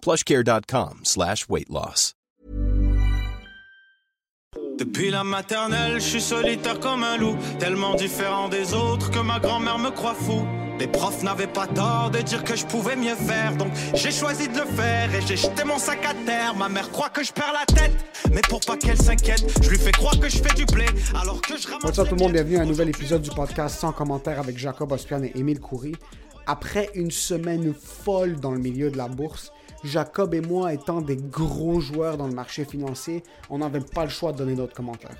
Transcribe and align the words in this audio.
plushcare.com 0.00 1.00
slash 1.04 1.48
weight 1.48 1.68
loss. 1.68 2.14
Depuis 4.78 5.10
la 5.10 5.24
maternelle, 5.24 5.94
je 5.94 6.06
suis 6.06 6.20
solitaire 6.20 6.78
comme 6.78 7.02
un 7.02 7.16
loup, 7.16 7.36
tellement 7.58 7.96
différent 7.96 8.48
des 8.48 8.74
autres 8.74 9.10
que 9.10 9.18
ma 9.18 9.40
grand-mère 9.40 9.78
me 9.78 9.90
croit 9.90 10.14
fou. 10.14 10.46
Les 10.78 10.86
profs 10.86 11.24
n'avaient 11.24 11.48
pas 11.48 11.66
tort 11.66 12.10
de 12.12 12.20
dire 12.20 12.44
que 12.44 12.54
je 12.54 12.64
pouvais 12.64 12.94
mieux 12.94 13.16
faire, 13.16 13.56
donc 13.56 13.72
j'ai 13.94 14.12
choisi 14.12 14.46
de 14.46 14.60
le 14.60 14.66
faire 14.66 15.12
et 15.12 15.20
j'ai 15.26 15.36
jeté 15.36 15.64
mon 15.64 15.78
sac 15.78 16.04
à 16.04 16.14
terre. 16.24 16.54
Ma 16.54 16.68
mère 16.68 16.88
croit 16.92 17.08
que 17.08 17.24
je 17.24 17.32
perds 17.32 17.52
la 17.52 17.66
tête, 17.66 17.92
mais 18.32 18.40
pour 18.42 18.60
pas 18.60 18.76
qu'elle 18.76 18.96
s'inquiète, 18.96 19.44
je 19.60 19.68
lui 19.68 19.78
fais 19.78 19.90
croire 19.90 20.18
que 20.20 20.28
je 20.28 20.38
fais 20.38 20.54
du 20.54 20.64
blé 20.66 20.86
alors 21.20 21.40
que 21.40 21.56
je 21.56 21.66
ramasse. 21.66 21.82
Bonsoir 21.82 22.06
tout 22.06 22.14
le 22.14 22.22
monde, 22.22 22.32
bienvenue 22.32 22.58
à 22.58 22.62
un 22.62 22.66
nouvel 22.66 22.90
épisode 22.90 23.22
du 23.22 23.30
podcast 23.30 23.80
sans 23.80 23.90
commentaire 23.90 24.38
avec 24.38 24.56
Jacob 24.56 24.92
Ospian 24.92 25.24
et 25.24 25.32
Émile 25.34 25.58
Coury. 25.58 25.96
Après 26.46 26.88
une 26.94 27.10
semaine 27.10 27.74
folle 27.74 28.38
dans 28.38 28.52
le 28.52 28.60
milieu 28.60 28.92
de 28.92 28.96
la 28.96 29.08
bourse, 29.08 29.52
Jacob 29.84 30.34
et 30.34 30.40
moi 30.40 30.74
étant 30.74 31.00
des 31.00 31.16
gros 31.16 31.80
joueurs 31.80 32.16
dans 32.16 32.26
le 32.26 32.34
marché 32.34 32.64
financier, 32.64 33.22
on 33.48 33.58
n'avait 33.58 33.80
pas 33.80 34.04
le 34.04 34.10
choix 34.10 34.32
de 34.32 34.38
donner 34.38 34.54
notre 34.54 34.74
commentaire. 34.74 35.14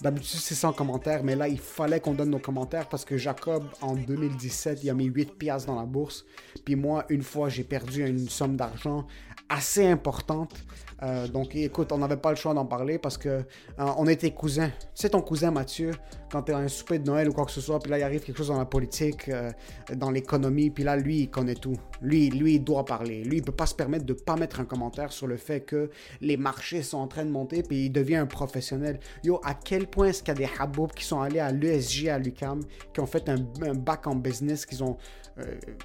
D'habitude 0.00 0.38
c'est 0.40 0.54
sans 0.54 0.72
commentaire, 0.72 1.24
mais 1.24 1.34
là 1.34 1.48
il 1.48 1.58
fallait 1.58 2.00
qu'on 2.00 2.14
donne 2.14 2.30
nos 2.30 2.38
commentaires 2.38 2.88
parce 2.88 3.04
que 3.04 3.16
Jacob 3.16 3.64
en 3.80 3.94
2017 3.94 4.84
il 4.84 4.90
a 4.90 4.94
mis 4.94 5.06
8 5.06 5.36
piastres 5.36 5.66
dans 5.66 5.78
la 5.78 5.86
bourse, 5.86 6.24
puis 6.64 6.76
moi 6.76 7.04
une 7.08 7.22
fois 7.22 7.48
j'ai 7.48 7.64
perdu 7.64 8.06
une 8.06 8.28
somme 8.28 8.56
d'argent 8.56 9.06
assez 9.48 9.86
importante. 9.86 10.54
Euh, 11.02 11.26
donc 11.26 11.56
écoute, 11.56 11.90
on 11.92 11.98
n'avait 11.98 12.16
pas 12.16 12.30
le 12.30 12.36
choix 12.36 12.54
d'en 12.54 12.64
parler 12.64 12.98
parce 12.98 13.18
que 13.18 13.28
euh, 13.28 13.42
on 13.76 14.06
était 14.06 14.30
cousins. 14.30 14.70
Sais 14.94 15.08
ton 15.08 15.20
cousin 15.20 15.50
Mathieu, 15.50 15.90
quand 16.30 16.42
t'es 16.42 16.52
à 16.52 16.58
un 16.58 16.68
souper 16.68 16.98
de 16.98 17.06
Noël 17.06 17.28
ou 17.28 17.32
quoi 17.32 17.44
que 17.44 17.50
ce 17.50 17.60
soit, 17.60 17.80
puis 17.80 17.90
là 17.90 17.98
il 17.98 18.02
arrive 18.04 18.20
quelque 18.20 18.36
chose 18.36 18.48
dans 18.48 18.58
la 18.58 18.64
politique, 18.66 19.28
euh, 19.28 19.50
dans 19.94 20.10
l'économie, 20.10 20.70
puis 20.70 20.84
là 20.84 20.96
lui 20.96 21.20
il 21.20 21.30
connaît 21.30 21.56
tout. 21.56 21.76
Lui, 22.00 22.30
lui 22.30 22.54
il 22.54 22.64
doit 22.64 22.84
parler. 22.84 23.24
Lui 23.24 23.38
il 23.38 23.42
peut 23.42 23.52
pas 23.52 23.66
se 23.66 23.74
permettre 23.74 24.04
de 24.04 24.12
pas 24.12 24.36
mettre 24.36 24.60
un 24.60 24.64
commentaire 24.64 25.12
sur 25.12 25.26
le 25.26 25.36
fait 25.36 25.60
que 25.60 25.90
les 26.20 26.36
marchés 26.36 26.82
sont 26.82 26.98
en 26.98 27.08
train 27.08 27.24
de 27.24 27.30
monter, 27.30 27.62
puis 27.62 27.86
il 27.86 27.90
devient 27.90 28.16
un 28.16 28.26
professionnel. 28.26 29.00
Yo, 29.24 29.40
à 29.44 29.54
quel 29.54 29.88
point 29.88 30.08
est-ce 30.08 30.22
qu'il 30.22 30.28
y 30.28 30.44
a 30.44 30.46
des 30.46 30.50
haboubs 30.58 30.92
qui 30.92 31.04
sont 31.04 31.20
allés 31.20 31.40
à 31.40 31.50
l'ESG 31.50 32.08
à 32.08 32.18
l'UCAM, 32.18 32.60
qui 32.94 33.00
ont 33.00 33.06
fait 33.06 33.28
un, 33.28 33.38
bac 33.74 34.06
en 34.06 34.14
business, 34.14 34.66
qu'ils 34.66 34.84
ont 34.84 34.96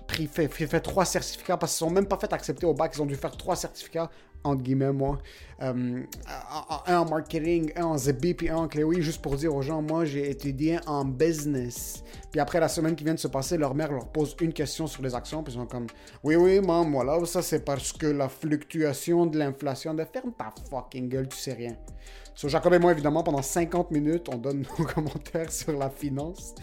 pris, 0.07 0.27
fait, 0.27 0.50
fait, 0.50 0.67
fait 0.67 0.81
trois 0.81 1.06
certificats 1.06 1.56
parce 1.56 1.72
qu'ils 1.72 1.88
sont 1.88 1.94
même 1.94 2.06
pas 2.06 2.17
fait 2.17 2.31
accepter 2.33 2.66
au 2.66 2.73
bac, 2.73 2.91
ils 2.95 3.01
ont 3.01 3.06
dû 3.06 3.16
faire 3.16 3.35
trois 3.35 3.56
certificats 3.56 4.09
entre 4.44 4.64
guillemets, 4.64 4.92
moi. 4.92 5.20
Euh, 5.62 6.03
un 6.86 6.98
en 6.98 7.09
marketing, 7.09 7.72
un 7.75 7.86
en 7.86 7.98
ZB, 7.98 8.34
puis 8.38 8.50
un 8.50 8.58
en 8.58 8.68
Cléoui, 8.68 9.02
juste 9.02 9.22
pour 9.22 9.36
dire 9.36 9.53
aux 9.56 9.62
gens, 9.62 9.81
moi, 9.81 10.06
j'ai 10.06 10.30
étudié 10.30 10.80
en 10.86 11.03
business. 11.06 12.03
Puis 12.31 12.40
après 12.40 12.59
la 12.59 12.68
semaine 12.68 12.96
qui 12.96 13.03
vient 13.03 13.16
de 13.16 13.20
se 13.20 13.28
passer, 13.28 13.58
leur 13.58 13.74
mère 13.74 13.92
leur 13.92 14.08
pose 14.08 14.36
une 14.42 14.53
question 14.53 14.88
sur 14.88 15.02
les 15.02 15.16
actions, 15.16 15.44
puis 15.44 15.53
ils 15.53 15.58
sont 15.58 15.66
comme, 15.66 15.88
oui, 16.24 16.36
oui, 16.36 16.59
maman, 16.59 16.90
voilà, 16.90 17.25
ça 17.25 17.42
c'est 17.42 17.66
parce 17.66 17.92
que 17.92 18.08
la 18.08 18.30
fluctuation 18.30 19.25
de 19.25 19.38
l'inflation, 19.38 19.94
de 19.94 20.03
ferme 20.03 20.31
ta 20.38 20.54
fucking 20.69 21.09
gueule, 21.09 21.28
tu 21.28 21.38
sais 21.38 21.54
rien. 21.54 21.75
Sur 22.38 22.50
Jacob 22.50 22.72
et 22.72 22.78
moi, 22.78 22.92
évidemment, 22.92 23.24
pendant 23.24 23.42
50 23.42 23.90
minutes, 23.90 24.30
on 24.31 24.38
donne 24.38 24.64
nos 24.80 24.86
commentaires 24.86 25.52
sur 25.52 25.75
la 25.75 25.90
finance. 25.90 26.54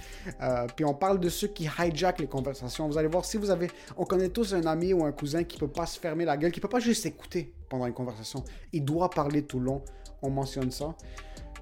Euh, 0.41 0.67
puis 0.77 0.85
on 0.85 0.95
parle 0.95 1.19
de 1.19 1.29
ceux 1.29 1.49
qui 1.49 1.65
hijack 1.65 2.21
les 2.21 2.29
conversations. 2.29 2.87
Vous 2.87 2.97
allez 2.97 3.09
voir, 3.09 3.25
si 3.25 3.39
vous 3.39 3.51
avez... 3.51 3.69
On 3.97 4.05
connaît 4.05 4.29
tous 4.29 4.55
un 4.55 4.65
ami 4.67 4.93
ou 4.93 5.05
un 5.05 5.11
cousin 5.11 5.43
qui 5.43 5.59
peut 5.59 5.67
pas 5.67 5.87
se 5.87 5.99
fermer 5.99 6.25
la 6.25 6.37
gueule, 6.37 6.53
qui 6.53 6.61
peut 6.61 6.69
pas 6.69 6.79
juste 6.79 7.07
écouter 7.07 7.53
pendant 7.75 7.87
une 7.87 7.93
conversation. 7.93 8.45
Il 8.73 8.85
doit 8.85 9.11
parler 9.11 9.43
tout 9.43 9.59
long. 9.59 9.83
On 10.23 10.31
mentionne 10.31 10.71
ça. 10.71 10.95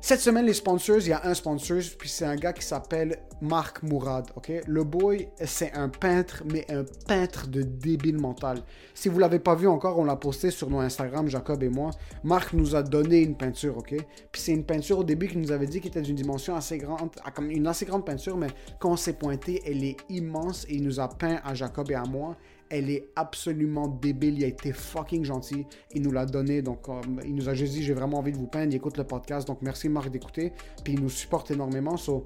Cette 0.04 0.20
semaine, 0.20 0.44
les 0.44 0.52
sponsors, 0.52 0.98
il 0.98 1.08
y 1.08 1.12
a 1.12 1.24
un 1.24 1.32
sponsor, 1.32 1.78
puis 1.96 2.08
c'est 2.08 2.24
un 2.24 2.34
gars 2.34 2.52
qui 2.52 2.64
s'appelle 2.64 3.20
Marc 3.40 3.84
Mourad, 3.84 4.26
ok? 4.34 4.52
Le 4.66 4.82
boy, 4.82 5.28
c'est 5.44 5.72
un 5.74 5.88
peintre, 5.88 6.42
mais 6.52 6.66
un 6.70 6.84
peintre 7.06 7.46
de 7.46 7.62
débile 7.62 8.18
mental. 8.18 8.58
Si 8.94 9.08
vous 9.08 9.20
l'avez 9.20 9.38
pas 9.38 9.54
vu 9.54 9.68
encore, 9.68 10.00
on 10.00 10.04
l'a 10.04 10.16
posté 10.16 10.50
sur 10.50 10.68
nos 10.68 10.80
Instagram, 10.80 11.28
Jacob 11.28 11.62
et 11.62 11.68
moi. 11.68 11.92
Marc 12.24 12.52
nous 12.52 12.74
a 12.74 12.82
donné 12.82 13.20
une 13.20 13.36
peinture, 13.36 13.78
ok? 13.78 13.94
Puis 14.32 14.42
c'est 14.42 14.52
une 14.52 14.64
peinture 14.64 14.98
au 14.98 15.04
début 15.04 15.28
qu'il 15.28 15.40
nous 15.40 15.52
avait 15.52 15.66
dit 15.66 15.80
qu'il 15.80 15.90
était 15.90 16.02
d'une 16.02 16.16
dimension 16.16 16.56
assez 16.56 16.78
grande, 16.78 17.10
ah, 17.24 17.30
comme 17.30 17.50
une 17.50 17.68
assez 17.68 17.86
grande 17.86 18.04
peinture, 18.04 18.36
mais 18.36 18.48
quand 18.80 18.90
on 18.90 18.96
s'est 18.96 19.14
pointé, 19.14 19.62
elle 19.64 19.84
est 19.84 19.96
immense 20.08 20.66
et 20.68 20.74
il 20.74 20.82
nous 20.82 20.98
a 20.98 21.08
peint 21.08 21.40
à 21.44 21.54
Jacob 21.54 21.90
et 21.92 21.94
à 21.94 22.04
moi. 22.04 22.36
Elle 22.74 22.88
est 22.88 23.10
absolument 23.16 23.86
débile. 23.86 24.38
Il 24.38 24.44
a 24.44 24.46
été 24.46 24.72
fucking 24.72 25.24
gentil. 25.26 25.66
Il 25.94 26.00
nous 26.00 26.10
l'a 26.10 26.24
donné. 26.24 26.62
Donc, 26.62 26.86
il 27.22 27.34
nous 27.34 27.50
a 27.50 27.54
juste 27.54 27.74
dit 27.74 27.82
J'ai 27.82 27.92
vraiment 27.92 28.18
envie 28.18 28.32
de 28.32 28.38
vous 28.38 28.46
peindre. 28.46 28.72
Il 28.72 28.76
écoute 28.76 28.96
le 28.96 29.04
podcast. 29.04 29.46
Donc, 29.46 29.58
merci 29.60 29.90
Marc 29.90 30.10
d'écouter. 30.10 30.52
Puis, 30.82 30.94
il 30.94 31.00
nous 31.00 31.10
supporte 31.10 31.50
énormément. 31.50 31.98
So, 31.98 32.24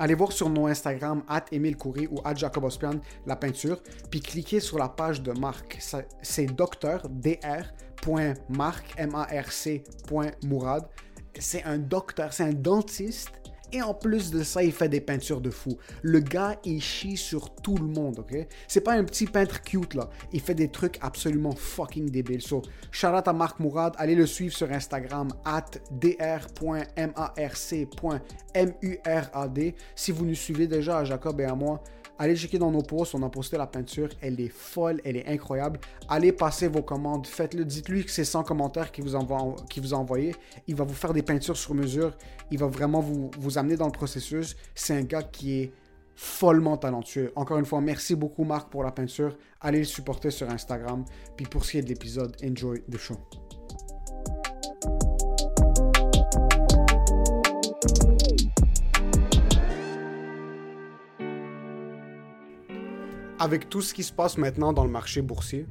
Allez 0.00 0.14
voir 0.14 0.30
sur 0.30 0.48
nos 0.48 0.68
Instagram, 0.68 1.24
at 1.26 1.46
Emile 1.50 1.76
Coury 1.76 2.06
ou 2.06 2.20
at 2.24 2.36
Jacob 2.36 2.62
Ospian, 2.62 3.00
la 3.26 3.34
peinture, 3.34 3.82
puis 4.12 4.20
cliquez 4.20 4.60
sur 4.60 4.78
la 4.78 4.88
page 4.88 5.22
de 5.22 5.32
Marc. 5.32 5.76
C'est 6.22 6.46
docteur. 6.46 7.08
C'est 11.40 11.64
un 11.64 11.78
docteur, 11.78 12.32
c'est 12.32 12.44
un 12.44 12.52
dentiste. 12.52 13.32
Et 13.72 13.82
en 13.82 13.92
plus 13.94 14.30
de 14.30 14.42
ça, 14.42 14.62
il 14.62 14.72
fait 14.72 14.88
des 14.88 15.00
peintures 15.00 15.40
de 15.40 15.50
fou. 15.50 15.76
Le 16.02 16.20
gars, 16.20 16.56
il 16.64 16.80
chie 16.80 17.16
sur 17.16 17.54
tout 17.54 17.76
le 17.76 17.86
monde, 17.86 18.20
ok? 18.20 18.46
C'est 18.66 18.80
pas 18.80 18.94
un 18.94 19.04
petit 19.04 19.26
peintre 19.26 19.62
cute, 19.62 19.94
là. 19.94 20.08
Il 20.32 20.40
fait 20.40 20.54
des 20.54 20.68
trucs 20.68 20.98
absolument 21.02 21.52
fucking 21.52 22.10
débiles. 22.10 22.42
So, 22.42 22.62
shout 22.90 23.08
out 23.08 23.28
à 23.28 23.32
Marc 23.32 23.60
Mourad. 23.60 23.94
Allez 23.98 24.14
le 24.14 24.26
suivre 24.26 24.54
sur 24.54 24.72
Instagram, 24.72 25.28
at 25.44 25.66
dr.marc.murad. 25.90 26.78
Si 29.94 30.12
vous 30.12 30.24
nous 30.24 30.34
suivez 30.34 30.66
déjà 30.66 30.98
à 30.98 31.04
Jacob 31.04 31.40
et 31.40 31.44
à 31.44 31.54
moi, 31.54 31.82
allez 32.18 32.36
checker 32.36 32.58
dans 32.58 32.70
nos 32.70 32.82
posts. 32.82 33.14
On 33.14 33.22
a 33.22 33.28
posté 33.28 33.56
la 33.56 33.66
peinture. 33.66 34.08
Elle 34.20 34.40
est 34.40 34.48
folle, 34.48 35.00
elle 35.04 35.16
est 35.16 35.26
incroyable. 35.26 35.80
Allez 36.08 36.32
passer 36.32 36.68
vos 36.68 36.82
commandes. 36.82 37.26
Faites-le. 37.26 37.64
Dites-lui 37.64 38.04
que 38.04 38.10
c'est 38.10 38.24
100 38.24 38.44
commentaires 38.44 38.92
qu'il 38.92 39.04
vous, 39.04 39.14
a 39.14 39.98
envoyé. 39.98 40.34
Il 40.66 40.74
va 40.74 40.84
vous 40.84 40.94
faire 40.94 41.12
des 41.12 41.22
peintures 41.22 41.56
sur 41.56 41.74
mesure. 41.74 42.16
Il 42.50 42.58
va 42.58 42.66
vraiment 42.66 43.00
vous, 43.00 43.30
vous 43.38 43.58
amener 43.58 43.76
dans 43.76 43.86
le 43.86 43.92
processus. 43.92 44.56
C'est 44.74 44.94
un 44.94 45.02
gars 45.02 45.22
qui 45.22 45.60
est 45.60 45.72
follement 46.14 46.76
talentueux. 46.76 47.32
Encore 47.36 47.58
une 47.58 47.64
fois, 47.64 47.80
merci 47.80 48.16
beaucoup 48.16 48.42
Marc 48.44 48.70
pour 48.70 48.82
la 48.82 48.90
peinture. 48.90 49.36
Allez 49.60 49.78
le 49.78 49.84
supporter 49.84 50.30
sur 50.30 50.50
Instagram. 50.50 51.04
Puis 51.36 51.46
pour 51.46 51.64
ce 51.64 51.72
qui 51.72 51.78
est 51.78 51.82
de 51.82 51.88
l'épisode, 51.88 52.36
enjoy 52.42 52.82
the 52.90 52.98
show. 52.98 53.16
Avec 63.40 63.68
tout 63.68 63.80
ce 63.82 63.94
qui 63.94 64.02
se 64.02 64.12
passe 64.12 64.36
maintenant 64.38 64.72
dans 64.72 64.84
le 64.84 64.90
marché 64.90 65.22
boursier, 65.22 65.66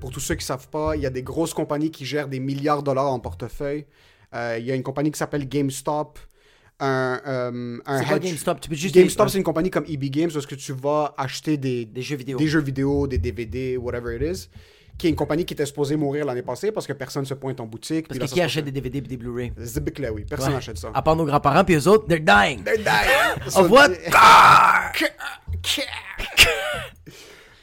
pour 0.00 0.10
tous 0.10 0.20
ceux 0.20 0.34
qui 0.34 0.42
ne 0.42 0.46
savent 0.46 0.68
pas, 0.68 0.96
il 0.96 1.02
y 1.02 1.06
a 1.06 1.10
des 1.10 1.22
grosses 1.22 1.54
compagnies 1.54 1.90
qui 1.90 2.04
gèrent 2.04 2.28
des 2.28 2.40
milliards 2.40 2.80
de 2.80 2.86
dollars 2.86 3.12
en 3.12 3.20
portefeuille. 3.20 3.86
Euh, 4.34 4.56
il 4.58 4.64
y 4.66 4.72
a 4.72 4.74
une 4.74 4.82
compagnie 4.82 5.10
qui 5.12 5.18
s'appelle 5.18 5.48
GameStop. 5.48 6.18
Un, 6.80 7.20
euh, 7.26 7.78
un 7.86 8.02
quoi 8.04 8.16
hedge- 8.16 8.22
GameStop? 8.24 8.60
Tu 8.60 8.68
peux 8.68 8.74
juste 8.74 8.94
GameStop, 8.94 9.28
c'est 9.28 9.38
une 9.38 9.44
compagnie 9.44 9.70
comme 9.70 9.84
EB 9.86 10.04
Games 10.10 10.30
où 10.34 10.38
est-ce 10.38 10.46
que 10.48 10.56
tu 10.56 10.72
vas 10.72 11.14
acheter 11.16 11.56
des, 11.56 11.84
Des 11.84 12.02
jeux 12.02 12.16
vidéo. 12.16 12.38
des 12.38 12.48
jeux 12.48 12.60
vidéo, 12.60 13.06
des 13.06 13.18
DVD, 13.18 13.76
whatever 13.76 14.16
it 14.16 14.22
is, 14.22 14.48
qui 14.98 15.06
est 15.06 15.10
une 15.10 15.14
compagnie 15.16 15.44
qui 15.44 15.54
était 15.54 15.66
supposée 15.66 15.94
mourir 15.94 16.24
l'année 16.24 16.42
passée 16.42 16.72
parce 16.72 16.86
que 16.88 16.92
personne 16.92 17.24
se 17.24 17.34
pointe 17.34 17.60
en 17.60 17.66
boutique. 17.66 18.08
Parce 18.08 18.18
là, 18.18 18.24
que 18.24 18.30
ça 18.30 18.34
qui 18.34 18.40
achète 18.40 18.64
des 18.64 18.72
DVD 18.72 18.98
et 18.98 19.00
des 19.02 19.16
Blu-ray? 19.16 19.52
Zibiclé, 19.60 20.08
oui. 20.08 20.24
Personne 20.28 20.48
Ouais. 20.48 20.54
n'achète 20.54 20.78
ça. 20.78 20.90
À 20.92 21.02
part 21.02 21.14
nos 21.14 21.24
grands-parents, 21.24 21.62
puis 21.64 21.76
eux 21.76 21.86
autres, 21.86 22.06
they're 22.08 22.18
dying. 22.20 22.64
They're 22.64 22.78
dying. 22.78 23.46
Of 23.56 23.70
what? 23.70 23.90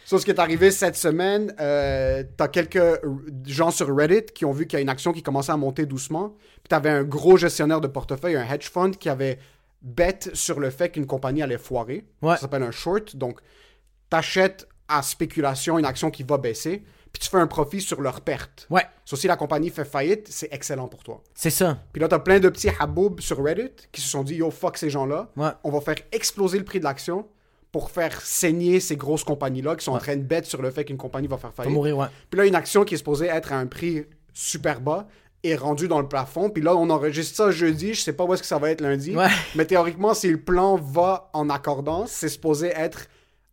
So, 0.09 0.17
ce 0.17 0.25
qui 0.25 0.31
est 0.31 0.39
arrivé 0.39 0.71
cette 0.71 0.95
semaine, 0.95 1.53
euh, 1.59 2.23
t'as 2.35 2.47
quelques 2.47 2.81
gens 3.45 3.69
sur 3.69 3.95
Reddit 3.95 4.25
qui 4.33 4.43
ont 4.43 4.51
vu 4.51 4.65
qu'il 4.65 4.77
y 4.77 4.79
a 4.79 4.81
une 4.81 4.89
action 4.89 5.13
qui 5.13 5.21
commençait 5.21 5.51
à 5.51 5.57
monter 5.57 5.85
doucement. 5.85 6.29
Puis 6.29 6.67
t'avais 6.67 6.89
un 6.89 7.03
gros 7.03 7.37
gestionnaire 7.37 7.79
de 7.79 7.87
portefeuille, 7.87 8.35
un 8.35 8.43
hedge 8.43 8.71
fund, 8.71 8.93
qui 8.97 9.07
avait 9.07 9.37
bet 9.83 10.17
sur 10.33 10.59
le 10.59 10.71
fait 10.71 10.89
qu'une 10.89 11.05
compagnie 11.05 11.43
allait 11.43 11.59
foirer. 11.59 12.07
Ouais. 12.23 12.33
Ça 12.33 12.41
s'appelle 12.41 12.63
un 12.63 12.71
short. 12.71 13.17
Donc, 13.17 13.39
t'achètes 14.09 14.67
à 14.87 15.03
spéculation 15.03 15.77
une 15.77 15.85
action 15.85 16.09
qui 16.09 16.23
va 16.23 16.39
baisser, 16.39 16.81
puis 17.13 17.21
tu 17.21 17.29
fais 17.29 17.37
un 17.37 17.45
profit 17.45 17.79
sur 17.79 18.01
leur 18.01 18.21
perte. 18.21 18.65
Ouais, 18.71 18.87
So, 19.05 19.15
si 19.15 19.27
la 19.27 19.37
compagnie 19.37 19.69
fait 19.69 19.85
faillite, 19.85 20.27
c'est 20.27 20.51
excellent 20.51 20.87
pour 20.87 21.03
toi. 21.03 21.21
c'est 21.35 21.51
ça. 21.51 21.77
Puis 21.93 22.01
là, 22.01 22.07
t'as 22.07 22.17
plein 22.17 22.39
de 22.39 22.49
petits 22.49 22.71
haboubs 22.79 23.19
sur 23.19 23.43
Reddit 23.43 23.75
qui 23.91 24.01
se 24.01 24.09
sont 24.09 24.23
dit, 24.23 24.37
yo, 24.37 24.49
fuck 24.49 24.75
ces 24.79 24.89
gens-là. 24.89 25.29
Ouais. 25.37 25.51
On 25.63 25.69
va 25.69 25.81
faire 25.81 25.97
exploser 26.11 26.57
le 26.57 26.65
prix 26.65 26.79
de 26.79 26.85
l'action 26.85 27.27
pour 27.71 27.91
faire 27.91 28.19
saigner 28.21 28.79
ces 28.79 28.95
grosses 28.95 29.23
compagnies-là 29.23 29.75
qui 29.75 29.85
sont 29.85 29.91
en 29.91 29.99
train 29.99 30.15
de 30.15 30.23
bête 30.23 30.45
sur 30.45 30.61
le 30.61 30.71
fait 30.71 30.85
qu'une 30.85 30.97
compagnie 30.97 31.27
va 31.27 31.37
faire 31.37 31.53
faillite. 31.53 31.73
mourir, 31.73 31.97
ouais. 31.97 32.07
Puis 32.29 32.39
là, 32.39 32.45
une 32.45 32.55
action 32.55 32.83
qui 32.83 32.95
est 32.95 32.97
supposée 32.97 33.27
être 33.27 33.53
à 33.53 33.57
un 33.57 33.67
prix 33.67 34.05
super 34.33 34.81
bas 34.81 35.07
est 35.43 35.55
rendue 35.55 35.87
dans 35.87 35.99
le 35.99 36.07
plafond. 36.07 36.49
Puis 36.49 36.63
là, 36.63 36.75
on 36.75 36.89
enregistre 36.89 37.35
ça 37.35 37.51
jeudi. 37.51 37.93
Je 37.93 38.01
sais 38.01 38.13
pas 38.13 38.23
où 38.23 38.33
est-ce 38.33 38.41
que 38.41 38.47
ça 38.47 38.57
va 38.57 38.71
être 38.71 38.81
lundi. 38.81 39.15
Ouais. 39.15 39.27
Mais 39.55 39.65
théoriquement, 39.65 40.13
si 40.13 40.29
le 40.29 40.41
plan 40.41 40.75
va 40.75 41.29
en 41.33 41.49
accordance, 41.49 42.11
c'est 42.11 42.29
supposé 42.29 42.67
être 42.75 43.07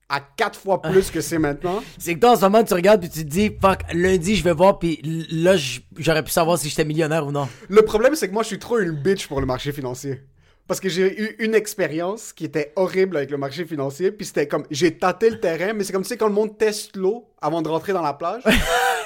à 0.09 0.21
quatre 0.21 0.59
fois 0.59 0.81
plus 0.81 1.11
que 1.11 1.21
c'est 1.21 1.39
maintenant. 1.39 1.83
C'est 1.99 2.15
que 2.15 2.21
toi, 2.21 2.33
en 2.33 2.37
ce 2.37 2.43
moment, 2.43 2.63
tu 2.63 2.75
regardes 2.75 3.01
puis 3.01 3.11
tu 3.11 3.25
te 3.25 3.29
dis, 3.29 3.51
fuck, 3.61 3.81
lundi, 3.93 4.37
je 4.37 4.45
vais 4.45 4.53
voir, 4.53 4.79
puis 4.79 5.01
là, 5.31 5.57
j'aurais 5.97 6.23
pu 6.23 6.31
savoir 6.31 6.59
si 6.59 6.69
j'étais 6.69 6.85
millionnaire 6.85 7.27
ou 7.27 7.33
non. 7.33 7.49
Le 7.69 7.83
problème, 7.83 8.15
c'est 8.15 8.29
que 8.29 8.33
moi, 8.33 8.45
je 8.45 8.49
suis 8.49 8.59
trop 8.59 8.79
une 8.79 8.93
bitch 8.93 9.27
pour 9.27 9.41
le 9.41 9.47
marché 9.47 9.73
financier. 9.73 10.23
Parce 10.69 10.81
que 10.81 10.89
j'ai 10.89 11.21
eu 11.23 11.37
une 11.39 11.55
expérience 11.55 12.33
qui 12.33 12.45
était 12.45 12.73
horrible 12.75 13.17
avec 13.17 13.31
le 13.31 13.37
marché 13.37 13.65
financier, 13.65 14.11
puis 14.11 14.27
c'était 14.27 14.49
comme, 14.49 14.65
j'ai 14.71 14.99
tâté 14.99 15.31
le 15.31 15.39
terrain, 15.39 15.73
mais 15.75 15.85
c'est 15.85 15.93
comme, 15.93 16.03
tu 16.03 16.09
sais, 16.09 16.17
quand 16.17 16.27
le 16.27 16.33
monde 16.35 16.59
teste 16.59 16.97
l'eau 16.97 17.29
avant 17.41 17.63
de 17.63 17.69
rentrer 17.69 17.93
dans 17.93 18.03
la 18.03 18.13
plage. 18.15 18.43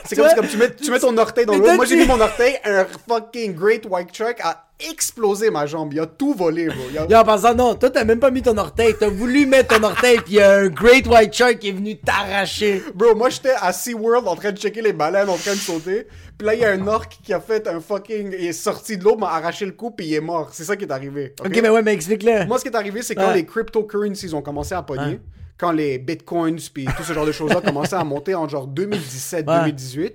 C'est 0.07 0.17
comme, 0.17 0.29
comme 0.35 0.49
tu 0.49 0.57
mets, 0.57 0.75
tu 0.75 0.91
mets 0.91 0.99
ton 0.99 1.15
orteil 1.19 1.45
dans 1.45 1.53
l'eau. 1.59 1.75
Moi, 1.77 1.85
j'ai 1.85 1.97
mis 1.97 2.07
mon 2.07 2.19
orteil, 2.19 2.57
un 2.65 2.87
fucking 3.07 3.55
Great 3.55 3.85
White 3.87 4.11
Truck 4.15 4.37
a 4.43 4.67
explosé 4.91 5.51
ma 5.51 5.67
jambe. 5.67 5.93
Il 5.93 6.01
a 6.01 6.07
tout 6.07 6.33
volé, 6.33 6.69
bro. 6.69 6.77
Il 6.91 6.97
a- 6.97 7.07
Et 7.07 7.15
en 7.15 7.23
pensant, 7.23 7.55
non, 7.55 7.75
toi, 7.75 7.91
t'as 7.91 8.05
même 8.05 8.19
pas 8.19 8.31
mis 8.31 8.41
ton 8.41 8.57
orteil. 8.57 8.95
T'as 8.99 9.11
voulu 9.11 9.45
mettre 9.45 9.77
ton 9.77 9.83
orteil, 9.85 10.17
puis 10.21 10.33
il 10.33 10.37
y 10.37 10.41
a 10.41 10.53
un 10.55 10.69
Great 10.69 11.07
White 11.07 11.35
Shark 11.35 11.59
qui 11.59 11.69
est 11.69 11.73
venu 11.73 11.99
t'arracher. 11.99 12.83
Bro, 12.95 13.15
moi 13.15 13.29
j'étais 13.29 13.53
à 13.61 13.75
SeaWorld 13.75 14.27
en 14.27 14.37
train 14.37 14.53
de 14.53 14.59
checker 14.59 14.81
les 14.81 14.95
baleines, 14.95 15.29
en 15.29 15.37
train 15.37 15.53
de 15.53 15.59
sauter. 15.59 16.07
Puis 16.41 16.47
là, 16.47 16.55
il 16.55 16.61
y 16.61 16.65
a 16.65 16.71
un 16.73 16.87
orque 16.87 17.19
qui 17.23 17.35
a 17.35 17.41
fait 17.41 17.69
un 17.69 17.81
fucking. 17.81 18.29
Il 18.33 18.47
est 18.47 18.55
sorti 18.55 18.97
de 18.97 19.05
l'eau, 19.05 19.15
m'a 19.15 19.29
arraché 19.29 19.67
le 19.67 19.73
cou, 19.73 19.91
puis 19.91 20.07
il 20.07 20.15
est 20.15 20.21
mort. 20.23 20.49
C'est 20.55 20.65
ça 20.65 20.75
qui 20.75 20.85
est 20.87 20.91
arrivé. 20.91 21.35
Ok, 21.45 21.51
mais 21.61 21.69
ouais, 21.69 21.83
mais 21.83 21.93
explique-le. 21.93 22.47
Moi, 22.47 22.59
ce 22.59 22.63
qui 22.65 22.71
est 22.71 22.75
arrivé, 22.77 23.03
c'est 23.03 23.15
quand 23.15 23.31
les 23.35 23.45
cryptocurrencies 23.45 24.33
ont 24.33 24.41
commencé 24.41 24.75
à 24.75 24.83
pogner, 24.83 25.21
quand 25.59 25.71
les 25.71 25.99
bitcoins 25.99 26.57
puis 26.73 26.87
tout 26.97 27.03
ce 27.03 27.13
genre 27.13 27.27
de 27.27 27.33
choses-là 27.33 27.61
commençaient 27.61 27.97
à 27.97 28.05
monter 28.05 28.35
en 28.35 28.49
genre 28.49 28.67
2017-2018, 28.67 30.13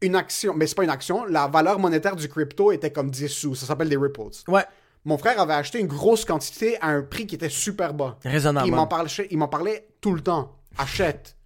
une 0.00 0.16
action, 0.16 0.54
mais 0.54 0.66
c'est 0.66 0.74
pas 0.74 0.84
une 0.84 0.90
action, 0.90 1.24
la 1.26 1.46
valeur 1.46 1.78
monétaire 1.78 2.16
du 2.16 2.28
crypto 2.28 2.72
était 2.72 2.90
comme 2.90 3.10
10 3.10 3.28
sous. 3.28 3.54
Ça 3.54 3.66
s'appelle 3.66 3.88
des 3.90 3.96
ripples. 3.98 4.22
Ouais. 4.48 4.64
Mon 5.04 5.18
frère 5.18 5.38
avait 5.38 5.52
acheté 5.52 5.78
une 5.80 5.86
grosse 5.86 6.24
quantité 6.24 6.78
à 6.80 6.88
un 6.88 7.02
prix 7.02 7.26
qui 7.26 7.34
était 7.34 7.50
super 7.50 7.92
bas. 7.92 8.18
Raisonnable. 8.24 8.66
Il 8.66 8.74
m'en 8.74 8.86
parlait, 8.86 9.10
il 9.30 9.36
m'en 9.36 9.48
parlait 9.48 9.86
tout 10.00 10.14
le 10.14 10.22
temps. 10.22 10.56
Achète. 10.78 11.36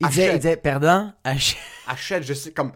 Il 0.00 0.06
disait, 0.06 0.22
il 0.22 0.28
Achète. 0.28 0.40
disait, 0.42 0.56
perdant, 0.56 1.12
ach- 1.24 1.56
Achète, 1.88 2.22
je 2.22 2.34
sais, 2.34 2.52
comme, 2.52 2.70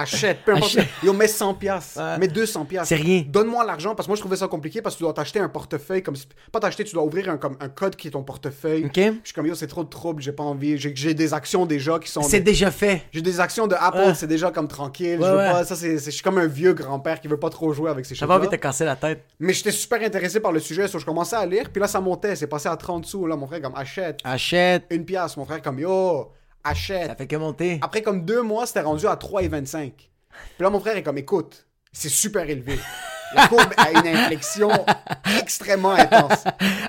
achète, 0.00 0.38
peu 0.44 0.52
importe. 0.52 0.76
Achète. 0.76 0.88
Yo, 1.02 1.12
mets 1.12 1.28
100 1.28 1.54
piastres, 1.54 1.98
Ouais. 2.00 2.18
mets 2.18 2.28
200 2.28 2.64
piastres. 2.64 2.88
C'est 2.88 2.96
rien. 3.02 3.24
Donne-moi 3.26 3.64
l'argent, 3.64 3.94
parce 3.94 4.06
que 4.06 4.10
moi, 4.10 4.16
je 4.16 4.20
trouvais 4.20 4.36
ça 4.36 4.48
compliqué, 4.48 4.82
parce 4.82 4.94
que 4.94 4.98
tu 4.98 5.04
dois 5.04 5.12
t'acheter 5.12 5.38
un 5.40 5.48
portefeuille, 5.48 6.02
comme, 6.02 6.16
pas 6.52 6.60
t'acheter, 6.60 6.84
tu 6.84 6.94
dois 6.94 7.04
ouvrir 7.04 7.28
un, 7.30 7.36
comme, 7.36 7.56
un 7.60 7.68
code 7.68 7.96
qui 7.96 8.08
est 8.08 8.12
ton 8.12 8.22
portefeuille. 8.22 8.84
Ok. 8.86 8.94
Je 8.96 9.10
suis 9.24 9.34
comme, 9.34 9.46
yo, 9.46 9.54
c'est 9.54 9.66
trop 9.66 9.84
de 9.84 9.88
trouble, 9.88 10.22
j'ai 10.22 10.32
pas 10.32 10.42
envie, 10.44 10.78
j'ai, 10.78 11.14
des 11.14 11.34
actions 11.34 11.66
déjà 11.66 11.98
qui 11.98 12.10
sont... 12.10 12.22
c'est 12.22 12.40
des- 12.40 12.52
déjà 12.52 12.70
fait. 12.70 13.02
J'ai 13.12 13.22
des 13.22 13.40
actions 13.40 13.66
de 13.66 13.74
Apple, 13.78 13.98
Ouais. 13.98 14.14
c'est 14.14 14.26
déjà 14.26 14.50
comme 14.50 14.68
tranquille, 14.68 15.18
Ouais, 15.20 15.26
je 15.26 15.30
veux 15.30 15.36
pas, 15.36 15.64
ça, 15.64 15.74
c'est, 15.76 15.98
je 15.98 16.10
suis 16.10 16.22
comme 16.22 16.38
un 16.38 16.46
vieux 16.46 16.72
grand-père 16.74 17.20
qui 17.20 17.28
veut 17.28 17.38
pas 17.38 17.50
trop 17.50 17.72
jouer 17.72 17.90
avec 17.90 18.04
ces 18.06 18.14
J'avais 18.14 18.32
envie 18.32 18.44
choses 18.44 18.52
de 18.52 18.56
te 18.56 18.62
casser 18.62 18.84
la 18.84 18.96
tête. 18.96 19.24
Mais 19.40 19.52
j'étais 19.52 19.70
super 19.72 20.00
intéressé 20.02 20.40
par 20.40 20.52
le 20.52 20.60
sujet, 20.60 20.88
so 20.88 20.98
je 20.98 21.04
commençais 21.04 21.36
à 21.36 21.46
lire, 21.46 21.70
puis 21.72 21.80
là, 21.80 21.88
ça 21.88 22.00
montait, 22.00 22.36
c'est 22.36 22.46
passé 22.46 22.68
à 22.68 22.76
30 22.76 23.06
sous, 23.06 23.26
là, 23.26 23.36
mon 23.36 23.46
frère, 23.46 23.60
comme, 23.62 23.74
achète, 23.76 24.20
Achète. 24.24 24.84
une 24.90 25.04
pièce, 25.04 25.36
mon 25.36 25.44
frère, 25.44 25.62
comme, 25.62 25.78
yo, 25.80 26.30
achète. 26.66 27.06
Ça 27.08 27.14
fait 27.14 27.26
que 27.26 27.36
monter. 27.36 27.78
Après 27.82 28.02
comme 28.02 28.24
deux 28.24 28.42
mois, 28.42 28.66
c'était 28.66 28.80
rendu 28.80 29.06
à 29.06 29.14
3,25. 29.14 29.92
Puis 29.94 30.08
là, 30.60 30.70
mon 30.70 30.80
frère 30.80 30.96
est 30.96 31.02
comme, 31.02 31.18
écoute, 31.18 31.66
c'est 31.92 32.08
super 32.10 32.48
élevé. 32.48 32.78
La 33.34 33.48
courbe 33.48 33.72
a 33.76 33.90
une 33.90 34.06
inflexion 34.16 34.70
extrêmement 35.40 35.92
intense. 35.92 36.44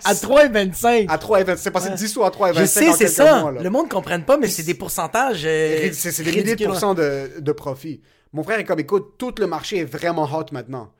À 0.05 0.13
3,25. 0.13 1.07
À 1.09 1.17
3,25. 1.17 1.57
C'est 1.57 1.71
passé 1.71 1.89
de 1.89 1.95
10 1.95 2.07
sous 2.07 2.23
à 2.23 2.29
3,25 2.29 2.53
Je 2.59 2.65
sais, 2.65 2.93
c'est 2.93 3.07
ça. 3.07 3.39
mois. 3.41 3.51
Le 3.51 3.69
monde 3.69 3.85
ne 3.85 3.89
comprenne 3.91 4.23
pas, 4.23 4.37
mais 4.37 4.47
c'est 4.47 4.63
des 4.63 4.73
pourcentages. 4.75 5.41
euh, 5.45 5.89
C'est 5.93 6.15
des 6.23 6.29
milliers 6.29 6.43
de 6.43 6.49
ridicules. 6.49 6.67
pourcents 6.67 6.93
de, 6.93 7.31
de 7.39 7.51
profit. 7.51 8.01
Mon 8.33 8.43
frère 8.43 8.59
est 8.59 8.65
comme, 8.65 8.79
écoute, 8.79 9.13
tout 9.17 9.33
le 9.39 9.47
marché 9.47 9.79
est 9.79 9.85
vraiment 9.85 10.23
hot 10.31 10.45
maintenant. 10.51 10.91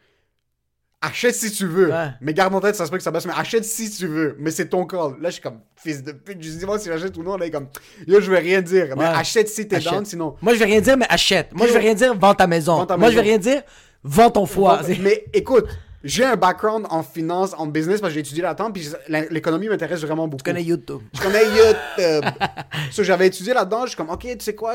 Achète 1.00 1.36
si 1.36 1.52
tu 1.52 1.68
veux. 1.68 1.90
Ouais. 1.92 2.08
Mais 2.22 2.34
garde 2.34 2.56
en 2.56 2.60
tête, 2.60 2.76
ça 2.76 2.86
se 2.86 2.90
peut 2.92 2.98
que 2.98 3.04
ça 3.04 3.12
baisse, 3.12 3.26
mais 3.28 3.34
achète 3.38 3.64
si 3.64 3.92
tu 3.92 4.08
veux. 4.08 4.36
Mais 4.40 4.50
c'est 4.50 4.68
ton 4.68 4.86
call. 4.86 5.12
Là, 5.22 5.30
je 5.30 5.34
suis 5.34 5.42
comme, 5.42 5.60
fils 5.76 6.02
de 6.02 6.12
pute. 6.12 6.42
Je 6.42 6.50
dis, 6.50 6.66
moi, 6.66 6.80
si 6.80 6.88
j'achète 6.88 7.16
ou 7.18 7.24
non, 7.24 7.38
là, 7.38 7.46
il 7.46 7.50
est 7.50 7.52
comme, 7.52 7.68
yo, 8.08 8.20
je 8.20 8.32
vais 8.32 8.40
rien 8.40 8.62
dire. 8.62 8.88
Mais 8.98 9.04
Ouais. 9.04 9.10
achète 9.16 9.48
si 9.48 9.68
t'es 9.68 9.80
down, 9.80 10.04
sinon. 10.06 10.36
Moi, 10.42 10.54
je 10.56 10.60
vais 10.60 10.66
rien 10.66 10.82
dire, 10.82 10.98
mais 10.98 11.06
achète. 11.08 11.54
Moi, 11.54 11.68
je 11.68 11.74
vais 11.74 11.80
rien 11.80 11.94
dire, 11.94 12.16
vends 12.18 12.34
ta 12.34 12.48
maison. 12.48 12.78
Vends 12.78 12.86
ta 12.88 12.98
Moi, 12.98 13.12
je 13.12 13.16
vais 13.16 13.22
rien 13.22 13.38
dire, 13.38 13.62
vends 14.04 14.32
ton 14.32 14.48
foie. 14.48 14.82
Mais 15.00 15.26
écoute, 15.34 15.68
j'ai 16.04 16.26
un 16.26 16.36
background 16.36 16.88
en 16.90 17.04
finance, 17.04 17.54
en 17.56 17.68
business, 17.68 18.02
parce 18.02 18.12
que 18.12 18.16
j'ai 18.16 18.22
étudié 18.22 18.42
là-dedans, 18.42 18.72
puis 18.72 18.90
l'économie 19.30 19.70
m'intéresse 19.70 20.02
vraiment 20.02 20.28
beaucoup. 20.28 20.40
Je 20.40 20.52
connais 20.52 20.64
YouTube. 20.64 21.02
Je 21.14 21.22
connais 21.22 21.44
YouTube. 21.46 22.32
so, 22.92 23.04
j'avais 23.04 23.28
étudié 23.28 23.54
là-dedans, 23.54 23.84
je 23.84 23.90
suis 23.90 23.98
comme, 23.98 24.10
ok, 24.10 24.22
tu 24.24 24.38
sais 24.40 24.56
quoi, 24.56 24.74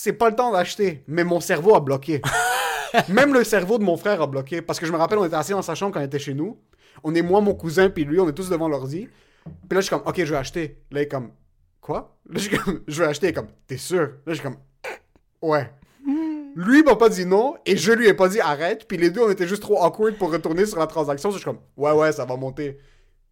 c'est 0.00 0.12
pas 0.12 0.30
le 0.30 0.36
temps 0.36 0.52
d'acheter. 0.52 1.02
Mais 1.08 1.24
mon 1.24 1.40
cerveau 1.40 1.74
a 1.74 1.80
bloqué. 1.80 2.22
Même 3.08 3.34
le 3.34 3.42
cerveau 3.42 3.78
de 3.78 3.82
mon 3.82 3.96
frère 3.96 4.22
a 4.22 4.28
bloqué. 4.28 4.62
Parce 4.62 4.78
que 4.78 4.86
je 4.86 4.92
me 4.92 4.96
rappelle, 4.96 5.18
on 5.18 5.24
était 5.24 5.34
assis 5.34 5.50
dans 5.50 5.62
sa 5.62 5.74
chambre 5.74 5.92
quand 5.92 6.00
il 6.00 6.06
était 6.06 6.20
chez 6.20 6.34
nous. 6.34 6.56
On 7.02 7.14
est 7.16 7.22
moi, 7.22 7.40
mon 7.40 7.54
cousin, 7.54 7.90
puis 7.90 8.04
lui, 8.04 8.20
on 8.20 8.28
est 8.28 8.32
tous 8.32 8.48
devant 8.48 8.68
l'ordi. 8.68 9.08
Puis 9.44 9.52
là, 9.74 9.76
je 9.76 9.80
suis 9.80 9.90
comme, 9.90 10.06
ok, 10.06 10.16
je 10.16 10.30
vais 10.30 10.36
acheter. 10.36 10.78
Là, 10.92 11.00
il 11.00 11.02
est 11.02 11.08
comme, 11.08 11.32
quoi? 11.80 12.16
Là, 12.26 12.34
je 12.36 12.48
suis 12.48 12.56
comme, 12.56 12.82
je 12.86 13.02
vais 13.02 13.08
acheter. 13.08 13.26
Il 13.26 13.30
est 13.30 13.32
comme, 13.32 13.48
t'es 13.66 13.76
sûr? 13.76 14.02
Là, 14.02 14.10
je 14.28 14.34
suis 14.34 14.42
comme, 14.42 14.58
ouais. 15.42 15.68
Lui, 16.54 16.84
m'a 16.84 16.94
pas 16.94 17.08
dit 17.08 17.26
non, 17.26 17.56
et 17.66 17.76
je 17.76 17.92
lui 17.92 18.06
ai 18.06 18.14
pas 18.14 18.28
dit 18.28 18.40
arrête. 18.40 18.86
Puis 18.86 18.98
les 18.98 19.10
deux, 19.10 19.22
on 19.22 19.30
était 19.30 19.48
juste 19.48 19.62
trop 19.62 19.82
awkward 19.82 20.16
pour 20.16 20.30
retourner 20.30 20.64
sur 20.64 20.78
la 20.78 20.86
transaction. 20.86 21.30
Je 21.30 21.36
suis 21.36 21.44
comme, 21.44 21.60
ouais, 21.76 21.92
ouais, 21.92 22.12
ça 22.12 22.24
va 22.24 22.36
monter. 22.36 22.78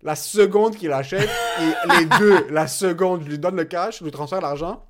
La 0.02 0.16
seconde 0.16 0.74
qu'il 0.74 0.92
achète, 0.92 1.28
et 1.60 1.98
les 1.98 2.06
deux, 2.18 2.46
la 2.50 2.66
seconde, 2.66 3.22
je 3.22 3.28
lui 3.28 3.38
donne 3.38 3.56
le 3.56 3.64
cash, 3.64 4.00
je 4.00 4.04
lui 4.04 4.10
transfère 4.10 4.40
l'argent. 4.40 4.84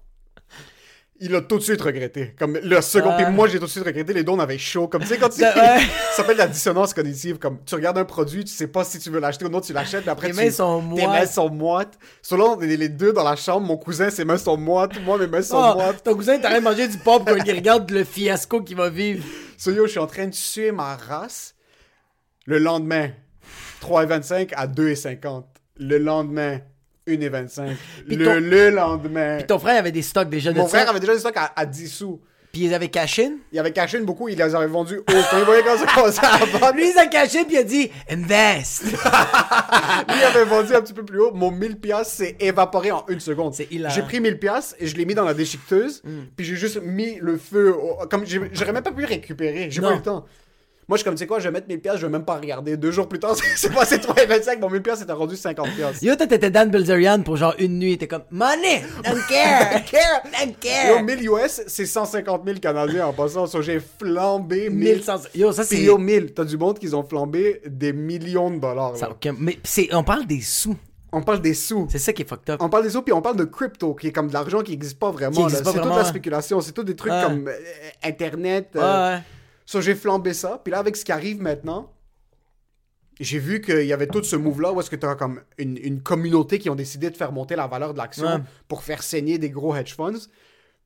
Il 1.19 1.35
a 1.35 1.41
tout 1.41 1.57
de 1.57 1.63
suite 1.63 1.81
regretté. 1.81 2.35
Comme 2.39 2.59
le 2.63 2.81
second, 2.83 3.15
puis 3.17 3.25
moi 3.33 3.49
j'ai 3.49 3.59
tout 3.59 3.65
de 3.65 3.71
suite 3.71 3.85
regretté. 3.87 4.13
Les 4.13 4.23
deux, 4.23 4.33
on 4.33 4.39
avait 4.39 4.59
chaud. 4.59 4.87
Comme 4.87 5.01
tu 5.01 5.09
sais, 5.09 5.17
quand 5.17 5.31
tu. 5.31 5.41
Ça 5.41 5.79
s'appelle 6.13 6.37
la 6.37 6.47
dissonance 6.47 6.93
cognitive. 6.93 7.39
Comme 7.39 7.59
tu 7.65 7.75
regardes 7.75 7.97
un 7.97 8.05
produit, 8.05 8.45
tu 8.45 8.53
sais 8.53 8.67
pas 8.67 8.85
si 8.85 8.99
tu 8.99 9.09
veux 9.09 9.19
l'acheter 9.19 9.47
ou 9.47 9.49
non, 9.49 9.61
tu 9.63 9.73
l'achètes, 9.73 10.05
mais 10.05 10.13
après 10.13 10.27
Tes 10.29 10.35
tu. 10.35 10.45
mains 10.45 10.51
sont 10.51 10.81
Tes 10.95 11.03
mains 11.07 11.09
moites. 11.13 11.31
sont 11.31 11.49
moites. 11.51 11.99
Selon 12.21 12.57
on 12.59 12.61
est 12.61 12.77
les 12.77 12.91
deux 12.91 13.15
dans 13.15 13.25
la 13.25 13.35
chambre, 13.37 13.67
mon 13.67 13.79
cousin, 13.79 14.11
ses 14.11 14.25
mains 14.27 14.37
sont 14.37 14.59
moites. 14.59 14.93
Moi, 15.05 15.17
mes 15.19 15.27
mains 15.27 15.41
sont 15.43 15.57
Oh, 15.59 15.75
moites. 15.79 16.03
ton 16.05 16.15
cousin 16.15 16.35
est 16.35 16.39
en 16.45 16.51
train 16.51 16.59
de 16.59 16.65
manger 16.65 16.87
du 16.89 16.99
popcorn, 16.99 17.41
il 17.47 17.53
regarde 17.55 17.91
le 17.91 18.05
fiasco 18.05 18.61
qu'il 18.63 18.77
va 18.77 18.91
vivre. 18.91 19.25
So 19.59 19.71
yo, 19.71 19.87
je 19.87 19.93
suis 19.93 19.99
en 20.01 20.07
train 20.07 20.27
de 20.27 20.33
tuer 20.33 20.71
ma 20.71 20.97
race. 20.97 21.55
Le 22.45 22.59
lendemain, 22.59 23.09
3,25 23.83 24.53
à 24.55 24.67
2,50. 24.67 25.45
Le 25.79 25.97
lendemain, 25.97 26.61
1,25. 27.09 27.77
Puis 28.07 28.17
Le, 28.17 28.25
ton- 28.25 28.35
le 28.41 28.71
lendemain. 28.71 29.37
Puis 29.39 29.47
ton 29.47 29.59
frère 29.59 29.79
avait 29.79 29.93
des 29.93 30.03
stocks 30.03 30.29
déjà 30.29 30.53
de 30.53 30.59
Mon 30.59 30.67
frère 30.67 30.89
avait 30.91 31.01
déjà 31.01 31.13
des 31.15 31.21
stocks 31.21 31.37
à, 31.37 31.53
à 31.55 31.65
10 31.67 31.89
sous. 31.89 32.21
Puis 32.53 32.65
ils 32.65 32.75
avaient 32.75 32.89
caché. 32.89 33.31
Il 33.53 33.59
avait 33.59 33.73
caché 33.73 34.01
beaucoup, 34.01 34.29
il 34.29 34.37
les 34.39 34.55
avait 34.55 34.67
vendus. 34.67 35.01
Quand 35.07 35.39
il 35.39 35.45
voyait 35.45 35.63
quand 35.63 35.77
ça 35.77 35.87
commençait 35.95 36.21
à 36.25 36.73
Lui, 36.73 36.91
il 36.91 36.99
a 36.99 37.07
caché, 37.07 37.45
puis 37.45 37.55
il 37.57 37.59
a 37.59 37.63
dit 37.63 37.91
Invest. 38.11 38.85
lui 38.85 38.93
il 40.19 40.25
avait 40.25 40.45
vendu 40.45 40.75
un 40.75 40.81
petit 40.81 40.95
peu 40.95 41.05
plus 41.05 41.21
haut. 41.21 41.33
Mon 41.35 41.51
1000 41.51 41.77
piastres 41.79 42.15
s'est 42.15 42.37
évaporé 42.41 42.91
en 42.93 43.05
une 43.09 43.21
seconde. 43.21 43.53
C'est 43.55 43.71
hilarant. 43.71 43.95
J'ai 43.95 44.03
pris 44.03 44.21
1000 44.21 44.39
piastres 44.39 44.75
et 44.81 44.87
je 44.87 44.97
l'ai 44.97 45.05
mis 45.05 45.15
dans 45.15 45.25
la 45.25 45.35
déchiqueteuse. 45.35 46.03
Puis 46.37 46.47
j'ai 46.47 46.57
juste 46.57 46.81
mis 46.83 47.19
le 47.21 47.37
feu. 47.37 47.75
au- 47.75 48.07
Comme 48.09 48.25
j'aurais 48.27 48.73
même 48.73 48.83
pas 48.83 48.93
pu 48.93 49.05
récupérer. 49.05 49.71
J'ai 49.71 49.81
pas 49.83 49.93
eu 49.93 49.97
le 49.97 50.03
temps. 50.03 50.25
Moi, 50.89 50.97
je 50.97 51.01
suis 51.01 51.05
comme, 51.05 51.15
tu 51.15 51.19
sais 51.19 51.27
quoi, 51.27 51.41
je 51.41 51.45
vais 51.49 51.51
mettre 51.51 51.67
1000 51.67 51.81
piastres, 51.81 52.01
je 52.01 52.07
vais 52.07 52.13
même 52.13 52.25
pas 52.25 52.37
regarder. 52.37 52.77
Deux 52.77 52.93
jours 52.93 53.09
plus 53.09 53.19
tard, 53.19 53.35
c'est 53.57 53.73
passé 53.75 53.97
3,25. 53.97 54.61
Mon 54.61 54.71
1000 54.71 54.83
piastres 54.83 55.03
était 55.03 55.13
rendu 55.13 55.35
50 55.37 55.69
piastres. 55.75 56.05
Yo, 56.05 56.15
toi, 56.15 56.29
t'étais 56.29 56.49
Dan 56.51 56.71
Bilzerian 56.71 57.23
pour 57.23 57.37
genre 57.37 57.55
une 57.59 57.79
nuit. 57.81 57.99
T'es 57.99 58.07
comme 58.07 58.23
Money, 58.31 58.85
don't 59.05 59.19
care. 59.29 59.85
care. 59.91 60.23
don't 60.25 60.49
Yo, 60.51 60.55
care. 60.61 61.03
1000 61.03 61.29
US, 61.29 61.63
c'est 61.67 61.87
150 61.87 62.43
000 62.47 62.59
Canadiens 62.61 63.07
en 63.09 63.13
passant. 63.13 63.47
So, 63.47 63.63
j'ai 63.63 63.81
flambé 63.81 64.71
1000. 64.71 64.99
1100. 64.99 65.13
Yo, 65.35 65.51
ça, 65.51 65.65
c'est. 65.65 65.79
Yo, 65.83 65.99
1000. 65.99 66.35
T'as 66.35 66.45
du 66.45 66.57
monde 66.57 66.79
qui 66.79 66.95
ont 66.95 67.03
flambé 67.03 67.63
des 67.67 67.93
millions 67.93 68.51
de 68.51 68.61
dollars. 68.61 68.97
Ça 68.97 69.11
aucun- 69.11 69.35
Mais 69.39 69.59
c'est, 69.65 69.89
on 69.93 70.05
parle 70.05 70.25
des 70.27 70.41
sous. 70.41 70.77
On 71.13 71.23
parle 71.23 71.41
des 71.41 71.55
sous. 71.55 71.87
C'est 71.91 71.99
ça 71.99 72.13
qui 72.13 72.23
est 72.23 72.29
fucked 72.29 72.51
up. 72.51 72.61
On 72.63 72.69
parle 72.69 72.85
des 72.85 72.91
sous, 72.91 73.03
puis 73.03 73.13
on 73.13 73.23
parle 73.23 73.37
de 73.37 73.45
crypto, 73.45 73.95
qui 73.95 74.09
est 74.09 74.13
comme 74.13 74.29
de 74.29 74.35
l'argent 74.35 74.61
qui 74.61 74.73
n'existe 74.73 74.99
pas 75.01 75.11
vraiment. 75.11 75.49
C'est 75.49 75.63
toute 75.65 75.75
la 75.77 75.97
ouais. 75.97 76.05
spéculation. 76.05 76.61
C'est 76.61 76.73
tout 76.73 76.85
des 76.85 76.95
trucs 76.95 77.13
Ouais. 77.13 77.23
comme 77.25 77.49
euh, 77.49 77.53
Internet. 78.05 78.69
Ouais, 78.75 78.81
euh, 78.83 79.15
ouais. 79.17 79.21
So, 79.67 79.81
j'ai 79.81 79.95
flambé 79.95 80.33
ça. 80.33 80.61
Puis 80.65 80.71
là, 80.71 80.79
avec 80.79 80.97
ce 80.97 81.05
qui 81.05 81.13
arrive 81.13 81.43
maintenant, 81.43 81.93
j'ai 83.19 83.39
vu 83.39 83.61
qu'il 83.61 83.85
y 83.87 83.93
avait 83.93 84.07
tout 84.07 84.23
ce 84.23 84.37
move-là 84.37 84.73
où 84.73 84.81
est-ce 84.81 84.91
que 84.91 84.97
tu 84.97 85.07
as 85.07 85.15
comme 85.15 85.41
une, 85.59 85.77
une 85.79 86.03
communauté 86.03 86.59
qui 86.59 86.69
ont 86.71 86.75
décidé 86.75 87.11
de 87.11 87.17
faire 87.17 87.33
monter 87.33 87.57
la 87.57 87.67
valeur 87.67 87.93
de 87.93 87.99
l'action 87.99 88.27
Ouais. 88.27 88.41
pour 88.69 88.83
faire 88.83 89.03
saigner 89.03 89.39
des 89.39 89.51
gros 89.51 89.75
hedge 89.75 89.95
funds. 89.95 90.29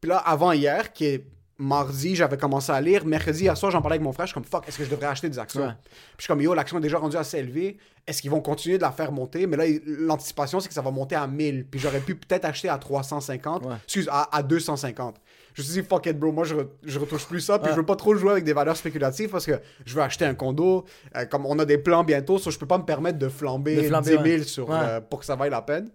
Puis 0.00 0.08
là, 0.08 0.16
avant 0.18 0.52
hier, 0.52 0.92
qui 0.92 1.06
est 1.06 1.26
mardi, 1.58 2.16
j'avais 2.16 2.38
commencé 2.38 2.72
à 2.72 2.80
lire. 2.80 3.04
Mercredi, 3.04 3.42
hier 3.42 3.56
soir, 3.56 3.70
j'en 3.70 3.82
parlais 3.82 3.96
avec 3.96 4.04
mon 4.04 4.12
frère. 4.12 4.26
Je 4.26 4.30
suis 4.30 4.34
comme, 4.34 4.44
fuck, 4.44 4.66
est-ce 4.66 4.78
que 4.78 4.84
je 4.84 4.90
devrais 4.90 5.08
acheter 5.08 5.28
des 5.28 5.38
actions? 5.38 5.60
Ouais. 5.66 5.72
Puis 5.84 5.92
je 6.18 6.22
suis 6.22 6.28
comme, 6.28 6.40
yo, 6.40 6.54
l'action 6.54 6.78
est 6.78 6.80
déjà 6.80 6.96
rendue 6.98 7.16
assez 7.18 7.36
élevée. 7.38 7.76
Est-ce 8.06 8.22
qu'ils 8.22 8.30
vont 8.30 8.40
continuer 8.40 8.78
de 8.78 8.82
la 8.82 8.92
faire 8.92 9.12
monter? 9.12 9.46
Mais 9.46 9.56
là, 9.58 9.64
l'anticipation, 9.84 10.58
c'est 10.60 10.68
que 10.68 10.74
ça 10.74 10.80
va 10.80 10.90
monter 10.90 11.16
à 11.16 11.26
1000. 11.26 11.66
Puis 11.66 11.78
j'aurais 11.80 12.00
pu 12.00 12.14
peut-être 12.14 12.46
acheter 12.46 12.70
à 12.70 12.78
350. 12.78 13.66
Ouais. 13.66 13.74
Excuse, 13.84 14.08
à, 14.10 14.34
à 14.34 14.42
250. 14.42 15.16
Je 15.54 15.62
me 15.62 15.66
suis 15.66 15.80
dit, 15.82 15.88
fuck 15.88 16.06
it, 16.06 16.18
bro. 16.18 16.32
Moi, 16.32 16.44
je, 16.44 16.54
re- 16.54 16.68
je 16.84 16.98
retouche 16.98 17.26
plus 17.26 17.40
ça. 17.40 17.58
Puis 17.58 17.68
Ouais. 17.68 17.74
je 17.74 17.80
veux 17.80 17.86
pas 17.86 17.96
trop 17.96 18.14
jouer 18.14 18.32
avec 18.32 18.44
des 18.44 18.52
valeurs 18.52 18.76
spéculatives 18.76 19.30
parce 19.30 19.46
que 19.46 19.60
je 19.84 19.94
veux 19.94 20.02
acheter 20.02 20.24
un 20.24 20.34
condo. 20.34 20.84
Euh, 21.16 21.24
comme 21.26 21.46
on 21.46 21.58
a 21.58 21.64
des 21.64 21.78
plans 21.78 22.04
bientôt, 22.04 22.38
so 22.38 22.50
je 22.50 22.58
peux 22.58 22.66
pas 22.66 22.78
me 22.78 22.84
permettre 22.84 23.18
de 23.18 23.28
flamber, 23.28 23.76
De 23.76 23.82
flamber, 23.82 24.10
10 24.10 24.22
000 24.22 24.22
ouais. 24.24 24.42
sur, 24.44 24.72
euh, 24.72 25.00
pour 25.00 25.20
que 25.20 25.24
ça 25.26 25.36
vaille 25.36 25.50
la 25.50 25.62
peine. 25.62 25.90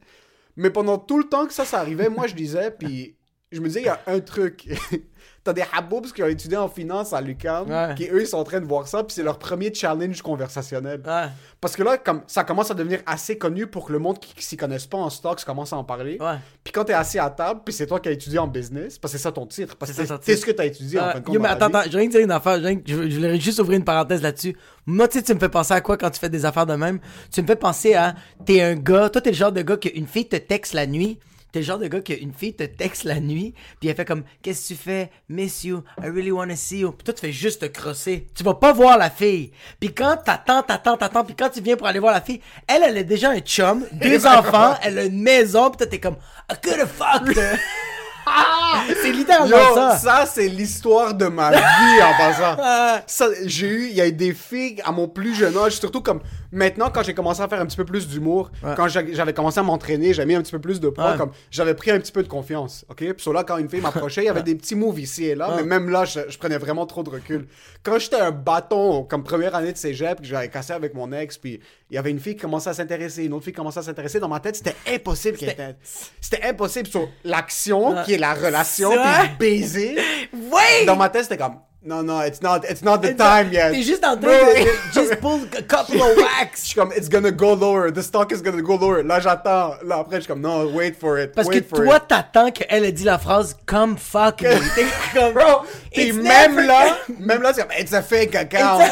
Mais 0.58 0.70
pendant 0.70 0.98
tout 0.98 1.18
le 1.18 1.26
temps 1.26 1.46
que 1.48 1.54
ça, 1.54 1.66
ça 1.66 1.80
arrivait, 1.80 2.10
moi, 2.10 2.28
je 2.28 2.36
disais, 2.36 2.72
puis 2.72 3.16
je 3.52 3.60
me 3.62 3.68
disais, 3.68 3.82
il 3.82 3.86
y 3.86 3.90
a 3.90 4.00
un 4.08 4.20
truc. 4.20 4.68
T'as 5.46 5.54
des 5.54 5.64
haboubs 5.78 6.12
qui 6.12 6.24
ont 6.24 6.28
étudié 6.28 6.58
en 6.58 6.68
finance 6.68 7.14
à 7.14 7.22
l'UQAM, 7.22 7.70
Ouais. 7.70 7.94
qui 7.96 8.10
eux, 8.10 8.22
ils 8.22 8.26
sont 8.28 8.38
en 8.40 8.44
train 8.44 8.60
de 8.60 8.66
voir 8.66 8.88
ça, 8.88 9.04
puis 9.04 9.14
c'est 9.14 9.22
leur 9.22 9.38
premier 9.38 9.72
challenge 9.72 10.22
conversationnel. 10.24 11.02
Ouais. 11.06 11.28
Parce 11.62 11.76
que 11.76 11.84
là, 11.84 12.00
comme 12.00 12.22
ça 12.26 12.44
commence 12.44 12.72
à 12.72 12.74
devenir 12.74 13.02
assez 13.06 13.38
connu 13.38 13.68
pour 13.68 13.86
que 13.86 13.94
le 13.94 14.00
monde 14.00 14.18
qui, 14.20 14.34
qui 14.34 14.44
s'y 14.44 14.58
connaisse 14.58 14.88
pas 14.88 14.98
en 14.98 15.12
stocks 15.12 15.46
commence 15.46 15.72
à 15.72 15.78
en 15.78 15.84
parler. 15.84 16.18
Ouais. 16.20 16.38
Puis 16.64 16.74
quand 16.74 16.84
t'es 16.86 16.94
assis 16.94 17.20
à 17.20 17.30
table, 17.30 17.62
puis 17.64 17.74
c'est 17.76 17.86
toi 17.86 18.00
qui 18.00 18.10
as 18.10 18.14
étudié 18.14 18.40
en 18.40 18.48
business, 18.48 18.98
parce 18.98 19.14
que 19.14 19.20
c'est 19.20 19.24
ça 19.24 19.32
ton 19.32 19.46
titre, 19.46 19.76
parce 19.76 19.92
que 19.92 20.04
C'est 20.22 20.36
ce 20.36 20.46
que 20.46 20.52
t'as 20.52 20.66
étudié 20.66 21.00
en 21.00 21.12
fin 21.12 21.20
de 21.20 21.24
compte. 21.26 21.36
yo, 21.36 21.40
mais 21.40 21.50
attends, 21.50 21.68
attends, 21.68 21.84
je 21.92 21.96
viens 21.96 22.08
de 22.08 22.12
dire 22.12 22.22
une 22.22 22.32
affaire. 22.32 22.56
je 22.58 22.68
viens- 22.68 22.82
Je, 22.84 23.08
je 23.10 23.16
voulais 23.18 23.40
juste 23.40 23.60
ouvrir 23.60 23.78
une 23.78 23.86
parenthèse 23.86 24.24
là-dessus. 24.24 24.58
Moi, 24.88 25.08
tu 25.08 25.20
sais, 25.20 25.24
tu 25.24 25.34
me 25.36 25.40
fais 25.40 25.50
penser 25.50 25.76
à 25.76 25.82
quoi 25.82 25.96
quand 25.96 26.10
tu 26.10 26.20
fais 26.20 26.30
des 26.30 26.44
affaires 26.46 26.66
de 26.66 26.74
même? 26.76 27.00
Tu 27.32 27.42
me 27.44 27.46
fais 27.48 27.56
penser 27.56 27.94
à, 27.94 28.16
t'es 28.46 28.62
un 28.62 28.74
gars, 28.76 29.10
toi, 29.10 29.22
t'es 29.22 29.30
le 29.30 29.36
genre 29.36 29.52
de 29.52 29.62
gars 29.62 29.78
qu'une 29.78 30.08
fille 30.08 30.28
te 30.28 30.38
texte 30.38 30.74
la 30.74 30.88
nuit. 30.88 31.20
T'es 31.56 31.62
le 31.62 31.68
genre 31.68 31.80
de 31.80 31.88
gars 31.88 32.02
qu'une 32.02 32.34
fille 32.34 32.54
te 32.54 32.64
texte 32.66 33.06
la 33.06 33.22
nuit, 33.22 33.54
puis 33.80 33.88
elle 33.88 33.96
fait 33.96 34.04
comme, 34.04 34.26
qu'est-ce 34.42 34.64
que 34.64 34.74
tu 34.74 34.76
fais? 34.76 35.10
Miss 35.30 35.64
you, 35.64 35.86
I 36.04 36.08
really 36.08 36.30
wanna 36.30 36.58
see 36.58 36.80
you. 36.80 36.92
Puis 36.92 37.06
toi, 37.06 37.14
tu 37.14 37.22
fais 37.22 37.32
juste 37.32 37.62
te 37.62 37.66
crosser. 37.68 38.28
Tu 38.36 38.44
vas 38.44 38.56
pas 38.56 38.74
voir 38.74 38.98
la 38.98 39.10
fille. 39.10 39.52
Puis 39.80 39.94
quand 39.94 40.18
t'attends, 40.18 40.64
t'attends, 40.64 40.98
t'attends, 40.98 41.24
puis 41.24 41.34
quand 41.34 41.48
tu 41.48 41.62
viens 41.62 41.78
pour 41.78 41.88
aller 41.88 42.00
voir 42.00 42.14
la 42.14 42.20
fille, 42.20 42.42
elle, 42.68 42.84
elle 42.84 42.98
a 42.98 43.04
déjà 43.04 43.30
un 43.30 43.40
chum, 43.40 43.86
deux 43.94 44.26
enfants, 44.28 44.76
elle 44.84 45.00
a 45.00 45.06
une 45.06 45.22
maison, 45.22 45.70
puis 45.70 45.78
toi, 45.78 45.88
t'es 45.88 46.00
comme, 46.00 46.18
I 46.52 46.56
could've 46.62 46.90
fucked 46.90 47.38
her. 47.38 47.58
C'est 49.02 49.12
littéralement 49.12 49.58
Yo, 49.58 49.76
ça. 49.76 49.98
ça, 49.98 50.26
c'est 50.26 50.48
l'histoire 50.48 51.14
de 51.14 51.28
ma 51.28 51.52
vie 51.52 52.02
en 52.04 52.18
passant. 52.18 53.04
Ça, 53.08 53.28
j'ai 53.46 53.68
eu, 53.68 53.88
il 53.90 53.96
y 53.96 54.02
a 54.02 54.08
eu 54.08 54.12
des 54.12 54.34
filles 54.34 54.82
à 54.84 54.92
mon 54.92 55.08
plus 55.08 55.36
jeune 55.36 55.56
âge, 55.58 55.74
surtout 55.80 56.02
comme 56.02 56.22
maintenant 56.56 56.90
quand 56.90 57.04
j'ai 57.04 57.14
commencé 57.14 57.42
à 57.42 57.48
faire 57.48 57.62
un 57.62 57.66
petit 57.66 57.78
peu 57.78 57.86
plus 57.86 58.08
d'humour, 58.08 58.50
quand 58.76 58.88
j'avais 58.88 59.34
commencé 59.34 59.60
à 59.60 59.64
m'entraîner, 59.64 60.14
j'ai 60.14 60.26
mis 60.26 60.34
un 60.36 60.42
petit 60.42 60.52
peu 60.52 60.60
plus 60.60 60.80
de 60.80 60.90
poids, 60.90 61.12
Ouais. 61.12 61.18
comme 61.18 61.32
j'avais 61.52 61.76
pris 61.76 61.92
un 61.92 62.00
petit 62.00 62.12
peu 62.12 62.24
de 62.24 62.28
confiance, 62.28 62.86
ok? 62.90 62.98
Puis 62.98 63.14
sur 63.22 63.34
là, 63.34 63.44
quand 63.44 63.58
une 63.58 63.70
fille 63.70 63.82
m'approchait, 63.82 64.24
il 64.24 64.26
y 64.26 64.30
avait 64.30 64.42
des 64.44 64.56
petits 64.56 64.76
moves 64.76 65.00
ici 65.00 65.26
et 65.26 65.36
là, 65.36 65.54
mais 65.58 65.64
même 65.64 65.90
là, 65.90 66.06
je, 66.06 66.22
je 66.28 66.38
prenais 66.38 66.58
vraiment 66.58 66.86
trop 66.86 67.04
de 67.04 67.10
recul. 67.12 67.48
Quand 67.84 68.00
j'étais 68.00 68.20
un 68.20 68.32
bâton, 68.32 69.04
comme 69.04 69.24
première 69.24 69.54
année 69.56 69.72
de 69.74 69.78
cégep, 69.78 70.22
que 70.22 70.26
j'avais 70.28 70.50
cassé 70.50 70.74
avec 70.74 70.94
mon 70.96 71.12
ex, 71.12 71.38
puis 71.38 71.60
il 71.92 71.96
y 71.96 71.98
avait 71.98 72.10
une 72.12 72.20
fille 72.20 72.36
qui 72.36 72.42
commençait 72.42 72.70
à 72.70 72.74
s'intéresser, 72.74 73.26
une 73.26 73.34
autre 73.34 73.44
fille 73.44 73.54
qui 73.54 73.58
commençait 73.58 73.80
à 73.80 73.84
s'intéresser, 73.84 74.20
dans 74.20 74.28
ma 74.30 74.40
tête, 74.40 74.56
c'était 74.56 74.76
impossible 74.92 75.38
qu'elle 75.38 75.50
était. 75.50 75.76
C'était 76.20 76.44
impossible 76.44 76.88
sur 76.88 77.10
l'action, 77.24 77.96
qui 78.06 78.14
est 78.14 78.18
la 78.18 78.34
relation, 78.34 78.92
puis 78.92 79.30
baiser. 79.40 79.98
Ouais! 80.34 80.86
Dans 80.86 80.96
ma 80.96 81.10
tête, 81.10 81.24
c'était 81.24 81.38
comme, 81.38 81.56
non, 81.86 82.04
non, 82.04 82.22
it's 82.24 82.42
not, 82.42 82.66
it's 82.70 82.82
not 82.82 82.98
the 83.02 83.10
T'es- 83.10 83.16
time 83.16 83.52
yet. 83.54 83.72
T'es 83.72 83.84
juste 83.84 84.04
en 84.04 84.18
train 84.18 84.40
de, 84.40 84.66
just 84.94 85.20
pull 85.22 85.40
a 85.58 85.62
couple 85.62 86.02
of 86.02 86.16
Je 86.18 86.22
wax. 86.24 86.64
suis 86.64 86.74
comme, 86.76 86.92
it's 86.98 87.08
gonna 87.08 87.32
go 87.32 87.54
lower, 87.56 87.92
the 87.92 88.02
stock 88.02 88.32
is 88.32 88.42
gonna 88.42 88.62
go 88.62 88.76
lower. 88.78 89.04
Là, 89.04 89.20
j'attends. 89.20 89.76
Là, 89.84 89.98
après, 90.00 90.16
je 90.18 90.22
suis 90.22 90.28
comme, 90.28 90.42
non, 90.42 90.66
wait 90.74 90.94
for 91.00 91.20
it. 91.20 91.34
Parce 91.34 91.48
que 91.48 91.62
for 91.62 91.84
toi, 91.84 92.00
t'attends 92.00 92.50
qu'elle 92.52 92.84
ait 92.86 92.92
dit 92.92 93.04
la 93.04 93.18
phrase 93.20 93.56
come 93.68 93.98
fuck 93.98 94.42
me. 94.42 94.50
T'es 94.76 94.86
comme, 95.14 95.34
Bro, 95.34 95.66
It's 95.94 96.16
même 96.16 96.60
là, 96.60 96.98
même 97.20 97.42
là, 97.42 97.54
c'est 97.54 97.62
comme, 97.62 97.72
it's 97.80 97.94
a 97.94 98.02
fake 98.02 98.36
account. 98.36 98.82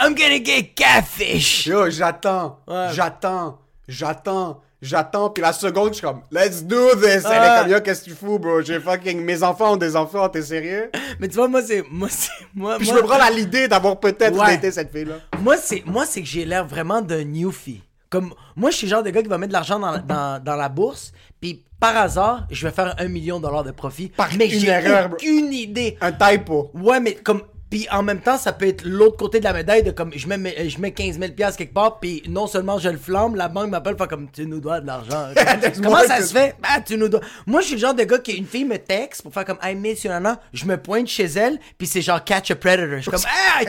I'm 0.00 0.14
gonna 0.14 0.38
get 0.42 0.74
catfish. 0.74 1.66
Yo, 1.66 1.90
j'attends, 1.90 2.58
Ouais. 2.66 2.88
j'attends, 2.92 3.58
j'attends, 3.86 4.60
j'attends. 4.82 5.30
Puis 5.30 5.42
la 5.42 5.52
seconde, 5.52 5.88
je 5.90 5.94
suis 5.98 6.02
comme, 6.06 6.22
let's 6.30 6.62
do 6.64 6.94
this. 6.96 7.04
Elle 7.04 7.16
est 7.16 7.26
Ouais. 7.26 7.56
comme, 7.62 7.70
yo, 7.72 7.80
qu'est-ce 7.80 8.04
que 8.04 8.10
tu 8.10 8.16
fous, 8.16 8.38
bro? 8.38 8.62
J'ai 8.62 8.80
fucking, 8.80 9.20
mes 9.22 9.42
enfants 9.42 9.72
ont 9.72 9.76
des 9.76 9.96
enfants, 9.96 10.28
t'es 10.28 10.42
sérieux? 10.42 10.90
Mais 11.18 11.28
tu 11.28 11.36
vois, 11.36 11.48
moi, 11.48 11.62
c'est, 11.62 11.82
moi, 11.90 12.08
c'est, 12.10 12.30
moi, 12.54 12.76
Puis 12.78 12.86
je 12.86 12.92
me 12.94 13.02
prends 13.02 13.20
à 13.20 13.30
l'idée 13.30 13.68
d'avoir 13.68 13.98
peut-être 14.00 14.38
Ouais. 14.38 14.54
daté 14.56 14.70
cette 14.70 14.92
fille-là. 14.92 15.16
moi, 15.40 15.56
c'est, 15.56 15.82
moi, 15.86 16.04
c'est 16.06 16.20
que 16.22 16.26
j'ai 16.28 16.44
l'air 16.44 16.66
vraiment 16.66 17.00
d'un 17.02 17.24
newfie. 17.24 17.82
Comme, 18.08 18.34
moi, 18.56 18.70
je 18.70 18.76
suis 18.76 18.86
le 18.86 18.90
genre 18.90 19.02
de 19.04 19.10
gars 19.10 19.22
qui 19.22 19.28
va 19.28 19.38
mettre 19.38 19.50
de 19.50 19.54
l'argent 19.54 19.78
dans, 19.78 19.96
dans, 19.98 20.42
dans 20.42 20.56
la 20.56 20.68
bourse, 20.68 21.12
puis 21.40 21.64
par 21.78 21.96
hasard, 21.96 22.46
je 22.50 22.66
vais 22.66 22.72
faire 22.74 22.94
un 22.98 23.08
million 23.08 23.38
de 23.38 23.44
dollars 23.46 23.64
de 23.64 23.70
profit. 23.70 24.08
Par 24.08 24.28
mais 24.36 24.46
une 24.48 24.60
j'ai 24.60 24.66
erreur, 24.68 25.08
bro. 25.08 25.16
aucune 25.16 25.52
idée. 25.52 25.96
Un 26.00 26.12
typo. 26.12 26.70
Ouais, 26.74 27.00
mais 27.00 27.14
comme. 27.14 27.42
Puis 27.70 27.86
en 27.90 28.02
même 28.02 28.20
temps, 28.20 28.36
ça 28.36 28.52
peut 28.52 28.66
être 28.66 28.84
l'autre 28.84 29.16
côté 29.16 29.38
de 29.38 29.44
la 29.44 29.52
médaille 29.52 29.84
de 29.84 29.92
comme 29.92 30.12
je 30.14 30.26
mets, 30.26 30.68
je 30.68 30.78
mets 30.80 30.90
15 30.90 31.20
000 31.20 31.32
piastres 31.32 31.56
quelque 31.56 31.72
part, 31.72 32.00
puis 32.00 32.22
non 32.28 32.48
seulement 32.48 32.78
je 32.78 32.88
le 32.88 32.98
flamme, 32.98 33.36
la 33.36 33.48
banque 33.48 33.70
m'appelle, 33.70 33.96
fait 33.96 34.08
comme 34.08 34.28
tu 34.30 34.44
nous 34.46 34.60
dois 34.60 34.80
de 34.80 34.88
l'argent. 34.88 35.28
Comment 35.82 36.02
ça 36.02 36.20
se 36.20 36.32
fait? 36.32 36.56
Ah, 36.64 36.80
tu 36.80 36.96
nous 36.96 37.08
dois. 37.08 37.20
Moi, 37.46 37.60
je 37.60 37.66
suis 37.66 37.74
le 37.76 37.80
genre 37.80 37.94
de 37.94 38.02
gars 38.02 38.18
qui, 38.18 38.32
une 38.32 38.46
fille 38.46 38.64
me 38.64 38.76
texte 38.76 39.22
pour 39.22 39.32
faire 39.32 39.44
comme 39.44 39.58
I 39.62 39.74
miss 39.74 40.02
you. 40.04 40.10
Je 40.52 40.64
me 40.64 40.76
pointe 40.76 41.06
chez 41.06 41.26
elle, 41.26 41.58
puis 41.78 41.86
c'est 41.86 42.02
genre 42.02 42.22
catch 42.24 42.50
a 42.50 42.56
predator. 42.56 42.96
Je 42.96 43.02
suis 43.02 43.10
comme, 43.10 43.20
hey, 43.20 43.68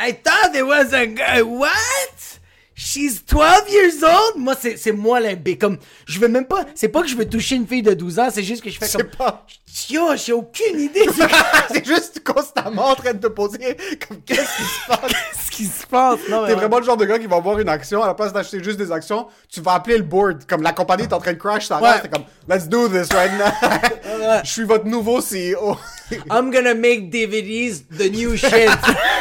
I, 0.00 0.08
I 0.08 0.12
thought 0.12 0.52
there 0.52 0.66
was 0.66 0.92
a 0.92 1.06
guy. 1.06 1.42
What? 1.42 2.37
She's 2.80 3.24
12 3.26 3.68
years 3.70 4.04
old? 4.04 4.36
Moi, 4.36 4.54
c'est 4.58 4.76
c'est 4.76 4.92
moi 4.92 5.18
l'imbé. 5.18 5.58
Comme, 5.58 5.78
je 6.06 6.20
veux 6.20 6.28
même 6.28 6.46
pas. 6.46 6.64
C'est 6.76 6.86
pas 6.86 7.02
que 7.02 7.08
je 7.08 7.16
veux 7.16 7.28
toucher 7.28 7.56
une 7.56 7.66
fille 7.66 7.82
de 7.82 7.92
12 7.92 8.20
ans, 8.20 8.28
c'est 8.32 8.44
juste 8.44 8.62
que 8.62 8.70
je 8.70 8.78
fais 8.78 8.88
comme. 8.88 9.10
pas. 9.18 9.44
Yo, 9.90 10.16
j'ai 10.16 10.32
aucune 10.32 10.80
idée 10.80 11.06
c'est 11.72 11.86
juste 11.86 12.22
constamment 12.24 12.88
en 12.88 12.94
train 12.94 13.12
de 13.12 13.18
te 13.18 13.26
poser 13.28 13.76
comme 14.06 14.20
qu'est-ce 14.22 14.56
qui 14.56 14.62
se 14.62 14.86
passe? 14.88 15.12
ce 15.46 15.50
qui 15.50 15.64
se 15.66 15.86
passe? 15.86 16.18
T'es 16.26 16.34
ouais. 16.34 16.54
vraiment 16.54 16.78
le 16.78 16.84
genre 16.84 16.96
de 16.96 17.04
gars 17.04 17.18
qui 17.18 17.26
va 17.26 17.38
voir 17.38 17.58
une 17.58 17.68
action, 17.68 18.02
à 18.02 18.06
la 18.06 18.14
place 18.14 18.32
d'acheter 18.32 18.62
juste 18.62 18.78
des 18.78 18.90
actions, 18.90 19.26
tu 19.48 19.60
vas 19.60 19.74
appeler 19.74 19.98
le 19.98 20.04
board. 20.04 20.46
Comme 20.46 20.62
la 20.62 20.72
compagnie 20.72 21.04
est 21.04 21.12
en 21.12 21.20
train 21.20 21.32
de 21.32 21.38
crash, 21.38 21.66
ça 21.66 21.80
Ouais. 21.80 22.00
t'es 22.00 22.08
comme 22.08 22.24
Let's 22.48 22.66
do 22.66 22.88
this 22.88 23.08
right 23.12 23.32
now. 23.38 24.40
Je 24.44 24.50
suis 24.50 24.64
votre 24.64 24.86
nouveau 24.86 25.20
CEO. 25.20 25.76
I'm 26.30 26.50
gonna 26.50 26.74
make 26.74 27.10
DVDs 27.10 27.82
the 27.90 28.10
new 28.10 28.36
shit. 28.36 28.70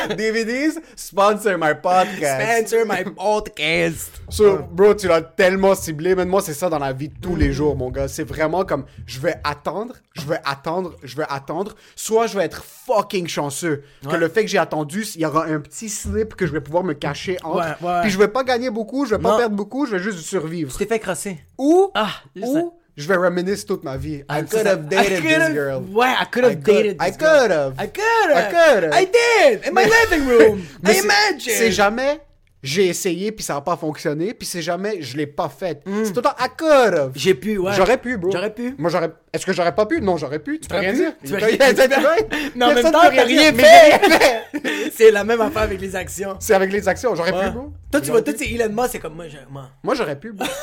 DVDs, 0.10 0.80
sponsor 0.96 1.58
my 1.58 1.74
podcast. 1.74 2.70
Sponsor 2.70 2.86
my 2.86 3.04
podcast. 3.48 4.22
So, 4.30 4.60
bro, 4.72 4.94
tu 4.94 5.08
l'as 5.08 5.22
tellement 5.22 5.76
ciblé. 5.76 6.16
Mais 6.16 6.26
moi, 6.26 6.42
c'est 6.42 6.54
ça 6.54 6.70
dans 6.70 6.80
la 6.80 6.94
vie 6.94 7.10
de 7.10 7.16
tous 7.22 7.36
les 7.36 7.52
jours, 7.54 7.76
mon 7.76 7.90
gars. 7.90 8.08
C'est 8.08 8.24
vraiment 8.24 8.66
comme, 8.66 8.86
je 9.06 9.20
vais 9.20 9.36
attendre, 9.44 9.96
je 10.16 10.22
vais 10.26 10.40
attendre, 10.46 10.96
je 11.04 11.16
vais 11.16 11.26
attendre. 11.30 11.76
Soit 11.96 12.28
je 12.28 12.38
vais 12.38 12.44
être 12.46 12.64
fucking 12.64 13.28
chanceux. 13.28 13.84
Que 14.10 14.16
le 14.16 14.28
fait 14.30 14.44
que 14.44 14.50
j'ai 14.50 14.58
attendu, 14.58 15.06
il 15.16 15.22
y 15.22 15.26
aura 15.26 15.46
un 15.46 15.60
petit 15.60 15.90
slip 15.90 16.36
que 16.36 16.46
je 16.46 16.52
vais 16.52 16.62
pouvoir 16.62 16.84
me 16.84 16.94
cacher 16.94 17.38
entre. 17.44 17.58
Ouais, 17.82 17.88
ouais. 17.90 18.02
Puis 18.02 18.12
je 18.12 18.18
vais 18.18 18.28
pas 18.28 18.44
gagner 18.44 18.70
beaucoup, 18.70 19.06
je 19.06 19.16
vais 19.16 19.22
pas 19.22 19.32
Non. 19.32 19.38
perdre 19.38 19.56
beaucoup, 19.56 19.86
je 19.86 19.96
vais 19.96 20.04
juste 20.04 20.20
survivre. 20.20 20.72
Tu 20.72 20.78
t'es 20.78 20.86
fait 20.86 21.00
crosser. 21.00 21.40
Ou, 21.58 21.90
Ah, 21.94 22.10
ou 22.42 22.74
je 22.96 23.08
vais 23.08 23.16
reminisce 23.16 23.66
toute 23.66 23.84
ma 23.84 23.96
vie. 23.98 24.24
I 24.30 24.44
could 24.50 24.66
have 24.68 24.88
dated 24.88 25.22
this 25.24 25.54
girl. 25.54 25.84
Ouais, 25.94 26.08
I 26.10 26.26
could 26.32 26.44
have 26.46 26.56
could- 26.56 26.64
dated 26.64 26.98
I 27.02 27.10
this 27.12 27.18
girl. 27.18 27.42
could 27.42 27.52
have. 27.52 27.74
I 27.80 27.88
could 27.88 28.32
have. 28.36 28.38
I 28.38 28.50
could 28.50 28.84
have. 28.84 29.02
I 29.02 29.06
did. 29.06 29.68
In 29.68 29.74
my 29.74 29.84
living 29.86 30.28
room. 30.28 30.62
Mais 30.84 30.92
I 30.92 30.96
c'est- 30.96 31.04
imagine. 31.04 31.54
C'est 31.58 31.72
jamais 31.72 32.20
j'ai 32.64 32.88
essayé 32.88 33.32
puis 33.32 33.44
ça 33.44 33.56
a 33.56 33.62
pas 33.62 33.76
fonctionné 33.78 34.34
puis 34.34 34.48
c'est 34.48 34.62
jamais 34.62 35.02
je 35.02 35.16
l'ai 35.18 35.28
pas 35.28 35.50
fait. 35.50 35.82
Hmm. 35.86 36.04
C'est 36.04 36.12
tout 36.12 36.20
le 36.20 36.24
temps 36.24 36.36
I 36.40 36.48
could 36.58 36.94
have. 36.94 37.12
J'ai 37.16 37.34
pu, 37.34 37.58
ouais. 37.58 37.72
J'aurais 37.74 37.98
pu, 37.98 38.18
bro. 38.18 38.32
J'aurais 38.32 38.54
pu. 38.54 38.76
Moi, 38.78 38.90
j'aurais. 38.90 39.12
Est-ce 39.32 39.46
que 39.46 39.54
j'aurais 39.54 39.76
pas 39.76 39.86
pu? 39.86 40.02
Non, 40.02 40.18
j'aurais 40.18 40.40
pu. 40.40 40.60
Tu 40.60 40.68
peux 40.68 40.78
rien 40.78 40.92
pu. 40.92 40.98
dire. 40.98 41.14
Tu 41.24 41.34
Mais 42.56 42.66
en 42.66 42.74
même 42.74 42.84
temps, 42.84 42.92
t'as 42.92 43.10
rien 43.24 43.54
fait. 43.54 44.42
C'est 44.94 45.12
la 45.12 45.24
même 45.24 45.42
affaire 45.42 45.64
avec 45.64 45.80
les 45.80 45.96
actions. 45.96 46.36
C'est 46.40 46.54
avec 46.54 46.72
les 46.72 46.88
actions. 46.88 47.14
J'aurais 47.16 47.32
Ouais. 47.32 47.46
pu, 47.48 47.52
bro. 47.52 47.74
Toi, 47.92 48.02
tu 48.02 48.12
vois, 48.12 48.22
tout 48.22 48.34
c'est 48.36 48.50
Elon 48.50 48.70
Musk, 48.70 48.90
c'est 48.94 49.00
comme 49.00 49.16
moi, 49.16 49.26
moi. 49.50 49.70
Moi, 49.84 49.96
j'aurais 49.96 50.20
pu, 50.20 50.32
bro. 50.32 50.48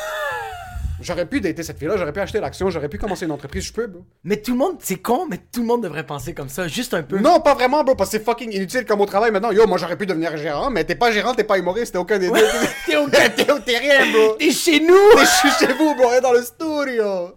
J'aurais 1.04 1.26
pu 1.26 1.40
dater 1.40 1.62
cette 1.62 1.78
fille-là, 1.78 1.99
j'aurais 1.99 2.12
pu 2.12 2.20
acheter 2.20 2.40
l'action, 2.40 2.70
j'aurais 2.70 2.88
pu 2.88 2.96
commencer 2.99 3.26
une 3.26 3.30
entreprise, 3.32 3.64
je 3.64 3.73
peux, 3.75 3.87
bro. 3.87 4.04
Mais 4.25 4.38
tout 4.38 4.52
le 4.52 4.56
monde, 4.58 4.76
c'est 4.80 4.96
con, 4.96 5.26
mais 5.28 5.38
tout 5.52 5.61
le 5.61 5.66
monde 5.66 5.82
devrait 5.82 6.06
penser 6.06 6.32
comme 6.32 6.49
ça, 6.49 6.66
juste 6.66 6.94
un 6.94 7.02
peu. 7.02 7.18
Non, 7.18 7.40
pas 7.40 7.52
vraiment, 7.54 7.84
bro, 7.84 7.94
parce 7.94 8.11
que 8.11 8.16
c'est 8.18 8.25
fucking 8.25 8.50
inutile 8.52 8.87
comme 8.87 9.02
au 9.02 9.06
travail 9.06 9.30
maintenant. 9.30 9.50
Yo, 9.50 9.66
moi, 9.66 9.76
j'aurais 9.76 9.96
pu 9.99 10.06
devenir 10.06 10.34
gérant, 10.38 10.70
mais 10.70 10.82
t'es 10.84 10.94
pas 10.94 11.12
gérant, 11.12 11.34
t'es 11.34 11.44
pas 11.44 11.58
humoriste, 11.58 11.92
t'es 11.92 11.99
aucun 11.99 12.18
des 12.18 12.28
deux. 12.30 12.34
T'es 12.87 12.96
au 12.96 13.08
T'es 13.08 13.28
t'es 13.30 13.78
rien, 13.78 14.11
bro. 14.12 14.37
T'es 14.38 14.50
chez 14.50 14.80
nous. 14.80 14.94
Je 15.18 15.25
suis 15.26 15.50
chez 15.66 15.73
vous, 15.75 15.94
bro, 15.94 16.11
est 16.12 16.20
dans 16.23 16.32
le 16.32 16.42
studio. 16.42 17.34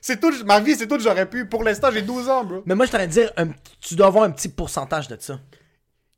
C'est 0.00 0.20
tout, 0.20 0.32
ma 0.46 0.60
vie, 0.60 0.74
c'est 0.76 0.86
tout, 0.86 0.98
j'aurais 1.00 1.26
pu. 1.26 1.46
Pour 1.46 1.62
l'instant, 1.64 1.88
j'ai 1.92 2.02
12 2.02 2.28
ans, 2.28 2.44
bro. 2.44 2.62
Mais 2.66 2.74
moi, 2.74 2.86
je 2.86 2.90
t'aurais 2.92 3.06
dire, 3.08 3.32
un- 3.36 3.48
tu 3.80 3.94
dois 3.94 4.06
avoir 4.08 4.24
un 4.24 4.30
petit 4.30 4.48
pourcentage 4.48 5.08
de 5.08 5.16
ça. 5.18 5.38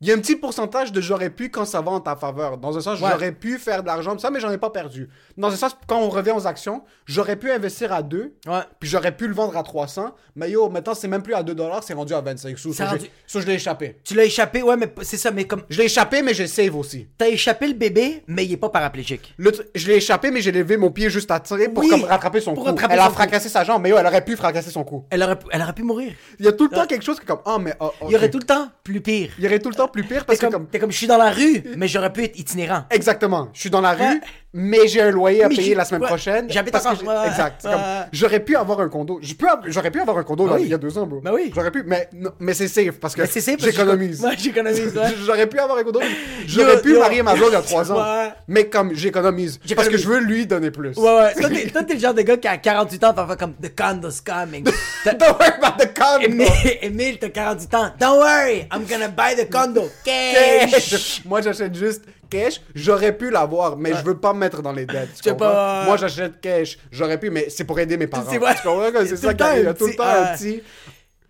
Il 0.01 0.07
y 0.09 0.11
a 0.11 0.15
un 0.15 0.19
petit 0.19 0.35
pourcentage 0.35 0.91
de 0.91 0.99
j'aurais 0.99 1.29
pu 1.29 1.49
quand 1.49 1.63
ça 1.65 1.79
va 1.81 1.91
en 1.91 1.99
ta 2.01 2.15
faveur. 2.17 2.57
Dans 2.57 2.77
un 2.77 2.81
sens, 2.81 2.99
Ouais. 2.99 3.09
j'aurais 3.11 3.31
pu 3.31 3.57
faire 3.57 3.81
de 3.81 3.87
l'argent, 3.87 4.17
ça, 4.19 4.29
mais 4.29 4.39
j'en 4.41 4.51
ai 4.51 4.57
pas 4.57 4.69
perdu. 4.69 5.09
Dans 5.37 5.47
un 5.51 5.55
sens, 5.55 5.75
quand 5.87 5.99
on 5.99 6.09
revient 6.09 6.33
aux 6.35 6.45
actions, 6.47 6.83
j'aurais 7.05 7.37
pu 7.37 7.49
investir 7.49 7.93
à 7.93 8.03
2, 8.03 8.35
Ouais. 8.45 8.59
puis 8.79 8.89
j'aurais 8.89 9.15
pu 9.15 9.27
le 9.27 9.33
vendre 9.33 9.55
à 9.57 9.63
300. 9.63 10.13
Mais 10.35 10.51
yo, 10.51 10.69
maintenant, 10.69 10.93
c'est 10.95 11.07
même 11.07 11.21
plus 11.23 11.33
à 11.33 11.43
2 11.43 11.55
dollars, 11.55 11.81
c'est 11.83 11.93
rendu 11.93 12.13
à 12.13 12.19
25 12.21 12.57
sous. 12.59 12.73
So, 12.73 12.83
rendu- 12.83 13.09
je 13.27 13.39
l'ai 13.39 13.53
échappé. 13.53 13.97
Tu 14.03 14.15
l'as 14.15 14.25
échappé, 14.25 14.61
ouais, 14.63 14.75
mais 14.75 14.93
c'est 15.01 15.17
ça, 15.17 15.31
mais 15.31 15.45
comme. 15.45 15.63
Je 15.69 15.77
l'ai 15.79 15.85
échappé, 15.85 16.21
mais 16.21 16.33
j'ai 16.33 16.47
save 16.47 16.75
aussi. 16.75 17.07
T'as 17.17 17.29
échappé 17.29 17.67
le 17.67 17.73
bébé, 17.73 18.23
mais 18.27 18.45
il 18.45 18.51
est 18.51 18.57
pas 18.57 18.69
paraplégique. 18.69 19.33
Le 19.37 19.51
tr- 19.51 19.65
je 19.73 19.87
l'ai 19.87 19.95
échappé, 19.95 20.29
mais 20.29 20.41
j'ai 20.41 20.51
levé 20.51 20.75
mon 20.75 20.91
pied 20.91 21.09
juste 21.09 21.31
à 21.31 21.39
tirer 21.39 21.69
pour 21.69 21.83
Oui, 21.83 21.89
comme 21.89 22.03
rattraper 22.03 22.41
son 22.41 22.53
cou. 22.53 22.65
Elle 22.89 22.99
a 22.99 23.09
fracassé 23.09 23.47
sa 23.47 23.63
jambe, 23.63 23.81
mais 23.81 23.89
yo, 23.89 23.97
elle 23.97 24.05
aurait 24.07 24.25
pu 24.25 24.35
fracasser 24.35 24.71
son 24.71 24.83
cou. 24.83 25.05
Elle 25.09 25.23
aurait, 25.23 25.39
pu- 25.39 25.47
elle 25.51 25.61
aurait 25.61 25.73
pu 25.73 25.83
mourir. 25.83 26.11
Il 26.37 26.45
y 26.45 26.49
a 26.49 26.51
tout 26.51 26.65
le 26.69 26.75
temps 26.75 26.85
quelque 26.85 27.03
chose 27.05 27.15
qui 27.17 27.23
est 27.23 27.27
comme, 27.27 27.39
ah, 27.45 27.57
mais. 27.59 27.73
ah, 27.79 27.91
Il 28.07 28.11
y 28.11 28.15
aurait 28.17 28.29
tout 28.29 28.39
le 28.39 28.45
temps 28.45 28.67
plus 28.83 28.99
pire. 28.99 29.31
Il 29.37 29.43
y 29.45 29.47
aurait 29.47 29.59
tout 29.59 29.69
le 29.69 29.75
temps 29.75 29.84
plus 29.91 30.03
pire 30.03 30.25
parce 30.25 30.39
que 30.39 30.45
comme, 30.45 30.53
comme. 30.53 30.67
t'es 30.67 30.79
comme, 30.79 30.91
je 30.91 30.97
suis 30.97 31.07
dans 31.07 31.17
la 31.17 31.31
rue, 31.31 31.63
mais 31.77 31.87
j'aurais 31.87 32.11
pu 32.11 32.23
être 32.23 32.37
itinérant. 32.37 32.85
Exactement. 32.89 33.49
Je 33.53 33.59
suis 33.61 33.69
dans 33.69 33.81
la 33.81 33.93
rue. 33.93 34.21
Mais 34.57 34.87
j'ai 34.87 35.01
un 35.01 35.11
loyer 35.11 35.43
à 35.43 35.49
Mais 35.49 35.55
payer 35.55 35.75
la 35.75 35.83
semaine 35.83 36.03
ouais, 36.03 36.07
prochaine. 36.07 36.47
j'habite 36.49 36.73
encore, 36.75 36.93
ouais, 37.03 37.27
Exact. 37.27 37.67
J'aurais 38.13 38.39
pu 38.39 38.55
avoir 38.55 38.79
un 38.79 38.87
condo. 38.87 39.19
J'aurais 39.67 39.91
pu 39.91 39.99
avoir 39.99 40.17
un 40.17 40.23
condo 40.23 40.47
là, 40.47 40.53
oui. 40.55 40.61
il 40.63 40.69
y 40.69 40.73
a 40.73 40.77
deux 40.77 40.97
ans, 40.97 41.05
bro. 41.05 41.19
Ben 41.19 41.33
oui. 41.33 41.51
J'aurais 41.53 41.71
pu, 41.71 41.83
mais, 41.85 42.07
non, 42.13 42.31
mais 42.39 42.53
c'est 42.53 42.69
safe 42.69 42.97
parce 42.99 43.15
que 43.15 43.23
j'économise. 43.25 44.15
Ouais, 44.25 44.35
j'économise, 44.37 44.95
ouais. 44.95 45.13
J'aurais 45.25 45.47
pu 45.47 45.59
avoir 45.59 45.77
un 45.77 45.83
condo. 45.83 45.99
J'aurais 46.47 46.81
pu 46.81 46.93
yo. 46.93 46.99
marier 46.99 47.21
ma 47.21 47.35
blonde 47.35 47.49
il 47.49 47.53
y 47.53 47.57
a 47.57 47.61
trois 47.61 47.91
ans. 47.91 47.97
Ouais. 47.97 48.29
Mais 48.47 48.69
comme 48.69 48.93
j'économise. 48.95 49.59
Parce 49.75 49.89
que 49.89 49.97
je 49.97 50.07
veux 50.07 50.19
lui 50.19 50.47
donner 50.47 50.71
plus. 50.71 50.95
Ouais, 50.97 51.15
ouais. 51.15 51.33
Toi, 51.33 51.83
t'es, 51.83 51.93
le 51.93 51.99
genre 51.99 52.13
de 52.13 52.21
gars 52.21 52.37
qui 52.37 52.47
a 52.47 52.57
48 52.57 53.03
ans, 53.03 53.13
t'en 53.13 53.27
fais 53.27 53.35
comme 53.35 53.53
The 53.55 53.75
condo's 53.75 54.21
coming. 54.21 54.63
Don't 54.63 55.19
worry 55.21 55.51
about 55.61 55.83
the 55.83 55.93
condo. 55.93 56.45
Emile, 56.81 57.19
t'as 57.19 57.29
48 57.29 57.73
ans. 57.73 57.91
Don't 57.99 58.19
worry, 58.19 58.67
I'm 58.71 58.85
gonna 58.89 59.09
buy 59.09 59.35
the 59.35 59.49
condo. 59.51 59.89
Cash. 60.05 61.21
Moi, 61.25 61.41
j'achète 61.41 61.75
juste 61.75 62.03
cash. 62.29 62.61
J'aurais 62.73 63.15
pu 63.17 63.29
l'avoir, 63.29 63.77
mais 63.77 63.91
je 63.93 64.03
veux 64.03 64.17
pas 64.17 64.33
me 64.33 64.39
mettre 64.39 64.61
dans 64.61 64.71
les 64.73 64.85
dettes. 64.85 65.09
Tu 65.21 65.29
comprends? 65.29 65.47
pas- 65.49 65.83
Moi, 65.85 65.97
j'achète 65.97 66.39
cash. 66.41 66.77
J'aurais 66.91 67.19
pu, 67.19 67.29
mais 67.29 67.47
c'est 67.49 67.63
pour 67.63 67.79
aider 67.79 67.97
mes 67.97 68.07
parents. 68.07 68.25
C'est 68.29 68.37
vrai. 68.37 68.55
Tu 68.55 68.61
comprends? 68.61 68.91
Comme 68.91 69.05
Il 69.05 69.09
y 69.09 69.13
a 69.13 69.15
C'est 69.15 69.21
tout 69.21 69.21
le 69.21 69.27
ça 69.27 69.33
qui 69.33 69.37
temps. 69.37 69.51
Il 69.57 69.63
y 69.63 69.67
a 69.67 69.73
tout 69.73 69.87
le 69.87 69.95
temps 69.95 70.03
un 70.05 70.35
petit. 70.37 70.63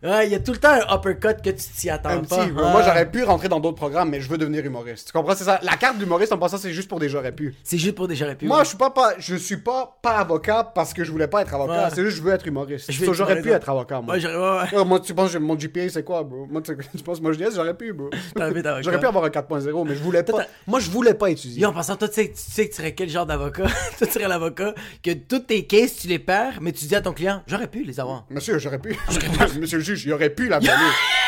Ouais, 0.05 0.27
il 0.27 0.31
y 0.31 0.35
a 0.35 0.39
tout 0.39 0.51
le 0.51 0.57
temps 0.57 0.69
un 0.69 0.95
uppercut 0.95 1.41
que 1.41 1.50
tu 1.50 1.63
t'y 1.75 1.89
attends 1.89 2.09
Un 2.09 2.19
pas. 2.24 2.45
petit. 2.45 2.51
Moi, 2.51 2.81
j'aurais 2.83 3.09
pu 3.09 3.24
rentrer 3.24 3.50
dans 3.50 3.59
d'autres 3.59 3.75
programmes, 3.77 4.09
mais 4.09 4.21
je 4.21 4.29
veux 4.29 4.38
devenir 4.38 4.63
humoriste. 4.63 5.07
Tu 5.07 5.13
comprends? 5.13 5.35
C'est 5.35 5.45
ça. 5.45 5.59
La 5.63 5.77
carte 5.77 5.97
d'humoriste, 5.97 6.31
en 6.31 6.38
passant, 6.38 6.57
c'est 6.57 6.71
juste 6.74 6.88
pour 6.88 7.00
des 7.00 7.09
j'aurais 7.09 7.31
pu. 7.31 7.55
C'est 7.63 7.77
juste 7.77 7.95
pour 7.95 8.07
des 8.07 8.15
j'aurais 8.15 8.35
pu. 8.35 8.45
Moi, 8.45 8.59
ouais. 8.59 8.63
je 8.63 8.69
suis 8.69 8.77
pas, 8.77 8.91
pas, 8.91 9.13
je 9.17 9.35
suis 9.35 9.57
pas, 9.57 9.97
pas 10.01 10.17
avocat 10.17 10.71
parce 10.75 10.93
que 10.93 11.03
je 11.03 11.12
voulais 11.12 11.27
pas 11.27 11.41
être 11.41 11.53
avocat. 11.53 11.85
Ouais. 11.85 11.89
C'est 11.93 12.03
juste, 12.03 12.17
je 12.17 12.21
veux 12.21 12.33
être 12.33 12.45
humoriste. 12.45 12.91
J'aurais 12.91 13.41
pu 13.41 13.50
être 13.51 13.69
avocat, 13.69 14.01
moi. 14.01 14.15
Ouais, 14.15 14.83
moi, 14.85 15.00
tu 15.00 15.13
penses 15.13 15.33
que 15.33 15.38
mon 15.39 15.55
GPA, 15.55 15.89
c'est 15.89 16.03
quoi, 16.03 16.24
bro? 16.24 16.45
Moi, 16.50 16.62
tu, 16.62 16.77
tu 16.95 17.03
penses, 17.03 17.21
moi, 17.21 17.33
je 17.33 17.38
dis, 17.38 17.45
j'aurais 17.55 17.75
pu, 17.75 17.93
bro. 17.93 18.09
J'aurais 18.81 19.00
pu 19.00 19.05
avoir 19.05 19.24
un 19.24 19.29
4.0, 19.29 19.88
mais 19.88 19.95
je 19.95 20.03
voulais 20.03 20.24
pas. 20.24 20.45
Moi, 20.67 20.79
je 20.79 20.89
voulais 20.89 21.13
pas 21.13 21.29
étudier. 21.29 21.62
Yo, 21.62 21.69
en 21.69 21.74
passant, 21.74 21.95
toi, 21.95 22.07
tu 22.07 22.15
sais, 22.15 22.27
tu 22.27 22.33
sais 22.35 22.65
que 22.65 22.71
tu 22.71 22.77
serais 22.77 22.93
quel 22.93 23.09
genre 23.09 23.25
d'avocat? 23.25 23.65
toi, 23.97 24.07
tu 24.07 24.13
serais 24.13 24.27
l'avocat 24.27 24.74
que 25.01 25.12
toutes 25.13 25.47
tes 25.47 25.65
cases, 25.65 25.95
tu 25.95 26.07
les 26.07 26.19
perds, 26.19 26.59
mais 26.62 26.71
tu 26.71 26.85
dis 26.85 26.95
à 26.95 27.01
ton 27.01 27.13
client, 27.13 27.41
j'aurais 27.47 27.67
pu 27.67 27.83
les 27.83 28.00
avoir. 28.00 28.25
Monsieur, 28.29 28.59
j'aurais 28.59 28.79
pu. 28.79 28.95
Monsieur 29.59 29.77
le 29.77 29.83
juge, 29.83 29.94
il 30.03 30.13
aurait 30.13 30.29
pu 30.29 30.47
la 30.47 30.59
violer. 30.59 30.75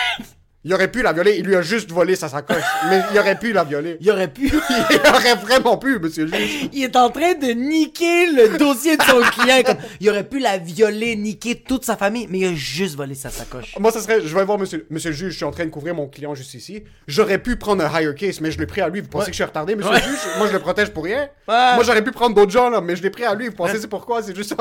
Il 0.64 0.74
aurait 0.74 0.90
pu 0.92 1.02
la 1.02 1.14
violer, 1.14 1.36
il 1.38 1.46
lui 1.46 1.56
a 1.56 1.62
juste 1.62 1.92
volé 1.92 2.16
sa 2.16 2.28
sacoche. 2.28 2.58
Mais 2.90 3.02
il 3.14 3.20
aurait 3.20 3.38
pu 3.40 3.54
la 3.54 3.64
violer. 3.64 3.98
Il 4.02 4.12
aurait 4.12 4.28
pu. 4.28 4.48
Il 4.90 5.00
aurait 5.10 5.36
vraiment 5.36 5.78
pu, 5.78 5.98
monsieur 6.00 6.26
le 6.26 6.36
juge. 6.36 6.70
Il 6.74 6.84
est 6.84 6.96
en 6.96 7.10
train 7.10 7.36
de 7.36 7.48
niquer 7.54 8.26
le 8.32 8.58
dossier 8.58 8.98
de 8.98 9.04
son 9.04 9.22
client. 9.22 9.62
Comme, 9.66 9.78
il 10.02 10.10
aurait 10.10 10.24
pu 10.28 10.40
la 10.40 10.58
violer, 10.58 11.16
niquer 11.16 11.56
toute 11.56 11.86
sa 11.86 11.96
famille, 11.96 12.28
mais 12.30 12.40
il 12.40 12.46
a 12.48 12.54
juste 12.54 12.96
volé 12.98 13.16
sa 13.16 13.30
sacoche. 13.30 13.76
Moi, 13.80 13.92
ça 13.92 14.02
serait, 14.02 14.20
je 14.22 14.36
vais 14.36 14.44
voir 14.44 14.58
monsieur, 14.58 14.86
monsieur 14.90 15.12
le 15.12 15.16
juge, 15.16 15.32
je 15.34 15.36
suis 15.38 15.46
en 15.46 15.52
train 15.52 15.66
de 15.66 15.70
couvrir 15.70 15.94
mon 15.96 16.08
client 16.08 16.34
juste 16.36 16.54
ici. 16.56 16.84
J'aurais 17.08 17.38
pu 17.38 17.56
prendre 17.56 17.86
un 17.86 17.90
higher 18.02 18.14
case, 18.16 18.42
mais 18.42 18.52
je 18.52 18.58
l'ai 18.60 18.66
pris 18.66 18.82
à 18.82 18.90
lui. 18.90 19.00
Vous 19.02 19.08
pensez 19.08 19.28
que 19.28 19.32
je 19.32 19.36
suis 19.38 19.44
retardé, 19.44 19.76
monsieur 19.76 19.92
Ouais. 19.92 20.00
le 20.00 20.04
juge? 20.06 20.20
Moi, 20.38 20.48
je 20.48 20.54
le 20.54 20.60
protège 20.60 20.90
pour 20.90 21.04
rien. 21.06 21.30
Ouais. 21.48 21.76
Moi, 21.76 21.84
j'aurais 21.86 22.04
pu 22.04 22.12
prendre 22.12 22.36
d'autres 22.36 22.52
gens, 22.52 22.70
là, 22.70 22.82
mais 22.82 22.96
je 22.96 23.04
l'ai 23.04 23.10
pris 23.12 23.24
à 23.24 23.36
lui. 23.36 23.48
Vous 23.48 23.56
pensez 23.56 23.78
c'est 23.80 23.88
pourquoi? 23.88 24.22
C'est 24.22 24.36
juste 24.36 24.50
ça. 24.50 24.56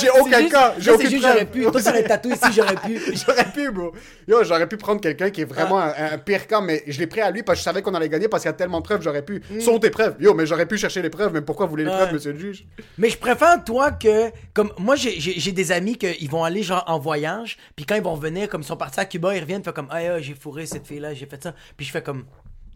J'ai 0.00 0.10
aucun 0.10 0.40
juste- 0.40 0.52
cas. 0.52 0.74
J'ai 0.78 0.92
preuve. 0.92 1.18
j'aurais 1.20 1.44
pu. 1.46 1.62
Toi, 1.62 1.80
t'aurais 1.82 2.02
tatoué 2.04 2.32
ici, 2.32 2.52
j'aurais 2.54 2.74
pu. 2.76 3.00
J'aurais 3.26 3.44
pu, 3.52 3.70
bro. 3.70 3.92
Yo, 4.28 4.44
j'aurais 4.44 4.66
pu 4.68 4.76
prendre 4.76 5.00
quelqu'un 5.00 5.30
qui 5.36 5.42
est 5.42 5.44
vraiment 5.44 5.78
un, 5.78 5.92
un 6.12 6.18
pire 6.18 6.46
cas, 6.46 6.60
mais 6.60 6.82
je 6.86 6.98
l'ai 6.98 7.06
pris 7.06 7.20
à 7.20 7.30
lui 7.30 7.42
parce 7.42 7.56
que 7.56 7.60
je 7.60 7.64
savais 7.64 7.82
qu'on 7.82 7.94
allait 7.94 8.08
gagner 8.08 8.26
parce 8.28 8.42
qu'il 8.42 8.48
y 8.48 8.54
a 8.54 8.56
tellement 8.56 8.78
de 8.80 8.84
preuves, 8.84 9.02
j'aurais 9.02 9.22
pu. 9.24 9.42
Sont 9.60 9.78
tes 9.78 9.90
preuves. 9.90 10.16
Yo, 10.18 10.34
mais 10.34 10.46
j'aurais 10.46 10.66
pu 10.66 10.78
chercher 10.78 11.02
les 11.02 11.10
preuves, 11.10 11.32
mais 11.32 11.42
pourquoi 11.42 11.66
vous 11.66 11.70
voulez 11.70 11.84
les 11.84 11.90
preuves, 11.90 12.12
monsieur 12.12 12.32
le 12.32 12.38
juge? 12.38 12.66
Mais 12.98 13.10
je 13.10 13.18
préfère, 13.18 13.62
toi, 13.64 13.92
que. 13.92 14.30
Comme 14.54 14.72
moi, 14.78 14.96
j'ai- 14.96 15.52
des 15.52 15.72
amis 15.72 15.96
qui 15.96 16.26
vont 16.26 16.42
aller, 16.44 16.62
genre, 16.62 16.82
en 16.86 16.98
voyage. 16.98 17.56
Puis 17.76 17.84
quand 17.86 17.94
ils 17.94 18.02
vont 18.02 18.14
revenir, 18.14 18.48
comme 18.48 18.62
ils 18.62 18.66
sont 18.66 18.76
partis 18.76 18.98
à 19.00 19.04
Cuba, 19.04 19.36
ils 19.36 19.40
reviennent, 19.40 19.62
fait 19.62 19.74
comme, 19.74 19.88
ah, 19.90 19.98
ah, 20.14 20.20
j'ai 20.20 20.34
fourré 20.34 20.66
cette 20.66 20.86
fille-là, 20.86 21.14
j'ai 21.14 21.26
fait 21.26 21.42
ça. 21.42 21.54
Puis 21.76 21.86
je 21.86 21.92
fais 21.92 22.02
comme, 22.02 22.24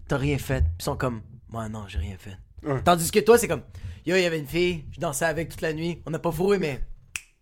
t'as 0.08 0.16
rien 0.18 0.38
fait. 0.38 0.60
Puis 0.60 0.70
ils 0.80 0.84
sont 0.84 0.96
comme, 0.96 1.22
moi, 1.48 1.68
non, 1.68 1.84
j'ai 1.88 1.98
rien 1.98 2.16
fait. 2.18 2.36
Ouais. 2.68 2.80
Tandis 2.84 3.10
que 3.10 3.20
toi, 3.20 3.38
c'est 3.38 3.48
comme, 3.48 3.62
yo, 4.04 4.16
il 4.16 4.22
y 4.22 4.26
avait 4.26 4.38
une 4.38 4.46
fille, 4.46 4.84
je 4.92 5.00
dansais 5.00 5.24
avec 5.24 5.48
toute 5.48 5.62
la 5.62 5.72
nuit. 5.72 6.02
On 6.06 6.10
n'a 6.10 6.18
pas 6.18 6.30
fourré, 6.30 6.58
mais 6.58 6.80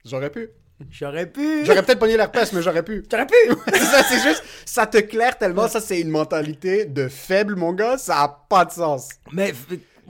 J'aurais 0.04 0.30
pu. 0.30 0.48
J'aurais 0.90 1.26
pu. 1.26 1.64
J'aurais 1.64 1.82
peut-être 1.82 1.98
pogné 1.98 2.16
l'herpès, 2.16 2.52
mais 2.52 2.62
j'aurais 2.62 2.82
pu. 2.82 3.04
J'aurais 3.10 3.26
pu. 3.26 3.34
Ça, 3.78 4.02
c'est 4.04 4.20
juste, 4.22 4.42
ça 4.64 4.86
te 4.86 4.98
claire 4.98 5.36
tellement, 5.38 5.68
ça 5.68 5.80
c'est 5.80 6.00
une 6.00 6.10
mentalité 6.10 6.84
de 6.84 7.08
faible, 7.08 7.56
mon 7.56 7.72
gars, 7.72 7.98
ça 7.98 8.22
a 8.22 8.28
pas 8.48 8.64
de 8.64 8.72
sens. 8.72 9.08
mais. 9.32 9.52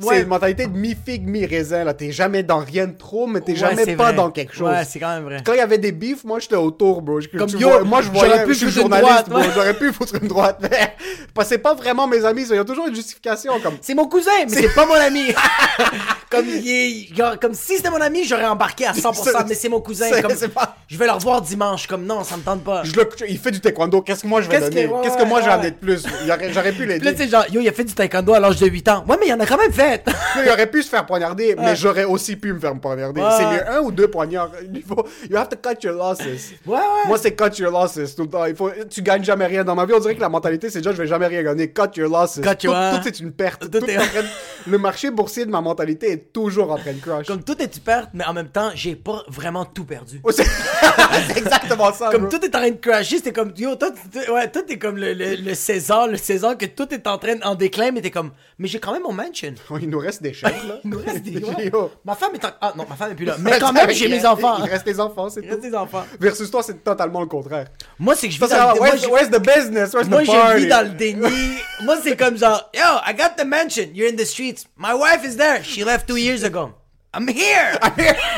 C'est 0.01 0.21
une 0.23 0.29
mentalité 0.29 0.67
de 0.67 0.77
mi-figue, 0.77 1.27
mi-raisin, 1.27 1.85
là. 1.85 1.95
T'es 1.95 2.13
jamais 2.13 2.43
dans 2.43 2.59
rien 2.59 2.87
de 2.87 2.97
trop, 2.97 3.27
mais 3.27 3.41
t'es 3.41 3.53
Ouais, 3.53 3.59
jamais 3.59 3.97
pas 3.97 4.05
vrai. 4.05 4.15
dans 4.15 4.31
quelque 4.31 4.55
chose. 4.55 4.69
Ouais, 4.71 4.85
c'est 4.89 4.99
quand 5.01 5.15
même 5.15 5.25
vrai. 5.25 5.43
Quand 5.45 5.53
il 5.55 5.59
y 5.59 5.61
avait 5.61 5.79
des 5.79 5.93
bifs, 5.93 6.25
moi 6.25 6.39
j'étais 6.39 6.57
autour, 6.57 7.03
bro. 7.03 7.21
Je- 7.21 7.29
Comme, 7.29 7.49
yo, 7.51 7.69
vois, 7.69 7.85
moi 7.85 8.01
je 8.03 8.07
j'aurais 8.13 8.29
voyais, 8.29 8.45
pu 8.45 8.55
je 8.55 8.59
suis 8.67 8.71
journaliste, 8.71 9.29
droite. 9.29 9.47
J'aurais 9.55 9.75
pu 9.75 9.93
foutre 9.93 10.15
une 10.21 10.29
droite. 10.29 10.59
Mais, 10.63 10.69
parce 11.35 11.49
que 11.49 11.55
c'est 11.55 11.59
pas 11.61 11.75
vraiment 11.75 12.07
mes 12.07 12.25
amis, 12.25 12.45
ça. 12.47 12.55
Il 12.55 12.59
y 12.59 12.61
a 12.61 12.65
toujours 12.65 12.87
une 12.87 12.95
justification, 12.95 13.53
comme. 13.63 13.77
C'est 13.81 13.95
mon 13.95 14.07
cousin, 14.09 14.31
mais 14.49 14.55
c'est 14.57 14.75
pas 14.75 14.87
mon 14.87 14.95
ami. 14.95 15.27
comme, 16.31 16.47
il 16.47 16.69
est- 16.69 17.17
genre, 17.17 17.39
comme 17.41 17.55
si 17.55 17.77
c'était 17.77 17.91
mon 17.91 18.01
ami, 18.01 18.25
j'aurais 18.25 18.47
embarqué 18.47 18.87
à 18.87 18.93
100%, 18.93 19.15
C'est- 19.25 19.49
mais 19.49 19.55
c'est 19.55 19.69
mon 19.69 19.81
cousin. 19.81 20.11
Comme, 20.23 20.35
pas- 20.51 20.77
Je 20.89 20.97
vais 20.99 21.07
le 21.07 21.13
revoir 21.13 21.43
dimanche. 21.43 21.87
Comme 21.87 22.05
non, 22.05 22.25
ça 22.25 22.37
me 22.37 22.43
tente 22.43 22.63
pas. 22.65 22.83
Je 22.85 22.93
le- 22.95 23.09
il 23.29 23.39
fait 23.39 23.51
du 23.51 23.61
taekwondo, 23.61 24.03
qu'est-ce 24.03 24.23
que 24.23 24.29
moi 24.29 24.41
je 24.43 24.49
vais 24.49 24.59
Qu'est-ce 24.59 24.71
donner? 24.71 24.89
Qu'est-ce 25.03 25.17
que 25.17 25.25
moi 25.25 25.41
j'ai 25.43 25.49
amené 25.51 25.71
de 25.71 25.77
plus? 25.77 26.05
J'aurais 26.53 26.73
pu 26.73 26.87
là, 26.87 26.95
l'aider. 26.95 27.13
tu 27.15 27.23
sais, 27.25 27.29
genre, 27.29 27.45
yo, 27.51 27.61
il 27.61 27.69
a 27.69 27.73
fait 27.73 27.85
du 27.85 27.95
taekwondo 27.95 28.35
à 28.35 28.41
l'âge 28.41 28.59
de 28.59 28.67
8 28.67 28.89
ans. 28.89 29.05
Ouais, 29.09 29.17
mais 29.21 29.27
il 29.29 29.33
en 29.35 29.41
a 29.41 29.47
quand 29.47 29.57
même 29.59 29.73
fait. 29.73 29.88
Il 30.45 30.51
aurait 30.51 30.71
pu 30.71 30.83
se 30.83 30.89
faire 30.89 31.05
poignarder, 31.07 31.55
mais 31.59 31.75
j'aurais 31.77 32.05
aussi 32.05 32.37
pu 32.37 32.53
me 32.53 32.59
faire 32.61 32.75
poignarder. 32.79 33.23
C'est 33.37 33.45
mieux 33.47 33.69
un 33.71 33.81
ou 33.81 33.91
deux 33.93 34.09
poignards. 34.09 34.51
Il 34.73 34.83
faut, 34.83 35.07
you 35.31 35.37
have 35.37 35.49
to 35.49 35.57
cut 35.57 35.77
your 35.87 35.95
losses. 35.97 36.21
Ouais. 36.67 36.79
Moi, 37.07 37.19
c'est 37.19 37.35
cut 37.35 37.61
your 37.61 37.71
losses 37.73 38.15
tout 38.15 38.23
le 38.23 38.29
temps. 38.31 38.45
Il 38.45 38.55
faut, 38.57 38.71
tu 38.91 39.03
gagnes 39.03 39.25
jamais 39.25 39.47
rien. 39.47 39.65
Dans 39.65 39.75
ma 39.75 39.85
vie, 39.87 39.93
on 39.95 40.01
dirait 40.01 40.15
que 40.15 40.21
la 40.21 40.29
mentalité, 40.29 40.71
c'est 40.71 40.79
déjà, 40.81 40.93
je 40.93 40.97
vais 40.99 41.07
jamais 41.07 41.27
rien 41.27 41.43
gagner. 41.43 41.71
Cut 41.73 41.97
your 41.97 42.11
losses. 42.11 42.41
Cut 42.41 42.57
tout, 42.59 42.67
your- 42.67 42.91
tout 42.95 43.01
c'est 43.05 43.21
une 43.21 43.33
perte. 43.33 43.61
Tout 43.71 43.81
Tout 43.81 43.85
est- 43.91 43.97
de- 43.97 44.71
Le 44.71 44.79
marché 44.79 45.11
boursier 45.11 45.47
de 45.47 45.51
ma 45.51 45.61
mentalité 45.61 46.13
est 46.13 46.33
toujours 46.33 46.71
en 46.73 46.77
train 46.79 46.93
de 46.93 47.01
crash. 47.01 47.27
Comme 47.27 47.43
tout 47.43 47.61
est 47.63 47.69
tu 47.69 47.81
perds, 47.81 48.09
mais 48.13 48.25
en 48.25 48.33
même 48.33 48.49
temps, 48.49 48.71
j'ai 48.75 48.95
pas 48.97 49.23
vraiment 49.29 49.65
tout 49.65 49.85
perdu. 49.85 50.21
Oh, 50.25 50.31
c'est 50.33 50.45
exactement 51.37 51.93
ça, 51.93 52.11
Comme 52.11 52.23
bro. 52.27 52.31
tout 52.31 52.45
est 52.45 52.55
en 52.55 52.59
train 52.59 52.71
de 52.71 52.77
crasher, 52.77 53.17
c'était 53.17 53.33
comme, 53.33 53.53
yo, 53.57 53.75
toi, 53.77 53.91
ouais, 54.33 54.51
toi, 54.51 54.63
t'es 54.67 54.79
comme 54.79 54.97
le, 54.97 55.13
le, 55.15 55.37
le 55.37 55.55
César, 55.55 56.07
le 56.09 56.17
César, 56.17 56.57
que 56.59 56.67
tout 56.67 56.93
est 56.93 57.07
en 57.07 57.19
train 57.19 57.37
en 57.43 57.55
déclin, 57.55 57.91
mais 57.93 58.01
t'es 58.01 58.11
comme, 58.11 58.31
mais 58.59 58.69
j'ai 58.69 58.79
quand 58.81 58.93
même 58.93 59.03
mon 59.03 59.13
mansion. 59.13 59.55
Il 59.83 59.91
nous 59.91 59.99
reste 59.99 60.23
des 60.23 60.33
chèques, 60.33 60.53
là. 60.67 60.77
Il 60.85 60.91
nous 60.91 60.99
reste 60.99 61.23
des. 61.23 61.39
ouais. 61.45 61.71
Ma 62.05 62.15
femme 62.15 62.35
est 62.35 62.45
en... 62.45 62.51
Ah 62.61 62.73
non, 62.77 62.85
ma 62.89 62.97
femme 62.97 63.13
est 63.13 63.15
plus 63.15 63.25
là. 63.25 63.37
Mais 63.41 63.59
quand 63.59 63.73
même, 63.73 63.91
j'ai 63.91 64.09
mes 64.09 64.25
enfants. 64.27 64.59
Il 64.65 64.71
reste 64.71 64.87
les 64.87 64.99
enfants, 65.01 65.29
c'est 65.29 65.41
Il 65.43 65.49
reste 65.49 65.63
tout. 65.63 65.69
des 65.71 65.75
enfants. 65.77 66.05
Versus 66.21 66.51
toi, 66.51 66.63
c'est 66.63 66.83
totalement 66.85 67.21
le 67.21 67.27
contraire. 67.27 67.67
Moi, 67.99 68.15
c'est 68.15 68.29
que 68.29 68.35
je 68.35 68.41
vis 68.41 68.49
dans 68.49 68.73
le... 68.75 68.79
Moi, 68.79 68.89
where's, 68.89 69.03
je- 69.03 69.09
where's 69.09 69.31
the 69.31 69.41
business? 69.41 69.93
Where's 69.95 70.09
Moi, 70.09 70.23
the 70.23 70.27
je 70.27 70.31
party? 70.33 70.61
vis 70.63 70.69
dans 70.69 70.83
le 70.83 70.95
déni. 70.95 71.59
Moi, 71.83 71.97
c'est 72.03 72.17
comme 72.17 72.37
genre, 72.37 72.71
yo, 72.75 72.81
I 73.07 73.15
got 73.15 73.37
the 73.37 73.47
mansion. 73.47 73.89
You're 73.95 74.11
in 74.13 74.17
the 74.17 74.25
streets. 74.27 74.67
My 74.77 74.95
wife 74.95 75.25
is 75.25 75.37
there. 75.37 75.63
She 75.63 75.85
left 75.85 76.07
two 76.09 76.17
years 76.17 76.43
ago. 76.45 76.73
I'm 77.15 77.27
here. 77.27 77.79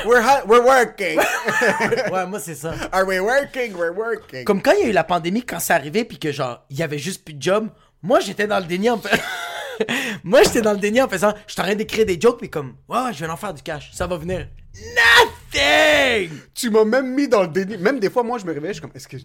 we're, 0.06 0.22
ha- 0.22 0.42
we're 0.46 0.64
working. 0.64 1.18
ouais, 2.12 2.26
moi, 2.26 2.38
c'est 2.38 2.54
ça. 2.54 2.72
Are 2.92 3.04
we 3.04 3.18
working? 3.20 3.74
We're 3.76 3.92
working. 3.92 4.44
Comme 4.44 4.62
quand 4.62 4.72
il 4.78 4.80
y 4.80 4.82
a 4.84 4.88
eu 4.88 4.92
la 4.92 5.02
pandémie, 5.04 5.42
quand 5.42 5.58
c'est 5.58 5.72
arrivé, 5.72 6.04
puis 6.04 6.18
que 6.18 6.30
genre, 6.30 6.64
il 6.70 6.78
y 6.78 6.82
avait 6.84 6.98
juste 6.98 7.24
plus 7.24 7.34
de 7.34 7.42
job, 7.42 7.68
moi, 8.02 8.20
j'étais 8.20 8.46
dans 8.46 8.58
le 8.60 8.64
déni 8.66 8.88
en 8.88 8.98
fait. 8.98 9.20
moi, 10.24 10.42
j'étais 10.42 10.62
dans 10.62 10.72
le 10.72 10.78
déni 10.78 11.00
en 11.00 11.08
faisant, 11.08 11.32
je 11.46 11.52
suis 11.52 11.60
en 11.60 11.64
train 11.64 11.74
d'écrire 11.74 12.06
des 12.06 12.20
jokes, 12.20 12.38
puis 12.38 12.50
comme, 12.50 12.74
ouais, 12.88 12.98
ouais, 12.98 13.12
je 13.12 13.24
vais 13.24 13.30
en 13.30 13.36
faire 13.36 13.54
du 13.54 13.62
cash. 13.62 13.90
Ça 13.92 14.06
va 14.06 14.16
venir. 14.16 14.46
Nothing! 14.74 16.30
Tu 16.54 16.70
m'as 16.70 16.84
même 16.84 17.14
mis 17.14 17.28
dans 17.28 17.42
le 17.42 17.48
déni. 17.48 17.76
Même 17.76 17.98
des 17.98 18.10
fois, 18.10 18.22
moi, 18.22 18.38
je 18.38 18.46
me 18.46 18.52
réveille, 18.52 18.70
je 18.70 18.74
suis 18.74 18.82
comme, 18.82 18.92
est-ce 18.94 19.08
que. 19.08 19.16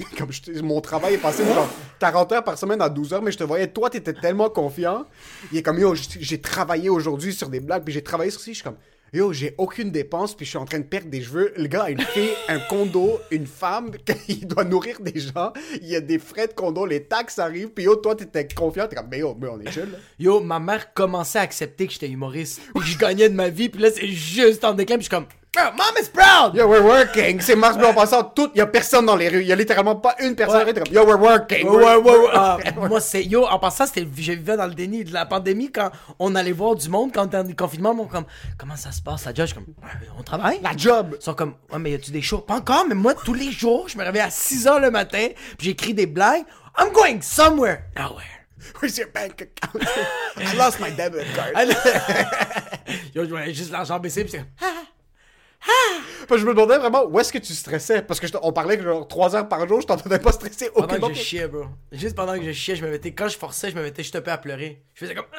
Comme 0.16 0.30
mon 0.62 0.80
travail 0.80 1.14
est 1.14 1.18
passé 1.18 1.44
de 1.44 1.52
genre 1.52 1.68
40 1.98 2.32
heures 2.32 2.44
par 2.44 2.56
semaine 2.56 2.80
à 2.80 2.88
12 2.88 3.12
heures, 3.12 3.22
mais 3.22 3.32
je 3.32 3.36
te 3.36 3.44
voyais, 3.44 3.66
toi, 3.66 3.90
t'étais 3.90 4.14
tellement 4.14 4.48
confiant. 4.48 5.04
Il 5.52 5.58
est 5.58 5.62
comme, 5.62 5.78
yo, 5.78 5.94
j'ai 5.94 6.40
travaillé 6.40 6.88
aujourd'hui 6.88 7.34
sur 7.34 7.50
des 7.50 7.60
blagues, 7.60 7.84
puis 7.84 7.92
j'ai 7.92 8.02
travaillé 8.02 8.30
sur 8.30 8.40
ci, 8.40 8.50
je 8.50 8.54
suis 8.54 8.64
comme, 8.64 8.78
yo, 9.12 9.32
j'ai 9.32 9.54
aucune 9.58 9.90
dépense, 9.90 10.34
puis 10.34 10.46
je 10.46 10.50
suis 10.50 10.58
en 10.58 10.64
train 10.64 10.78
de 10.78 10.84
perdre 10.84 11.08
des 11.08 11.22
cheveux. 11.22 11.52
Le 11.56 11.66
gars 11.66 11.84
a 11.84 11.90
une 11.90 12.00
fille, 12.00 12.30
un 12.48 12.58
condo, 12.60 13.18
une 13.30 13.46
femme, 13.46 13.90
il 14.28 14.46
doit 14.46 14.64
nourrir 14.64 15.00
des 15.00 15.18
gens, 15.18 15.52
il 15.80 15.88
y 15.88 15.96
a 15.96 16.00
des 16.00 16.18
frais 16.18 16.46
de 16.46 16.52
condo, 16.52 16.86
les 16.86 17.04
taxes 17.04 17.38
arrivent, 17.38 17.70
puis 17.70 17.84
yo, 17.84 17.96
toi, 17.96 18.14
t'étais 18.14 18.46
confiant, 18.48 18.86
t'es 18.86 18.96
comme, 18.96 19.08
mais 19.10 19.18
yo, 19.18 19.36
mais 19.40 19.48
on 19.48 19.60
est 19.60 19.70
chill, 19.70 19.88
là. 19.90 19.98
Yo, 20.18 20.40
ma 20.40 20.58
mère 20.58 20.92
commençait 20.94 21.38
à 21.38 21.42
accepter 21.42 21.86
que 21.86 21.92
j'étais 21.92 22.08
humoriste, 22.08 22.60
que 22.74 22.84
je 22.84 22.98
gagnais 22.98 23.28
de 23.28 23.34
ma 23.34 23.48
vie, 23.48 23.68
puis 23.68 23.82
là, 23.82 23.90
c'est 23.90 24.06
juste 24.06 24.64
en 24.64 24.74
déclin, 24.74 24.96
puis 24.96 25.04
je 25.04 25.08
suis 25.08 25.16
comme, 25.16 25.26
Bro, 25.52 25.72
mom 25.72 25.96
is 26.00 26.08
proud! 26.08 26.54
Yo, 26.54 26.68
we're 26.68 26.80
working. 26.80 27.40
C'est 27.40 27.56
Mars 27.56 27.76
Bleu 27.76 27.88
en 27.88 27.92
passant 27.92 28.22
tout. 28.22 28.52
Y 28.54 28.60
a 28.60 28.66
personne 28.68 29.04
dans 29.04 29.16
les 29.16 29.28
rues. 29.28 29.42
Y 29.42 29.50
a 29.50 29.56
littéralement 29.56 29.96
pas 29.96 30.14
une 30.20 30.36
personne. 30.36 30.64
Ouais. 30.64 30.72
dans 30.72 30.84
Yo, 30.84 31.04
we're 31.04 31.20
working. 31.20 31.66
Ouais, 31.66 31.96
ouais. 31.96 32.30
Ah, 32.32 32.58
moi, 32.88 33.00
c'est. 33.00 33.24
Yo, 33.24 33.44
en 33.44 33.58
passant, 33.58 33.86
c'était. 33.86 34.02
Je 34.02 34.32
vivais 34.32 34.56
dans 34.56 34.68
le 34.68 34.74
déni 34.74 35.02
de 35.02 35.12
la 35.12 35.26
pandémie 35.26 35.72
quand 35.72 35.90
on 36.20 36.36
allait 36.36 36.52
voir 36.52 36.76
du 36.76 36.88
monde, 36.88 37.10
quand 37.12 37.22
on 37.22 37.26
était 37.26 37.36
en 37.38 37.66
confinement, 37.66 37.96
on 37.98 38.04
comme. 38.04 38.26
Comment 38.58 38.76
ça 38.76 38.92
se 38.92 39.02
passe, 39.02 39.24
la 39.24 39.34
job? 39.34 39.48
Je 39.48 39.52
suis 39.52 39.54
comme. 39.56 39.74
On 40.16 40.22
travaille? 40.22 40.60
La 40.62 40.76
job. 40.76 41.16
Ils 41.20 41.24
sont 41.24 41.34
comme, 41.34 41.54
ouais, 41.72 41.80
mais 41.80 41.90
y 41.90 41.94
a-tu 41.94 42.12
des 42.12 42.22
shows? 42.22 42.38
Pas 42.38 42.54
encore, 42.54 42.86
mais 42.88 42.94
moi, 42.94 43.14
tous 43.14 43.34
les 43.34 43.50
jours, 43.50 43.88
je 43.88 43.98
me 43.98 44.04
réveille 44.04 44.22
à 44.22 44.30
6 44.30 44.66
h 44.66 44.80
le 44.80 44.92
matin, 44.92 45.26
puis 45.58 45.66
j'écris 45.66 45.94
des 45.94 46.06
blagues. 46.06 46.44
I'm 46.78 46.92
going 46.92 47.22
somewhere. 47.22 47.86
Nowhere. 47.96 48.46
Where's 48.80 48.96
your 48.96 49.08
bank 49.12 49.42
account? 49.42 49.84
I 50.36 50.56
lost 50.56 50.78
my 50.78 50.92
debit 50.92 51.26
card. 51.34 51.54
Yo, 53.16 53.24
je 53.24 53.30
voyais 53.30 53.52
juste 53.52 53.72
l'argent 53.72 53.98
baisser, 53.98 54.22
puis 54.22 54.30
c'est 54.30 54.44
que 56.28 56.38
je 56.38 56.44
me 56.46 56.54
demandais 56.54 56.78
vraiment 56.78 57.04
où 57.04 57.18
est-ce 57.18 57.32
que 57.32 57.38
tu 57.38 57.52
stressais. 57.54 58.02
Parce 58.02 58.20
que 58.20 58.26
je 58.26 58.32
on 58.42 58.52
parlait 58.52 58.76
que 58.78 58.84
genre 58.84 59.06
3 59.08 59.36
heures 59.36 59.48
par 59.48 59.66
jour, 59.68 59.80
je 59.80 59.86
t'entendais 59.86 60.18
pas 60.18 60.32
stresser 60.32 60.70
Pendant 60.70 60.86
aucunement. 60.86 61.08
que 61.08 61.14
je 61.14 61.22
chiais, 61.22 61.48
bro. 61.48 61.64
Juste 61.92 62.14
pendant 62.16 62.36
que 62.38 62.44
je 62.44 62.52
chiais, 62.52 62.76
je 62.76 62.84
me 62.84 62.90
mettais. 62.90 63.12
Quand 63.12 63.28
je 63.28 63.36
forçais, 63.36 63.70
je 63.70 63.76
me 63.76 63.82
mettais 63.82 64.02
juste 64.02 64.16
un 64.16 64.20
peu 64.20 64.30
à 64.30 64.38
pleurer. 64.38 64.82
Je 64.94 65.00
faisais 65.04 65.14
comme. 65.14 65.26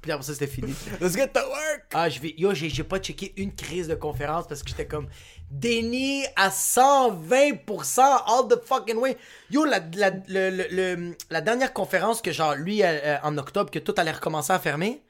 Puis 0.00 0.12
après 0.12 0.24
ça, 0.24 0.32
c'était 0.34 0.46
fini. 0.46 0.72
Let's 1.00 1.14
get 1.16 1.28
to 1.28 1.40
work. 1.40 1.86
Ah, 1.92 2.08
je 2.08 2.20
vais. 2.20 2.34
Yo, 2.38 2.54
j'ai 2.54 2.68
j'ai 2.68 2.84
pas 2.84 2.98
checké 3.00 3.32
une 3.36 3.52
crise 3.54 3.88
de 3.88 3.96
conférence 3.96 4.46
parce 4.46 4.62
que 4.62 4.68
j'étais 4.70 4.86
comme. 4.86 5.08
Déni 5.50 6.24
à 6.36 6.48
120% 6.50 8.00
all 8.00 8.48
the 8.48 8.60
fucking 8.64 8.96
way. 8.96 9.16
Yo, 9.50 9.64
la, 9.64 9.80
la, 9.94 10.10
le- 10.10 10.50
le- 10.50 10.66
le- 10.70 11.16
la 11.30 11.40
dernière 11.40 11.72
conférence 11.72 12.20
que, 12.22 12.32
genre, 12.32 12.54
lui, 12.54 12.82
euh, 12.82 12.86
euh, 12.86 13.16
en 13.22 13.36
octobre, 13.38 13.70
que 13.70 13.78
tout 13.78 13.94
allait 13.96 14.12
recommencer 14.12 14.52
à 14.52 14.58
fermer, 14.58 15.02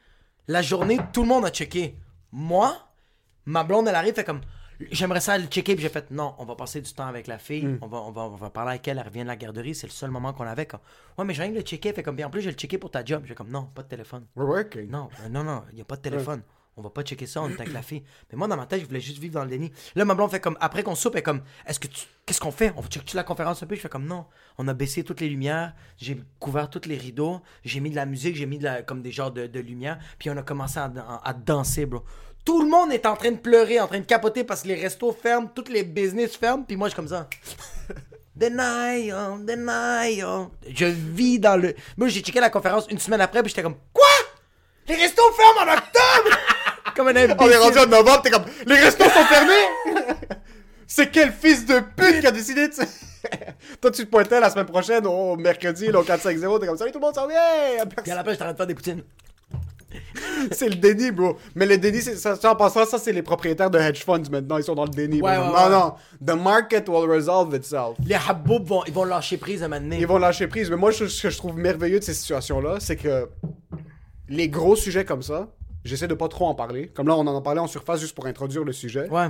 la 0.48 0.62
journée, 0.62 0.98
tout 1.12 1.22
le 1.22 1.28
monde 1.28 1.44
a 1.46 1.50
checké. 1.50 1.94
Moi, 2.32 2.76
ma 3.46 3.64
blonde, 3.64 3.88
elle 3.88 3.94
arrive, 3.94 4.14
fait 4.14 4.24
comme. 4.24 4.40
J'aimerais 4.90 5.20
ça 5.22 5.32
aller 5.32 5.46
checker, 5.46 5.74
puis 5.74 5.82
j'ai 5.82 5.88
fait 5.88 6.10
non, 6.10 6.34
on 6.36 6.44
va 6.44 6.54
passer 6.54 6.82
du 6.82 6.92
temps 6.92 7.06
avec 7.06 7.28
la 7.28 7.38
fille, 7.38 7.66
on, 7.80 7.86
va, 7.86 7.96
on, 8.02 8.10
va, 8.10 8.22
on 8.24 8.36
va 8.36 8.50
parler 8.50 8.72
avec 8.72 8.86
elle, 8.88 8.98
elle 8.98 9.06
revient 9.06 9.22
de 9.22 9.26
la 9.28 9.36
garderie, 9.36 9.74
c'est 9.74 9.86
le 9.86 9.92
seul 9.92 10.10
moment 10.10 10.34
qu'on 10.34 10.44
avait. 10.44 10.66
Comme, 10.66 10.80
ouais, 11.16 11.24
mais 11.24 11.32
j'ai 11.32 11.44
rien 11.44 11.52
que 11.52 11.56
le 11.56 11.62
checker, 11.62 11.94
fait 11.94 12.02
comme, 12.02 12.14
bien 12.16 12.26
en 12.26 12.30
plus, 12.30 12.42
je 12.42 12.46
vais 12.48 12.52
le 12.52 12.58
checker 12.58 12.76
pour 12.76 12.90
ta 12.90 13.02
job. 13.02 13.22
J'ai 13.26 13.34
comme, 13.34 13.48
non, 13.48 13.70
pas 13.74 13.82
de 13.82 13.88
téléphone. 13.88 14.26
We're 14.36 14.46
working. 14.46 14.90
Non, 14.90 15.08
euh, 15.24 15.30
non, 15.30 15.44
non, 15.44 15.62
il 15.70 15.76
n'y 15.76 15.80
a 15.80 15.84
pas 15.86 15.96
de 15.96 16.02
téléphone. 16.02 16.42
On 16.76 16.82
va 16.82 16.90
pas 16.90 17.00
checker 17.04 17.24
ça, 17.24 17.40
on 17.40 17.48
est 17.48 17.54
avec 17.58 17.72
la 17.72 17.80
fille. 17.80 18.02
Mais 18.30 18.36
moi, 18.36 18.48
dans 18.48 18.56
ma 18.58 18.66
tête, 18.66 18.82
je 18.82 18.86
voulais 18.86 19.00
juste 19.00 19.16
vivre 19.16 19.32
dans 19.32 19.44
le 19.44 19.48
déni. 19.48 19.72
Là, 19.94 20.04
ma 20.04 20.14
blonde 20.14 20.30
fait 20.30 20.40
comme, 20.40 20.58
après 20.60 20.82
qu'on 20.82 20.94
soupe, 20.94 21.14
elle 21.14 21.20
est 21.20 21.22
comme, 21.22 21.40
est-ce 21.66 21.80
que 21.80 21.86
tu, 21.86 22.04
qu'est-ce 22.26 22.38
qu'on 22.38 22.52
fait? 22.52 22.74
On 22.76 22.82
va 22.82 22.88
checker 22.90 23.16
la 23.16 23.24
conférence 23.24 23.62
un 23.62 23.66
peu? 23.66 23.76
Je 23.76 23.80
fais 23.80 23.88
comme, 23.88 24.04
non. 24.04 24.26
On 24.58 24.68
a 24.68 24.74
baissé 24.74 25.02
toutes 25.04 25.22
les 25.22 25.30
lumières, 25.30 25.72
j'ai 25.96 26.20
couvert 26.38 26.68
tous 26.68 26.86
les 26.86 26.98
rideaux, 26.98 27.40
j'ai 27.64 27.80
mis 27.80 27.88
de 27.88 27.96
la 27.96 28.04
musique, 28.04 28.36
j'ai 28.36 28.44
mis 28.44 28.58
de 28.58 28.64
la, 28.64 28.82
comme 28.82 29.00
des 29.00 29.10
genres 29.10 29.30
de, 29.32 29.46
de 29.46 29.60
lumière, 29.60 29.98
puis 30.18 30.28
on 30.28 30.36
a 30.36 30.42
commencé 30.42 30.78
à, 30.78 30.84
à- 30.84 31.26
à 31.26 31.32
danser, 31.32 31.86
bro. 31.86 32.04
Tout 32.46 32.62
le 32.62 32.68
monde 32.68 32.92
est 32.92 33.04
en 33.06 33.16
train 33.16 33.32
de 33.32 33.38
pleurer, 33.38 33.80
en 33.80 33.88
train 33.88 33.98
de 33.98 34.04
capoter 34.04 34.44
parce 34.44 34.62
que 34.62 34.68
les 34.68 34.76
restos 34.76 35.12
ferment, 35.12 35.48
toutes 35.52 35.68
les 35.68 35.82
business 35.82 36.36
ferment, 36.36 36.62
puis 36.62 36.76
moi, 36.76 36.86
je 36.86 36.92
suis 36.92 36.96
comme 36.96 37.08
ça. 37.08 37.28
Denial, 38.36 39.44
denial. 39.44 40.48
Je 40.68 40.84
vis 40.84 41.40
dans 41.40 41.56
le. 41.56 41.74
Moi, 41.96 42.06
j'ai 42.08 42.20
checké 42.20 42.38
la 42.38 42.50
conférence 42.50 42.86
une 42.88 42.98
semaine 42.98 43.20
après, 43.20 43.42
puis 43.42 43.48
j'étais 43.48 43.62
comme, 43.62 43.78
quoi? 43.92 44.06
Les 44.86 44.94
restos 44.94 45.22
ferment 45.32 45.72
en 45.72 45.74
octobre! 45.74 46.38
comme 46.96 47.08
un 47.08 47.12
On 47.12 47.16
est 47.16 47.30
imbécile. 47.32 47.56
rendu 47.56 47.78
en 47.78 47.86
novembre, 47.86 48.22
t'es 48.22 48.30
comme, 48.30 48.44
les 48.66 48.76
restos 48.76 49.04
sont 49.04 49.24
fermés! 49.24 49.66
C'est 50.86 51.10
quel 51.10 51.32
fils 51.32 51.66
de 51.66 51.80
pute 51.80 52.20
qui 52.20 52.26
a 52.28 52.30
décidé 52.30 52.68
de. 52.68 52.74
Toi, 53.80 53.90
tu 53.90 54.04
te 54.04 54.10
pointais 54.10 54.38
la 54.38 54.50
semaine 54.50 54.66
prochaine 54.66 55.04
au 55.06 55.34
mercredi, 55.36 55.88
là, 55.88 55.98
au 55.98 56.04
4-5-0, 56.04 56.60
t'es 56.60 56.66
comme, 56.66 56.76
salut 56.76 56.92
tout 56.92 57.00
le 57.00 57.06
monde, 57.06 57.14
ça 57.14 57.22
va 57.22 57.28
bien! 57.28 57.86
Puis 58.04 58.12
à 58.12 58.22
la 58.22 58.30
j'étais 58.30 58.42
en 58.42 58.44
train 58.44 58.52
de 58.52 58.56
faire 58.56 58.66
des 58.66 58.74
poutines. 58.74 59.02
C'est 60.52 60.68
le 60.68 60.76
déni, 60.76 61.10
bro. 61.10 61.36
Mais 61.54 61.66
le 61.66 61.78
déni, 61.78 62.00
c'est 62.00 62.16
ça, 62.16 62.36
ça, 62.36 62.52
en 62.52 62.56
passant, 62.56 62.84
ça, 62.84 62.98
c'est 62.98 63.12
les 63.12 63.22
propriétaires 63.22 63.70
de 63.70 63.78
hedge 63.78 64.04
funds 64.04 64.22
maintenant. 64.30 64.58
Ils 64.58 64.64
sont 64.64 64.74
dans 64.74 64.84
le 64.84 64.90
déni. 64.90 65.20
Ouais, 65.20 65.36
bro. 65.36 65.46
ouais, 65.46 65.70
non, 65.70 65.70
non. 65.70 65.94
The 66.24 66.38
market 66.38 66.88
will 66.88 67.08
resolve 67.10 67.54
itself. 67.54 67.96
Les 68.04 68.14
haboub 68.14 68.64
vont, 68.64 68.84
ils 68.86 68.92
vont 68.92 69.04
lâcher 69.04 69.36
prise 69.36 69.62
à 69.62 69.66
un 69.66 69.68
moment 69.68 69.80
donné. 69.80 69.98
Ils 69.98 70.06
vont 70.06 70.18
lâcher 70.18 70.46
prise. 70.46 70.70
Mais 70.70 70.76
moi, 70.76 70.92
ce 70.92 71.04
que 71.04 71.30
je 71.30 71.36
trouve 71.36 71.56
merveilleux 71.56 71.98
de 71.98 72.04
ces 72.04 72.14
situations-là, 72.14 72.76
c'est 72.80 72.96
que 72.96 73.28
les 74.28 74.48
gros 74.48 74.76
sujets 74.76 75.04
comme 75.04 75.22
ça, 75.22 75.48
j'essaie 75.84 76.08
de 76.08 76.14
pas 76.14 76.28
trop 76.28 76.46
en 76.46 76.54
parler. 76.54 76.88
Comme 76.88 77.08
là, 77.08 77.16
on 77.16 77.26
en 77.26 77.36
a 77.36 77.40
parlé 77.40 77.60
en 77.60 77.66
surface 77.66 78.00
juste 78.00 78.14
pour 78.14 78.26
introduire 78.26 78.64
le 78.64 78.72
sujet. 78.72 79.08
Ouais. 79.08 79.28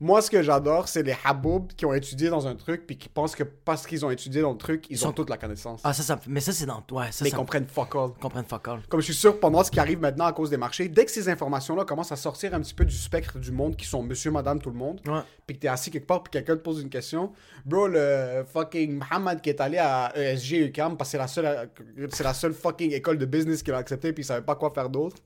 Moi, 0.00 0.22
ce 0.22 0.30
que 0.30 0.42
j'adore, 0.42 0.86
c'est 0.86 1.02
les 1.02 1.16
haboubs 1.24 1.66
qui 1.76 1.84
ont 1.84 1.92
étudié 1.92 2.30
dans 2.30 2.46
un 2.46 2.54
truc 2.54 2.86
puis 2.86 2.96
qui 2.96 3.08
pensent 3.08 3.34
que 3.34 3.42
parce 3.42 3.84
qu'ils 3.84 4.06
ont 4.06 4.10
étudié 4.10 4.42
dans 4.42 4.52
le 4.52 4.56
truc, 4.56 4.86
ils, 4.90 5.04
ont 5.04 5.10
toute 5.10 5.28
la 5.28 5.36
connaissance. 5.36 5.80
Ah, 5.82 5.92
ça, 5.92 6.04
ça. 6.04 6.20
Mais 6.28 6.38
ça, 6.38 6.52
c'est 6.52 6.66
dans. 6.66 6.84
Ouais, 6.92 7.10
ça, 7.10 7.24
mais 7.24 7.30
ils 7.30 7.32
ça. 7.32 7.36
comprennent 7.36 7.66
fuck 7.66 7.96
all. 7.96 8.10
comprennent 8.20 8.44
fuck 8.44 8.68
all. 8.68 8.80
Comme 8.88 9.00
je 9.00 9.06
suis 9.06 9.14
sûr, 9.14 9.40
pendant 9.40 9.64
ce 9.64 9.72
qui 9.72 9.80
arrive 9.80 9.98
maintenant 10.00 10.26
à 10.26 10.32
cause 10.32 10.50
des 10.50 10.56
marchés, 10.56 10.88
dès 10.88 11.04
que 11.04 11.10
ces 11.10 11.28
informations-là 11.28 11.84
commencent 11.84 12.12
à 12.12 12.16
sortir 12.16 12.54
un 12.54 12.60
petit 12.60 12.74
peu 12.74 12.84
du 12.84 12.94
spectre 12.94 13.40
du 13.40 13.50
monde 13.50 13.74
qui 13.74 13.86
sont 13.86 14.00
monsieur, 14.04 14.30
madame, 14.30 14.60
tout 14.60 14.70
le 14.70 14.76
monde, 14.76 15.00
Ouais. 15.08 15.20
puis 15.48 15.56
que 15.56 15.62
t'es 15.62 15.68
assis 15.68 15.90
quelque 15.90 16.06
part 16.06 16.22
puis 16.22 16.30
quelqu'un 16.30 16.54
te 16.56 16.62
pose 16.62 16.80
une 16.80 16.90
question, 16.90 17.32
bro, 17.66 17.88
le 17.88 18.44
fucking 18.52 19.00
Mohamed 19.00 19.40
qui 19.40 19.50
est 19.50 19.60
allé 19.60 19.78
à 19.78 20.12
ESG 20.16 20.68
UCAM 20.68 20.96
parce 20.96 21.08
que 21.08 21.12
c'est 21.12 21.18
la 21.18 21.26
seule, 21.26 21.70
c'est 22.12 22.24
la 22.24 22.34
seule 22.34 22.54
fucking 22.54 22.92
école 22.92 23.18
de 23.18 23.26
business 23.26 23.64
qu'il 23.64 23.74
a 23.74 23.78
accepté 23.78 24.12
puis 24.12 24.22
il 24.22 24.26
savait 24.26 24.46
pas 24.46 24.54
quoi 24.54 24.70
faire 24.70 24.88
d'autre. 24.90 25.16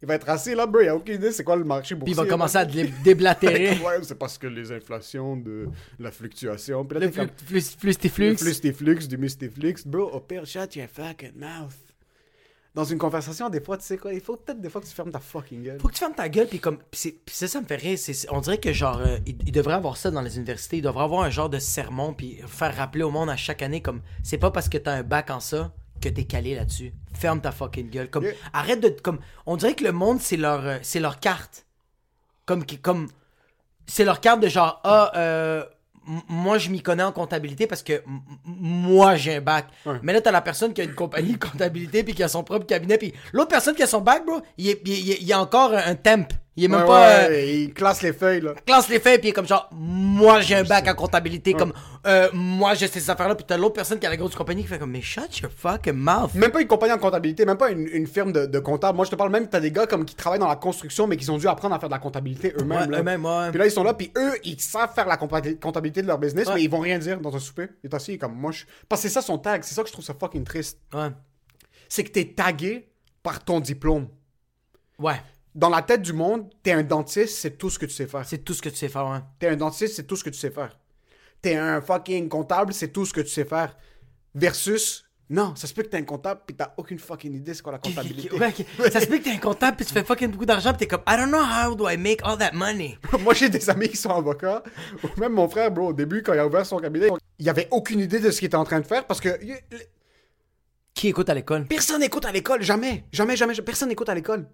Il 0.00 0.06
va 0.06 0.14
être 0.14 0.28
assis 0.28 0.54
là, 0.54 0.64
bro, 0.66 0.80
il 0.80 0.88
a 0.88 0.94
aucune 0.94 1.16
idée 1.16 1.32
c'est 1.32 1.42
quoi 1.42 1.56
le 1.56 1.64
marché 1.64 1.94
Puis 1.96 2.00
boursier. 2.00 2.12
il 2.14 2.16
va 2.16 2.26
commencer 2.26 2.56
à 2.58 2.64
dé- 2.64 2.92
déblatérer. 3.02 3.70
ouais, 3.84 3.98
c'est 4.02 4.16
parce 4.18 4.38
que 4.38 4.46
les 4.46 4.70
inflations 4.70 5.36
de 5.36 5.68
la 5.98 6.12
fluctuation. 6.12 6.84
Puis 6.84 6.98
là, 7.00 7.06
Le 7.06 7.10
t'es 7.10 7.18
comme, 7.20 7.28
flux, 7.44 7.60
flux, 7.60 7.76
flux, 7.78 7.94
tes 7.96 8.08
le 8.08 8.14
flux. 8.14 8.36
flux 8.36 8.60
des 8.60 8.72
flux, 8.72 9.08
du 9.08 9.18
mustiflux. 9.18 9.74
Bro, 9.86 10.10
au 10.12 10.20
pire, 10.20 10.46
shut 10.46 10.76
your 10.76 10.86
fucking 10.88 11.32
mouth. 11.36 11.74
Dans 12.74 12.84
une 12.84 12.98
conversation, 12.98 13.48
des 13.48 13.60
fois, 13.60 13.76
tu 13.76 13.84
sais 13.86 13.96
quoi, 13.98 14.12
il 14.12 14.20
faut 14.20 14.36
peut-être 14.36 14.60
des 14.60 14.68
fois 14.70 14.80
que 14.80 14.86
tu 14.86 14.92
fermes 14.92 15.10
ta 15.10 15.18
fucking 15.18 15.64
gueule. 15.64 15.80
Faut 15.80 15.88
que 15.88 15.94
tu 15.94 15.98
fermes 15.98 16.14
ta 16.14 16.28
gueule, 16.28 16.46
puis 16.46 16.60
comme. 16.60 16.78
Puis 16.92 17.18
puis 17.26 17.34
ça, 17.34 17.48
ça 17.48 17.60
me 17.60 17.66
fait 17.66 17.74
rire. 17.74 17.98
on 18.30 18.40
dirait 18.40 18.58
que, 18.58 18.72
genre, 18.72 19.00
euh, 19.00 19.18
il, 19.26 19.36
il 19.46 19.50
devrait 19.52 19.74
avoir 19.74 19.96
ça 19.96 20.12
dans 20.12 20.20
les 20.22 20.36
universités. 20.36 20.76
Il 20.76 20.82
devrait 20.82 21.02
avoir 21.02 21.22
un 21.24 21.30
genre 21.30 21.48
de 21.50 21.58
sermon, 21.58 22.12
puis 22.14 22.38
faire 22.46 22.76
rappeler 22.76 23.02
au 23.02 23.10
monde 23.10 23.30
à 23.30 23.36
chaque 23.36 23.62
année, 23.62 23.80
comme. 23.82 24.00
C'est 24.22 24.38
pas 24.38 24.52
parce 24.52 24.68
que 24.68 24.78
t'as 24.78 24.92
un 24.92 25.02
bac 25.02 25.30
en 25.30 25.40
ça 25.40 25.72
que 26.00 26.08
t'es 26.08 26.24
calé 26.24 26.54
là-dessus. 26.54 26.92
Ferme 27.14 27.40
ta 27.40 27.52
fucking 27.52 27.90
gueule. 27.90 28.10
Comme. 28.10 28.24
Yeah. 28.24 28.34
Arrête 28.52 28.80
de. 28.80 28.88
Comme. 28.88 29.18
On 29.46 29.56
dirait 29.56 29.74
que 29.74 29.84
le 29.84 29.92
monde, 29.92 30.20
c'est 30.20 30.36
leur, 30.36 30.66
euh, 30.66 30.78
c'est 30.82 31.00
leur 31.00 31.20
carte. 31.20 31.66
Comme. 32.46 32.64
comme 32.82 33.08
c'est 33.86 34.04
leur 34.04 34.20
carte 34.20 34.40
de 34.40 34.48
genre, 34.48 34.80
ah, 34.84 35.10
euh, 35.16 35.64
moi, 36.28 36.58
je 36.58 36.70
m'y 36.70 36.82
connais 36.82 37.02
en 37.02 37.12
comptabilité 37.12 37.66
parce 37.66 37.82
que 37.82 38.02
moi, 38.44 39.16
j'ai 39.16 39.36
un 39.36 39.40
bac. 39.40 39.66
Mais 40.02 40.12
là, 40.12 40.20
t'as 40.20 40.30
la 40.30 40.40
personne 40.40 40.72
qui 40.72 40.80
a 40.80 40.84
une 40.84 40.94
compagnie 40.94 41.32
de 41.32 41.38
comptabilité 41.38 42.04
puis 42.04 42.14
qui 42.14 42.22
a 42.22 42.28
son 42.28 42.44
propre 42.44 42.66
cabinet. 42.66 42.98
Puis 42.98 43.12
l'autre 43.32 43.48
personne 43.48 43.74
qui 43.74 43.82
a 43.82 43.86
son 43.86 44.00
bac, 44.00 44.24
bro, 44.24 44.40
il 44.56 44.76
il 44.86 45.30
est 45.30 45.34
encore 45.34 45.72
un 45.74 45.94
temp. 45.94 46.32
Il 46.58 46.64
est 46.64 46.68
même 46.68 46.80
Ouais, 46.80 46.86
pas. 46.86 47.08
ouais, 47.28 47.28
euh, 47.30 47.44
il 47.44 47.72
classe 47.72 48.02
les 48.02 48.12
feuilles, 48.12 48.40
là. 48.40 48.52
classe 48.66 48.88
les 48.88 48.98
faits 48.98 49.20
puis 49.20 49.28
il 49.28 49.30
est 49.30 49.34
comme 49.34 49.46
genre 49.46 49.68
moi 49.72 50.40
j'ai 50.40 50.56
un 50.56 50.64
bac 50.64 50.88
en 50.88 50.94
comptabilité 50.94 51.52
comme 51.54 51.72
euh, 52.06 52.28
moi 52.32 52.74
j'ai 52.74 52.88
ces 52.88 53.08
affaires 53.10 53.28
là 53.28 53.36
puis 53.36 53.44
t'as 53.46 53.56
l'autre 53.56 53.74
personne 53.74 53.98
qui 54.00 54.06
a 54.06 54.10
la 54.10 54.16
grosse 54.16 54.34
compagnie 54.34 54.62
qui 54.62 54.68
fait 54.68 54.78
comme 54.78 54.90
mais 54.90 55.00
shut 55.00 55.38
your 55.40 55.52
fucking 55.52 55.92
mouth 55.94 56.34
Même 56.34 56.50
pas 56.50 56.60
une 56.60 56.66
compagnie 56.66 56.92
en 56.94 56.98
comptabilité, 56.98 57.44
même 57.46 57.56
pas 57.56 57.70
une, 57.70 57.86
une 57.86 58.06
firme 58.08 58.32
de, 58.32 58.46
de 58.46 58.58
comptable. 58.58 58.96
Moi, 58.96 59.04
je 59.04 59.10
te 59.10 59.16
parle 59.16 59.30
même, 59.30 59.48
t'as 59.48 59.60
des 59.60 59.70
gars 59.70 59.86
comme 59.86 60.04
qui 60.04 60.16
travaillent 60.16 60.40
dans 60.40 60.48
la 60.48 60.56
construction, 60.56 61.06
mais 61.06 61.16
qui 61.16 61.30
ont 61.30 61.38
dû 61.38 61.46
apprendre 61.46 61.74
à 61.76 61.78
faire 61.78 61.88
de 61.88 61.94
la 61.94 62.00
comptabilité 62.00 62.52
eux-mêmes. 62.60 62.80
Ouais, 62.80 62.86
là. 62.88 62.98
eux-mêmes, 63.00 63.24
ouais. 63.24 63.50
Puis 63.50 63.58
là, 63.58 63.66
ils 63.66 63.70
sont 63.70 63.84
là, 63.84 63.94
puis 63.94 64.10
eux, 64.16 64.32
ils 64.42 64.60
savent 64.60 64.92
faire 64.92 65.06
la 65.06 65.16
compta- 65.16 65.58
comptabilité 65.60 66.02
de 66.02 66.08
leur 66.08 66.18
business, 66.18 66.48
Ouais. 66.48 66.54
mais 66.56 66.62
ils 66.64 66.70
vont 66.70 66.80
rien 66.80 66.98
dire 66.98 67.20
dans 67.20 67.34
un 67.36 67.38
souper. 67.38 67.68
Il 67.84 67.90
est 67.90 67.94
assis, 67.94 68.18
comme 68.18 68.34
moi. 68.34 68.50
Je... 68.50 68.64
Parce 68.88 69.02
que 69.02 69.08
c'est 69.08 69.14
ça 69.14 69.22
son 69.22 69.38
tag, 69.38 69.62
c'est 69.62 69.74
ça 69.74 69.82
que 69.82 69.88
je 69.88 69.92
trouve 69.92 70.04
ça 70.04 70.14
fucking 70.18 70.42
triste. 70.44 70.78
ouais 70.92 71.10
C'est 71.88 72.02
que 72.04 72.10
t'es 72.10 72.24
tagué 72.24 72.88
par 73.22 73.44
ton 73.44 73.60
diplôme. 73.60 74.08
ouais 74.98 75.20
Dans 75.58 75.70
la 75.70 75.82
tête 75.82 76.02
du 76.02 76.12
monde, 76.12 76.48
t'es 76.62 76.70
un 76.70 76.84
dentiste, 76.84 77.36
c'est 77.36 77.58
tout 77.58 77.68
ce 77.68 77.80
que 77.80 77.86
tu 77.86 77.92
sais 77.92 78.06
faire. 78.06 78.24
c'est 78.24 78.38
tout 78.38 78.54
ce 78.54 78.62
que 78.62 78.68
tu 78.68 78.76
sais 78.76 78.88
faire 78.88 79.08
ouais 79.08 79.18
T'es 79.40 79.48
un 79.48 79.56
dentiste, 79.56 79.96
c'est 79.96 80.04
tout 80.04 80.14
ce 80.14 80.22
que 80.22 80.30
tu 80.30 80.38
sais 80.38 80.52
faire. 80.52 80.78
T'es 81.42 81.56
un 81.56 81.80
fucking 81.80 82.28
comptable, 82.28 82.72
c'est 82.72 82.92
tout 82.92 83.04
ce 83.04 83.12
que 83.12 83.20
tu 83.20 83.26
sais 83.26 83.44
faire. 83.44 83.76
Versus, 84.36 85.04
non, 85.28 85.56
ça 85.56 85.66
se 85.66 85.74
peut 85.74 85.82
que 85.82 85.88
t'es 85.88 85.96
un 85.96 86.04
comptable 86.04 86.42
puis 86.46 86.54
t'as 86.54 86.74
aucune 86.76 87.00
fucking 87.00 87.34
idée 87.34 87.54
c'est 87.54 87.62
quoi 87.62 87.72
la 87.72 87.80
comptabilité. 87.80 88.30
Ouais, 88.38 88.54
ça 88.92 89.00
se 89.00 89.06
peut 89.06 89.18
que 89.18 89.24
t'es 89.24 89.32
un 89.32 89.38
comptable 89.38 89.76
puis 89.76 89.84
tu 89.84 89.92
fais 89.92 90.04
fucking 90.04 90.30
beaucoup 90.30 90.46
d'argent 90.46 90.70
puis 90.70 90.78
t'es 90.78 90.86
comme 90.86 91.02
I 91.08 91.16
don't 91.16 91.26
know 91.26 91.42
how 91.42 91.74
do 91.74 91.88
I 91.88 91.96
make 91.96 92.20
all 92.22 92.38
that 92.38 92.52
money 92.52 92.96
Moi, 93.18 93.34
j'ai 93.34 93.48
des 93.48 93.68
amis 93.68 93.88
qui 93.88 93.96
sont 93.96 94.10
avocats. 94.10 94.62
Ou 95.02 95.20
Même 95.20 95.32
mon 95.32 95.48
frère, 95.48 95.72
bro, 95.72 95.88
au 95.88 95.92
début, 95.92 96.22
quand 96.22 96.34
il 96.34 96.38
a 96.38 96.46
ouvert 96.46 96.64
son 96.66 96.78
cabinet, 96.78 97.08
il 97.40 97.48
avait 97.50 97.66
aucune 97.72 97.98
idée 97.98 98.20
de 98.20 98.30
ce 98.30 98.38
qu'il 98.38 98.46
était 98.46 98.56
en 98.56 98.62
train 98.62 98.78
de 98.78 98.86
faire 98.86 99.08
parce 99.08 99.20
que 99.20 99.30
qui 100.94 101.08
écoute 101.08 101.28
à 101.28 101.34
l'école? 101.34 101.66
Personne 101.66 102.00
n'écoute 102.00 102.26
à 102.26 102.30
l'école. 102.30 102.62
Jamais. 102.62 103.04
Jamais, 103.10 103.34
jamais. 103.34 103.54
jamais. 103.54 103.64
Personne 103.64 103.88
n'écoute 103.88 104.08
à 104.08 104.14
l'école. 104.14 104.46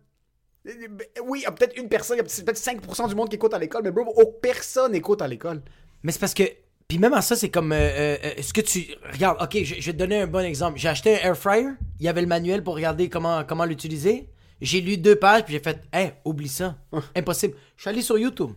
Oui, 1.25 1.41
il 1.41 1.43
y 1.43 1.47
a 1.47 1.53
peut-être 1.53 1.77
une 1.77 1.89
personne, 1.89 2.17
il 2.17 2.19
y 2.19 2.21
a 2.21 2.25
peut-être 2.25 2.59
5% 2.59 3.09
du 3.09 3.15
monde 3.15 3.29
qui 3.29 3.37
écoute 3.37 3.53
à 3.55 3.59
l'école, 3.59 3.83
mais 3.85 3.91
bro, 3.91 4.13
oh, 4.17 4.39
personne 4.41 4.93
n'écoute 4.93 5.21
à 5.23 5.29
l'école. 5.29 5.63
Mais 6.03 6.13
c'est 6.13 6.19
parce 6.19 6.35
que. 6.35 6.45
Puis 6.89 6.99
même 6.99 7.15
à 7.15 7.23
ça, 7.23 7.35
c'est 7.35 7.49
comme. 7.51 7.73
euh, 7.73 7.77
euh, 7.77 8.17
euh, 8.25 8.43
ce 8.43 8.53
que 8.53 8.61
tu. 8.61 8.87
Regarde, 9.13 9.39
ok, 9.43 9.63
je, 9.63 9.75
je 9.81 9.87
vais 9.87 9.93
te 9.93 9.99
donner 9.99 10.21
un 10.21 10.27
bon 10.27 10.45
exemple. 10.45 10.79
J'ai 10.79 10.89
acheté 10.89 11.15
un 11.23 11.29
air 11.29 11.37
fryer. 11.37 11.69
Il 11.99 12.07
y 12.07 12.09
avait 12.09 12.21
le 12.21 12.27
manuel 12.27 12.63
pour 12.63 12.75
regarder 12.75 13.09
comment, 13.09 13.45
comment 13.45 13.65
l'utiliser. 13.65 14.29
J'ai 14.61 14.81
lu 14.81 14.97
deux 14.97 15.17
pages, 15.17 15.45
puis 15.45 15.55
j'ai 15.55 15.61
fait, 15.61 15.81
hey, 15.93 16.13
oublie 16.25 16.49
ça. 16.49 16.77
Impossible. 17.17 17.55
Je 17.77 17.83
suis 17.83 17.91
allé 17.91 18.03
sur 18.03 18.19
YouTube. 18.19 18.53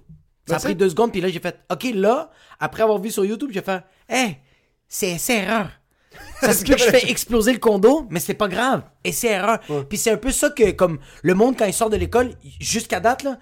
Ça 0.46 0.56
a 0.56 0.60
pris 0.60 0.76
deux 0.76 0.90
secondes, 0.90 1.12
puis 1.12 1.20
là, 1.20 1.28
j'ai 1.28 1.40
fait, 1.42 1.58
ok, 1.70 1.88
là, 1.94 2.32
après 2.60 2.84
avoir 2.84 3.00
vu 3.00 3.12
sur 3.12 3.26
YouTube, 3.26 3.50
j'ai 3.54 3.62
fait, 3.62 3.82
hey, 4.08 4.38
c'est 4.88 5.18
c'est 5.18 5.40
erreur. 5.44 5.70
Ça 6.42 6.54
se 6.54 6.64
peut 6.64 6.76
que 6.76 6.80
je 6.80 6.86
fais 6.86 7.10
exploser 7.10 7.52
le 7.52 7.60
condo, 7.60 8.06
mais 8.10 8.20
c'est 8.20 8.34
pas 8.34 8.48
grave. 8.48 8.84
Et 9.04 9.12
c'est 9.12 9.30
erreur. 9.30 9.60
Puis 9.90 9.98
c'est 9.98 10.12
un 10.12 10.18
peu 10.18 10.32
ça 10.32 10.50
que, 10.50 10.72
comme, 10.72 11.00
le 11.24 11.34
monde, 11.34 11.56
quand 11.58 11.66
il 11.66 11.74
sort 11.74 11.90
de 11.90 11.98
l'école, 11.98 12.34
jusqu'à 12.60 13.00
date, 13.00 13.24
là, 13.24 13.38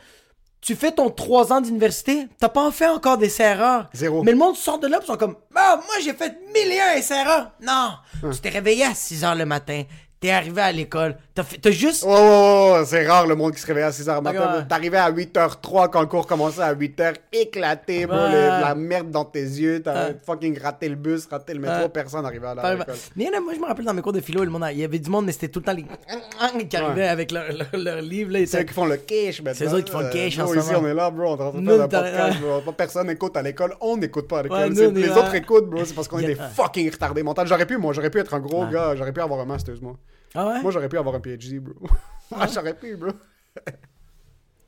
tu 0.66 0.76
fais 0.76 0.92
ton 0.92 1.12
3 1.12 1.54
ans 1.54 1.62
d'université, 1.62 2.28
t'as 2.40 2.50
pas 2.50 2.72
fait 2.72 2.88
encore 2.88 3.20
des 3.20 3.40
erreurs. 3.40 3.88
Zéro. 3.94 4.24
Mais 4.24 4.32
le 4.32 4.38
monde 4.38 4.56
sort 4.56 4.80
de 4.80 4.88
là, 4.88 4.98
ils 5.00 5.06
sont 5.06 5.16
comme, 5.16 5.36
ah, 5.54 5.80
moi 5.86 5.96
j'ai 6.04 6.14
fait 6.14 6.40
mille 6.56 6.72
et 6.72 6.80
un 6.80 7.16
erreurs. 7.18 7.52
Non, 7.62 7.92
tu 8.32 8.40
t'es 8.40 8.50
réveillé 8.50 8.84
à 8.84 8.96
6 8.96 9.24
heures 9.24 9.36
le 9.36 9.46
matin, 9.46 9.84
t'es 10.19 10.32
arrivé 10.32 10.62
à 10.62 10.71
l'école, 10.71 11.17
t'as 11.36 11.43
fait, 11.43 11.58
t'as 11.58 11.71
juste. 11.71 12.04
Oh, 12.08 12.12
oh, 12.15 12.78
oh, 12.80 12.84
c'est 12.86 13.06
rare 13.08 13.28
le 13.28 13.36
monde 13.36 13.54
qui 13.54 13.62
se 13.62 13.67
réveille 13.67 13.84
à 13.84 13.91
6h 13.91 14.21
matin. 14.21 14.58
Ouais. 14.60 14.65
T'arrivais 14.67 14.97
à 14.97 15.12
8h03 15.12 15.89
quand 15.91 16.01
le 16.01 16.08
cours 16.08 16.25
commençait 16.25 16.62
à 16.62 16.73
8h, 16.73 17.15
éclaté, 17.32 18.06
bro, 18.06 18.15
Ouais. 18.15 18.32
la 18.47 18.73
merde 18.75 19.12
dans 19.12 19.25
tes 19.25 19.41
yeux, 19.41 19.82
t'as 19.84 20.08
Ouais. 20.08 20.15
fucking 20.25 20.60
raté 20.60 20.89
le 20.89 20.95
bus, 20.95 21.28
raté 21.30 21.54
le 21.54 21.60
métro, 21.60 21.89
personne 21.89 22.23
n'arrivait 22.23 22.47
à 22.47 22.56
l'école. 22.56 22.86
Mais 23.15 23.30
là, 23.30 23.39
moi, 23.41 23.54
je 23.54 23.60
me 23.60 23.65
rappelle 23.65 23.86
dans 23.86 23.93
mes 23.93 24.01
cours 24.01 24.13
de 24.13 24.21
philo, 24.21 24.43
le 24.43 24.49
monde, 24.49 24.65
il 24.71 24.80
y 24.80 24.84
avait 24.84 24.99
du 24.99 25.10
monde, 25.10 25.25
mais 25.25 25.32
c'était 25.32 25.49
tout 25.49 25.60
le 25.60 25.65
temps 25.65 25.73
les 25.73 25.86
qui 26.69 26.78
arrivaient 26.78 27.08
avec 27.08 27.32
leur, 27.32 27.45
leur, 27.51 27.67
leur 27.84 28.01
livre. 28.01 28.32
Là, 28.32 28.39
C'est 28.45 28.62
eux 28.62 28.63
qui 28.63 28.73
font 28.73 28.86
le 28.86 28.97
cash 28.97 29.41
maintenant. 29.41 29.54
C'est 29.69 29.75
eux 29.75 29.82
qui 29.82 29.91
font 29.91 29.99
le 29.99 30.10
cash 30.10 30.39
en 30.39 30.47
ce 30.47 30.58
ici, 30.58 30.71
moment. 30.73 30.80
on 30.86 30.88
est 30.89 30.93
là, 30.93 31.12
bro, 31.12 31.34
on 31.34 31.38
est 31.38 31.41
en 31.43 31.51
train 31.51 31.62
de 31.62 31.65
faire 31.67 31.82
un 31.82 31.88
podcast, 31.88 32.39
bro. 32.39 32.71
Personne 32.71 33.10
écoute 33.10 33.38
à 33.38 33.41
l'école, 33.41 33.75
on 33.82 33.97
n'écoute 33.97 34.28
pas 34.28 34.39
à 34.39 34.43
l'école. 34.43 34.69
Les 34.73 35.10
autres 35.12 35.36
écoutent, 35.36 35.69
bro, 35.69 35.86
c'est 35.86 35.93
parce 35.93 36.08
qu'on 36.08 36.19
est 36.19 36.25
des 36.25 36.36
fucking 36.36 36.89
retardés 36.91 37.21
mentaux. 37.23 37.45
J'aurais 37.45 37.65
pu, 37.65 37.78
moi, 37.78 37.93
j'aurais 37.93 38.10
pu 38.10 38.19
être 38.19 38.34
un 38.34 38.39
gros 38.39 38.65
gars, 38.65 38.95
j'aurais 38.95 39.12
pu 39.13 39.21
avoir 39.21 39.39
un 39.39 39.45
master's, 39.45 39.82
moi. 39.82 39.95
Ah 40.34 40.48
ouais? 40.48 40.62
Moi, 40.62 40.72
j'aurais 40.72 40.90
pu 40.90 40.98
avoir 40.98 41.16
un 41.16 41.20
PhD, 41.20 41.60
bro. 41.60 41.74
Moi, 42.32 42.48
j'aurais 42.54 42.74
pu, 42.74 42.96
bro. 42.98 43.12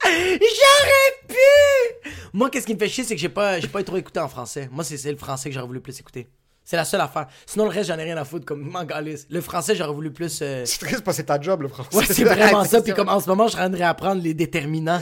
J'aurais 0.03 1.27
pu! 1.27 2.09
Moi, 2.33 2.49
qu'est-ce 2.49 2.65
qui 2.67 2.73
me 2.73 2.79
fait 2.79 2.87
chier, 2.87 3.03
c'est 3.03 3.15
que 3.15 3.21
j'ai 3.21 3.29
pas, 3.29 3.59
j'ai 3.59 3.67
pas 3.67 3.83
trop 3.83 3.97
écouté 3.97 4.19
en 4.19 4.27
français. 4.29 4.69
Moi, 4.71 4.83
c'est 4.83 4.97
c'est 4.97 5.11
le 5.11 5.17
français 5.17 5.49
que 5.49 5.55
j'aurais 5.55 5.67
voulu 5.67 5.81
plus 5.81 5.99
écouter. 5.99 6.27
C'est 6.63 6.75
la 6.75 6.85
seule 6.85 7.01
affaire. 7.01 7.27
Sinon, 7.45 7.63
le 7.65 7.71
reste, 7.71 7.87
j'en 7.87 7.97
ai 7.97 8.03
rien 8.03 8.17
à 8.17 8.25
foutre, 8.25 8.45
comme 8.45 8.61
m'en 8.61 8.85
calisse. 8.85 9.25
Le 9.29 9.39
français, 9.41 9.73
j'aurais 9.75 9.93
voulu 9.93 10.11
plus. 10.11 10.39
euh, 10.41 10.63
C'est 10.65 10.79
triste 10.79 11.01
parce 11.03 11.15
que 11.17 11.21
c'est 11.23 11.27
ta 11.27 11.39
job, 11.39 11.61
le 11.61 11.67
français. 11.69 11.95
Ouais, 11.97 12.05
c'est 12.05 12.23
vraiment 12.25 12.63
ça. 12.65 12.81
Puis 12.81 12.93
comme 12.93 13.07
en 13.09 13.19
ce 13.21 13.27
moment, 13.29 13.47
je 13.47 13.53
train 13.53 13.69
de 13.69 13.77
réapprendre 13.77 14.21
les 14.21 14.33
déterminants. 14.33 15.01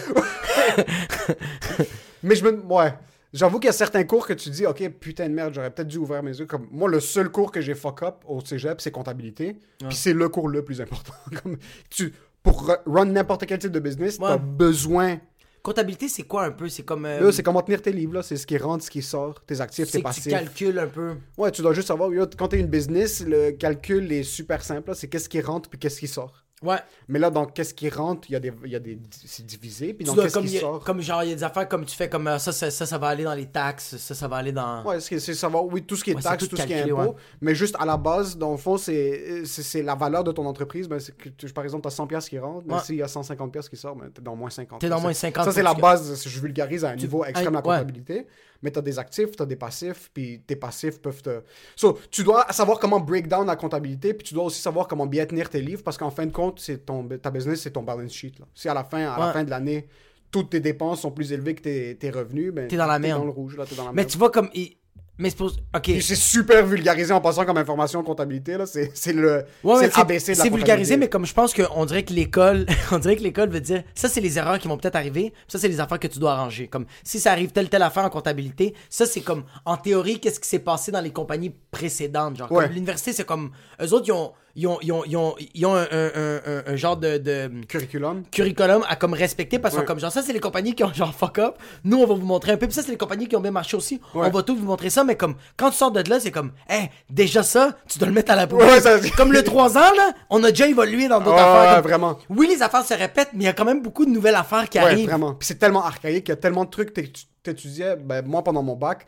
Mais 2.24 2.36
je 2.36 2.44
me. 2.44 2.52
Ouais. 2.66 2.94
J'avoue 3.36 3.60
qu'il 3.60 3.68
y 3.68 3.70
a 3.70 3.74
certains 3.74 4.04
cours 4.06 4.26
que 4.26 4.34
tu 4.34 4.50
dis, 4.50 4.66
OK, 4.66 4.88
putain 5.00 5.28
de 5.30 5.34
merde, 5.34 5.54
j'aurais 5.54 5.70
peut-être 5.70 5.88
dû 5.90 5.98
ouvrir 5.98 6.24
mes 6.24 6.38
yeux. 6.38 6.46
Comme 6.46 6.68
moi, 6.72 6.90
le 6.90 7.00
seul 7.00 7.30
cours 7.30 7.52
que 7.52 7.60
j'ai 7.62 7.76
fuck 7.76 8.02
up 8.04 8.16
au 8.26 8.40
cégep, 8.40 8.80
c'est 8.80 8.92
comptabilité. 8.92 9.58
Puis 9.88 9.96
c'est 9.98 10.14
le 10.14 10.30
cours 10.30 10.48
le 10.48 10.64
plus 10.64 10.80
important. 10.82 11.14
Comme 11.44 11.58
tu, 11.90 12.14
pour 12.42 12.66
ru- 12.68 12.78
run 12.86 13.06
n'importe 13.06 13.46
quel 13.46 13.60
type 13.60 13.72
de 13.72 13.80
business, 13.80 14.18
Ouais. 14.20 14.30
t'as 14.30 14.38
besoin. 14.38 15.20
Comptabilité, 15.62 16.08
c'est 16.08 16.24
quoi 16.24 16.44
un 16.46 16.52
peu? 16.52 16.70
C'est 16.70 16.84
comme. 16.84 17.06
euh, 17.08 17.32
c'est 17.32 17.42
comment 17.42 17.62
tenir 17.64 17.82
tes 17.82 17.92
livres, 17.92 18.14
là. 18.14 18.22
C'est 18.22 18.38
ce 18.38 18.46
qui 18.46 18.56
rentre, 18.56 18.84
ce 18.84 18.92
qui 18.92 19.02
sort, 19.02 19.44
tes 19.46 19.60
actifs, 19.62 19.86
tes 19.88 19.94
que 19.94 19.98
tu 19.98 20.04
passifs. 20.04 20.32
calcules 20.32 20.78
un 20.78 20.86
peu. 20.86 21.16
Ouais, 21.40 21.50
tu 21.52 21.64
dois 21.64 21.74
juste 21.74 21.88
savoir, 21.88 22.14
yo, 22.14 22.26
quand 22.38 22.50
t'es 22.50 22.60
une 22.60 22.68
business, 22.68 23.26
le 23.26 23.50
calcul 23.52 24.12
est 24.12 24.22
super 24.22 24.62
simple. 24.64 24.94
C'est 24.94 25.08
qu'est-ce 25.08 25.28
qui 25.28 25.42
rentre 25.42 25.68
puis 25.68 25.80
qu'est-ce 25.80 26.00
qui 26.00 26.08
sort. 26.08 26.45
Ouais. 26.64 26.78
Mais 27.10 27.20
là, 27.20 27.30
dans 27.30 27.46
qu'est-ce 27.46 27.74
qui 27.74 27.90
rentre, 27.90 28.30
il 28.30 28.34
y 28.34 28.36
a 28.38 28.40
des. 28.40 28.52
Il 28.64 28.72
y 28.72 28.76
a 28.76 28.80
des 28.80 28.98
c'est 29.12 29.46
divisé. 29.46 29.94
Puis 29.94 30.00
Tu 30.00 30.06
dans 30.06 30.14
dois, 30.14 30.24
qu'est-ce 30.24 30.34
comme, 30.36 30.46
qui 30.46 30.58
sort? 30.58 30.80
comme 30.84 31.02
genre, 31.02 31.22
il 31.24 31.30
y 31.30 31.32
a 31.34 31.36
des 31.36 31.44
affaires 31.44 31.68
comme 31.68 31.86
tu 31.86 31.96
fais, 31.96 32.08
comme 32.10 32.28
euh, 32.28 32.40
ça, 32.40 32.54
ça, 32.54 32.72
ça, 32.72 32.86
ça 32.86 32.98
va 32.98 33.08
aller 33.10 33.26
dans 33.26 33.34
les 33.34 33.46
taxes, 33.48 33.98
ça, 33.98 34.16
ça 34.16 34.28
va 34.30 34.38
aller 34.38 34.54
dans. 34.54 34.84
Ouais, 34.86 35.00
c'est 35.02 35.20
c'est 35.20 35.34
savoir, 35.34 35.66
oui, 35.66 35.84
tout 35.84 35.98
ce 35.98 36.04
qui 36.04 36.12
est 36.12 36.16
Ouais, 36.16 36.22
taxes, 36.22 36.48
tout 36.48 36.56
ce 36.56 36.64
qui 36.64 36.72
est 36.74 36.84
impôt, 36.84 36.96
ouais. 37.02 37.12
mais 37.42 37.54
juste 37.56 37.76
à 37.78 37.86
la 37.86 37.98
base, 37.98 38.38
dans 38.38 38.52
le 38.52 38.58
fond, 38.58 38.78
c'est 38.78 39.46
c'est- 39.46 39.64
c'est 39.64 39.84
la 39.84 39.96
valeur 39.96 40.24
de 40.24 40.32
ton 40.32 40.46
entreprise. 40.46 40.88
Ben, 40.88 41.00
c'est 41.00 41.16
que 41.16 41.28
tu- 41.30 41.48
par 41.54 41.66
exemple, 41.66 41.82
tu 41.84 41.88
as 41.90 41.92
100 41.92 42.08
pièces 42.08 42.30
qui 42.30 42.40
rentrent, 42.40 42.66
mais 42.66 42.76
Ouais. 42.76 42.80
s'il 42.80 42.96
y 42.96 43.04
a 43.04 43.08
150 43.10 43.52
pièces 43.52 43.68
qui 43.70 43.76
sortent, 43.78 44.00
ben, 44.00 44.10
tu 44.14 44.22
es 44.22 44.24
dans 44.24 44.36
moins 44.38 44.50
50. 44.50 44.80
T'es 44.80 44.88
dans 44.90 44.96
Ça, 44.98 45.02
moins 45.04 45.14
c'est- 45.14 45.20
50, 45.28 45.44
Ça, 45.46 45.52
c'est 45.52 45.62
la 45.62 45.74
base, 45.74 46.26
je 46.26 46.40
vulgarise 46.40 46.86
à 46.86 46.90
un 46.92 46.96
niveau 46.96 47.26
extrême 47.26 47.54
la 47.54 47.62
comptabilité. 47.62 48.28
Mais 48.62 48.72
tu 48.72 48.80
as 48.80 48.82
des 48.82 48.98
actifs, 49.00 49.36
tu 49.36 49.44
as 49.44 49.46
des 49.46 49.56
passifs, 49.56 50.10
puis 50.14 50.42
tes 50.46 50.56
passifs 50.56 51.00
peuvent 51.02 51.22
te... 51.22 51.42
So, 51.76 51.98
tu 52.10 52.24
dois 52.24 52.46
savoir 52.52 52.80
comment 52.80 53.00
break 53.00 53.28
down 53.28 53.48
la 53.48 53.56
comptabilité, 53.56 54.14
puis 54.14 54.28
tu 54.28 54.34
dois 54.34 54.46
aussi 54.46 54.62
savoir 54.62 54.88
comment 54.88 55.06
bien 55.06 55.26
tenir 55.26 55.50
tes 55.50 55.62
livres, 55.62 55.84
parce 55.84 55.98
qu'en 55.98 56.12
fin 56.12 56.26
de 56.26 56.32
compte, 56.32 56.60
c'est 56.60 56.86
ton, 56.86 57.08
ta 57.08 57.32
business, 57.32 57.62
c'est 57.62 57.72
ton 57.72 57.84
balance 57.84 58.12
sheet. 58.14 58.34
Là. 58.40 58.46
Si 58.54 58.68
à 58.70 58.74
la 58.74 58.84
fin, 58.84 59.08
à 59.12 59.20
la 59.20 59.34
fin 59.34 59.44
de 59.44 59.50
l'année, 59.50 59.88
toutes 60.32 60.50
tes 60.50 60.60
dépenses 60.60 61.02
sont 61.02 61.12
plus 61.12 61.32
élevées 61.32 61.56
que 61.56 61.62
tes, 61.62 61.96
tes 61.98 62.10
revenus, 62.10 62.52
ben, 62.54 62.68
T'es 62.68 62.78
dans 62.78 62.86
la 62.88 63.00
merde. 63.00 63.20
dans 63.20 63.26
le 63.26 63.32
rouge, 63.32 63.56
là, 63.58 63.66
dans 63.78 63.86
la 63.86 63.92
Mais 63.92 63.98
merde. 63.98 64.10
tu 64.10 64.18
vois, 64.18 64.30
comme. 64.32 64.50
il- 64.54 64.76
Mais 65.18 65.30
c'est 65.30 65.38
pour. 65.38 65.48
Ok. 65.74 65.84
Puis 65.84 66.02
c'est 66.02 66.16
super 66.16 66.66
vulgarisé 66.66 67.14
en 67.14 67.22
passant 67.22 67.46
comme 67.46 67.58
information 67.58 68.04
comptabilité 68.04 68.58
là, 68.58 68.66
c'est 68.66 68.92
c'est 68.94 69.14
le 69.14 69.46
Ouais, 69.64 69.90
c'est 70.20 70.36
C'est 70.36 70.50
vulgarisé, 70.50 70.98
mais 70.98 71.08
comme 71.08 71.26
je 71.26 71.34
pense 71.34 71.54
qu'on 71.54 71.86
dirait 71.86 72.04
que 72.04 72.14
l'école, 72.14 72.66
on 72.92 73.00
dirait 73.00 73.16
que 73.16 73.24
l'école 73.24 73.50
veut 73.50 73.62
dire, 73.62 73.84
ça 73.94 74.10
c'est 74.10 74.22
les 74.22 74.38
erreurs 74.38 74.60
qui 74.60 74.68
vont 74.68 74.78
peut-être 74.78 74.96
arriver, 74.96 75.34
ça 75.48 75.58
c'est 75.58 75.68
les 75.68 75.80
affaires 75.80 76.00
que 76.00 76.08
tu 76.08 76.20
dois 76.20 76.34
arranger. 76.34 76.68
Comme 76.68 76.86
si 77.04 77.20
ça 77.20 77.32
arrive 77.32 77.52
telle 77.52 77.70
telle 77.70 77.84
affaire 77.84 78.04
en 78.04 78.10
comptabilité, 78.10 78.74
ça 78.90 79.06
c'est 79.06 79.22
comme 79.22 79.46
en 79.64 79.78
théorie 79.78 80.20
qu'est-ce 80.20 80.40
qui 80.40 80.50
s'est 80.50 80.60
passé 80.60 80.92
dans 80.92 81.02
les 81.02 81.12
compagnies 81.12 81.54
précédentes, 81.72 82.38
genre. 82.38 82.52
Ouais. 82.52 82.68
l'université 82.68 83.14
c'est 83.14 83.26
comme 83.26 83.52
eux 83.82 83.94
autres 83.94 84.08
ils 84.08 84.12
ont 84.12 84.34
ils 84.56 84.68
ont 84.68 84.78
ils 84.82 84.92
ont 84.94 85.04
ils 85.06 85.18
ont, 85.18 85.36
ils 85.54 85.66
ont 85.66 85.76
un, 85.76 85.84
un- 85.92 86.64
un- 86.68 86.76
genre 86.76 86.96
de, 86.98 87.18
de 87.18 87.50
curriculum. 87.68 88.24
curriculum 88.32 88.84
à 88.88 88.96
comme 88.96 89.14
respecter 89.14 89.60
parce 89.60 89.76
que 89.76 89.82
Ouais. 89.82 89.86
comme 89.86 90.00
genre 90.00 90.12
ça 90.12 90.22
c'est 90.22 90.32
les 90.34 90.40
compagnies 90.40 90.74
qui 90.76 90.84
ont 90.84 90.94
genre 90.94 91.14
fuck 91.14 91.40
up 91.40 91.56
nous 91.84 91.98
on 91.98 92.06
va 92.08 92.14
vous 92.16 92.26
montrer 92.26 92.54
un 92.54 92.58
peu 92.58 92.66
puis 92.68 92.74
ça 92.76 92.82
c'est 92.82 92.92
les 92.92 92.98
compagnies 92.98 93.28
qui 93.28 93.36
ont 93.36 93.42
bien 93.42 93.52
marché 93.52 93.76
aussi 93.76 94.00
Ouais. 94.14 94.28
on 94.28 94.30
va 94.32 94.44
tout 94.44 94.56
vous 94.56 94.66
montrer 94.66 94.90
ça 94.90 95.04
mais 95.04 95.16
comme 95.16 95.36
quand 95.58 95.72
tu 95.72 95.78
sors 95.78 95.92
de 95.92 96.10
là 96.10 96.20
c'est 96.20 96.32
comme 96.32 96.52
hey 96.70 96.90
déjà 97.10 97.44
ça 97.44 97.76
tu 97.88 98.00
dois 98.00 98.08
le 98.08 98.14
mettre 98.14 98.32
à 98.32 98.36
la 98.36 98.48
poubelle 98.48 98.68
Ouais, 98.70 98.82
ça- 98.82 99.00
comme 99.18 99.34
le 99.34 99.44
3 99.44 99.78
ans 99.78 99.82
là 99.98 100.14
on 100.30 100.44
a 100.44 100.50
déjà 100.52 100.68
évolué 100.68 101.08
dans 101.08 101.20
d'autres 101.20 101.38
affaires 101.38 101.76
comme- 101.76 101.84
vraiment. 101.92 102.18
oui 102.30 102.48
les 102.48 102.62
affaires 102.62 102.86
se 102.86 102.94
répètent 102.94 103.30
mais 103.34 103.44
il 103.44 103.48
y 103.48 103.50
a 103.50 103.54
quand 103.54 103.66
même 103.66 103.82
beaucoup 103.82 104.06
de 104.06 104.12
nouvelles 104.12 104.36
affaires 104.36 104.70
qui 104.70 104.80
arrivent 104.80 105.08
vraiment. 105.10 105.34
Puis 105.34 105.48
c'est 105.48 105.60
tellement 105.60 105.84
archaïque, 105.86 106.28
il 106.28 106.32
y 106.32 106.34
a 106.34 106.38
tellement 106.38 106.64
de 106.66 106.70
trucs 106.70 106.94
que 106.94 107.02
tu 107.02 107.24
t'étudiais 107.44 107.96
ben 107.96 108.24
moi 108.26 108.44
pendant 108.44 108.64
mon 108.64 108.76
bac, 108.76 109.06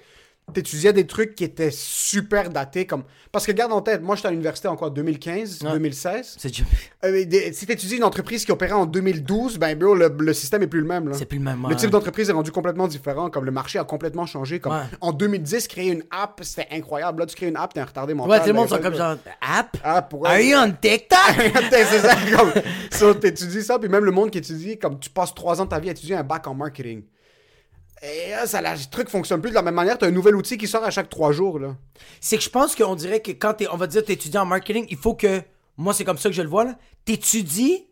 t'étudiais 0.54 0.94
des 0.94 1.06
trucs 1.06 1.36
qui 1.36 1.44
étaient 1.44 1.72
super 1.72 2.50
datés 2.50 2.86
comme 2.86 3.04
parce 3.34 3.46
que 3.46 3.52
garde 3.52 3.74
en 3.74 3.82
tête, 3.82 4.02
moi 4.02 4.16
j'étais 4.16 4.30
à 4.30 4.32
l'université 4.32 4.70
en 4.70 4.78
quoi 4.78 4.90
2015, 4.90 5.62
Ouais. 5.62 5.74
2016. 5.74 6.36
c'est 6.40 6.48
déjà- 6.48 6.64
Euh, 7.04 7.26
des- 7.26 7.52
si 7.52 7.66
t'étudies 7.66 7.98
une 7.98 8.06
entreprise 8.06 8.46
qui 8.46 8.52
opérait 8.54 8.72
en 8.72 8.86
2012, 8.86 9.58
ben 9.60 9.78
bro, 9.78 9.94
le, 9.94 10.08
le 10.18 10.34
système 10.34 10.64
est 10.64 10.68
plus 10.68 10.80
le 10.80 10.88
même 10.88 11.14
c'est 11.14 11.26
plus 11.26 11.38
le 11.38 11.44
même 11.44 11.62
Le 11.64 11.68
ouais. 11.70 11.76
type 11.76 11.90
d'entreprise 11.90 12.30
est 12.30 12.34
rendu 12.34 12.52
complètement 12.52 12.88
différent, 12.88 13.30
comme 13.30 13.44
le 13.44 13.52
marché 13.52 13.78
a 13.78 13.84
complètement 13.84 14.26
changé. 14.26 14.60
Comme 14.62 14.72
Ouais. 14.74 14.84
en 15.02 15.12
2010, 15.12 15.68
créer 15.68 15.92
une 15.92 16.04
app, 16.12 16.40
c'était 16.44 16.68
incroyable. 16.72 17.20
Là, 17.20 17.26
tu 17.26 17.36
crées 17.36 17.48
une 17.48 17.58
app, 17.58 17.74
t'es 17.74 17.82
un 17.82 17.86
retardé 17.86 18.14
mental. 18.14 18.32
ouais 18.32 18.40
tout 18.40 18.48
le 18.48 18.54
monde 18.54 18.70
Ben, 18.70 18.78
sont 18.78 18.82
comme 18.82 18.96
genre 18.96 19.18
app? 19.42 19.78
App, 19.84 20.14
ouais. 20.14 20.30
are 20.30 20.40
you 20.40 20.58
on 20.58 20.72
TikTok? 20.72 21.18
C'est 21.72 22.00
ça, 22.00 22.16
comme, 22.36 22.52
so, 22.92 23.14
t'étudies 23.16 23.64
ça, 23.64 23.78
puis 23.78 23.90
même 23.90 24.06
le 24.06 24.12
monde 24.12 24.32
qui 24.32 24.38
étudie, 24.38 24.80
comme 24.80 24.98
tu 24.98 25.10
passes 25.10 25.36
trois 25.36 25.60
ans 25.62 25.66
de 25.66 25.70
ta 25.70 25.80
vie 25.80 25.90
à 25.90 25.92
étudier 25.92 26.16
un 26.16 26.24
bac 26.24 26.48
en 26.48 26.54
marketing. 26.56 27.04
Et 28.04 28.30
là, 28.32 28.46
ça, 28.46 28.62
le 28.62 28.90
truc 28.92 29.10
fonctionne 29.10 29.42
plus 29.42 29.50
de 29.50 29.56
la 29.56 29.62
même 29.64 29.74
manière. 29.74 29.98
T'as 29.98 30.08
un 30.08 30.12
nouvel 30.12 30.36
outil 30.36 30.58
qui 30.58 30.68
sort 30.68 30.84
à 30.84 30.92
chaque 30.92 31.10
trois 31.10 31.32
jours, 31.32 31.58
là. 31.60 31.76
c'est 32.22 32.38
que 32.38 32.44
je 32.44 32.50
pense 32.50 32.76
qu'on 32.76 32.96
dirait 32.96 33.22
que 33.22 33.32
quand 33.32 33.54
t'es, 33.56 33.68
on 33.72 33.78
va 33.78 33.88
dire, 33.88 34.04
t'es 34.06 34.14
étudiant 34.14 34.44
en 34.44 34.46
marketing, 34.46 34.86
il 34.90 34.98
faut 34.98 35.16
que, 35.16 35.42
moi 35.78 35.94
c'est 35.94 36.04
comme 36.06 36.18
ça 36.18 36.30
que 36.30 36.36
je 36.36 36.42
le 36.44 36.50
vois, 36.50 36.66
là, 36.66 36.76
t'étudies, 37.06 37.88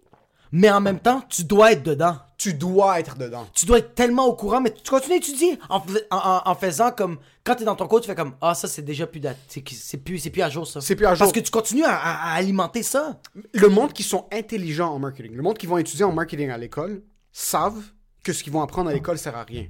mais 0.52 0.70
en 0.70 0.80
même 0.80 1.00
temps, 1.00 1.24
tu 1.30 1.44
dois 1.44 1.72
être 1.72 1.84
dedans. 1.84 2.18
Tu 2.38 2.54
dois 2.54 3.00
être 3.00 3.18
dedans. 3.18 3.48
Tu 3.54 3.65
dois 3.65 3.80
être 3.80 3.96
tellement 3.96 4.26
au 4.28 4.36
courant, 4.36 4.60
mais 4.62 4.72
tu 4.72 4.89
continues 4.89 5.15
à 5.15 5.18
étudier 5.18 5.58
en, 5.70 5.80
fais- 5.82 6.06
en, 6.12 6.18
en- 6.18 6.41
en 6.52 6.56
faisant 6.56 6.91
comme, 6.91 7.18
quand 7.44 7.56
t'es 7.56 7.63
dans 7.63 7.76
ton 7.76 7.88
cours, 7.88 8.02
tu 8.02 8.08
fais 8.08 8.13
comme, 8.15 8.36
ah, 8.41 8.54
ça 8.54 8.68
c'est 8.68 8.82
déjà 8.84 9.08
plus 9.08 9.20
date, 9.22 9.38
c'est, 9.48 9.63
c'est 9.70 9.98
plus, 9.98 10.20
c'est 10.20 10.30
plus 10.30 10.41
à 10.41 10.50
jour 10.50 10.68
ça. 10.68 10.82
C'est 10.82 10.96
plus 10.96 11.06
à 11.08 11.15
jour. 11.15 11.20
Parce 11.26 11.32
que 11.32 11.39
tu 11.39 11.50
continues 11.50 11.84
à, 11.86 11.96
à- 11.96 12.32
à 12.34 12.36
alimenter 12.36 12.84
ça. 12.84 13.20
Le 13.54 13.70
monde 13.70 13.94
qui 13.94 14.04
sont 14.04 14.28
intelligents 14.32 14.94
en 14.94 15.00
marketing, 15.00 15.34
le 15.34 15.41
monde 15.41 15.58
qui 15.58 15.65
vont 15.65 15.78
étudier 15.78 16.04
en 16.06 16.12
marketing 16.12 16.50
à 16.52 16.58
l'école, 16.58 17.02
savent 17.32 17.82
que 18.24 18.34
ce 18.34 18.44
qu'ils 18.44 18.54
vont 18.54 18.62
apprendre 18.62 18.89
à 18.89 18.94
l'école 18.94 19.18
sert 19.18 19.36
à 19.36 19.44
rien. 19.44 19.65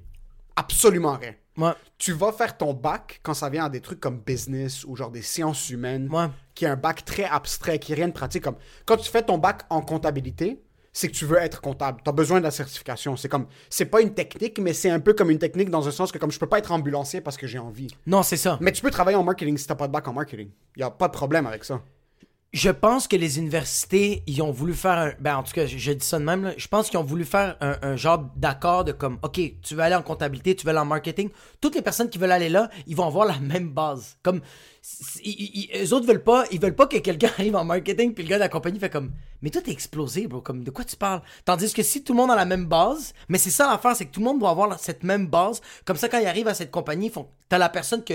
Absolument 0.56 1.18
rien. 1.18 1.34
Ouais. 1.58 1.72
Tu 1.98 2.12
vas 2.12 2.32
faire 2.32 2.58
ton 2.58 2.74
bac 2.74 3.20
quand 3.24 3.34
ça 3.34 3.50
vient 3.50 3.66
à 3.66 3.70
des 3.70 3.82
trucs 3.82 4.00
comme 4.00 4.20
business 4.20 4.84
ou 4.86 4.96
genre 4.96 5.12
des 5.12 5.22
sciences 5.22 5.70
humaines, 5.70 6.10
Ouais. 6.12 6.28
qui 6.54 6.66
est 6.66 6.68
un 6.68 6.76
bac 6.76 7.06
très 7.06 7.24
abstrait, 7.26 7.80
qui 7.80 7.92
est 7.94 7.96
rien 7.96 8.08
de 8.10 8.14
pratique. 8.14 8.44
Comme 8.44 8.56
quand 8.86 8.98
tu 8.98 9.10
fais 9.10 9.22
ton 9.24 9.38
bac 9.38 9.62
en 9.70 9.82
comptabilité, 9.82 10.62
c'est 10.92 11.10
que 11.10 11.14
tu 11.14 11.26
veux 11.26 11.38
être 11.38 11.60
comptable. 11.62 12.00
Tu 12.04 12.10
as 12.10 12.14
besoin 12.14 12.40
de 12.40 12.44
la 12.44 12.52
certification. 12.52 13.18
C'est 13.18 13.28
comme, 13.28 13.48
c'est 13.70 13.86
pas 13.86 14.02
une 14.02 14.14
technique, 14.14 14.60
mais 14.60 14.72
c'est 14.74 14.90
un 14.90 15.02
peu 15.02 15.14
comme 15.14 15.30
une 15.30 15.40
technique 15.40 15.70
dans 15.70 15.86
un 15.88 15.92
sens 15.92 16.10
que 16.12 16.18
comme 16.18 16.32
je 16.32 16.40
peux 16.40 16.48
pas 16.48 16.58
être 16.60 16.72
ambulancier 16.72 17.20
parce 17.20 17.36
que 17.36 17.48
j'ai 17.48 17.60
envie. 17.60 17.88
Non, 18.06 18.24
c'est 18.24 18.38
ça. 18.38 18.58
Mais 18.62 18.72
tu 18.72 18.82
peux 18.82 18.92
travailler 18.92 19.18
en 19.18 19.24
marketing 19.24 19.58
si 19.58 19.68
t'as 19.68 19.76
pas 19.76 19.88
de 19.88 19.92
bac 19.94 20.08
en 20.08 20.14
marketing. 20.14 20.50
Y 20.78 20.84
a 20.84 20.90
pas 20.92 21.08
de 21.08 21.14
problème 21.14 21.48
avec 21.48 21.66
ça. 21.66 21.82
Je 22.56 22.70
pense 22.70 23.10
que 23.10 23.18
les 23.18 23.38
universités, 23.38 24.24
ils 24.28 24.42
ont 24.42 24.50
voulu 24.54 24.74
faire 24.74 24.98
un. 24.98 25.12
Ben, 25.20 25.36
en 25.36 25.44
tout 25.44 25.52
cas, 25.52 25.66
je, 25.66 25.92
dis 25.92 26.06
ça 26.06 26.20
de 26.20 26.24
même, 26.24 26.42
là. 26.46 26.54
Je 26.56 26.70
pense 26.70 26.90
qu'ils 26.90 26.98
ont 26.98 27.04
voulu 27.04 27.26
faire 27.26 27.58
un, 27.60 27.98
genre 27.98 28.30
d'accord 28.38 28.86
de 28.86 28.94
comme, 28.94 29.20
OK, 29.24 29.42
tu 29.62 29.76
veux 29.76 29.82
aller 29.82 29.94
en 29.94 30.02
comptabilité, 30.02 30.56
tu 30.56 30.64
veux 30.66 30.70
aller 30.70 30.80
en 30.80 30.86
marketing. 30.86 31.30
Toutes 31.60 31.76
les 31.76 31.82
personnes 31.82 32.10
qui 32.10 32.18
veulent 32.18 32.32
aller 32.32 32.48
là, 32.48 32.70
ils 32.88 32.96
vont 32.96 33.06
avoir 33.08 33.26
la 33.26 33.38
même 33.40 33.72
base. 33.72 34.16
Comme, 34.24 34.40
ils, 35.22 35.32
ils- 35.32 35.70
ils- 35.74 35.84
eux 35.84 35.94
autres 35.94 36.08
veulent 36.08 36.24
pas, 36.24 36.46
ils 36.50 36.62
veulent 36.62 36.78
pas 36.78 36.88
que 36.88 36.96
quelqu'un 36.96 37.28
arrive 37.38 37.58
en 37.58 37.66
marketing 37.66 38.14
puis 38.14 38.24
le 38.24 38.30
gars 38.30 38.38
de 38.38 38.44
la 38.44 38.48
compagnie 38.48 38.80
fait 38.80 38.90
comme, 38.90 39.12
mais 39.42 39.50
toi 39.50 39.62
t'es 39.62 39.72
explosé, 39.72 40.26
bro. 40.28 40.40
Comme, 40.40 40.64
de 40.64 40.72
quoi 40.72 40.86
tu 40.86 40.96
parles? 40.96 41.24
Tandis 41.44 41.74
que 41.74 41.84
si 41.84 42.06
tout 42.06 42.14
le 42.14 42.18
monde 42.20 42.32
a 42.32 42.38
la 42.38 42.46
même 42.46 42.68
base, 42.68 43.12
mais 43.28 43.38
c'est 43.38 43.50
ça 43.50 43.70
l'affaire, 43.70 43.98
c'est 43.98 44.06
que 44.06 44.12
tout 44.14 44.22
le 44.22 44.28
monde 44.28 44.40
doit 44.40 44.52
avoir 44.52 44.80
cette 44.80 45.04
même 45.04 45.28
base. 45.28 45.60
Comme 45.84 45.98
ça, 45.98 46.08
quand 46.08 46.20
il 46.20 46.26
arrive 46.26 46.48
à 46.48 46.54
cette 46.54 46.72
compagnie, 46.72 47.08
ils 47.08 47.12
font, 47.12 47.28
t'as 47.50 47.58
la 47.58 47.68
personne 47.68 48.02
que. 48.02 48.14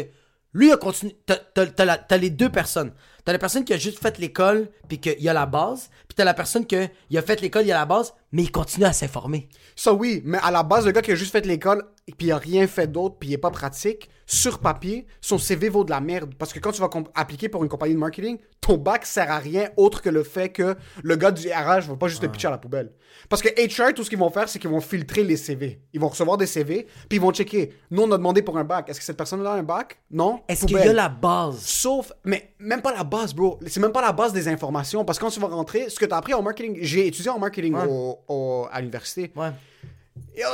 Lui 0.53 0.72
a 0.72 0.76
continué. 0.76 1.16
T'as, 1.26 1.37
t'as 1.37 2.16
les 2.16 2.31
deux 2.31 2.48
personnes. 2.48 2.92
T'as 3.30 3.34
la 3.34 3.38
personne 3.38 3.64
qui 3.64 3.72
a 3.72 3.76
juste 3.76 4.02
fait 4.02 4.18
l'école, 4.18 4.68
puis 4.88 4.98
qu'il 4.98 5.28
a 5.28 5.32
la 5.32 5.46
base. 5.46 5.88
Puis 6.08 6.16
t'as 6.16 6.24
la 6.24 6.34
personne 6.34 6.66
qui 6.66 6.74
a 6.74 7.22
fait 7.22 7.40
l'école, 7.40 7.64
il 7.64 7.70
a 7.70 7.78
la 7.78 7.86
base, 7.86 8.12
mais 8.32 8.42
il 8.42 8.50
continue 8.50 8.86
à 8.86 8.92
s'informer. 8.92 9.48
Ça 9.76 9.92
oui, 9.92 10.20
mais 10.24 10.38
à 10.42 10.50
la 10.50 10.64
base, 10.64 10.84
le 10.84 10.90
gars 10.90 11.00
qui 11.00 11.12
a 11.12 11.14
juste 11.14 11.30
fait 11.30 11.46
l'école 11.46 11.84
puis 12.18 12.26
il 12.26 12.32
a 12.32 12.38
rien 12.38 12.66
fait 12.66 12.88
d'autre 12.88 13.16
puis 13.20 13.28
il 13.28 13.32
est 13.34 13.38
pas 13.38 13.50
pratique, 13.50 14.10
sur 14.26 14.60
papier, 14.60 15.06
son 15.20 15.38
CV 15.38 15.68
vaut 15.68 15.84
de 15.84 15.90
la 15.90 16.00
merde. 16.00 16.34
Parce 16.38 16.52
que 16.52 16.58
quand 16.60 16.72
tu 16.72 16.80
vas 16.80 16.90
appliquer 17.14 17.48
pour 17.48 17.62
une 17.62 17.68
compagnie 17.68 17.94
de 17.94 17.98
marketing, 17.98 18.38
ton 18.60 18.76
bac 18.76 19.04
sert 19.06 19.30
à 19.30 19.38
rien 19.38 19.70
autre 19.76 20.02
que 20.02 20.08
le 20.08 20.22
fait 20.22 20.50
que 20.50 20.76
le 21.02 21.16
gars 21.16 21.32
du 21.32 21.48
RH 21.48 21.88
va 21.88 21.96
pas 21.96 22.08
juste 22.08 22.22
te 22.22 22.26
pitcher 22.26 22.48
à 22.48 22.52
la 22.52 22.58
poubelle. 22.58 22.92
Parce 23.28 23.42
que 23.42 23.48
HR, 23.48 23.92
tout 23.92 24.04
ce 24.04 24.08
qu'ils 24.08 24.18
vont 24.18 24.30
faire, 24.30 24.48
c'est 24.48 24.58
qu'ils 24.58 24.70
vont 24.70 24.80
filtrer 24.80 25.24
les 25.24 25.36
CV. 25.36 25.82
Ils 25.92 26.00
vont 26.00 26.08
recevoir 26.08 26.36
des 26.36 26.46
CV 26.46 26.86
puis 27.08 27.18
ils 27.18 27.20
vont 27.20 27.32
checker. 27.32 27.72
Nous, 27.90 28.02
on 28.02 28.10
a 28.12 28.16
demandé 28.16 28.42
pour 28.42 28.56
un 28.56 28.64
bac. 28.64 28.88
Est-ce 28.88 29.00
que 29.00 29.04
cette 29.04 29.16
personne-là 29.16 29.52
a 29.52 29.56
un 29.56 29.62
bac? 29.62 30.00
Non? 30.10 30.42
Est-ce 30.48 30.66
qu'il 30.66 30.76
y 30.76 30.80
a 30.80 30.92
la 30.92 31.08
base? 31.08 31.58
Sauf, 31.60 32.12
mais 32.24 32.54
même 32.60 32.82
pas 32.82 32.94
la 32.94 33.04
base, 33.04 33.19
bro. 33.35 33.59
C'est 33.66 33.80
même 33.80 33.92
pas 33.92 34.02
la 34.02 34.12
base 34.12 34.33
des 34.33 34.48
informations. 34.48 35.04
Parce 35.04 35.18
que 35.18 35.24
quand 35.24 35.30
tu 35.30 35.40
vas 35.40 35.48
rentrer, 35.48 35.88
ce 35.88 35.98
que 35.98 36.04
tu 36.06 36.12
as 36.12 36.16
appris 36.16 36.35
en 36.35 36.42
marketing, 36.42 36.78
j'ai 36.80 37.06
étudié 37.06 37.30
en 37.30 37.38
marketing 37.38 37.74
au- 37.88 38.18
au- 38.28 38.66
à 38.70 38.80
l'université. 38.80 39.30
Ouais. 39.37 39.50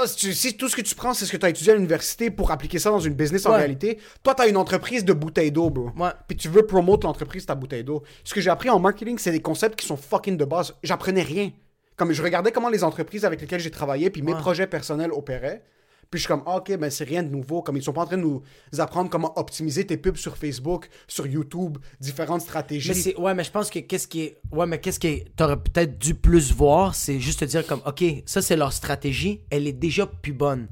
Si, 0.06 0.16
tu- 0.16 0.34
si 0.34 0.56
tout 0.56 0.68
ce 0.68 0.76
que 0.76 0.80
tu 0.82 0.94
prends, 0.94 1.14
c'est 1.14 1.26
ce 1.26 1.32
que 1.32 1.36
tu 1.36 1.46
as 1.46 1.48
étudié 1.50 1.72
à 1.72 1.74
l'université 1.76 2.30
pour 2.30 2.50
appliquer 2.50 2.78
ça 2.78 2.90
dans 2.90 2.98
une 3.00 3.14
business 3.14 3.46
en 3.46 3.52
réalité, 3.52 3.98
toi, 4.22 4.34
tu 4.34 4.42
as 4.42 4.46
une 4.48 4.56
entreprise 4.56 5.04
de 5.04 5.12
bouteilles 5.12 5.52
d'eau, 5.52 5.70
bro. 5.70 5.90
Ouais. 5.96 6.10
Puis 6.28 6.36
tu 6.36 6.48
veux 6.48 6.66
promote 6.66 7.04
l'entreprise, 7.04 7.46
ta 7.46 7.54
bouteille 7.54 7.84
d'eau. 7.84 8.02
Ce 8.24 8.34
que 8.34 8.40
j'ai 8.40 8.50
appris 8.50 8.68
en 8.70 8.78
marketing, 8.78 9.16
c'est 9.18 9.30
des 9.32 9.40
concepts 9.42 9.78
qui 9.78 9.86
sont 9.86 9.96
fucking 9.96 10.36
de 10.36 10.44
base. 10.44 10.74
J'apprenais 10.82 11.22
rien. 11.22 11.50
Comme 11.96 12.12
je 12.12 12.22
regardais 12.22 12.52
comment 12.52 12.68
les 12.68 12.84
entreprises 12.84 13.24
avec 13.24 13.40
lesquelles 13.40 13.60
j'ai 13.60 13.70
travaillé, 13.70 14.10
puis 14.10 14.22
mes 14.22 14.34
Ouais. 14.34 14.38
projets 14.40 14.66
personnels 14.66 15.12
opéraient. 15.12 15.62
Puis 16.10 16.20
je 16.20 16.24
suis 16.24 16.28
comme, 16.28 16.42
ah, 16.46 16.56
ok, 16.56 16.76
ben 16.76 16.90
c'est 16.90 17.04
rien 17.04 17.22
de 17.22 17.28
nouveau. 17.28 17.62
Comme 17.62 17.76
ils 17.76 17.82
sont 17.82 17.92
pas 17.92 18.02
en 18.02 18.06
train 18.06 18.16
de 18.16 18.22
nous 18.22 18.42
apprendre 18.78 19.10
comment 19.10 19.36
optimiser 19.38 19.86
tes 19.86 19.96
pubs 19.96 20.16
sur 20.16 20.36
Facebook, 20.36 20.88
sur 21.08 21.26
YouTube, 21.26 21.78
différentes 22.00 22.42
stratégies. 22.42 22.88
Mais 22.88 22.94
c'est 22.94 23.16
ouais, 23.16 23.34
mais 23.34 23.44
je 23.44 23.50
pense 23.50 23.70
que 23.70 23.80
qu'est-ce 23.80 24.06
qui 24.06 24.22
est 24.22 24.40
ouais, 24.52 24.66
mais 24.66 24.80
qu'est-ce 24.80 25.00
qui 25.00 25.24
t'aurais 25.36 25.56
peut-être 25.56 25.98
dû 25.98 26.14
plus 26.14 26.52
voir, 26.52 26.94
c'est 26.94 27.18
juste 27.18 27.40
te 27.40 27.44
dire 27.44 27.66
comme 27.66 27.80
OK, 27.86 28.04
ça 28.24 28.42
c'est 28.42 28.56
leur 28.56 28.72
stratégie, 28.72 29.42
elle 29.50 29.66
est 29.66 29.72
déjà 29.72 30.06
plus 30.06 30.32
bonne. 30.32 30.68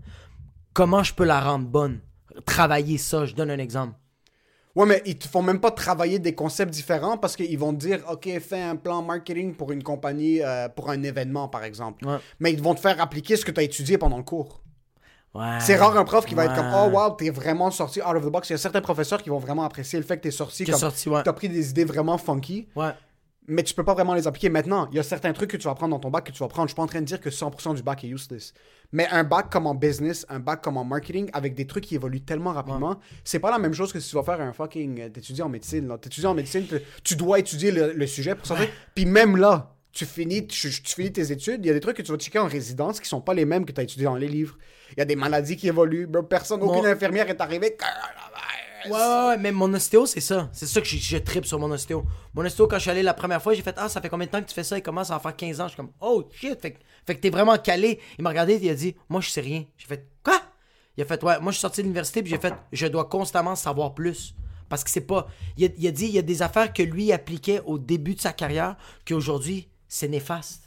Comment 0.72 1.02
je 1.02 1.14
peux 1.14 1.24
la 1.24 1.40
rendre 1.40 1.66
bonne? 1.66 2.00
Travailler 2.46 2.98
ça, 2.98 3.26
je 3.26 3.34
donne 3.34 3.50
un 3.50 3.58
exemple. 3.58 3.94
Ouais, 4.74 4.86
mais 4.86 5.02
ils 5.06 5.16
te 5.16 5.28
font 5.28 5.42
même 5.42 5.60
pas 5.60 5.70
travailler 5.70 6.18
des 6.18 6.34
concepts 6.34 6.72
différents 6.72 7.16
parce 7.16 7.36
qu'ils 7.36 7.58
vont 7.58 7.72
te 7.72 7.78
dire, 7.78 8.00
OK, 8.10 8.28
fais 8.40 8.60
un 8.60 8.74
plan 8.74 9.02
marketing 9.02 9.54
pour 9.54 9.70
une 9.70 9.84
compagnie, 9.84 10.42
euh, 10.42 10.68
pour 10.68 10.90
un 10.90 11.00
événement, 11.04 11.48
par 11.48 11.62
exemple. 11.62 12.04
Ouais. 12.04 12.16
Mais 12.40 12.52
ils 12.52 12.60
vont 12.60 12.74
te 12.74 12.80
faire 12.80 13.00
appliquer 13.00 13.36
ce 13.36 13.44
que 13.44 13.52
tu 13.52 13.60
as 13.60 13.62
étudié 13.62 13.98
pendant 13.98 14.16
le 14.16 14.24
cours. 14.24 14.63
Ouais. 15.34 15.58
C'est 15.60 15.74
rare 15.76 15.96
un 15.96 16.04
prof 16.04 16.24
qui 16.26 16.34
va 16.34 16.44
être 16.44 16.54
comme, 16.54 16.70
oh 16.74 16.88
wow, 16.96 17.10
t'es 17.16 17.30
vraiment 17.30 17.70
sorti 17.70 18.00
out 18.00 18.14
of 18.14 18.24
the 18.24 18.28
box. 18.30 18.50
Il 18.50 18.52
y 18.52 18.54
a 18.54 18.58
certains 18.58 18.80
professeurs 18.80 19.22
qui 19.22 19.30
vont 19.30 19.38
vraiment 19.38 19.64
apprécier 19.64 19.98
le 19.98 20.04
fait 20.04 20.16
que 20.18 20.22
t'es 20.22 20.30
sorti 20.30 20.64
comme, 20.64 20.78
sorti, 20.78 21.08
ouais. 21.08 21.22
t'as 21.24 21.32
pris 21.32 21.48
des 21.48 21.70
idées 21.70 21.84
vraiment 21.84 22.18
funky, 22.18 22.68
Ouais. 22.76 22.90
mais 23.48 23.64
tu 23.64 23.74
peux 23.74 23.82
pas 23.82 23.94
vraiment 23.94 24.14
les 24.14 24.28
appliquer 24.28 24.48
maintenant. 24.48 24.88
Il 24.92 24.96
y 24.96 25.00
a 25.00 25.02
certains 25.02 25.32
trucs 25.32 25.50
que 25.50 25.56
tu 25.56 25.64
vas 25.66 25.74
prendre 25.74 25.90
dans 25.92 25.98
ton 25.98 26.10
bac 26.10 26.24
que 26.24 26.30
tu 26.32 26.38
vas 26.38 26.46
prendre. 26.48 26.68
Je 26.68 26.72
suis 26.72 26.76
pas 26.76 26.82
en 26.84 26.86
train 26.86 27.00
de 27.00 27.06
dire 27.06 27.20
que 27.20 27.30
100% 27.30 27.74
du 27.74 27.82
bac 27.82 28.04
est 28.04 28.08
useless. 28.08 28.54
Mais 28.92 29.08
un 29.10 29.24
bac 29.24 29.50
comme 29.50 29.66
en 29.66 29.74
business, 29.74 30.24
un 30.28 30.38
bac 30.38 30.62
comme 30.62 30.76
en 30.76 30.84
marketing, 30.84 31.28
avec 31.32 31.56
des 31.56 31.66
trucs 31.66 31.82
qui 31.84 31.96
évoluent 31.96 32.20
tellement 32.24 32.52
rapidement, 32.52 33.00
c'est 33.24 33.40
pas 33.40 33.50
la 33.50 33.58
même 33.58 33.74
chose 33.74 33.92
que 33.92 33.98
si 33.98 34.08
tu 34.10 34.14
vas 34.14 34.22
faire 34.22 34.40
un 34.40 34.52
fucking. 34.52 35.00
euh, 35.00 35.08
T'étudies 35.08 35.42
en 35.42 35.48
médecine, 35.48 35.88
là. 35.88 35.98
T'étudies 35.98 36.26
en 36.28 36.34
médecine, 36.34 36.64
tu- 37.02 37.16
dois 37.16 37.40
étudier 37.40 37.72
le, 37.72 37.92
le 37.92 38.06
sujet 38.06 38.36
pour 38.36 38.46
sortir. 38.46 38.68
Puis 38.94 39.04
même 39.04 39.36
là, 39.36 39.74
tu 39.90 40.06
finis, 40.06 40.46
tu, 40.46 40.70
tu 40.70 40.94
finis 40.94 41.12
tes 41.12 41.32
études, 41.32 41.60
il 41.64 41.66
y 41.66 41.70
a 41.70 41.74
des 41.74 41.80
trucs 41.80 41.96
que 41.96 42.02
tu 42.02 42.12
vas 42.12 42.18
checker 42.18 42.38
en 42.38 42.46
résidence 42.46 43.00
qui 43.00 43.08
sont 43.08 43.20
pas 43.20 43.34
les 43.34 43.44
mêmes 43.44 43.64
que 43.64 43.72
tu 43.72 43.80
as 43.80 43.84
étudié 43.84 44.04
dans 44.04 44.14
les 44.16 44.28
livres. 44.28 44.56
Il 44.96 45.00
y 45.00 45.02
a 45.02 45.04
des 45.04 45.16
maladies 45.16 45.56
qui 45.56 45.68
évoluent. 45.68 46.08
Personne, 46.28 46.62
aucune 46.62 46.82
Bon. 46.82 46.86
infirmière 46.88 47.28
est 47.28 47.40
arrivée. 47.40 47.76
Ouais, 48.86 48.90
ouais, 48.92 49.26
ouais, 49.28 49.36
mais 49.38 49.50
mon 49.50 49.72
ostéo, 49.72 50.04
c'est 50.04 50.20
ça. 50.20 50.50
C'est 50.52 50.66
ça 50.66 50.80
que 50.80 50.86
je, 50.86 50.96
je 50.98 51.16
tripe 51.16 51.46
sur 51.46 51.58
mon 51.58 51.70
ostéo. 51.70 52.04
Mon 52.34 52.44
ostéo, 52.44 52.66
quand 52.68 52.76
je 52.76 52.82
suis 52.82 52.90
allé 52.90 53.02
la 53.02 53.14
première 53.14 53.42
fois, 53.42 53.54
j'ai 53.54 53.62
fait 53.62 53.74
Ah, 53.78 53.88
ça 53.88 54.00
fait 54.02 54.10
combien 54.10 54.26
de 54.26 54.30
temps 54.30 54.42
que 54.42 54.46
tu 54.48 54.54
fais 54.54 54.62
ça? 54.62 54.76
Il 54.76 54.82
commence 54.82 55.10
à 55.10 55.16
en 55.16 55.20
faire 55.20 55.34
15 55.34 55.60
ans. 55.60 55.64
Je 55.64 55.68
suis 55.70 55.76
comme 55.78 55.90
Oh 56.00 56.28
shit. 56.32 56.60
Fait, 56.60 56.72
que- 56.72 56.78
fait 57.06 57.14
que 57.14 57.20
t'es 57.20 57.30
vraiment 57.30 57.56
calé. 57.56 57.98
Il 58.18 58.22
m'a 58.22 58.28
regardé, 58.30 58.58
il 58.60 58.68
a 58.68 58.74
dit 58.74 58.94
Moi, 59.08 59.20
je 59.22 59.30
sais 59.30 59.40
rien. 59.40 59.64
J'ai 59.78 59.86
fait 59.86 60.06
Quoi? 60.22 60.38
Il 60.96 61.02
a 61.02 61.06
fait 61.06 61.22
Ouais, 61.24 61.40
moi, 61.40 61.50
je 61.50 61.56
suis 61.56 61.62
sorti 61.62 61.80
de 61.80 61.84
l'université, 61.84 62.22
puis 62.22 62.30
j'ai 62.30 62.38
fait 62.38 62.52
Je 62.72 62.86
dois 62.86 63.06
constamment 63.06 63.56
savoir 63.56 63.94
plus. 63.94 64.34
Parce 64.68 64.84
que 64.84 64.90
c'est 64.90 65.00
pas. 65.00 65.28
Il 65.56 65.64
a, 65.64 65.68
il 65.78 65.86
a 65.86 65.90
dit 65.90 66.06
Il 66.06 66.12
y 66.12 66.18
a 66.18 66.22
des 66.22 66.42
affaires 66.42 66.70
que 66.72 66.82
lui 66.82 67.10
appliquait 67.10 67.60
au 67.64 67.78
début 67.78 68.14
de 68.14 68.20
sa 68.20 68.32
carrière, 68.34 68.76
qu'aujourd'hui, 69.08 69.68
c'est 69.88 70.08
néfaste. 70.08 70.63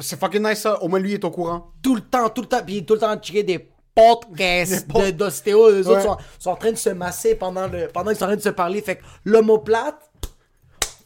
C'est 0.00 0.18
fucking 0.18 0.42
nice 0.42 0.60
ça. 0.60 0.82
Au 0.82 0.88
moins 0.88 0.98
lui 0.98 1.14
est 1.14 1.24
au 1.24 1.30
courant. 1.30 1.72
Tout 1.82 1.94
le 1.94 2.00
temps, 2.00 2.28
tout 2.30 2.42
le 2.42 2.48
temps. 2.48 2.62
Puis 2.64 2.74
il 2.74 2.78
est 2.78 2.82
tout 2.86 2.94
le 2.94 3.00
temps 3.00 3.12
en 3.12 3.16
checker 3.18 3.42
des 3.44 3.70
podcasts 3.94 4.88
de- 4.88 5.10
d'ostéo. 5.10 5.70
Les 5.70 5.86
autres 5.86 5.96
Ouais. 5.98 6.02
sont, 6.02 6.16
sont 6.38 6.50
en 6.50 6.56
train 6.56 6.72
de 6.72 6.76
se 6.76 6.90
masser 6.90 7.34
pendant, 7.34 7.66
le, 7.68 7.88
pendant 7.88 8.10
qu'ils 8.10 8.18
sont 8.18 8.24
en 8.24 8.28
train 8.28 8.36
de 8.36 8.40
se 8.42 8.48
parler. 8.48 8.82
Fait 8.82 8.96
que 8.96 9.04
l'homoplate, 9.24 10.10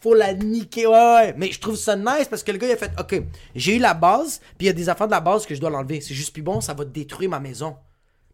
faut 0.03 0.15
la 0.15 0.33
niquer. 0.35 0.87
Ouais, 0.87 0.95
ouais. 0.95 1.35
Mais 1.37 1.53
je 1.53 1.61
trouve 1.61 1.77
ça 1.77 1.95
nice 1.95 2.27
parce 2.29 2.43
que 2.43 2.53
le 2.53 2.59
gars, 2.59 2.69
il 2.69 2.73
a 2.73 2.77
fait 2.77 2.91
Ok, 2.99 3.23
j'ai 3.55 3.77
eu 3.77 3.79
la 3.79 3.93
base, 3.95 4.41
puis 4.57 4.65
il 4.65 4.67
y 4.67 4.71
a 4.71 4.73
des 4.73 4.89
affaires 4.89 5.07
de 5.07 5.13
la 5.13 5.21
base 5.21 5.45
que 5.47 5.55
je 5.55 5.61
dois 5.61 5.71
l'enlever. 5.71 6.01
C'est 6.01 6.15
juste 6.15 6.33
plus 6.33 6.43
bon, 6.43 6.61
ça 6.61 6.73
va 6.75 6.85
détruire 6.85 7.31
ma 7.31 7.39
maison. 7.41 7.77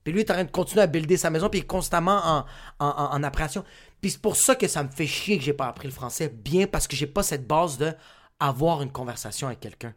Puis 0.04 0.12
lui, 0.12 0.20
il 0.20 0.24
est 0.24 0.30
en 0.30 0.34
train 0.34 0.44
de 0.44 0.50
continuer 0.52 0.82
à 0.82 0.86
builder 0.86 1.16
sa 1.16 1.30
maison, 1.30 1.48
puis 1.48 1.58
il 1.58 1.62
est 1.62 1.66
constamment 1.66 2.20
en, 2.24 2.44
en, 2.78 2.86
en, 2.88 3.14
en 3.16 3.22
appréhension. 3.24 3.64
Puis 4.00 4.12
c'est 4.12 4.20
pour 4.22 4.36
ça 4.36 4.54
que 4.54 4.68
ça 4.68 4.84
me 4.84 4.88
fait 4.88 5.06
chier 5.08 5.36
que 5.36 5.42
j'ai 5.42 5.52
pas 5.52 5.66
appris 5.66 5.88
le 5.88 5.92
français 5.94 6.28
bien, 6.32 6.68
parce 6.68 6.86
que 6.86 6.94
j'ai 6.94 7.08
pas 7.08 7.24
cette 7.24 7.48
base 7.48 7.76
de 7.78 7.92
avoir 8.38 8.82
une 8.82 8.92
conversation 8.92 9.48
avec 9.48 9.58
quelqu'un. 9.58 9.92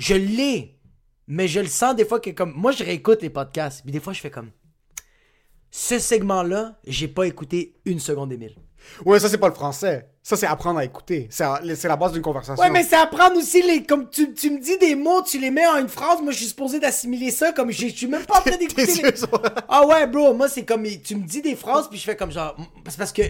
Je 0.00 0.14
l'ai, 0.14 0.78
mais 1.26 1.46
je 1.46 1.60
le 1.60 1.66
sens 1.66 1.94
des 1.94 2.06
fois 2.06 2.20
que 2.20 2.30
comme. 2.30 2.54
Moi, 2.56 2.72
je 2.72 2.82
réécoute 2.82 3.20
les 3.20 3.28
podcasts, 3.28 3.82
puis 3.82 3.92
des 3.92 4.00
fois, 4.00 4.14
je 4.14 4.20
fais 4.20 4.30
comme. 4.30 4.50
Ce 5.70 5.98
segment-là, 5.98 6.80
j'ai 6.86 7.06
pas 7.06 7.26
écouté 7.26 7.74
une 7.84 8.00
seconde 8.00 8.32
Émile. 8.32 8.56
Ouais, 9.04 9.20
ça 9.20 9.28
c'est 9.28 9.38
pas 9.38 9.48
le 9.48 9.54
français. 9.54 10.08
Ça 10.22 10.36
c'est 10.36 10.46
apprendre 10.46 10.78
à 10.78 10.84
écouter. 10.84 11.28
C'est 11.30 11.44
c'est 11.76 11.86
la 11.86 11.96
base 11.96 12.12
d'une 12.12 12.22
conversation. 12.22 12.62
Ouais, 12.62 12.70
mais 12.70 12.82
c'est 12.82 12.96
apprendre 12.96 13.36
aussi 13.36 13.62
les. 13.62 13.84
Comme 13.84 14.08
tu, 14.08 14.32
tu 14.32 14.50
me 14.50 14.58
dis 14.58 14.78
des 14.78 14.94
mots, 14.94 15.22
tu 15.22 15.38
les 15.38 15.50
mets 15.50 15.66
en 15.66 15.76
une 15.76 15.88
phrase, 15.88 16.20
moi 16.22 16.32
je 16.32 16.38
suis 16.38 16.46
supposé 16.46 16.80
d'assimiler 16.80 17.30
ça, 17.30 17.52
comme 17.52 17.70
je 17.70 17.88
suis 17.88 18.06
même 18.06 18.24
pas 18.24 18.38
en 18.38 18.42
train 18.42 18.56
d'écouter 18.56 18.86
les. 18.86 19.12
Ah 19.68 19.86
ouais, 19.86 20.06
bro, 20.06 20.32
moi 20.32 20.48
c'est 20.48 20.64
comme. 20.64 20.84
Tu 21.04 21.14
me 21.14 21.26
dis 21.26 21.42
des 21.42 21.56
phrases, 21.56 21.88
puis 21.88 21.98
je 21.98 22.04
fais 22.04 22.16
comme 22.16 22.32
genre. 22.32 22.56
C'est 22.88 22.98
parce 22.98 23.12
que. 23.12 23.22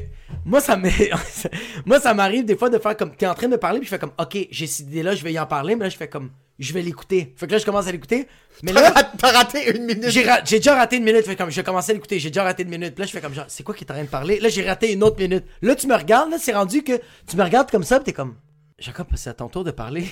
Moi 0.45 0.61
ça 0.61 0.77
m'est. 0.77 1.11
moi 1.85 2.01
ça 2.01 2.15
m'arrive 2.15 2.45
des 2.45 2.57
fois 2.57 2.71
de 2.71 2.79
faire 2.79 2.97
comme. 2.97 3.15
T'es 3.15 3.27
en 3.27 3.35
train 3.35 3.49
de 3.49 3.53
me 3.53 3.59
parler, 3.59 3.81
puis 3.81 3.87
je 3.87 3.91
fais 3.91 3.99
comme. 3.99 4.13
Ok, 4.19 4.37
j'ai 4.51 4.67
cette 4.67 4.87
idée-là, 4.87 5.15
je 5.15 5.23
vais 5.23 5.33
y 5.33 5.39
en 5.39 5.47
parler, 5.47 5.77
mais 5.77 5.85
là 5.85 5.91
je 5.91 5.97
fais 5.97 6.09
comme. 6.09 6.31
Je 6.61 6.73
vais 6.73 6.83
l'écouter. 6.83 7.35
Fait 7.37 7.47
que 7.49 7.53
là 7.53 7.59
je 7.59 7.65
commence 7.65 7.87
à 7.89 7.93
l'écouter. 7.93 8.29
Mais 8.63 8.73
là. 8.75 8.93
T'as 9.19 9.33
raté 9.33 9.75
une 9.77 9.87
minute. 9.87 10.09
J'ai, 10.11 10.23
ra- 10.23 10.43
déjà 10.43 10.77
raté 10.77 10.99
une 10.99 11.05
minute, 11.05 11.25
fait 11.25 11.35
comme 11.35 11.51
je 11.51 11.61
commencer 11.63 11.91
à 11.91 11.95
l'écouter, 11.95 12.19
j'ai 12.21 12.31
déjà 12.31 12.45
raté 12.45 12.63
une 12.63 12.69
minute. 12.69 12.95
Puis 12.95 13.01
là, 13.03 13.07
je 13.07 13.13
fais 13.13 13.21
comme 13.21 13.35
genre, 13.35 13.47
c'est 13.49 13.63
quoi 13.65 13.75
qui 13.75 13.83
est 13.85 13.91
en 13.91 13.95
train 13.95 14.05
de 14.05 14.09
parler? 14.09 14.39
Là, 14.39 14.49
j'ai 14.51 14.65
raté 14.69 14.93
une 14.93 15.03
autre 15.03 15.19
minute. 15.19 15.45
Là, 15.63 15.75
tu 15.75 15.87
me 15.89 15.97
regardes, 15.97 16.31
là, 16.31 16.37
c'est 16.39 16.53
rendu 16.53 16.83
que 16.85 17.01
tu 17.27 17.37
me 17.37 17.43
regardes 17.43 17.71
comme 17.71 17.83
ça, 17.85 17.99
pis 17.99 18.05
t'es 18.05 18.13
comme, 18.13 18.37
Jacob, 18.79 19.07
c'est 19.15 19.31
à 19.31 19.35
ton 19.35 19.49
tour 19.49 19.65
de 19.65 19.71
parler. 19.71 20.07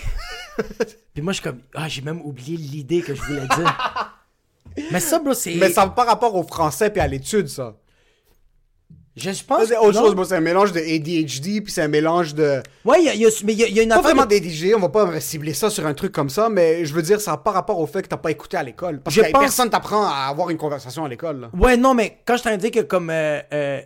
puis 1.15 1.23
moi, 1.23 1.33
je 1.33 1.41
suis 1.41 1.45
comme, 1.45 1.61
ah, 1.75 1.87
j'ai 1.89 2.03
même 2.03 2.21
oublié 2.23 2.57
l'idée 2.57 3.03
que 3.03 3.15
je 3.15 3.21
voulais 3.23 3.47
dire. 3.57 4.15
Mais 4.91 5.01
ça, 5.01 5.19
bro, 5.19 5.35
c'est. 5.35 5.55
Mais 5.55 5.71
ça 5.71 5.85
n'a 5.85 5.91
pas 5.91 6.05
rapport 6.05 6.35
au 6.35 6.43
français 6.43 6.91
puis 6.91 7.01
à 7.01 7.07
l'étude, 7.07 7.49
ça. 7.49 7.77
Je, 9.19 9.45
pense. 9.45 9.67
C'est 9.67 9.77
autre 9.77 9.93
non. 9.95 10.01
chose, 10.07 10.15
moi, 10.15 10.25
c'est 10.25 10.37
un 10.37 10.41
mélange 10.41 10.73
de 10.73 10.81
ADHD 10.81 11.63
puis 11.65 11.73
c'est 11.73 11.83
un 11.83 11.89
mélange 11.89 12.35
de. 12.35 12.63
Ouais, 12.85 12.99
il 13.01 13.05
y 13.07 13.09
a, 13.09 13.15
y 13.15 13.27
a- 13.27 13.31
mais 13.45 13.53
il 13.53 13.59
y 13.59 13.65
a, 13.65 13.67
il 13.69 13.75
y 13.77 13.81
a 13.81 13.83
une 13.83 13.89
Pas 13.89 13.97
affaire. 13.97 14.05
vraiment 14.15 14.27
de- 14.27 14.31
d'ADHD, 14.39 14.75
on 14.77 14.81
va 14.81 14.89
pas 14.89 15.21
cibler 15.21 15.55
ça 15.55 15.71
sur 15.71 15.85
un 15.87 15.95
truc 15.95 16.13
comme 16.13 16.31
ça, 16.31 16.49
mais 16.49 16.85
je 16.85 16.95
veux 16.95 17.03
dire, 17.03 17.21
ça 17.21 17.33
n'a 17.33 17.37
pas 17.39 17.51
rapport 17.51 17.79
au 17.79 17.87
fait 17.87 18.03
que 18.03 18.09
t'as 18.09 18.17
pas 18.17 18.31
écouté 18.31 18.57
à 18.57 18.63
l'école. 18.63 19.01
Parce 19.01 19.15
Je 19.17 19.23
que 19.23 19.31
pense- 19.31 19.41
personne 19.41 19.71
t'apprend 19.71 20.05
à 20.07 20.29
avoir 20.31 20.51
une 20.51 20.59
conversation 20.59 21.05
à 21.05 21.09
l'école. 21.09 21.41
là. 21.41 21.51
Ouais, 21.59 21.77
non, 21.77 21.95
mais 21.95 22.19
quand 22.25 22.37
je 22.37 22.43
t'ai 22.45 22.57
dit 22.57 22.71
que 22.71 22.81
comme. 22.81 23.11
euh, 23.11 23.41
euh, 23.53 23.81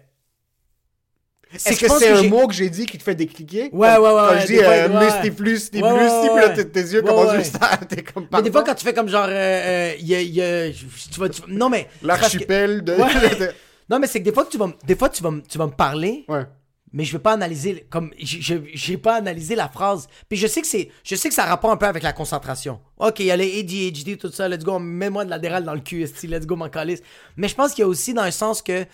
Est-ce 1.55 1.79
que 1.81 1.88
c'est 1.99 2.09
un 2.09 2.23
mot 2.31 2.47
que 2.47 2.55
j'ai 2.55 2.71
dit 2.71 2.87
qui 2.87 2.97
te 2.97 3.03
fait 3.03 3.14
décliquer? 3.14 3.68
Ouais, 3.75 3.95
Comme- 3.95 4.05
ouais, 4.05 4.11
ouais, 4.11 4.14
Quand 4.27 4.31
ouais, 4.31 4.40
je 4.40 4.47
dis 4.47 4.57
fois, 4.57 4.64
euh, 4.68 4.88
ouais. 4.88 5.31
Plus, 5.33 5.71
Ouais, 5.75 5.81
plus, 5.81 5.83
ouais, 5.83 6.31
ouais. 6.31 6.40
là, 6.40 6.64
tes- 6.64 6.81
yeux 6.81 7.03
commencent 7.03 7.35
juste 7.37 7.57
à. 7.61 7.77
T'es 7.77 8.03
comme. 8.03 8.27
Mais 8.33 8.40
des 8.42 8.51
fois, 8.51 8.64
quand 8.64 8.75
tu 8.75 8.85
fais 8.87 8.95
comme 8.95 9.09
genre. 9.09 9.27
euh, 9.29 9.31
euh, 9.31 9.92
y 10.01 10.14
a. 10.14 10.21
il 10.23 10.31
y 10.35 10.40
a- 10.42 10.71
tu 10.71 11.21
vas, 11.21 11.29
tu- 11.29 11.42
non, 11.49 11.68
mais. 11.68 11.88
L'archipel 12.03 12.83
de. 12.83 12.97
Non, 13.90 13.99
mais 13.99 14.07
c'est 14.07 14.21
que 14.21 14.25
des 14.25 14.33
fois 14.33 14.45
que 14.45 14.51
tu 14.51 14.59
vas, 14.59 14.66
m- 14.66 14.75
des 14.87 14.97
fois 14.97 15.09
tu 15.09 15.23
vas, 15.23 15.29
m- 15.31 15.42
tu 15.49 15.59
vas 15.59 15.66
me 15.66 15.73
parler, 15.73 16.25
ouais. 16.29 16.47
mais 16.92 17.05
je 17.05 17.12
vais 17.12 17.18
pas 17.23 17.33
analyser, 17.33 17.87
comme, 17.90 18.11
j'ai- 18.18 18.40
j'ai 18.40 18.62
j'ai 18.75 18.97
pas 18.97 19.16
analysé 19.16 19.55
la 19.55 19.68
phrase. 19.68 20.09
Puis 20.29 20.38
je 20.38 20.47
sais 20.47 20.61
que 20.61 20.66
c'est, 20.66 20.90
je 21.05 21.14
sais 21.16 21.29
que 21.29 21.35
ça 21.35 21.45
a 21.45 21.47
rapport 21.49 21.71
un 21.71 21.77
peu 21.77 21.87
avec 21.87 22.03
la 22.03 22.12
concentration. 22.12 22.81
Ok, 22.99 23.21
il 23.21 23.27
y 23.27 23.31
a 23.31 23.37
les 23.37 23.61
ADHD, 23.61 24.16
tout 24.18 24.31
ça, 24.31 24.49
let's 24.49 24.64
go, 24.64 24.79
mets-moi 24.79 25.25
de 25.25 25.31
l'adéral 25.31 25.64
dans 25.64 25.75
le 25.75 25.81
cul, 25.81 26.03
esti, 26.03 26.27
let's 26.27 26.47
go, 26.47 26.57
m'en 26.57 26.68
calisse. 26.68 27.03
Mais 27.37 27.49
je 27.49 27.55
pense 27.55 27.73
qu'il 27.75 27.83
y 27.83 27.85
a 27.85 27.88
aussi 27.88 28.14
dans 28.14 28.23
un 28.23 28.31
sens 28.31 28.62
que, 28.62 28.85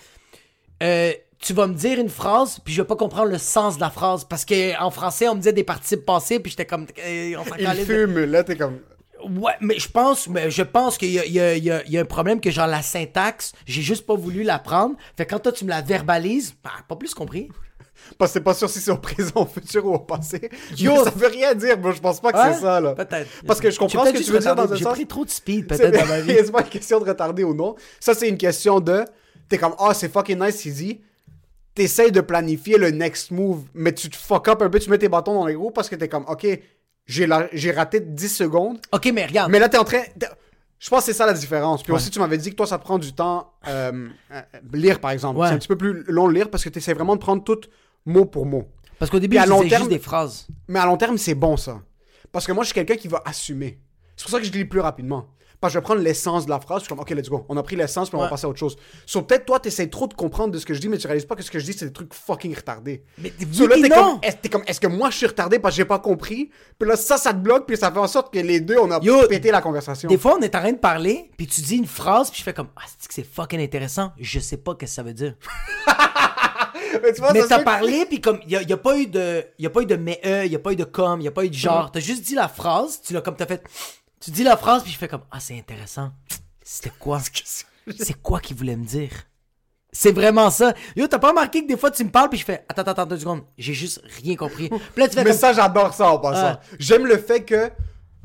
euh, 0.83 1.13
tu 1.41 1.53
vas 1.53 1.67
me 1.67 1.73
dire 1.73 1.99
une 1.99 2.09
phrase, 2.09 2.59
puis 2.65 2.73
je 2.73 2.81
vais 2.81 2.87
pas 2.87 2.97
comprendre 2.97 3.29
le 3.31 3.37
sens 3.37 3.75
de 3.75 3.81
la 3.81 3.89
phrase. 3.89 4.25
Parce 4.25 4.43
que 4.43 4.77
en 4.81 4.91
français, 4.91 5.29
on 5.29 5.35
me 5.35 5.39
disait 5.39 5.53
des 5.53 5.63
participes 5.63 6.05
passés, 6.05 6.39
puis 6.39 6.49
j'étais 6.51 6.65
comme, 6.65 6.85
eh, 7.05 7.35
on 7.37 7.45
s'en 7.45 7.55
Il 7.55 7.65
calisse 7.65 7.87
de- 7.87 7.93
fume, 7.93 8.25
là, 8.25 8.43
t'es 8.43 8.57
comme. 8.57 8.79
Ouais, 9.37 9.53
mais 9.61 9.77
je 9.79 9.89
pense, 9.89 10.27
mais 10.27 10.49
je 10.51 10.63
pense 10.63 10.97
qu'il 10.97 11.11
y 11.11 11.19
a, 11.19 11.25
il 11.25 11.31
y, 11.33 11.39
a, 11.39 11.55
il 11.55 11.63
y, 11.63 11.71
a, 11.71 11.83
il 11.85 11.91
y 11.91 11.97
a 11.97 12.01
un 12.01 12.05
problème 12.05 12.39
que 12.41 12.51
genre 12.51 12.67
la 12.67 12.81
syntaxe, 12.81 13.53
j'ai 13.65 13.81
juste 13.81 14.05
pas 14.05 14.15
voulu 14.15 14.43
l'apprendre. 14.43 14.95
Fait 15.17 15.25
que 15.25 15.31
quand 15.33 15.39
toi 15.39 15.51
tu 15.51 15.65
me 15.65 15.69
la 15.69 15.81
verbalises, 15.81 16.53
bah, 16.63 16.71
pas 16.87 16.95
plus 16.95 17.13
compris. 17.13 17.49
Parce 18.17 18.31
que 18.31 18.39
c'est 18.39 18.43
pas 18.43 18.53
sûr 18.53 18.69
si 18.69 18.79
c'est 18.79 18.91
au 18.91 18.97
présent, 18.97 19.31
au 19.35 19.45
futur 19.45 19.85
ou 19.85 19.93
au 19.93 19.99
passé. 19.99 20.49
Yo. 20.77 20.91
Mais 20.93 21.03
ça 21.03 21.09
veut 21.15 21.27
rien 21.27 21.53
dire, 21.53 21.77
moi, 21.77 21.91
je 21.91 21.99
pense 21.99 22.19
pas 22.21 22.31
que 22.31 22.37
Ouais, 22.37 22.53
c'est 22.53 22.61
ça, 22.61 22.79
là. 22.79 22.93
Peut-être. 22.95 23.27
Parce 23.45 23.59
que 23.59 23.69
je 23.69 23.77
comprends 23.77 24.05
J'ai 24.05 24.13
ce 24.13 24.17
que 24.19 24.23
tu 24.23 24.31
veux 24.31 24.39
dire 24.39 24.55
dans 24.55 24.71
un 24.71 24.75
J'ai 24.75 24.83
sens. 24.85 24.93
pris 24.93 25.05
trop 25.05 25.25
de 25.25 25.29
speed 25.29 25.67
peut-être 25.67 25.93
dans 25.99 26.05
ma 26.07 26.21
vie. 26.21 26.33
c'est 26.37 26.51
pas 26.51 26.61
une 26.61 26.69
question 26.69 26.99
de 26.99 27.05
retarder 27.09 27.43
ou 27.43 27.53
non. 27.53 27.75
Ça, 27.99 28.13
c'est 28.13 28.29
une 28.29 28.37
question 28.37 28.79
de. 28.79 29.03
T'es 29.49 29.57
comme, 29.57 29.75
ah, 29.79 29.93
c'est 29.93 30.11
fucking 30.11 30.39
nice, 30.39 30.65
dit. 30.65 31.01
t'essayes 31.75 32.11
de 32.11 32.21
planifier 32.21 32.77
le 32.77 32.91
next 32.91 33.31
move, 33.31 33.63
mais 33.73 33.93
tu 33.93 34.09
te 34.09 34.15
fuck 34.15 34.47
up 34.47 34.61
un 34.61 34.69
peu, 34.69 34.79
tu 34.79 34.89
mets 34.89 34.97
tes 34.97 35.09
bâtons 35.09 35.33
dans 35.33 35.45
les 35.45 35.55
roues 35.55 35.71
parce 35.71 35.89
que 35.89 35.95
t'es 35.95 36.07
comme, 36.07 36.25
ok, 36.27 36.47
j'ai 37.09 37.25
la- 37.27 37.49
raté 37.75 37.99
10 37.99 38.29
secondes, 38.29 38.79
Ok, 38.93 39.09
mais 39.13 39.25
regarde. 39.25 39.51
mais 39.51 39.59
là 39.59 39.67
t'es 39.67 39.77
en 39.77 39.83
train. 39.83 40.01
Je 40.79 40.89
pense 40.89 40.99
que 40.99 41.05
c'est 41.07 41.13
ça 41.17 41.25
la 41.25 41.33
différence. 41.33 41.83
Puis 41.83 41.91
aussi, 41.91 42.09
tu 42.09 42.19
m'avais 42.19 42.37
dit 42.37 42.51
que 42.51 42.55
toi, 42.55 42.65
ça 42.65 42.77
te 42.77 42.83
prend 42.83 42.97
du 42.97 43.11
temps. 43.11 43.51
euh, 43.67 44.07
euh, 44.31 44.41
lire, 44.71 45.01
par 45.01 45.11
exemple. 45.11 45.37
Ouais. 45.39 45.47
C'est 45.49 45.53
un 45.55 45.57
petit 45.57 45.67
peu 45.67 45.77
plus 45.77 46.03
long 46.07 46.29
de 46.29 46.33
lire 46.33 46.49
parce 46.49 46.63
que 46.63 46.69
tu 46.69 46.77
essaies 46.79 46.93
vraiment 46.93 47.15
de 47.15 47.19
prendre 47.19 47.43
tout 47.43 47.59
mot 48.05 48.23
pour 48.23 48.45
mot. 48.45 48.65
Parce 48.97 49.11
qu'au 49.11 49.19
début, 49.19 49.35
à 49.37 49.45
long 49.45 49.59
terme- 49.67 49.81
juste 49.83 49.89
des 49.89 49.99
phrases. 49.99 50.47
Mais 50.69 50.79
à 50.79 50.85
long 50.85 50.95
terme, 50.95 51.17
c'est 51.17 51.35
bon 51.35 51.57
ça. 51.57 51.81
Parce 52.31 52.47
que 52.47 52.53
moi, 52.53 52.63
je 52.63 52.67
suis 52.67 52.73
quelqu'un 52.75 52.95
qui 52.95 53.09
va 53.09 53.21
assumer. 53.25 53.77
C'est 54.15 54.23
pour 54.23 54.31
ça 54.31 54.39
que 54.39 54.45
je 54.45 54.51
lis 54.53 54.63
plus 54.63 54.79
rapidement. 54.79 55.25
Parce 55.61 55.73
que 55.73 55.75
je 55.75 55.79
vais 55.79 55.83
prendre 55.83 56.01
l'essence 56.01 56.45
de 56.45 56.49
la 56.51 56.59
phrase, 56.59 56.79
je 56.79 56.83
suis 56.85 56.89
comme, 56.89 56.99
ok, 56.99 57.09
let's 57.09 57.29
go. 57.29 57.45
On 57.49 57.57
a 57.57 57.63
pris 57.63 57.75
l'essence, 57.75 58.09
puis 58.09 58.17
on 58.17 58.21
va 58.21 58.29
passer 58.29 58.45
à 58.45 58.49
autre 58.49 58.59
chose. 58.59 58.77
So, 59.05 59.21
peut-être 59.23 59.45
toi, 59.45 59.59
t'essayes 59.59 59.89
trop 59.89 60.07
de 60.07 60.13
comprendre 60.13 60.53
de 60.53 60.57
ce 60.57 60.65
que 60.65 60.73
je 60.73 60.79
dis, 60.79 60.87
mais 60.87 60.97
tu 60.97 61.05
réalises 61.07 61.25
pas 61.25 61.35
que 61.35 61.43
ce 61.43 61.51
que 61.51 61.59
je 61.59 61.65
dis, 61.65 61.73
c'est 61.73 61.85
des 61.85 61.93
trucs 61.93 62.13
fucking 62.13 62.55
retardés. 62.55 63.03
Mais 63.17 63.33
So, 63.51 63.67
là, 63.67 63.75
t'es 63.75 63.89
comme, 63.89 64.19
t'es 64.41 64.49
comme, 64.49 64.63
est-ce 64.67 64.79
que 64.79 64.87
moi, 64.87 65.09
je 65.09 65.17
suis 65.17 65.27
retardé 65.27 65.59
parce 65.59 65.75
que 65.75 65.77
j'ai 65.77 65.85
pas 65.85 65.99
compris? 65.99 66.49
Puis 66.77 66.87
là, 66.87 66.95
ça, 66.95 67.17
ça 67.17 67.33
te 67.33 67.39
bloque, 67.39 67.65
puis 67.67 67.75
ça 67.75 67.91
fait 67.91 67.99
en 67.99 68.07
sorte 68.07 68.33
que 68.33 68.39
les 68.39 68.61
deux, 68.61 68.77
on 68.77 68.89
a 68.91 68.99
Yo, 69.01 69.27
pété 69.27 69.51
la 69.51 69.61
conversation. 69.61 70.07
Des 70.07 70.17
fois, 70.17 70.37
on 70.37 70.41
est 70.41 70.55
en 70.55 70.59
train 70.59 70.71
de 70.71 70.77
parler, 70.77 71.29
puis 71.37 71.47
tu 71.47 71.61
dis 71.61 71.75
une 71.75 71.87
phrase, 71.87 72.29
puis 72.29 72.39
je 72.39 72.43
fais 72.43 72.53
comme 72.53 72.69
Ah, 72.77 72.83
c'est 72.97 73.07
que 73.07 73.13
c'est 73.13 73.23
fucking 73.23 73.59
intéressant? 73.59 74.11
Je 74.17 74.39
sais 74.39 74.57
pas 74.57 74.75
qu'est-ce 74.75 74.91
que 74.91 74.95
ça 74.95 75.03
veut 75.03 75.13
dire. 75.13 75.35
mais 77.03 77.13
tu 77.13 77.21
vois, 77.21 77.33
mais 77.33 77.45
t'as 77.47 77.63
parlé, 77.63 78.05
puis 78.05 78.21
comme, 78.21 78.39
il 78.45 78.51
y 78.51 78.55
a, 78.55 78.61
y 78.61 78.73
a 78.73 78.77
pas 78.77 78.97
eu 78.97 79.07
de, 79.07 79.45
y 79.57 79.65
a 79.65 79.69
pas 79.69 79.81
eu 79.81 79.85
de 79.85 79.95
mais 79.95 80.19
euh, 80.25 80.45
y 80.45 80.55
a 80.55 80.59
pas 80.59 80.71
eu 80.71 80.75
de 80.75 80.83
comme, 80.83 81.21
y 81.21 81.27
a 81.27 81.31
pas 81.31 81.45
eu 81.45 81.49
de 81.49 81.53
genre. 81.55 81.91
T'as 81.91 81.99
juste 81.99 82.23
dit 82.23 82.35
la 82.35 82.47
phrase, 82.47 83.01
tu 83.01 83.13
l'as 83.13 83.21
comme 83.21 83.35
t'as 83.35 83.45
fait. 83.45 83.63
Tu 84.19 84.31
dis 84.31 84.43
la 84.43 84.57
phrase, 84.57 84.83
puis 84.83 84.91
je 84.91 84.97
fais 84.97 85.07
comme 85.07 85.23
Ah, 85.31 85.39
c'est 85.39 85.57
intéressant. 85.57 86.11
C'était 86.63 86.91
quoi? 86.99 87.19
C'est 87.97 88.21
quoi 88.21 88.39
qu'il 88.39 88.55
voulait 88.55 88.75
me 88.75 88.85
dire? 88.85 89.09
C'est 89.91 90.11
vraiment 90.11 90.51
ça. 90.51 90.75
Yo, 90.95 91.07
t'as 91.07 91.17
pas 91.17 91.29
remarqué 91.29 91.63
que 91.63 91.67
des 91.67 91.77
fois 91.77 91.89
tu 91.89 92.03
me 92.03 92.11
parles, 92.11 92.29
puis 92.29 92.37
je 92.37 92.45
fais 92.45 92.63
Attends, 92.69 92.83
attends, 92.83 92.91
attends 92.91 93.05
deux 93.07 93.17
secondes. 93.17 93.41
J'ai 93.57 93.73
juste 93.73 94.01
rien 94.21 94.35
compris. 94.35 94.69
Puis 94.69 94.79
là, 94.97 95.07
tu 95.07 95.15
fais 95.15 95.23
Mais 95.23 95.31
comme 95.31 95.39
ça, 95.39 95.53
j'adore 95.53 95.93
ça 95.95 96.11
en 96.11 96.19
passant. 96.19 96.59
Ah. 96.59 96.61
J'aime 96.77 97.07
le 97.07 97.17
fait 97.17 97.43
que 97.43 97.71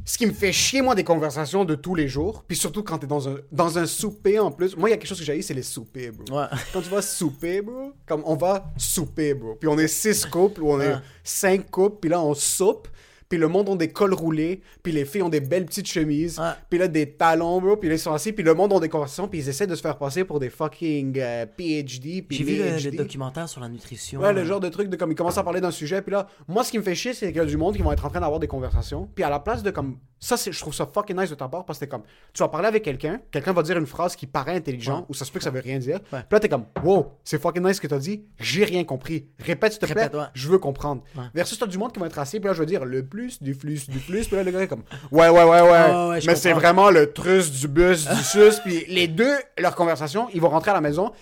ce 0.05 0.18
qui 0.18 0.26
me 0.26 0.32
fait 0.34 0.53
chier, 0.53 0.82
moi, 0.82 0.95
des 0.95 1.05
conversations 1.05 1.64
de 1.64 1.74
tous 1.74 1.95
les 1.95 2.07
jours, 2.09 2.45
puis 2.47 2.59
surtout 2.59 2.82
quand 2.82 2.99
t'es 2.99 3.07
dans 3.07 3.26
un, 3.26 3.36
dans 3.51 3.78
un 3.78 3.86
souper 3.86 4.38
en 4.38 4.51
plus. 4.51 4.76
Moi, 4.76 4.90
il 4.90 4.92
y 4.92 4.95
a 4.95 4.99
quelque 4.99 5.09
chose 5.09 5.18
que 5.18 5.24
j'ai 5.24 5.40
c'est 5.40 5.55
les 5.55 5.62
soupers, 5.62 6.11
bro. 6.12 6.38
Ouais. 6.38 6.47
Quand 6.74 6.82
tu 6.82 6.90
vas 6.90 7.01
souper, 7.01 7.62
bro, 7.62 7.95
comme 8.05 8.22
on 8.26 8.36
va 8.36 8.66
souper, 8.76 9.32
bro. 9.32 9.55
Puis 9.55 9.66
on 9.66 9.78
est 9.78 9.88
six 9.88 10.26
couples, 10.26 10.62
ou 10.62 10.70
on 10.72 10.80
est 10.82 10.92
Ah. 10.92 11.03
cinq 11.22 11.70
couples, 11.70 11.97
puis 12.03 12.11
là, 12.11 12.20
on 12.20 12.34
soupe. 12.34 12.88
Puis 13.35 13.41
le 13.41 13.49
monde 13.49 13.68
ont 13.68 13.74
des 13.74 13.89
cols 13.89 14.14
roulés, 14.14 14.61
puis 14.85 14.93
les 14.93 15.05
filles 15.05 15.22
ont 15.22 15.28
des 15.28 15.41
belles 15.41 15.66
petites 15.66 15.89
chemises, 15.89 16.41
puis 16.70 16.78
là 16.78 16.87
des 16.87 17.11
talons, 17.11 17.61
bro, 17.61 17.76
puis 17.76 17.91
ils 17.91 17.99
sont 17.99 18.12
assis, 18.12 18.32
puis 18.32 18.45
le 18.45 18.55
monde 18.55 18.72
ont 18.72 18.78
des 18.78 18.89
conversations, 18.89 19.26
puis 19.26 19.41
ils 19.41 19.49
essaient 19.49 19.66
de 19.66 19.74
se 19.74 19.80
faire 19.82 19.99
passer 19.99 20.22
pour 20.22 20.39
des 20.39 20.51
fucking 20.51 21.18
euh, 21.18 21.45
PhD, 21.47 22.22
puis 22.22 22.37
J'ai 22.37 22.45
vu 22.45 22.57
le, 22.59 22.64
le 22.70 22.76
VHD. 22.76 22.95
documentaire 22.95 23.49
sur 23.49 23.61
la 23.61 23.68
nutrition. 23.68 24.20
Ouais, 24.20 24.32
le 24.32 24.45
genre 24.45 24.61
de 24.61 24.68
truc 24.68 24.89
de 24.89 24.95
comme 24.95 25.11
ils 25.11 25.16
commencent 25.16 25.37
à 25.37 25.43
parler 25.43 25.61
d'un 25.61 25.72
sujet, 25.72 26.01
puis 26.01 26.12
là, 26.12 26.28
moi 26.47 26.62
ce 26.62 26.70
qui 26.70 26.78
me 26.78 26.85
fait 26.85 26.95
chier, 26.95 27.12
c'est 27.12 27.26
qu'il 27.26 27.39
y 27.39 27.41
a 27.41 27.45
du 27.45 27.57
monde 27.57 27.74
qui 27.74 27.82
vont 27.82 27.91
être 27.91 28.05
en 28.07 28.09
train 28.09 28.20
d'avoir 28.20 28.39
des 28.39 28.47
conversations, 28.47 29.09
puis 29.12 29.24
à 29.24 29.30
la 29.30 29.41
place 29.41 29.64
de 29.64 29.72
comme 29.72 29.97
ça, 30.25 30.37
je 30.51 30.59
trouve 30.59 30.75
ça 30.75 30.87
fucking 30.93 31.18
nice 31.18 31.31
de 31.31 31.35
ta 31.35 31.49
part 31.49 31.64
parce 31.64 31.79
que 31.79 31.85
t'es 31.85 31.89
comme 31.91 32.03
tu 32.33 32.43
vas 32.43 32.49
parler 32.49 32.68
avec 32.68 32.83
quelqu'un, 32.83 33.20
quelqu'un 33.31 33.53
va 33.53 33.62
dire 33.62 33.77
une 33.77 33.87
phrase 33.87 34.16
qui 34.16 34.27
paraît 34.27 34.57
intelligente 34.57 35.05
ou 35.09 35.14
ça 35.14 35.25
se 35.25 35.31
peut 35.33 35.39
que 35.39 35.45
ça 35.45 35.51
veut 35.51 35.61
rien 35.61 35.79
dire, 35.79 36.01
Ouais. 36.12 36.20
puis 36.20 36.27
là 36.33 36.41
t'es 36.41 36.49
comme 36.49 36.64
wow, 36.83 37.12
c'est 37.25 37.41
fucking 37.41 37.62
nice 37.62 37.77
ce 37.77 37.81
que 37.83 37.87
t'as 37.87 37.99
dit, 37.99 38.25
j'ai 38.39 38.64
rien 38.64 38.85
compris, 38.85 39.27
répète 39.39 39.72
s'il 39.72 39.81
te 39.87 39.93
plaît, 39.93 40.11
ouais. 40.14 40.25
je 40.33 40.49
veux 40.49 40.59
comprendre. 40.59 41.03
Versus 41.35 41.59
t'as 41.59 41.66
du 41.66 41.77
monde 41.79 41.93
qui 41.93 42.01
va 42.01 42.07
être 42.07 42.18
assis, 42.18 42.41
puis 42.41 42.49
là 42.49 42.55
je 42.55 42.61
veux 42.61 42.66
dire 42.66 42.85
le 42.85 43.05
plus 43.05 43.43
du 43.43 43.55
plus 43.55 43.89
du 43.89 43.99
plus, 43.99 44.27
puis 44.27 44.37
là 44.37 44.43
le 44.43 44.51
gars 44.51 44.62
est 44.62 44.68
comme 44.68 44.85
ouais 45.12 45.29
ouais 45.29 45.45
ouais 45.45 45.61
ouais, 45.61 46.20
mais 46.27 46.35
c'est 46.37 46.53
vraiment 46.53 46.91
le 46.91 47.12
trus 47.12 47.51
du 47.51 47.68
bus 47.68 48.09
du 48.09 48.22
sus, 48.22 48.61
puis 48.64 48.85
les 48.89 49.09
deux 49.09 49.35
leur 49.59 49.75
conversation, 49.75 50.29
ils 50.33 50.41
vont 50.41 50.49
rentrer 50.49 50.70
à 50.70 50.75
la 50.75 50.81
maison. 50.81 51.12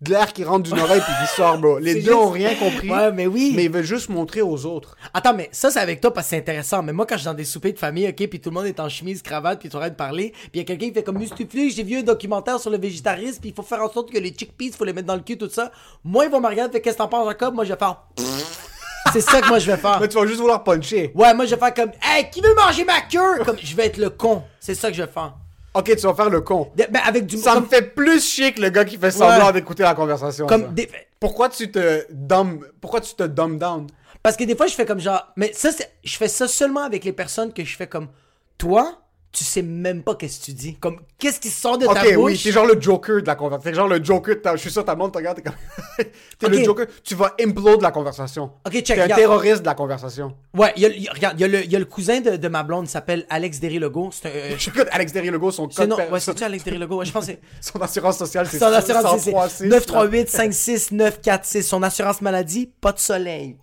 De 0.00 0.10
l'air 0.12 0.32
qui 0.32 0.44
rentre 0.44 0.70
d'une 0.70 0.78
oreille 0.78 1.00
puis 1.00 1.12
qui 1.20 1.34
sort, 1.34 1.58
bro. 1.58 1.80
Les 1.80 2.02
deux 2.02 2.14
ont 2.14 2.30
rien 2.30 2.54
compris. 2.54 2.88
Ouais, 2.88 3.10
mais 3.10 3.26
oui. 3.26 3.52
Mais 3.56 3.64
ils 3.64 3.70
veulent 3.70 3.82
juste 3.82 4.08
montrer 4.08 4.42
aux 4.42 4.64
autres. 4.64 4.96
Attends, 5.12 5.34
mais 5.34 5.48
ça, 5.50 5.72
c'est 5.72 5.80
avec 5.80 6.00
toi 6.00 6.12
parce 6.12 6.26
que 6.26 6.30
c'est 6.30 6.36
intéressant. 6.36 6.84
Mais 6.84 6.92
moi, 6.92 7.04
quand 7.04 7.16
je 7.16 7.22
suis 7.22 7.26
dans 7.26 7.34
des 7.34 7.44
soupers 7.44 7.72
de 7.72 7.78
famille, 7.80 8.06
ok, 8.06 8.28
puis 8.28 8.40
tout 8.40 8.50
le 8.50 8.54
monde 8.54 8.66
est 8.66 8.78
en 8.78 8.88
chemise, 8.88 9.22
cravate, 9.22 9.58
puis 9.58 9.68
tu 9.68 9.76
arrêtes 9.76 9.94
de 9.94 9.96
parler, 9.96 10.30
puis 10.30 10.50
il 10.54 10.58
y 10.58 10.60
a 10.60 10.64
quelqu'un 10.64 10.86
qui 10.86 10.94
fait 10.94 11.02
comme 11.02 11.18
Mustuflu, 11.18 11.70
j'ai 11.70 11.82
vu 11.82 11.98
un 11.98 12.02
documentaire 12.02 12.60
sur 12.60 12.70
le 12.70 12.78
végétarisme, 12.78 13.40
puis 13.40 13.50
il 13.50 13.54
faut 13.54 13.62
faire 13.62 13.82
en 13.82 13.90
sorte 13.90 14.12
que 14.12 14.18
les 14.18 14.30
chickpeas, 14.30 14.76
faut 14.76 14.84
les 14.84 14.92
mettre 14.92 15.08
dans 15.08 15.16
le 15.16 15.22
cul, 15.22 15.36
tout 15.36 15.50
ça. 15.50 15.72
Moi, 16.04 16.26
ils 16.26 16.30
vont 16.30 16.40
me 16.40 16.46
regarder, 16.46 16.72
fait 16.72 16.80
qu'est-ce 16.80 16.96
que 16.96 17.02
t'en 17.02 17.08
penses, 17.08 17.26
Jacob? 17.26 17.54
Moi, 17.54 17.64
je 17.64 17.72
vais 17.72 17.78
faire. 17.78 17.96
c'est 19.12 19.20
ça 19.20 19.40
que 19.40 19.48
moi, 19.48 19.58
je 19.58 19.68
vais 19.68 19.76
faire. 19.78 19.98
Mais 20.00 20.06
tu 20.06 20.16
vas 20.16 20.26
juste 20.26 20.40
vouloir 20.40 20.62
puncher. 20.62 21.10
Ouais, 21.16 21.34
moi, 21.34 21.44
je 21.44 21.56
vais 21.56 21.60
faire 21.60 21.74
comme 21.74 21.90
Hey, 22.00 22.30
qui 22.30 22.40
veut 22.40 22.54
manger 22.54 22.84
ma 22.84 23.00
queue? 23.00 23.44
Comme, 23.44 23.58
je 23.60 23.74
vais 23.74 23.86
être 23.86 23.96
le 23.96 24.10
con. 24.10 24.44
C'est 24.60 24.74
ça 24.76 24.90
que 24.90 24.96
je 24.96 25.02
vais 25.02 25.10
faire. 25.10 25.34
Ok, 25.74 25.94
tu 25.96 26.02
vas 26.06 26.14
faire 26.14 26.30
le 26.30 26.40
con. 26.40 26.70
De- 26.76 26.86
ben, 26.90 27.00
avec 27.04 27.26
du. 27.26 27.36
Ça 27.36 27.52
comme, 27.54 27.64
me 27.64 27.68
fait 27.68 27.82
plus 27.94 28.24
chier 28.24 28.52
que 28.52 28.60
le 28.60 28.70
gars 28.70 28.84
qui 28.84 28.96
fait 28.96 29.10
semblant 29.10 29.46
Ouais. 29.48 29.52
d'écouter 29.52 29.82
la 29.82 29.94
conversation. 29.94 30.48
ça. 30.48 30.54
comme 30.54 30.72
des- 30.74 30.90
Pourquoi 31.20 31.48
tu 31.48 31.70
te 31.70 32.06
dumb... 32.10 32.64
Pourquoi 32.80 33.00
tu 33.00 33.14
te 33.14 33.22
dumb 33.24 33.58
down? 33.58 33.86
Parce 34.22 34.36
que 34.36 34.44
des 34.44 34.56
fois, 34.56 34.66
je 34.66 34.74
fais 34.74 34.86
comme 34.86 34.98
genre. 35.00 35.26
Mais 35.36 35.52
ça, 35.52 35.70
je 36.02 36.16
fais 36.16 36.28
ça 36.28 36.48
seulement 36.48 36.82
avec 36.82 37.04
les 37.04 37.12
personnes 37.12 37.52
que 37.52 37.64
je 37.64 37.76
fais 37.76 37.86
comme. 37.86 38.08
Toi, 38.56 38.98
tu 39.30 39.44
sais 39.44 39.60
même 39.62 40.02
pas 40.02 40.14
qu'est-ce 40.14 40.40
que 40.40 40.44
tu 40.46 40.52
dis. 40.52 40.74
Comme, 40.76 41.00
qu'est-ce 41.18 41.38
qui 41.38 41.50
sort 41.50 41.76
de 41.76 41.86
Ok, 41.86 41.94
ta 41.94 42.02
oui, 42.06 42.14
bouche? 42.14 42.42
t'es 42.42 42.50
genre 42.50 42.64
le 42.64 42.80
Joker 42.80 43.20
de 43.20 43.26
la 43.26 43.34
conversation. 43.34 43.70
T'es 43.70 43.76
genre 43.76 43.86
le 43.88 44.02
Joker, 44.02 44.34
de 44.36 44.40
ta- 44.40 44.56
je 44.56 44.60
suis 44.62 44.70
sûr, 44.70 44.84
ta 44.84 44.94
blonde 44.94 45.12
te 45.12 45.18
regarde, 45.18 45.36
t'es 45.36 45.42
comme... 45.42 45.54
t'es 46.38 46.46
Ok. 46.46 46.52
le 46.52 46.64
Joker, 46.64 46.86
tu 47.04 47.14
vas 47.14 47.34
implode 47.38 47.82
la 47.82 47.90
conversation. 47.90 48.52
Ok, 48.66 48.72
check, 48.72 48.86
T'es 48.96 49.00
un 49.02 49.08
terroriste 49.14 49.60
de 49.60 49.66
la 49.66 49.74
conversation. 49.74 50.34
Ouais, 50.54 50.72
y 50.76 50.86
a, 50.86 50.88
il 50.88 51.02
y 51.02 51.08
a- 51.08 51.12
regarde, 51.12 51.38
il 51.38 51.42
y, 51.42 51.44
a 51.44 51.48
le- 51.48 51.64
il 51.64 51.70
y 51.70 51.76
a 51.76 51.78
le 51.78 51.84
cousin 51.84 52.20
de, 52.22 52.36
de 52.36 52.48
ma 52.48 52.62
blonde, 52.62 52.86
il 52.86 52.90
s'appelle 52.90 53.26
Alex 53.28 53.60
Derry-Legault. 53.60 54.10
C'est 54.12 54.28
un. 54.28 54.30
euh, 54.34 54.54
J'écoute 54.58 54.86
Alex 54.90 55.12
Derry-Legault, 55.12 55.50
son 55.50 55.68
code... 55.68 55.88
non, 55.90 55.96
per- 55.96 56.08
ouais, 56.10 56.20
c'est-tu 56.20 56.42
Alex 56.44 56.64
Derry-Legault? 56.64 56.96
Ouais, 56.96 57.04
je 57.04 57.12
pense 57.12 57.26
que 57.26 57.32
c'est. 57.32 57.40
son 57.60 57.78
assurance 57.82 58.16
sociale, 58.16 58.46
c'est 58.50 58.58
Son 58.58 58.64
assurance, 58.66 59.20
c'est 59.20 59.30
103,6, 59.32 59.66
938 59.68 60.28
56 60.30 60.92
946. 60.92 61.62
Son 61.64 61.82
assurance 61.82 62.22
maladie, 62.22 62.72
pas 62.80 62.92
de 62.92 62.98
soleil. 62.98 63.56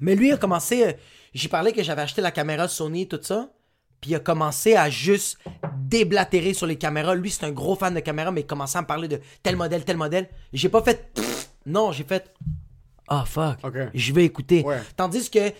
Mais 0.00 0.16
lui, 0.16 0.28
il 0.28 0.32
a 0.32 0.36
commencé. 0.36 0.84
euh, 0.84 0.92
J'ai 1.34 1.48
parlé 1.48 1.72
que 1.72 1.82
j'avais 1.84 2.02
acheté 2.02 2.20
la 2.20 2.32
caméra 2.32 2.66
Sony, 2.68 3.06
tout 3.06 3.20
ça. 3.22 3.48
Puis 4.00 4.10
il 4.10 4.14
a 4.14 4.20
commencé 4.20 4.76
à 4.76 4.88
juste 4.88 5.38
déblatérer 5.76 6.54
sur 6.54 6.66
les 6.66 6.76
caméras. 6.76 7.14
Lui, 7.14 7.30
c'est 7.30 7.44
un 7.44 7.50
gros 7.50 7.76
fan 7.76 7.94
de 7.94 8.00
caméra, 8.00 8.30
mais 8.30 8.40
il 8.42 8.46
commençait 8.46 8.78
à 8.78 8.82
me 8.82 8.86
parler 8.86 9.08
de 9.08 9.20
tel 9.42 9.56
modèle, 9.56 9.84
tel 9.84 9.96
modèle. 9.96 10.28
J'ai 10.52 10.68
pas 10.68 10.82
fait. 10.82 11.12
Non, 11.66 11.92
j'ai 11.92 12.04
fait. 12.04 12.32
Ah, 13.08 13.24
fuck. 13.26 13.58
Ok. 13.62 13.74
Je 13.92 14.12
vais 14.12 14.24
écouter. 14.24 14.62
Ouais. 14.62 14.78
Tandis 14.96 15.28
que 15.28 15.52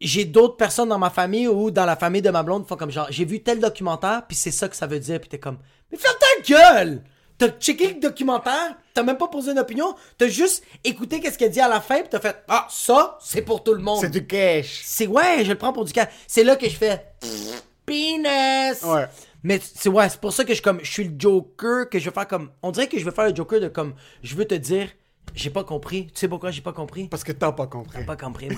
j'ai 0.00 0.24
d'autres 0.24 0.56
personnes 0.56 0.88
dans 0.88 0.98
ma 0.98 1.10
famille 1.10 1.46
ou 1.46 1.70
dans 1.70 1.84
la 1.84 1.96
famille 1.96 2.22
de 2.22 2.30
ma 2.30 2.42
blonde 2.42 2.62
qui 2.62 2.68
font 2.68 2.76
comme 2.76 2.90
genre, 2.90 3.06
j'ai 3.10 3.24
vu 3.24 3.42
tel 3.42 3.60
documentaire, 3.60 4.26
puis 4.26 4.36
c'est 4.36 4.50
ça 4.50 4.68
que 4.68 4.76
ça 4.76 4.86
veut 4.86 4.98
dire, 4.98 5.20
puis 5.20 5.28
t'es 5.28 5.38
comme, 5.38 5.58
mais 5.90 5.98
ferme 5.98 6.16
ta 6.18 6.42
gueule! 6.42 7.02
T'as 7.36 7.48
checké 7.48 7.94
le 7.94 8.00
documentaire, 8.00 8.76
t'as 8.92 9.02
même 9.02 9.16
pas 9.16 9.28
posé 9.28 9.52
une 9.52 9.58
opinion, 9.58 9.94
t'as 10.18 10.28
juste 10.28 10.62
écouté 10.84 11.20
qu'est-ce 11.20 11.38
qu'elle 11.38 11.50
dit 11.50 11.60
à 11.60 11.68
la 11.68 11.80
fin, 11.80 12.00
puis 12.00 12.08
t'as 12.10 12.20
fait, 12.20 12.36
ah, 12.48 12.66
ça, 12.68 13.18
c'est 13.22 13.40
pour 13.40 13.64
tout 13.64 13.72
le 13.72 13.80
monde. 13.80 13.98
C'est 14.00 14.10
du 14.10 14.26
cash. 14.26 14.82
C'est 14.84 15.06
ouais, 15.06 15.42
je 15.42 15.50
le 15.50 15.56
prends 15.56 15.72
pour 15.72 15.86
du 15.86 15.92
cas. 15.92 16.08
C'est 16.26 16.44
là 16.44 16.56
que 16.56 16.68
je 16.68 16.76
fais, 16.76 17.02
penis! 17.90 18.84
Ouais. 18.84 19.06
Mais 19.42 19.58
c'est 19.62 19.88
ouais, 19.88 20.08
c'est 20.08 20.20
pour 20.20 20.32
ça 20.32 20.44
que 20.44 20.54
je 20.54 20.62
comme 20.62 20.80
je 20.82 20.90
suis 20.90 21.04
le 21.04 21.14
Joker 21.18 21.88
que 21.88 21.98
je 21.98 22.04
vais 22.04 22.10
faire 22.14 22.28
comme 22.28 22.50
on 22.62 22.70
dirait 22.70 22.86
que 22.88 22.98
je 22.98 23.04
vais 23.04 23.10
faire 23.10 23.26
le 23.28 23.34
Joker 23.34 23.60
de 23.60 23.68
comme 23.68 23.94
je 24.22 24.34
veux 24.36 24.44
te 24.44 24.54
dire 24.54 24.88
j'ai 25.32 25.50
pas 25.50 25.62
compris. 25.62 26.06
Tu 26.06 26.12
sais 26.20 26.28
pourquoi 26.28 26.50
j'ai 26.50 26.60
pas 26.60 26.72
compris? 26.72 27.06
Parce 27.06 27.22
que 27.22 27.30
t'as 27.30 27.52
pas 27.52 27.68
compris. 27.68 28.02
Pas 28.04 28.16
compris. 28.16 28.48
bro. 28.48 28.56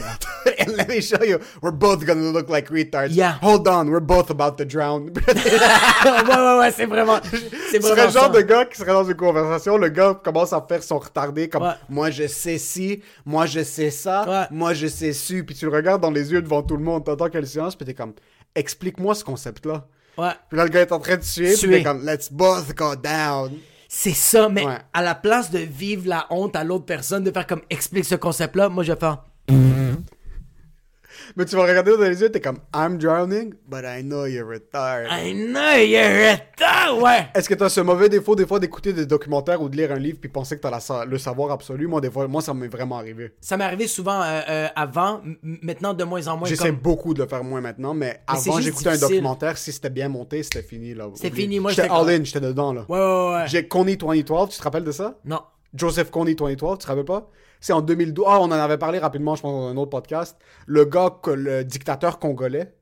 And 0.58 0.72
let 0.78 0.88
me 0.88 1.02
show 1.02 1.22
you, 1.22 1.36
we're 1.60 1.70
both 1.70 2.02
gonna 2.06 2.32
look 2.32 2.48
like 2.48 2.70
retards. 2.70 3.10
Yeah. 3.14 3.34
Hold 3.42 3.68
on, 3.68 3.88
we're 3.88 4.00
both 4.00 4.30
about 4.30 4.56
to 4.56 4.64
drown. 4.64 5.10
ouais 5.28 6.36
ouais 6.36 6.58
ouais, 6.58 6.70
c'est 6.72 6.86
vraiment 6.86 7.20
c'est 7.70 7.78
vraiment 7.78 8.04
le 8.06 8.10
genre 8.10 8.30
de 8.30 8.40
gars 8.40 8.64
qui 8.64 8.78
serait 8.78 8.92
dans 8.92 9.04
une 9.04 9.14
conversation, 9.14 9.76
le 9.76 9.88
gars 9.90 10.18
commence 10.24 10.52
à 10.54 10.64
faire 10.66 10.82
son 10.82 10.98
retardé 10.98 11.48
comme 11.48 11.62
Ouais. 11.62 11.74
moi 11.90 12.10
je 12.10 12.26
sais 12.26 12.56
ci, 12.58 13.02
moi 13.26 13.44
je 13.46 13.62
sais 13.62 13.90
ça, 13.90 14.24
Ouais. 14.26 14.46
moi 14.50 14.72
je 14.72 14.86
sais 14.86 15.12
su, 15.12 15.44
puis 15.44 15.54
tu 15.54 15.66
le 15.66 15.72
regardes 15.76 16.00
dans 16.00 16.10
les 16.10 16.32
yeux 16.32 16.40
devant 16.42 16.62
tout 16.62 16.76
le 16.76 16.82
monde, 16.84 17.04
t'entends 17.04 17.28
quelle 17.28 17.46
silence, 17.46 17.76
puis 17.76 17.84
t'es 17.84 17.94
comme 17.94 18.14
explique-moi 18.54 19.14
ce 19.14 19.24
concept-là. 19.24 19.86
Ouais. 20.18 20.30
Puis 20.48 20.58
là 20.58 20.64
le 20.64 20.70
gars 20.70 20.80
est 20.82 20.92
en 20.92 20.98
train 21.00 21.16
de 21.16 21.22
suer, 21.22 21.48
puis 21.48 21.56
Suer. 21.56 21.78
t'es 21.78 21.82
comme 21.84 22.04
let's 22.06 22.30
both 22.30 22.74
go 22.74 22.94
down. 22.96 23.52
C'est 23.88 24.14
ça 24.14 24.48
mais 24.48 24.64
Ouais. 24.66 24.78
à 24.92 25.02
la 25.02 25.14
place 25.14 25.50
de 25.50 25.58
vivre 25.58 26.08
la 26.08 26.26
honte 26.30 26.56
à 26.56 26.64
l'autre 26.64 26.84
personne 26.86 27.24
de 27.24 27.30
faire 27.30 27.46
comme 27.46 27.62
explique 27.70 28.04
ce 28.04 28.14
concept 28.14 28.56
là, 28.56 28.68
moi 28.68 28.84
je 28.84 28.92
vais 28.92 28.98
faire 28.98 29.24
Mais 31.36 31.44
tu 31.44 31.56
vas 31.56 31.62
regarder 31.62 31.92
dans 31.92 32.02
les 32.02 32.20
yeux, 32.20 32.30
t'es 32.30 32.40
comme 32.40 32.58
I'm 32.74 32.98
drowning, 32.98 33.54
but 33.68 33.80
I 33.84 34.02
know 34.02 34.26
you're 34.26 34.46
retarded. 34.48 35.08
I 35.10 35.32
know 35.34 35.76
you're 35.84 36.36
ta- 36.56 36.94
ouais. 36.94 37.28
Est-ce 37.34 37.48
que 37.48 37.54
t'as 37.54 37.68
ce 37.68 37.80
mauvais 37.80 38.08
défaut 38.08 38.34
des 38.36 38.46
fois 38.46 38.58
d'écouter 38.60 38.92
des 38.92 39.06
documentaires 39.06 39.60
ou 39.62 39.68
de 39.68 39.76
lire 39.76 39.92
un 39.92 39.98
livre 39.98 40.18
puis 40.20 40.28
penser 40.30 40.56
que 40.56 40.60
t'as 40.62 40.80
sa- 40.80 41.04
le 41.04 41.18
savoir 41.18 41.50
absolu? 41.52 41.86
Moi, 41.86 42.00
des 42.00 42.10
fois, 42.10 42.26
moi, 42.28 42.42
ça 42.42 42.54
m'est 42.54 42.68
vraiment 42.68 42.98
arrivé. 42.98 43.34
Ça 43.40 43.56
m'est 43.56 43.64
arrivé 43.64 43.86
souvent 43.86 44.20
euh, 44.22 44.40
euh, 44.48 44.68
avant, 44.76 45.20
maintenant 45.42 45.94
de 45.94 46.04
moins 46.04 46.26
en 46.28 46.36
moins 46.36 46.48
J'essaie 46.48 46.68
comme 46.68 46.76
beaucoup 46.78 47.14
de 47.14 47.22
le 47.22 47.28
faire 47.28 47.44
moins 47.44 47.60
maintenant, 47.60 47.94
mais, 47.94 48.20
avant, 48.26 48.60
j'écoutais 48.60 48.90
un 48.90 48.98
documentaire. 48.98 49.58
Si 49.58 49.72
c'était 49.72 49.90
bien 49.90 50.08
monté, 50.08 50.42
c'était 50.42 50.62
fini. 50.62 50.94
là. 50.94 51.08
C'était 51.14 51.34
fini, 51.34 51.60
moi, 51.60 51.70
j'étais 51.72 51.88
all 51.90 52.08
in, 52.10 52.24
j'étais 52.24 52.40
dedans. 52.40 52.72
Là. 52.72 52.84
Ouais 52.88 52.98
ouais 52.98 53.34
ouais. 53.42 53.44
J'ai 53.48 53.66
Coney 53.68 53.96
2012, 53.96 54.50
tu 54.50 54.58
te 54.58 54.62
rappelles 54.62 54.84
de 54.84 54.92
ça? 54.92 55.18
Non. 55.24 55.40
Joseph 55.74 56.10
Coney 56.10 56.34
2012, 56.34 56.78
tu 56.78 56.84
te 56.84 56.88
rappelles 56.88 57.04
pas? 57.04 57.30
C'est 57.62 57.72
en 57.72 57.80
2012. 57.80 58.26
Ah, 58.28 58.40
on 58.40 58.44
en 58.44 58.50
avait 58.52 58.76
parlé 58.76 58.98
rapidement, 58.98 59.34
je 59.36 59.40
pense, 59.42 59.52
dans 59.54 59.68
un 59.68 59.76
autre 59.78 59.90
podcast. 59.90 60.36
Le 60.66 60.84
gars, 60.84 61.16
le 61.34 61.62
dictateur 61.64 62.18
congolais, 62.18 62.74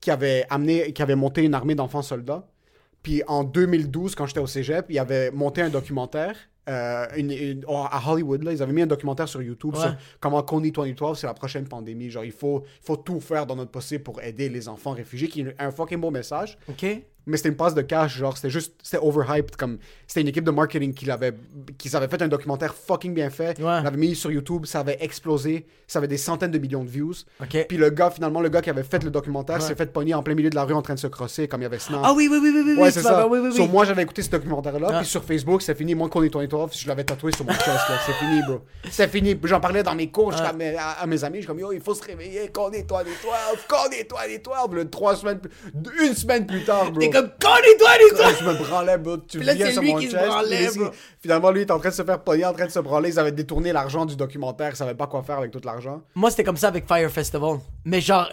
qui 0.00 0.10
avait 0.12 0.44
amené, 0.50 0.92
qui 0.92 1.02
avait 1.02 1.16
monté 1.16 1.42
une 1.42 1.54
armée 1.54 1.74
d'enfants 1.74 2.02
soldats. 2.02 2.46
Puis 3.02 3.22
en 3.26 3.42
2012, 3.44 4.14
quand 4.14 4.26
j'étais 4.26 4.40
au 4.40 4.46
cégep, 4.46 4.86
il 4.90 4.98
avait 4.98 5.30
monté 5.32 5.62
un 5.62 5.70
documentaire 5.70 6.36
euh, 6.66 7.04
une- 7.18 7.30
une- 7.30 7.64
oh, 7.68 7.84
à 7.90 8.00
Hollywood, 8.10 8.42
là, 8.42 8.50
ils 8.50 8.62
avaient 8.62 8.72
mis 8.72 8.80
un 8.80 8.86
documentaire 8.86 9.28
sur 9.28 9.42
YouTube 9.42 9.74
Ouais. 9.74 9.82
sur 9.82 9.94
comment 10.18 10.42
Coney 10.42 10.70
2012, 10.70 11.18
c'est 11.18 11.26
la 11.26 11.34
prochaine 11.34 11.68
pandémie. 11.68 12.08
Genre, 12.08 12.24
il 12.24 12.32
faut, 12.32 12.62
il 12.80 12.86
faut 12.86 12.96
tout 12.96 13.20
faire 13.20 13.44
dans 13.44 13.54
notre 13.54 13.70
possible 13.70 14.02
pour 14.02 14.22
aider 14.22 14.48
les 14.48 14.66
enfants 14.66 14.92
réfugiés, 14.92 15.28
qui 15.28 15.42
est 15.42 15.54
un 15.58 15.70
fucking 15.70 16.00
beau 16.00 16.10
message. 16.10 16.56
OK? 16.70 16.86
Mais 17.26 17.36
c'était 17.38 17.48
une 17.48 17.56
passe 17.56 17.74
de 17.74 17.82
cash, 17.82 18.16
genre, 18.18 18.36
c'était 18.36 18.50
juste, 18.50 18.74
c'était 18.82 18.98
overhyped. 19.02 19.56
Comme, 19.56 19.78
c'était 20.06 20.20
une 20.20 20.28
équipe 20.28 20.44
de 20.44 20.50
marketing 20.50 20.92
qui 20.92 21.06
l'avait, 21.06 21.32
qui 21.78 21.94
avait 21.96 22.08
fait 22.08 22.20
un 22.22 22.28
documentaire 22.28 22.74
fucking 22.74 23.14
bien 23.14 23.30
fait. 23.30 23.58
Ouais. 23.58 23.82
L'avait 23.82 23.96
mis 23.96 24.14
sur 24.14 24.30
YouTube, 24.30 24.66
ça 24.66 24.80
avait 24.80 24.98
explosé, 25.00 25.66
ça 25.86 25.98
avait 26.00 26.08
des 26.08 26.16
centaines 26.18 26.50
de 26.50 26.58
millions 26.58 26.84
de 26.84 26.88
views. 26.90 27.14
Puis 27.68 27.76
le 27.78 27.90
gars, 27.90 28.10
finalement, 28.10 28.40
le 28.40 28.48
gars 28.50 28.60
qui 28.60 28.70
avait 28.70 28.82
fait 28.82 29.02
le 29.02 29.10
documentaire 29.10 29.56
Ouais. 29.56 29.60
s'est 29.62 29.74
fait 29.74 29.92
pogner 29.92 30.14
en 30.14 30.22
plein 30.22 30.34
milieu 30.34 30.50
de 30.50 30.54
la 30.54 30.64
rue 30.64 30.74
en 30.74 30.82
train 30.82 30.94
de 30.94 30.98
se 30.98 31.06
crosser, 31.06 31.48
comme 31.48 31.60
il 31.60 31.64
y 31.64 31.66
avait 31.66 31.78
Snap. 31.78 32.00
Ah 32.04 32.12
oui, 32.14 32.28
oui, 32.30 32.38
oui, 32.42 32.50
oui, 32.54 32.62
oui. 32.66 32.74
Ouais, 32.74 32.82
oui, 32.84 32.92
c'est 32.92 33.02
ça. 33.02 33.26
Oui, 33.26 33.38
oui, 33.40 33.48
oui. 33.50 33.56
So, 33.56 33.66
moi, 33.68 33.84
j'avais 33.84 34.02
écouté 34.02 34.22
ce 34.22 34.30
documentaire-là, 34.30 34.88
Ah. 34.92 34.98
puis 35.00 35.06
sur 35.06 35.24
Facebook, 35.24 35.62
c'est 35.62 35.74
fini. 35.74 35.94
Moi, 35.94 36.08
Coney 36.08 36.28
2012, 36.28 36.76
je 36.78 36.88
l'avais 36.88 37.04
tatoué 37.04 37.32
sur 37.32 37.44
mon 37.44 37.52
chest, 37.52 37.66
là. 37.66 37.98
C'est 38.06 38.12
fini, 38.14 38.40
bro. 38.46 38.60
C'est 38.90 39.08
fini. 39.08 39.38
J'en 39.44 39.60
parlais 39.60 39.82
dans 39.82 39.94
mes 39.94 40.10
cours, 40.10 40.32
Ah. 40.36 40.48
à, 40.48 40.52
mes, 40.52 40.74
à, 40.76 40.90
à 40.90 41.06
mes 41.06 41.22
amis, 41.24 41.40
je 41.42 41.46
comme, 41.46 41.58
yo, 41.60 41.72
il 41.72 41.80
faut 41.80 41.94
se 41.94 42.02
réveiller, 42.04 42.48
Coney 42.48 42.82
2012, 42.82 43.14
Coney 43.68 44.06
2012. 44.08 44.68
Puis 44.70 44.78
là, 44.78 44.84
trois 44.90 45.16
semaines, 45.16 45.40
une 46.02 46.14
semaine 46.14 46.46
plus 46.46 46.64
tard, 46.64 46.90
bro. 46.90 47.00
Comme, 47.14 47.30
connais-toi, 47.40 47.90
les 47.98 48.16
toi! 48.16 48.26
Je 48.40 48.44
me 48.44 48.54
branlais, 48.54 48.98
bro. 48.98 49.16
Tu 49.18 49.38
Puis 49.38 49.46
là, 49.46 49.54
viens 49.54 49.70
sur 49.70 49.82
lui 49.82 49.92
mon 49.92 49.98
qui 49.98 50.06
se 50.06 50.12
chest. 50.16 50.26
branlait, 50.26 50.68
puis 50.68 50.78
bro. 50.80 50.88
Finalement, 51.20 51.50
lui, 51.50 51.60
il 51.60 51.64
est 51.66 51.70
en 51.70 51.78
train 51.78 51.88
de 51.90 51.94
se 51.94 52.02
faire 52.02 52.22
pogner, 52.22 52.44
en 52.44 52.52
train 52.52 52.66
de 52.66 52.70
se 52.70 52.78
branler. 52.80 53.10
Ils 53.10 53.18
avaient 53.18 53.32
détourné 53.32 53.72
l'argent 53.72 54.04
du 54.04 54.16
documentaire. 54.16 54.70
Ils 54.70 54.76
savaient 54.76 54.94
pas 54.94 55.06
quoi 55.06 55.22
faire 55.22 55.38
avec 55.38 55.50
tout 55.50 55.60
l'argent. 55.64 56.02
Moi, 56.14 56.30
c'était 56.30 56.44
comme 56.44 56.56
ça 56.56 56.68
avec 56.68 56.86
Fire 56.86 57.10
Festival. 57.10 57.58
Mais 57.84 58.00
genre, 58.00 58.30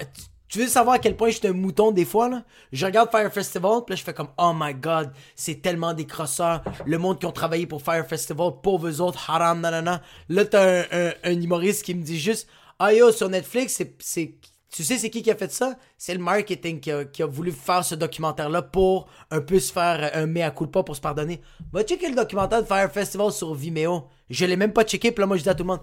tu- 0.49 0.59
veux 0.59 0.67
savoir 0.67 0.95
à 0.95 0.99
quel 0.99 1.15
point 1.15 1.29
j'étais 1.29 1.47
un 1.47 1.53
mouton 1.53 1.91
des 1.91 2.03
fois, 2.03 2.27
là? 2.27 2.43
Je 2.73 2.85
regarde 2.85 3.09
Fire 3.09 3.31
Festival, 3.31 3.83
puis 3.85 3.93
là, 3.93 3.95
je 3.95 4.03
fais 4.03 4.13
comme, 4.13 4.27
oh 4.37 4.51
my 4.53 4.73
god, 4.73 5.11
c'est 5.35 5.61
tellement 5.61 5.93
des 5.93 6.05
crosseurs. 6.05 6.61
Le 6.85 6.97
monde 6.97 7.19
qui 7.19 7.25
ont 7.25 7.31
travaillé 7.31 7.67
pour 7.67 7.81
Fire 7.81 8.05
Festival, 8.05 8.49
pauvres 8.61 8.89
eux 8.89 8.99
autres, 8.99 9.29
haram, 9.29 9.61
nanana. 9.61 10.01
Là, 10.27 10.43
t'as 10.45 10.79
un, 10.81 10.83
un, 10.91 11.11
un 11.23 11.31
humoriste 11.41 11.85
qui 11.85 11.95
me 11.95 12.03
dit 12.03 12.19
juste, 12.19 12.49
ah 12.79 12.91
yo, 12.93 13.11
sur 13.13 13.29
Netflix, 13.29 13.75
c'est, 13.99 14.33
tu 14.71 14.85
sais 14.85 14.97
c'est 14.97 15.09
qui 15.09 15.21
qui 15.21 15.29
a 15.29 15.35
fait 15.35 15.51
ça? 15.51 15.75
C'est 15.97 16.13
le 16.13 16.21
marketing 16.21 16.79
qui 16.79 16.91
a, 16.91 17.03
qui 17.03 17.21
a 17.21 17.25
voulu 17.25 17.51
faire 17.51 17.83
ce 17.83 17.93
documentaire-là 17.93 18.61
pour 18.61 19.07
un 19.29 19.41
peu 19.41 19.59
se 19.59 19.71
faire 19.71 20.11
un 20.13 20.25
mea 20.25 20.49
culpa 20.51 20.81
pour 20.81 20.95
se 20.95 21.01
pardonner. 21.01 21.41
Va 21.73 21.83
checker 21.83 22.07
le 22.07 22.15
documentaire 22.15 22.61
de 22.61 22.67
Fire 22.67 22.89
Festival 22.89 23.33
sur 23.33 23.53
Vimeo. 23.53 24.07
Je 24.29 24.45
l'ai 24.45 24.55
même 24.55 24.71
pas 24.71 24.85
checké, 24.85 25.11
puis 25.11 25.21
là, 25.21 25.27
moi, 25.27 25.35
je 25.35 25.43
dis 25.43 25.49
à 25.49 25.53
tout 25.55 25.63
le 25.63 25.67
monde, 25.67 25.81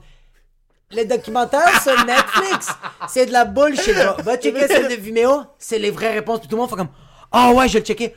le 0.91 1.05
documentaire 1.05 1.83
sur 1.83 1.93
Netflix, 2.07 2.71
c'est 3.09 3.27
de 3.27 3.33
la 3.33 3.45
bullshit. 3.45 3.95
Va, 3.95 4.17
va 4.23 4.37
checker 4.39 4.67
celle 4.67 4.89
de 4.89 5.01
Vimeo, 5.01 5.43
c'est 5.59 5.79
les 5.79 5.91
vraies 5.91 6.15
réponses. 6.15 6.41
Puis 6.41 6.49
tout 6.49 6.57
le 6.57 6.63
monde 6.63 6.71
fait 6.71 6.77
comme 6.77 6.89
Ah 7.31 7.53
ouais, 7.53 7.69
je 7.69 7.75
vais 7.75 7.81
le 7.81 7.85
checker. 7.85 8.15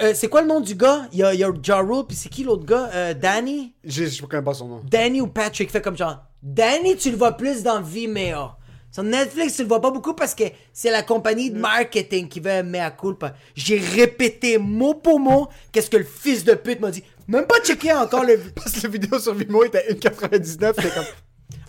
Euh, 0.00 0.12
c'est 0.14 0.28
quoi 0.28 0.40
le 0.40 0.46
nom 0.48 0.60
du 0.60 0.74
gars? 0.74 1.08
Il 1.12 1.18
y 1.18 1.22
a, 1.22 1.34
il 1.34 1.40
y 1.40 1.44
a 1.44 1.50
Ja 1.62 1.78
Rule, 1.80 2.06
puis 2.06 2.16
c'est 2.16 2.30
qui 2.30 2.42
l'autre 2.42 2.64
gars? 2.64 2.88
Euh, 2.94 3.12
Danny? 3.12 3.74
Je 3.84 4.06
je 4.06 4.22
connais 4.24 4.42
pas 4.42 4.54
son 4.54 4.68
nom. 4.68 4.80
Danny 4.84 5.20
ou 5.20 5.26
Patrick 5.26 5.70
fait 5.70 5.82
comme 5.82 5.96
genre 5.96 6.22
Danny, 6.42 6.96
tu 6.96 7.10
le 7.10 7.18
vois 7.18 7.32
plus 7.32 7.62
dans 7.62 7.82
Vimeo. 7.82 8.50
Sur 8.94 9.02
Netflix, 9.02 9.56
tu 9.56 9.62
le 9.62 9.68
vois 9.68 9.80
pas 9.80 9.90
beaucoup 9.90 10.14
parce 10.14 10.36
que 10.36 10.44
c'est 10.72 10.92
la 10.92 11.02
compagnie 11.02 11.50
de 11.50 11.58
marketing 11.58 12.28
qui 12.28 12.38
veut 12.38 12.52
un 12.52 12.62
mea 12.62 12.92
culpa. 12.92 13.34
J'ai 13.56 13.76
répété 13.76 14.56
mot 14.56 14.94
pour 14.94 15.18
mot 15.18 15.48
qu'est-ce 15.72 15.90
que 15.90 15.96
le 15.96 16.04
fils 16.04 16.44
de 16.44 16.54
pute 16.54 16.78
m'a 16.78 16.92
dit. 16.92 17.02
Même 17.26 17.44
pas 17.44 17.58
checké 17.64 17.92
encore 17.92 18.22
le. 18.22 18.38
Parce 18.54 18.70
que 18.70 18.82
la 18.82 18.88
vidéo 18.90 19.18
sur 19.18 19.34
Vimeo 19.34 19.64
était 19.64 19.92
1,99. 19.94 20.74
C'était 20.76 20.90
comme. 20.90 21.04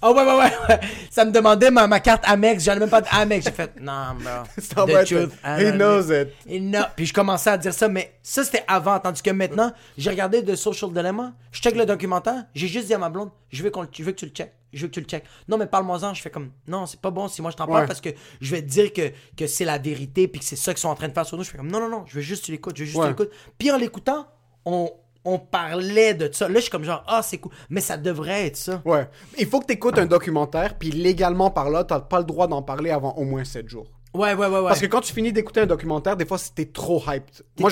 Ah 0.01 0.11
ouais, 0.11 0.21
ouais, 0.23 0.33
ouais, 0.37 0.51
ouais. 0.69 0.79
Ça 1.09 1.25
me 1.25 1.31
demandait 1.31 1.71
ma, 1.71 1.87
ma 1.87 1.99
carte 1.99 2.23
Amex. 2.27 2.63
J'en 2.63 2.73
ai 2.75 2.79
même 2.79 2.89
pas 2.89 3.01
de 3.01 3.07
Amex. 3.09 3.45
J'ai 3.45 3.51
fait, 3.51 3.71
non, 3.81 4.13
bro. 4.19 4.43
C'est 4.57 4.75
The 4.75 5.05
truth, 5.05 5.31
he 5.43 5.71
knows 5.71 6.03
know. 6.03 6.21
it. 6.21 6.27
Et 6.47 6.59
non. 6.59 6.83
Puis 6.95 7.07
je 7.07 7.13
commençais 7.13 7.49
à 7.49 7.57
dire 7.57 7.73
ça, 7.73 7.87
mais 7.87 8.13
ça, 8.21 8.43
c'était 8.43 8.63
avant. 8.67 8.99
Tandis 8.99 9.23
que 9.23 9.31
maintenant, 9.31 9.71
j'ai 9.97 10.11
regardé 10.11 10.43
The 10.43 10.55
Social 10.55 10.91
Dilemma. 10.91 11.33
Je 11.51 11.59
check 11.59 11.75
le 11.75 11.85
documentaire. 11.85 12.43
J'ai 12.53 12.67
juste 12.67 12.87
dit 12.87 12.93
à 12.93 12.99
ma 12.99 13.09
blonde, 13.09 13.29
je 13.49 13.63
veux, 13.63 13.71
qu'on, 13.71 13.87
je 13.91 14.03
veux 14.03 14.11
que 14.11 14.17
tu 14.17 14.25
le 14.25 14.31
checkes. 14.31 14.53
Je 14.75 14.81
veux 14.83 14.87
que 14.89 14.93
tu 14.93 14.99
le 14.99 15.05
checkes. 15.07 15.23
Non, 15.47 15.57
mais 15.57 15.65
parle-moi-en. 15.65 16.13
Je 16.13 16.21
fais 16.21 16.29
comme, 16.29 16.51
non, 16.67 16.85
c'est 16.85 16.99
pas 16.99 17.09
bon 17.11 17.27
si 17.27 17.41
moi 17.41 17.49
je 17.51 17.55
t'en 17.57 17.65
parle 17.65 17.81
Ouais. 17.81 17.87
parce 17.87 18.01
que 18.01 18.09
je 18.41 18.51
vais 18.55 18.61
te 18.61 18.67
dire 18.67 18.93
que, 18.93 19.11
que 19.35 19.47
c'est 19.47 19.65
la 19.65 19.77
vérité 19.77 20.27
puis 20.27 20.39
que 20.39 20.45
c'est 20.45 20.55
ça 20.55 20.73
qu'ils 20.73 20.81
sont 20.81 20.89
en 20.89 20.95
train 20.95 21.07
de 21.07 21.13
faire 21.13 21.25
sur 21.25 21.37
nous. 21.37 21.43
Je 21.43 21.49
fais 21.49 21.57
comme, 21.57 21.71
non, 21.71 21.79
non, 21.79 21.89
non, 21.89 22.03
je 22.05 22.15
veux 22.15 22.21
juste 22.21 22.41
que 22.41 22.45
tu 22.47 22.51
l'écoutes. 22.51 22.75
Je 22.77 22.83
veux 22.83 22.85
juste 22.87 22.97
que 22.99 23.01
Ouais. 23.03 23.13
tu 23.15 23.23
l'écoutes. 23.23 23.33
Puis 23.57 23.71
en 23.71 23.77
l'écoutant, 23.77 24.27
on, 24.65 24.89
on 25.23 25.39
parlait 25.39 26.13
de 26.13 26.29
ça. 26.31 26.47
Là, 26.47 26.55
je 26.55 26.59
suis 26.61 26.69
comme 26.69 26.83
genre, 26.83 27.03
ah, 27.07 27.21
c'est 27.23 27.37
cool. 27.39 27.51
Mais 27.69 27.81
ça 27.81 27.97
devrait 27.97 28.47
être 28.47 28.57
ça. 28.57 28.81
Ouais. 28.85 29.07
Il 29.39 29.47
faut 29.47 29.59
que 29.59 29.65
tu 29.65 29.73
écoutes 29.73 29.97
un 29.97 30.05
documentaire, 30.05 30.77
puis 30.77 30.91
légalement 30.91 31.49
par 31.49 31.69
là, 31.69 31.83
t'as 31.83 31.99
pas 31.99 32.19
le 32.19 32.25
droit 32.25 32.47
d'en 32.47 32.61
parler 32.61 32.91
avant 32.91 33.13
au 33.15 33.23
moins 33.23 33.43
7 33.43 33.67
jours. 33.67 33.87
Ouais, 34.15 34.33
ouais, 34.33 34.47
ouais, 34.47 34.59
ouais. 34.59 34.67
Parce 34.67 34.79
que 34.79 34.85
quand 34.87 35.01
tu 35.01 35.13
finis 35.13 35.31
d'écouter 35.33 35.61
un 35.61 35.65
documentaire, 35.65 36.15
des 36.17 36.25
fois 36.25 36.37
c'était 36.37 36.65
trop 36.65 37.01
hyped. 37.07 37.43
Moi 37.59 37.69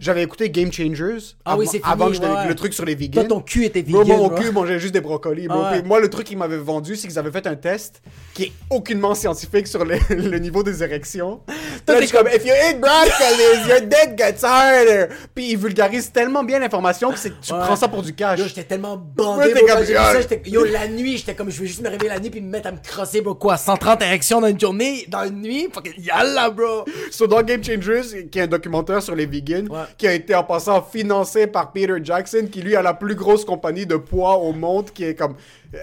j'avais 0.00 0.22
écouté 0.22 0.50
Game 0.50 0.72
Changers 0.72 1.18
Ah 1.44 1.56
oui, 1.56 1.64
avant- 1.64 1.70
c'est 1.72 1.78
fini, 1.78 1.92
avant 1.92 2.10
que 2.10 2.16
ouais, 2.18 2.48
le 2.48 2.54
truc 2.54 2.72
sur 2.74 2.84
les 2.84 2.96
Toi, 2.96 3.22
vegans. 3.22 3.28
ton 3.28 3.40
cul 3.40 3.64
était 3.64 3.82
vegan. 3.82 4.06
mon 4.06 4.28
bro. 4.28 4.30
cul 4.36 4.50
mangeait 4.50 4.78
juste 4.78 4.94
des 4.94 5.00
brocolis. 5.00 5.48
bro. 5.48 5.60
Ah 5.64 5.72
ouais. 5.72 5.82
Moi, 5.82 6.00
le 6.00 6.08
truc 6.10 6.26
qu'ils 6.26 6.38
m'avaient 6.38 6.56
vendu, 6.58 6.96
c'est 6.96 7.08
qu'ils 7.08 7.18
avaient 7.18 7.30
fait 7.30 7.46
un 7.46 7.56
test 7.56 8.02
qui 8.34 8.44
est 8.44 8.52
aucunement 8.70 9.14
scientifique 9.14 9.66
sur 9.66 9.84
le, 9.84 9.96
le 10.10 10.38
niveau 10.38 10.62
des 10.62 10.82
érections. 10.82 11.40
Je 11.88 12.02
suis 12.06 12.10
comme, 12.16 12.28
if 12.28 12.44
you 12.44 12.52
eat 12.70 12.80
broccoli, 12.80 13.68
your 13.68 13.80
dick 13.82 14.16
gets 14.18 14.44
harder. 14.44 15.06
Puis 15.34 15.50
ils 15.52 15.56
vulgarisent 15.58 16.10
tellement 16.12 16.42
bien 16.44 16.58
l'information 16.58 17.10
que 17.12 17.16
tu 17.18 17.28
Ouais. 17.54 17.60
prends 17.60 17.76
ça 17.76 17.88
pour 17.88 18.02
du 18.02 18.14
cash. 18.14 18.38
Yo, 18.38 18.46
j'étais 18.46 18.64
tellement 18.64 18.96
bandé, 18.96 19.52
t'es 19.52 19.60
bro, 19.60 19.74
comme, 19.76 19.84
ça, 19.84 20.14
Yo, 20.46 20.64
la 20.64 20.88
nuit, 20.88 21.18
j'étais 21.18 21.34
comme, 21.34 21.50
je 21.50 21.60
veux 21.60 21.66
juste 21.66 21.82
me 21.82 21.88
réveiller 21.88 22.08
la 22.10 22.18
nuit 22.20 22.30
puis 22.30 22.40
me 22.40 22.48
mettre 22.50 22.68
à 22.68 22.72
me 22.72 22.78
crosser, 22.82 23.20
bro, 23.20 23.34
quoi, 23.34 23.56
130 23.56 24.02
érections 24.02 24.40
dans 24.40 24.46
une 24.48 24.58
journée, 24.58 25.04
dans 25.08 25.24
une 25.24 25.40
nuit, 25.42 25.68
yalla, 25.98 26.50
bro. 26.50 26.84
So, 27.10 27.26
dans 27.26 27.42
Game 27.42 27.62
Changers, 27.62 28.28
qui 28.30 28.38
est 28.38 28.42
un 28.42 28.46
documentaire 28.46 29.02
sur 29.02 29.14
les 29.14 29.26
vegans, 29.26 29.66
Ouais. 29.68 29.80
qui 29.98 30.06
a 30.08 30.12
été 30.14 30.34
en 30.34 30.44
passant 30.44 30.82
financé 30.82 31.46
par 31.46 31.72
Peter 31.72 31.96
Jackson, 32.02 32.48
qui 32.50 32.62
lui 32.62 32.76
a 32.76 32.82
la 32.82 32.94
plus 32.94 33.14
grosse 33.14 33.44
compagnie 33.44 33.86
de 33.86 33.96
poids 33.96 34.36
au 34.38 34.52
monde, 34.52 34.90
qui 34.92 35.04
est 35.04 35.14
comme. 35.14 35.34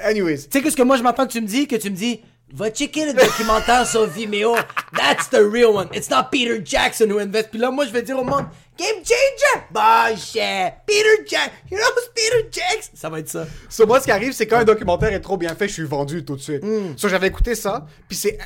Anyways. 0.03 0.43
Tu 0.43 0.47
sais, 0.51 0.61
qu'est-ce 0.61 0.77
que 0.77 0.83
moi 0.83 0.97
je 0.97 1.03
m'entends 1.03 1.25
que 1.27 1.31
tu 1.31 1.41
me 1.41 1.47
dis, 1.47 1.67
que 1.67 1.75
tu 1.75 1.89
me 1.89 1.95
dis, 1.95 2.21
va 2.53 2.69
checker 2.69 3.05
le 3.05 3.13
documentaire 3.13 3.85
sur 3.87 4.05
Vimeo, 4.07 4.55
that's 4.95 5.29
the 5.29 5.39
real 5.41 5.67
one, 5.75 5.87
it's 5.93 6.09
not 6.09 6.25
Peter 6.31 6.61
Jackson 6.63 7.09
who 7.09 7.19
invest. 7.19 7.49
Puis 7.49 7.59
là, 7.59 7.71
moi, 7.71 7.85
je 7.85 7.91
vais 7.91 8.01
dire 8.01 8.17
au 8.19 8.23
monde, 8.23 8.45
Game 8.77 9.03
Changer, 9.03 9.65
bullshit, 9.71 10.73
Peter 10.85 11.23
Jackson, 11.29 11.51
you 11.69 11.77
know 11.77 11.85
who's 11.95 12.09
Peter 12.15 12.47
Jackson? 12.51 12.91
Ça 12.93 13.09
va 13.09 13.19
être 13.19 13.29
ça. 13.29 13.45
So, 13.69 13.85
moi, 13.85 13.99
ce 13.99 14.05
qui 14.05 14.11
arrive, 14.11 14.33
c'est 14.33 14.47
quand 14.47 14.57
un 14.57 14.63
documentaire 14.63 15.13
est 15.13 15.19
trop 15.21 15.37
bien 15.37 15.53
fait, 15.55 15.67
je 15.67 15.73
suis 15.73 15.83
vendu 15.83 16.23
tout 16.25 16.35
de 16.35 16.41
suite. 16.41 16.63
So, 16.97 17.07
j'avais 17.07 17.27
écouté 17.27 17.55
ça, 17.55 17.85
puis 18.07 18.17
c'est. 18.17 18.37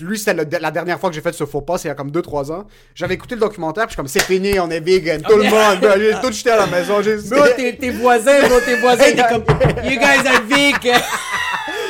Lui, 0.00 0.18
c'était 0.18 0.34
la 0.60 0.70
dernière 0.70 1.00
fois 1.00 1.08
que 1.08 1.14
j'ai 1.14 1.20
fait 1.20 1.32
ce 1.32 1.44
faux 1.46 1.62
pas, 1.62 1.78
c'est 1.78 1.88
il 1.88 1.90
y 1.90 1.92
a 1.92 1.94
comme 1.94 2.10
2-3 2.10 2.52
ans. 2.52 2.64
J'avais 2.94 3.14
écouté 3.14 3.34
le 3.34 3.40
documentaire, 3.40 3.86
puis 3.86 3.90
je 3.90 3.94
suis 3.94 3.96
comme, 3.96 4.08
c'est 4.08 4.22
fini, 4.22 4.60
on 4.60 4.70
est 4.70 4.80
vegan, 4.80 5.20
tout 5.22 5.36
le 5.36 5.44
monde. 5.44 5.80
bro, 5.80 5.90
J'ai 5.98 6.14
tout 6.20 6.32
jeté 6.32 6.50
à 6.50 6.58
la 6.58 6.66
maison. 6.66 7.02
J'ai 7.02 7.16
Bro, 7.16 7.44
tes, 7.56 7.76
tes 7.76 7.90
voisins, 7.90 8.40
bro, 8.48 8.60
tes 8.60 8.76
voisins, 8.76 9.04
t'es 9.04 9.24
comme, 9.28 9.44
you 9.84 9.98
guys 9.98 10.26
are 10.26 10.42
vegan. 10.46 11.00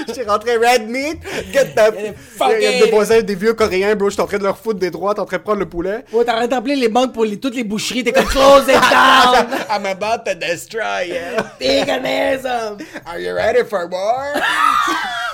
J'étais 0.07 0.24
rentré 0.24 0.57
red 0.57 0.88
meat, 0.88 1.18
get 1.53 1.74
the. 1.76 2.14
Il 2.59 2.62
y 2.62 2.66
a 2.66 2.84
des 2.84 2.90
voisins, 2.90 3.20
des 3.20 3.34
vieux 3.34 3.53
coréens, 3.53 3.94
bro, 3.94 4.09
j'étais 4.09 4.22
en 4.22 4.26
train 4.26 4.38
de 4.38 4.44
leur 4.44 4.57
foutre 4.57 4.78
des 4.78 4.90
droites, 4.90 5.18
en 5.18 5.26
train 5.26 5.36
de 5.36 5.42
prendre 5.42 5.59
le 5.59 5.68
poulet. 5.68 6.05
Bro, 6.11 6.24
t'arrêtes 6.24 6.51
d'appeler 6.51 6.76
les 6.76 6.88
banques 6.88 7.12
pour 7.12 7.24
les, 7.24 7.38
toutes 7.38 7.55
les 7.55 7.64
boucheries, 7.64 8.03
t'es 8.03 8.12
comme, 8.12 8.24
close 8.24 8.62
it 8.62 8.80
down. 8.90 9.46
I'm 9.70 9.84
about 9.86 10.24
to 10.24 10.34
destroy 10.34 11.09
you. 11.09 11.42
Veganism. 11.61 12.80
Are 13.07 13.20
you 13.20 13.34
ready 13.34 13.62
for 13.64 13.88
more? 13.88 14.32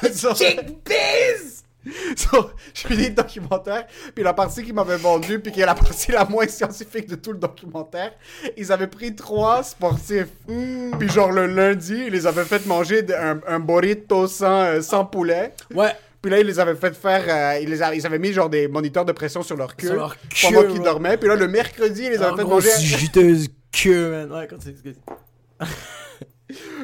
Chickpeas. 0.03 1.66
so, 2.17 2.51
je 2.75 2.87
finis 2.89 3.05
le 3.09 3.15
documentaire, 3.15 3.87
puis 4.15 4.25
la 4.25 4.35
partie 4.35 4.63
qui 4.63 4.73
m'avait 4.73 4.97
vendu, 4.97 5.39
puis 5.41 5.53
qui 5.53 5.61
est 5.61 5.67
la 5.67 5.75
partie 5.75 6.13
la 6.13 6.25
moins 6.25 6.47
scientifique 6.49 7.09
de 7.09 7.15
tout 7.17 7.33
le 7.33 7.39
documentaire, 7.39 8.13
ils 8.57 8.73
avaient 8.73 8.87
pris 8.87 9.15
trois 9.15 9.63
sportifs. 9.63 10.29
Puis 10.99 11.09
genre 11.09 11.31
le 11.33 11.47
lundi, 11.47 12.05
ils 12.07 12.13
les 12.13 12.27
avaient 12.27 12.45
fait 12.45 12.65
manger 12.67 13.05
un, 13.17 13.41
un 13.47 13.61
burrito 13.61 14.27
sans, 14.27 14.63
euh, 14.63 14.81
sans 14.81 15.05
poulet. 15.05 15.53
Ouais. 15.75 15.93
Puis 16.23 16.31
là, 16.31 16.41
ils 16.41 16.47
les 16.47 16.59
avaient 16.59 16.75
fait 16.75 16.95
faire. 16.97 17.25
euh, 17.29 17.61
ils, 17.61 17.69
les 17.69 17.83
a- 17.83 17.95
ils 17.95 18.05
avaient 18.05 18.19
mis 18.19 18.33
genre 18.33 18.51
des 18.51 18.67
moniteurs 18.67 19.05
de 19.05 19.13
pression 19.13 19.43
sur 19.43 19.57
leur 19.57 19.77
queue 19.77 19.87
Sur 19.89 19.97
leur 19.97 20.17
pendant 20.43 20.63
queue, 20.63 20.69
qu'ils 20.69 20.79
ouais. 20.79 20.85
dormaient. 20.85 21.17
Puis 21.19 21.29
là, 21.29 21.37
le 21.37 21.47
mercredi, 21.47 22.03
ils 22.05 22.11
les 22.11 22.17
avaient 22.17 22.33
En 22.33 22.37
fait 22.37 22.43
gros, 22.43 22.55
manger. 22.55 22.71
juteuse 22.81 23.49
queue, 23.71 24.11
man. 24.11 24.33
Ouais, 24.33 24.49
continue, 24.49 24.73
excuse. 24.75 24.97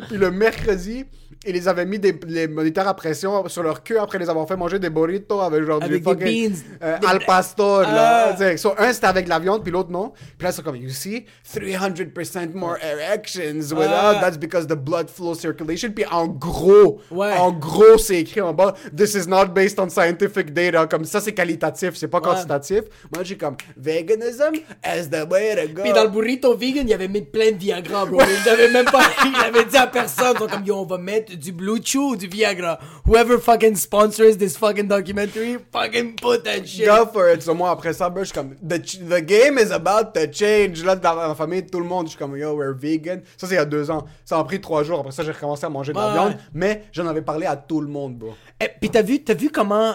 Puis 0.08 0.16
le 0.16 0.30
mercredi, 0.30 1.06
ils 1.44 1.52
les 1.54 1.66
avaient 1.68 1.84
mis 1.86 1.98
des 1.98 2.14
les 2.26 2.46
moniteurs 2.48 2.86
à 2.86 2.94
pression 2.94 3.48
sur 3.48 3.62
leur 3.62 3.82
queue 3.82 3.98
après 4.00 4.18
les 4.18 4.28
avoir 4.30 4.46
fait 4.46 4.56
manger 4.56 4.78
des 4.78 4.90
burritos 4.90 5.40
avec 5.40 5.64
genre 5.64 5.82
Avec 5.82 5.98
du 5.98 6.02
fucking, 6.08 6.54
euh, 6.82 6.98
Des- 6.98 7.06
al 7.06 7.18
pastor 7.26 7.82
là. 7.82 8.36
Ah. 8.38 8.56
So, 8.56 8.74
un 8.78 8.92
c'était 8.92 9.06
avec 9.08 9.26
la 9.28 9.38
viande 9.38 9.62
puis 9.62 9.72
l'autre 9.72 9.90
non. 9.90 10.12
Puis 10.38 10.44
là 10.46 10.52
c'est 10.52 10.62
comme 10.62 10.76
you 10.76 10.90
see 10.90 11.24
300% 11.54 12.54
more 12.54 12.76
erections 12.82 13.72
without 13.72 14.16
Ah. 14.16 14.18
that's 14.20 14.36
because 14.38 14.66
the 14.66 14.74
blood 14.76 15.08
flow 15.10 15.34
circulation 15.34 15.90
puis 15.92 16.04
en 16.10 16.26
gros 16.28 17.00
Ouais. 17.10 17.32
en 17.38 17.52
gros 17.52 17.98
c'est 17.98 18.20
écrit 18.20 18.40
en 18.40 18.52
bas 18.52 18.74
this 18.96 19.14
is 19.14 19.26
not 19.28 19.46
based 19.46 19.78
on 19.80 19.88
scientific 19.88 20.52
data 20.52 20.86
comme 20.86 21.04
ça 21.04 21.20
c'est 21.20 21.32
qualitatif 21.32 21.92
c'est 21.96 22.08
pas 22.08 22.20
quantitatif. 22.20 22.82
Moi 23.14 23.24
j'ai 23.24 23.36
comme 23.36 23.56
veganism 23.76 24.54
is 24.84 25.08
the 25.10 25.28
way 25.30 25.54
to 25.56 25.72
go. 25.72 25.82
Puis 25.82 25.92
dans 25.92 26.04
le 26.04 26.10
burrito 26.10 26.56
vegan, 26.56 26.86
il 26.88 26.92
avait 26.94 27.08
mis 27.08 27.22
plein 27.22 27.52
de 27.52 27.56
Viagra, 27.56 28.06
bro. 28.06 28.20
Il 28.44 28.48
avait 28.48 28.70
même 28.70 28.84
pas, 28.86 29.00
il 29.24 29.34
avait 29.44 29.64
dit 29.64 29.76
à 29.76 29.86
personne. 29.86 30.32
Ils 30.34 30.38
sont 30.38 30.46
comme, 30.46 30.64
yo, 30.64 30.76
on 30.76 30.86
va 30.86 30.98
mettre 30.98 31.31
du 31.36 31.52
Blue 31.52 31.80
Chew 31.82 31.98
ou 32.12 32.16
du 32.16 32.26
Viagra. 32.26 32.78
Whoever 33.06 33.38
fucking 33.38 33.76
sponsors 33.76 34.36
this 34.38 34.56
fucking 34.56 34.88
documentary, 34.88 35.58
fucking 35.72 36.16
put 36.16 36.44
that 36.44 36.64
shit. 36.66 36.86
Go 36.86 37.06
for 37.12 37.28
it. 37.32 37.42
So, 37.42 37.54
moi, 37.54 37.70
après 37.70 37.92
ça, 37.92 38.08
bro, 38.10 38.22
je 38.24 38.26
suis 38.30 38.34
comme, 38.34 38.54
the, 38.56 38.80
the 39.08 39.20
game 39.24 39.58
is 39.58 39.72
about 39.72 40.12
to 40.14 40.20
change. 40.32 40.84
Là, 40.84 40.96
dans 40.96 41.14
ma 41.14 41.34
famille, 41.34 41.66
tout 41.66 41.80
le 41.80 41.86
monde, 41.86 42.06
je 42.06 42.10
suis 42.10 42.18
comme, 42.18 42.36
yo, 42.36 42.54
we're 42.54 42.74
vegan. 42.74 43.22
Ça, 43.36 43.46
c'est 43.46 43.54
il 43.54 43.58
y 43.58 43.60
a 43.60 43.64
deux 43.64 43.90
ans. 43.90 44.04
Ça 44.24 44.38
a 44.38 44.44
pris 44.44 44.60
trois 44.60 44.82
jours. 44.84 45.00
Après 45.00 45.12
ça, 45.12 45.22
j'ai 45.22 45.32
recommencé 45.32 45.64
à 45.66 45.68
manger 45.68 45.92
de 45.92 45.98
la 45.98 46.06
Ouais, 46.08 46.12
viande. 46.12 46.36
Mais 46.54 46.84
j'en 46.92 47.06
avais 47.06 47.22
parlé 47.22 47.46
à 47.46 47.56
tout 47.56 47.80
le 47.80 47.88
monde, 47.88 48.16
bro. 48.18 48.34
Eh, 48.60 48.68
Puis 48.80 48.90
t'as 48.90 49.02
vu, 49.02 49.22
t'as 49.22 49.34
vu 49.34 49.50
comment. 49.50 49.94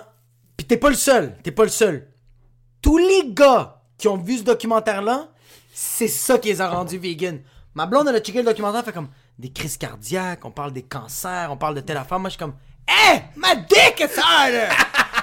Puis 0.55 0.65
t'es 0.65 0.77
pas 0.77 0.89
le 0.89 0.95
seul. 0.95 1.35
T'es 1.43 1.51
pas 1.51 1.63
le 1.63 1.69
seul. 1.69 2.07
Tous 2.81 2.97
les 2.97 3.23
gars 3.33 3.81
qui 3.97 4.07
ont 4.07 4.17
vu 4.17 4.37
ce 4.37 4.43
documentaire-là, 4.43 5.29
c'est 5.73 6.07
ça 6.07 6.37
qui 6.37 6.49
les 6.49 6.61
a 6.61 6.69
rendus 6.69 6.97
vegan. 6.97 7.39
Ma 7.73 7.85
blonde, 7.85 8.07
elle 8.07 8.15
a 8.15 8.19
checké 8.19 8.39
le 8.39 8.45
documentaire, 8.45 8.79
elle 8.79 8.85
fait 8.85 8.91
comme 8.91 9.09
des 9.39 9.49
crises 9.51 9.77
cardiaques, 9.77 10.43
on 10.45 10.51
parle 10.51 10.73
des 10.73 10.83
cancers, 10.83 11.49
on 11.51 11.57
parle 11.57 11.75
de 11.75 11.81
telle 11.81 11.97
affaire. 11.97 12.19
Moi, 12.19 12.29
je 12.29 12.33
suis 12.33 12.39
comme, 12.39 12.55
hé, 12.87 13.19
ma 13.35 13.55
dick 13.55 13.99
is 13.99 14.19
harder! 14.21 14.69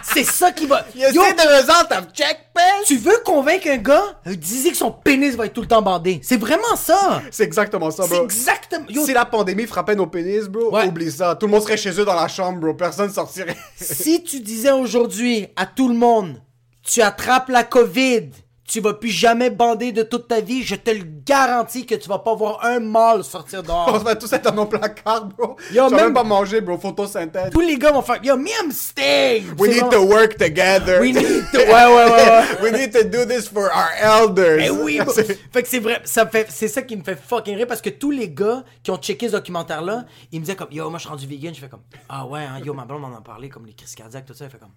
c'est 0.03 0.25
ça 0.25 0.53
qui 0.53 0.67
va. 0.67 0.85
You 0.95 1.09
Yo, 1.13 1.23
see 1.25 1.35
the 1.35 1.49
result 1.49 1.91
of 1.93 2.13
check 2.13 2.41
tu 2.87 2.99
veux 2.99 3.19
convaincre 3.25 3.67
un 3.69 3.79
gars, 3.79 4.21
euh, 4.27 4.35
disait 4.37 4.71
que 4.71 4.77
son 4.77 4.91
pénis 4.93 5.35
va 5.35 5.47
être 5.47 5.55
tout 5.55 5.63
le 5.63 5.67
temps 5.67 5.81
bandé. 5.83 6.21
C'est 6.23 6.37
vraiment 6.37 6.77
ça. 6.77 7.23
C'est 7.31 7.45
exactement 7.45 7.91
ça, 7.91 8.05
C'est 8.05 8.15
bro. 8.15 8.25
exactement. 8.25 8.87
Yo, 8.91 9.05
Si 9.05 9.13
la 9.15 9.25
pandémie 9.25 9.67
frappait 9.67 9.95
nos 9.95 10.07
pénis, 10.07 10.45
bro, 10.45 10.71
Ouais. 10.75 10.87
oublie 10.87 11.11
ça. 11.11 11.35
Tout 11.35 11.47
le 11.47 11.53
monde 11.53 11.63
serait 11.63 11.77
chez 11.79 11.99
eux 11.99 12.05
dans 12.05 12.15
la 12.15 12.29
chambre, 12.29 12.61
bro. 12.61 12.75
Personne 12.75 13.11
sortirait. 13.11 13.57
si 13.77 14.23
tu 14.23 14.41
disais 14.41 14.71
aujourd'hui 14.71 15.49
à 15.57 15.65
tout 15.67 15.89
le 15.89 15.95
monde, 15.95 16.41
tu 16.83 17.01
attrapes 17.01 17.49
la 17.49 17.65
COVID, 17.65 18.31
tu 18.67 18.81
vas 18.81 18.95
plus 18.95 19.11
jamais 19.11 19.51
bander 19.51 19.93
de 19.93 20.03
toute 20.03 20.27
ta 20.29 20.41
vie, 20.41 20.63
je 20.63 20.75
te 20.75 20.91
le 20.91 21.05
garantis 21.05 21.85
que 21.85 21.95
tu 21.95 22.09
vas 22.09 22.19
pas 22.19 22.35
voir 22.35 22.65
un 22.65 22.81
mâle 22.81 23.23
sortir 23.23 23.61
On 23.63 23.63
dehors. 23.63 23.99
va 23.99 24.17
tous 24.17 24.33
être 24.33 24.45
dans 24.45 24.55
nos 24.55 24.67
placards, 24.67 25.27
bro. 25.27 25.57
Yo, 25.73 25.89
même- 25.91 26.01
même 26.07 26.15
pas 26.15 26.25
manger, 26.25 26.61
bro. 26.61 26.79
Photosynthèse. 26.79 27.51
Tous 27.51 27.61
les 27.61 27.77
gars 27.77 27.93
vont 27.93 28.01
faire 28.03 28.25
Yo, 28.25 28.37
me 28.37 28.49
I'm 28.49 28.73
sting! 28.73 29.55
We 29.59 29.69
need 29.71 29.81
vraiment- 29.85 29.91
to 29.91 30.01
work 30.07 30.37
together. 30.39 31.01
We 31.01 31.13
need 31.15 31.45
to- 31.53 31.59
Ouais, 31.65 31.67
ouais, 31.67 32.05
ouais, 32.11 32.29
ouais. 32.31 32.63
We 32.63 32.73
need 32.73 32.93
to 32.93 33.05
do 33.05 33.25
this 33.27 33.49
for 33.49 33.65
our 33.65 33.91
elders. 34.01 34.61
Eh 34.63 34.71
oui, 34.71 34.99
bro. 35.01 35.13
Fait 35.13 35.63
que 35.63 35.69
c'est 35.69 35.79
vrai, 35.81 36.01
ça 36.05 36.27
fait, 36.27 36.47
c'est 36.51 36.69
ça 36.69 36.83
qui 36.83 36.97
me 36.97 37.03
fait 37.03 37.17
fucking 37.17 37.57
rire 37.57 37.67
parce 37.67 37.81
que 37.83 37.91
tous 37.91 38.11
les 38.11 38.29
gars 38.31 38.65
qui 38.83 38.91
ont 38.91 38.97
checké 38.97 39.27
ce 39.29 39.33
documentaire-là, 39.33 40.05
ils 40.33 40.41
me 40.41 40.45
disaient 40.45 40.57
comme, 40.57 40.69
yo, 40.73 40.89
moi 40.89 40.99
je 40.99 41.03
suis 41.03 41.11
rendu 41.11 41.27
vegan, 41.27 41.55
je 41.55 41.61
fais 41.61 41.69
comme, 41.69 41.83
ah 42.09 42.27
ouais, 42.27 42.41
hein, 42.41 42.61
yo, 42.65 42.73
ma 42.73 42.85
blonde 42.85 43.03
m'en 43.03 43.15
a 43.17 43.21
parlé, 43.21 43.49
comme 43.51 43.67
les 43.67 43.75
crises 43.75 43.95
cardiaques, 43.95 44.25
tout 44.27 44.35
ça, 44.35 44.47
elle 44.47 44.51
fait 44.51 44.59
comme, 44.59 44.71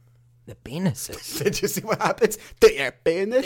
the 0.48 0.56
penis. 0.56 1.12
Did 1.44 1.62
you 1.62 1.68
see 1.68 1.82
what 1.82 2.02
happens? 2.02 2.38
To 2.62 2.74
your 2.74 2.92
penis? 3.04 3.46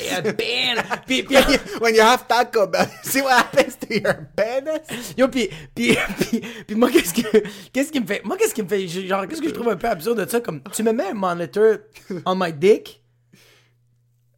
Puis, 1.07 1.23
puis- 1.23 1.27
when, 1.35 1.51
you, 1.51 1.57
when 1.79 1.95
you 1.95 2.01
have 2.01 2.27
Taco 2.27 2.67
Bell, 2.67 2.85
see 3.03 3.21
what 3.21 3.33
happens 3.45 3.75
to 3.77 3.99
your 3.99 4.29
penis? 4.35 5.13
Yo, 5.17 5.27
puis, 5.27 5.49
puis, 5.73 5.97
puis, 6.19 6.41
puis 6.67 6.75
moi, 6.75 6.89
qu'est-ce 6.91 7.13
que, 7.13 7.43
qu'est-ce 7.73 7.91
qui 7.91 7.99
me 7.99 8.05
fait, 8.05 8.23
moi, 8.23 8.37
qu'est-ce 8.37 8.53
qui 8.53 8.61
me 8.61 8.67
fait, 8.67 8.87
genre, 8.87 9.27
qu'est-ce 9.27 9.41
que 9.41 9.49
je 9.49 9.53
trouve 9.53 9.69
un 9.69 9.75
peu 9.75 9.89
absurde 9.89 10.23
de 10.23 10.29
ça, 10.29 10.39
comme, 10.39 10.61
tu 10.71 10.83
me 10.83 10.93
mets 10.93 11.09
un 11.09 11.13
monitor 11.13 11.77
on 12.25 12.35
my 12.35 12.53
dick, 12.53 13.01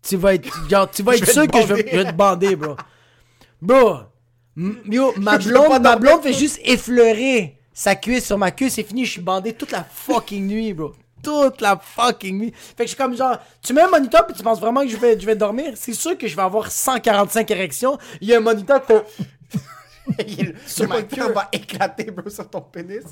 tu 0.02 0.16
vas 0.16 0.36
être, 0.36 0.50
genre, 0.70 0.90
tu 0.90 1.04
vas 1.04 1.16
être 1.16 1.30
sûr 1.30 1.48
que 1.48 1.62
je 1.62 1.74
vais, 1.74 1.84
bander. 1.84 1.92
je 1.92 1.98
vais 1.98 2.06
te 2.06 2.16
bander, 2.16 2.56
bro. 2.56 2.76
Bro, 3.62 4.00
yo, 4.86 5.14
ma 5.18 5.38
blonde, 5.38 5.82
ma 5.82 5.96
blonde 5.98 6.24
fait 6.24 6.34
juste 6.34 6.60
effleurer 6.64 7.58
sa 7.74 7.96
cuisse 7.96 8.26
sur 8.26 8.38
ma 8.38 8.52
cuisse, 8.52 8.76
c'est 8.76 8.84
fini, 8.84 9.06
je 9.06 9.12
suis 9.12 9.22
bandé 9.22 9.54
toute 9.54 9.72
la 9.72 9.84
fucking 9.84 10.48
nuit, 10.48 10.74
bro. 10.74 10.94
Toute 11.24 11.62
la 11.62 11.78
fucking 11.78 12.38
nuit. 12.38 12.54
Fait 12.54 12.84
que 12.84 12.84
je 12.84 12.88
suis 12.90 12.98
comme 12.98 13.16
genre, 13.16 13.40
tu 13.62 13.74
mets 13.74 13.82
un 13.82 13.90
moniteur 13.90 14.26
puis 14.28 14.36
tu 14.36 14.44
penses 14.44 14.60
vraiment 14.60 14.82
que 14.82 14.90
je 14.90 14.98
vais, 14.98 15.20
je 15.20 15.26
vais 15.26 15.36
dormir, 15.36 15.74
c'est 15.76 15.94
sûr 15.94 16.18
que 16.18 16.28
je 16.28 16.36
vais 16.36 16.42
avoir 16.42 16.70
145 16.70 17.50
érections. 17.52 17.98
Il 18.22 18.28
y 18.28 18.34
a 18.34 18.38
un 18.38 18.42
moniteur 18.42 18.82
qui 18.82 18.94
fait... 18.94 19.06
Sur 20.66 20.88
ma 20.88 21.02
va 21.02 21.48
éclater, 21.52 22.12
bro, 22.12 22.30
sur 22.30 22.50
ton 22.50 22.62
pénis. 22.62 23.04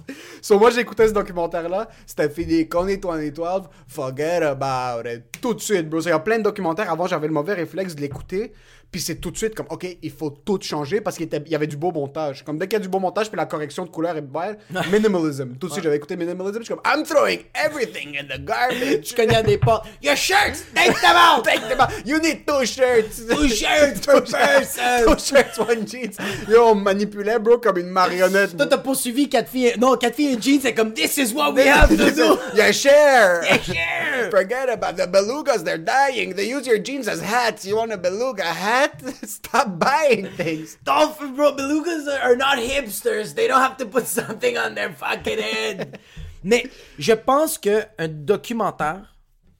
So, 0.41 0.59
moi, 0.59 0.71
j'écoutais 0.71 1.07
ce 1.07 1.13
documentaire-là. 1.13 1.87
C'était 2.05 2.29
fini. 2.29 2.67
Coney 2.67 2.97
2012, 2.97 3.63
forget 3.87 4.43
about 4.43 5.07
it. 5.09 5.23
Tout 5.41 5.53
de 5.53 5.61
suite, 5.61 5.89
bro. 5.89 6.01
Il 6.01 6.09
y 6.09 6.11
a 6.11 6.19
plein 6.19 6.39
de 6.39 6.43
documentaires. 6.43 6.91
Avant, 6.91 7.07
j'avais 7.07 7.27
le 7.27 7.33
mauvais 7.33 7.53
réflexe 7.53 7.95
de 7.95 8.01
l'écouter. 8.01 8.53
Puis 8.91 8.99
c'est 8.99 9.15
tout 9.15 9.31
de 9.31 9.37
suite 9.37 9.55
comme, 9.55 9.67
OK, 9.69 9.87
il 10.01 10.11
faut 10.11 10.29
tout 10.31 10.59
changer 10.61 10.99
parce 10.99 11.15
qu'il 11.15 11.25
était- 11.25 11.41
il 11.45 11.51
y 11.51 11.55
avait 11.55 11.67
du 11.67 11.77
beau 11.77 11.91
montage. 11.93 12.43
Comme 12.43 12.57
dès 12.57 12.67
qu'il 12.67 12.73
y 12.73 12.75
a 12.75 12.79
du 12.81 12.89
beau 12.89 12.99
montage, 12.99 13.29
puis 13.29 13.37
la 13.37 13.45
correction 13.45 13.85
de 13.85 13.89
couleur 13.89 14.17
est 14.17 14.21
belle, 14.21 14.57
minimalism. 14.91 15.55
Tout 15.57 15.67
de 15.67 15.71
suite, 15.71 15.83
j'avais 15.85 15.95
écouté 15.95 16.17
minimalism. 16.17 16.59
Je 16.59 16.65
suis 16.65 16.73
comme, 16.75 16.83
I'm 16.85 17.05
throwing 17.05 17.39
everything 17.55 18.17
in 18.19 18.25
the 18.25 18.39
garbage. 18.43 19.09
Je 19.09 19.15
cognais 19.15 19.43
des 19.43 19.57
portes. 19.57 19.85
Your 20.03 20.17
shirts, 20.17 20.65
take 20.75 20.99
them 20.99 21.15
out! 21.15 21.45
Take 21.45 21.61
them 21.69 21.79
out. 21.79 21.89
You 22.05 22.19
need 22.19 22.45
two 22.45 22.65
shirts. 22.65 23.21
Two 23.29 23.47
shirts 23.47 24.01
per 24.05 24.19
person. 24.21 25.05
two 25.05 25.17
shirts, 25.17 25.57
one 25.57 25.85
jeans. 25.87 26.17
Yo, 26.49 26.65
on 26.71 26.75
me 26.75 26.83
manipulait, 26.83 27.39
bro, 27.39 27.59
comme 27.59 27.77
une 27.77 27.89
marionnette. 27.89 28.57
Toi, 28.57 28.65
t'as 28.67 28.77
poursuivi 28.77 29.29
quatre 29.29 29.49
filles. 29.49 29.73
Non, 29.79 29.95
quatre 29.95 30.15
filles 30.15 30.35
en 30.35 30.41
jeans, 30.41 30.59
c'est 30.61 30.73
comme 30.73 30.93
This 30.93 31.15
is 31.17 31.33
what 31.33 31.53
we 31.53 31.65
have 31.65 31.89
to 31.95 32.11
do. 32.11 32.37
Yeah, 32.55 32.73
share. 32.73 33.41
Yeah, 33.45 33.61
share. 33.61 34.29
Forget 34.31 34.67
about 34.69 34.97
the 35.01 35.07
belugas. 35.07 35.63
They're 35.63 35.77
dying. 35.77 36.33
They 36.35 36.49
use 36.49 36.67
your 36.67 36.79
jeans 36.83 37.07
as 37.07 37.21
hats. 37.21 37.63
You 37.65 37.77
want 37.77 37.93
a 37.93 37.97
beluga 37.97 38.43
hat? 38.43 38.80
Stop 39.23 39.79
buying 39.79 40.27
things. 40.37 40.77
Dolphin, 40.83 41.33
bro, 41.35 41.53
belugas 41.53 42.07
are 42.07 42.35
not 42.35 42.57
hipsters. 42.57 43.33
They 43.35 43.47
don't 43.47 43.61
have 43.61 43.77
to 43.77 43.85
put 43.85 44.05
something 44.19 44.57
on 44.57 44.75
their 44.75 44.93
fucking 44.93 45.39
head. 45.39 45.97
Mais 46.43 46.69
je 46.97 47.13
pense 47.13 47.57
que 47.57 47.83
un 47.97 48.07
documentaire, 48.07 49.15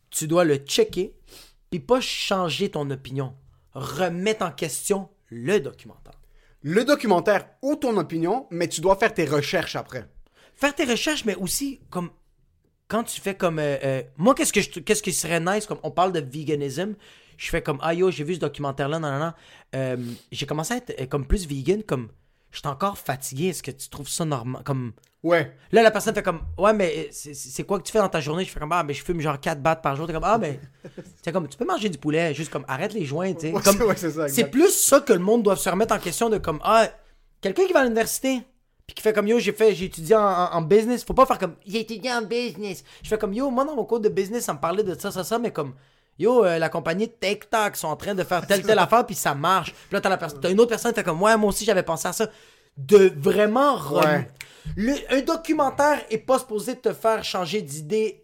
tu 0.10 0.28
dois 0.28 0.44
le 0.46 0.58
checker, 0.58 1.14
puis 1.70 1.80
pas 1.80 2.02
changer 2.02 2.70
ton 2.70 2.90
opinion. 2.90 3.36
Remettre 3.74 4.44
en 4.44 4.52
question 4.52 5.10
le 5.30 5.60
documentaire. 5.60 6.14
Le 6.64 6.84
documentaire 6.84 7.48
ou 7.62 7.76
ton 7.76 7.98
opinion, 7.98 8.48
mais 8.52 8.68
tu 8.68 8.82
dois 8.82 8.96
faire 8.96 9.14
tes 9.14 9.26
recherches 9.26 9.76
après. 9.76 10.08
faire 10.56 10.76
tes 10.76 10.86
recherches, 10.86 11.26
mais 11.26 11.36
aussi 11.36 11.82
comme 11.90 12.10
quand 12.88 13.04
tu 13.04 13.22
fais 13.22 13.36
comme 13.36 13.58
euh, 13.58 13.78
euh, 13.84 14.04
moi 14.18 14.36
qu'est-ce 14.36 14.52
que 14.54 14.62
je 14.62 14.70
qu'est-ce 14.82 15.02
qui 15.02 15.14
serait 15.14 15.40
nice 15.40 15.66
comme 15.66 15.80
on 15.82 15.92
parle 15.92 16.12
de 16.12 16.20
veganism, 16.20 16.96
je 17.42 17.50
fais 17.50 17.62
comme 17.64 17.80
ah 17.82 17.94
yo 17.94 18.12
j'ai 18.12 18.24
vu 18.24 18.36
ce 18.36 18.40
documentaire 18.40 18.88
là 18.88 19.00
non 19.00 19.10
non 19.12 19.20
non 19.20 19.34
Euh, 19.74 19.98
j'ai 20.32 20.46
commencé 20.46 20.74
à 20.76 20.78
être 20.78 20.94
euh, 21.02 21.06
comme 21.08 21.26
plus 21.26 21.48
vegan 21.48 21.82
comme 21.84 22.10
je 22.52 22.60
suis 22.60 22.68
encore 22.68 22.98
fatigué. 22.98 23.46
Est-ce 23.48 23.64
que 23.64 23.72
tu 23.72 23.88
trouves 23.90 24.10
ça 24.10 24.26
normal 24.26 24.62
comme 24.64 24.92
Ouais. 25.24 25.56
là 25.72 25.82
la 25.84 25.92
personne 25.92 26.14
fait 26.14 26.22
comme 26.24 26.42
ouais 26.58 26.74
mais 26.74 26.90
euh, 26.98 27.04
c'est- 27.12 27.64
quoi 27.64 27.80
que 27.80 27.84
tu 27.88 27.92
fais 27.92 28.00
dans 28.00 28.10
ta 28.10 28.20
journée? 28.20 28.44
Je 28.46 28.52
fais 28.52 28.60
comme 28.60 28.72
ah 28.74 28.84
mais 28.84 28.94
je 28.94 29.04
fume 29.04 29.22
genre 29.22 29.40
4 29.40 29.60
battes 29.62 29.82
par 29.82 29.96
jour. 29.96 30.06
T'es 30.08 30.14
comme 30.14 30.24
ah 30.26 30.38
mais 30.38 30.60
c'est 31.24 31.32
comme 31.32 31.48
tu 31.48 31.58
peux 31.58 31.66
manger 31.66 31.90
du 31.90 31.98
poulet 31.98 32.34
juste 32.36 32.52
comme 32.52 32.66
arrête 32.68 32.94
les 32.94 33.06
joints 33.06 33.34
tu 33.34 33.48
sais. 33.48 33.52
Ouais, 33.54 33.62
Comme- 33.64 33.78
c'est- 33.96 34.16
ouais, 34.44 34.50
plus 34.50 34.70
ça 34.72 35.00
que 35.00 35.14
le 35.14 35.20
monde 35.20 35.42
doit 35.44 35.56
se 35.56 35.70
remettre 35.70 35.96
en 35.96 36.00
question 36.00 36.30
de 36.30 36.38
comme 36.38 36.60
ah 36.64 36.88
quelqu'un 37.40 37.66
qui 37.66 37.74
va 37.74 37.80
à 37.80 37.84
l'université 37.86 38.42
puis 38.86 38.94
qui 38.96 39.02
fait 39.02 39.14
comme 39.14 39.28
yo 39.28 39.40
j'ai 39.40 39.54
fait 39.54 39.74
j'ai 39.74 39.86
étudié 39.86 40.16
en, 40.16 40.22
en- 40.22 40.52
en 40.58 40.62
business 40.62 41.04
faut 41.06 41.14
pas 41.14 41.26
faire 41.26 41.40
comme 41.40 41.56
j'ai 41.66 41.80
étudié 41.80 42.12
en 42.14 42.22
business. 42.24 42.84
Je 43.02 43.08
fais 43.10 43.18
comme 43.18 43.34
yo 43.34 43.50
moi 43.50 43.64
dans 43.66 43.76
mon 43.76 43.86
cours 43.86 44.02
de 44.02 44.10
business 44.10 44.44
ça 44.46 44.54
me 44.54 44.60
parlait 44.60 44.84
de 44.84 44.94
ça 45.00 45.10
ça 45.12 45.24
ça 45.24 45.40
mais 45.40 45.52
comme 45.52 45.74
yo 46.20 46.46
euh, 46.46 46.58
la 46.60 46.70
compagnie 46.70 47.08
de 47.08 47.14
TikTok 47.20 47.76
sont 47.76 47.88
en 47.88 47.96
train 47.96 48.14
de 48.16 48.24
faire 48.24 48.46
telle 48.46 48.62
telle 48.68 48.80
affaire 48.80 49.06
puis 49.06 49.16
ça 49.16 49.34
marche 49.36 49.72
puis 49.74 49.94
là 49.94 50.02
t'as, 50.02 50.10
la 50.10 50.18
pers- 50.18 50.40
t'as 50.40 50.50
une 50.52 50.60
autre 50.60 50.70
personne 50.70 50.92
qui 50.92 51.00
fait 51.00 51.04
comme 51.04 51.22
ouais 51.22 51.36
moi 51.38 51.50
aussi 51.50 51.66
j'avais 51.66 51.84
pensé 51.84 52.08
à 52.08 52.14
ça 52.14 52.28
de 52.78 53.12
vraiment 53.18 53.76
rem- 53.76 54.04
Ouais. 54.06 54.28
Le- 54.76 55.14
un 55.18 55.22
documentaire 55.22 56.02
est 56.10 56.20
pas 56.20 56.38
supposé 56.40 56.76
te 56.76 56.94
faire 56.94 57.24
changer 57.24 57.62
d'idée 57.64 58.24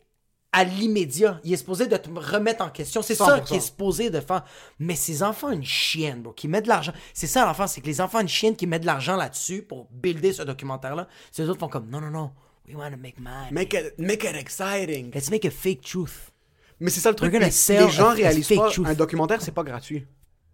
à 0.53 0.63
l'immédiat. 0.63 1.39
Il 1.43 1.51
est 1.51 1.57
supposé 1.57 1.87
de 1.87 1.97
te 1.97 2.09
remettre 2.09 2.63
en 2.63 2.69
question. 2.69 3.01
C'est 3.01 3.15
ça 3.15 3.39
100%. 3.39 3.43
qui 3.43 3.55
est 3.55 3.59
supposé 3.59 4.09
de 4.09 4.19
faire. 4.21 4.43
Mais 4.79 4.95
ces 4.95 5.21
enfants 5.23 5.49
une 5.49 5.65
chienne, 5.65 6.21
bro, 6.21 6.31
qui 6.33 6.47
mettent 6.47 6.63
de 6.63 6.69
l'argent. 6.69 6.93
C'est 7.13 7.27
ça 7.27 7.43
l'enfant, 7.45 7.67
c'est 7.67 7.81
que 7.81 7.87
les 7.87 7.99
enfants 8.01 8.19
une 8.21 8.27
chienne 8.29 8.55
qui 8.55 8.65
mettent 8.67 8.83
de 8.83 8.87
l'argent 8.87 9.15
là-dessus 9.17 9.63
pour 9.63 9.87
builder 9.91 10.31
ce 10.31 10.43
documentaire-là. 10.43 11.07
Ces 11.31 11.49
autres 11.49 11.59
font 11.59 11.67
comme 11.67 11.89
non, 11.89 11.99
non, 11.99 12.11
non. 12.11 12.31
We 12.67 12.75
want 12.77 12.91
to 12.91 12.97
make 12.97 13.19
money. 13.19 13.51
Make 13.51 13.73
it, 13.73 13.93
make 13.97 14.23
it 14.23 14.35
exciting. 14.35 15.11
Let's 15.13 15.29
make 15.29 15.43
a 15.45 15.51
fake 15.51 15.81
truth. 15.81 16.31
Mais 16.79 16.89
c'est 16.89 16.99
ça 16.99 17.09
le 17.09 17.15
truc. 17.15 17.33
Les, 17.33 17.51
sell 17.51 17.85
les 17.85 17.89
gens 17.89 18.13
réalisent 18.13 18.53
pas. 18.55 18.69
Un 18.85 18.93
documentaire, 18.93 19.41
c'est 19.41 19.53
pas 19.53 19.63
gratuit. 19.63 20.05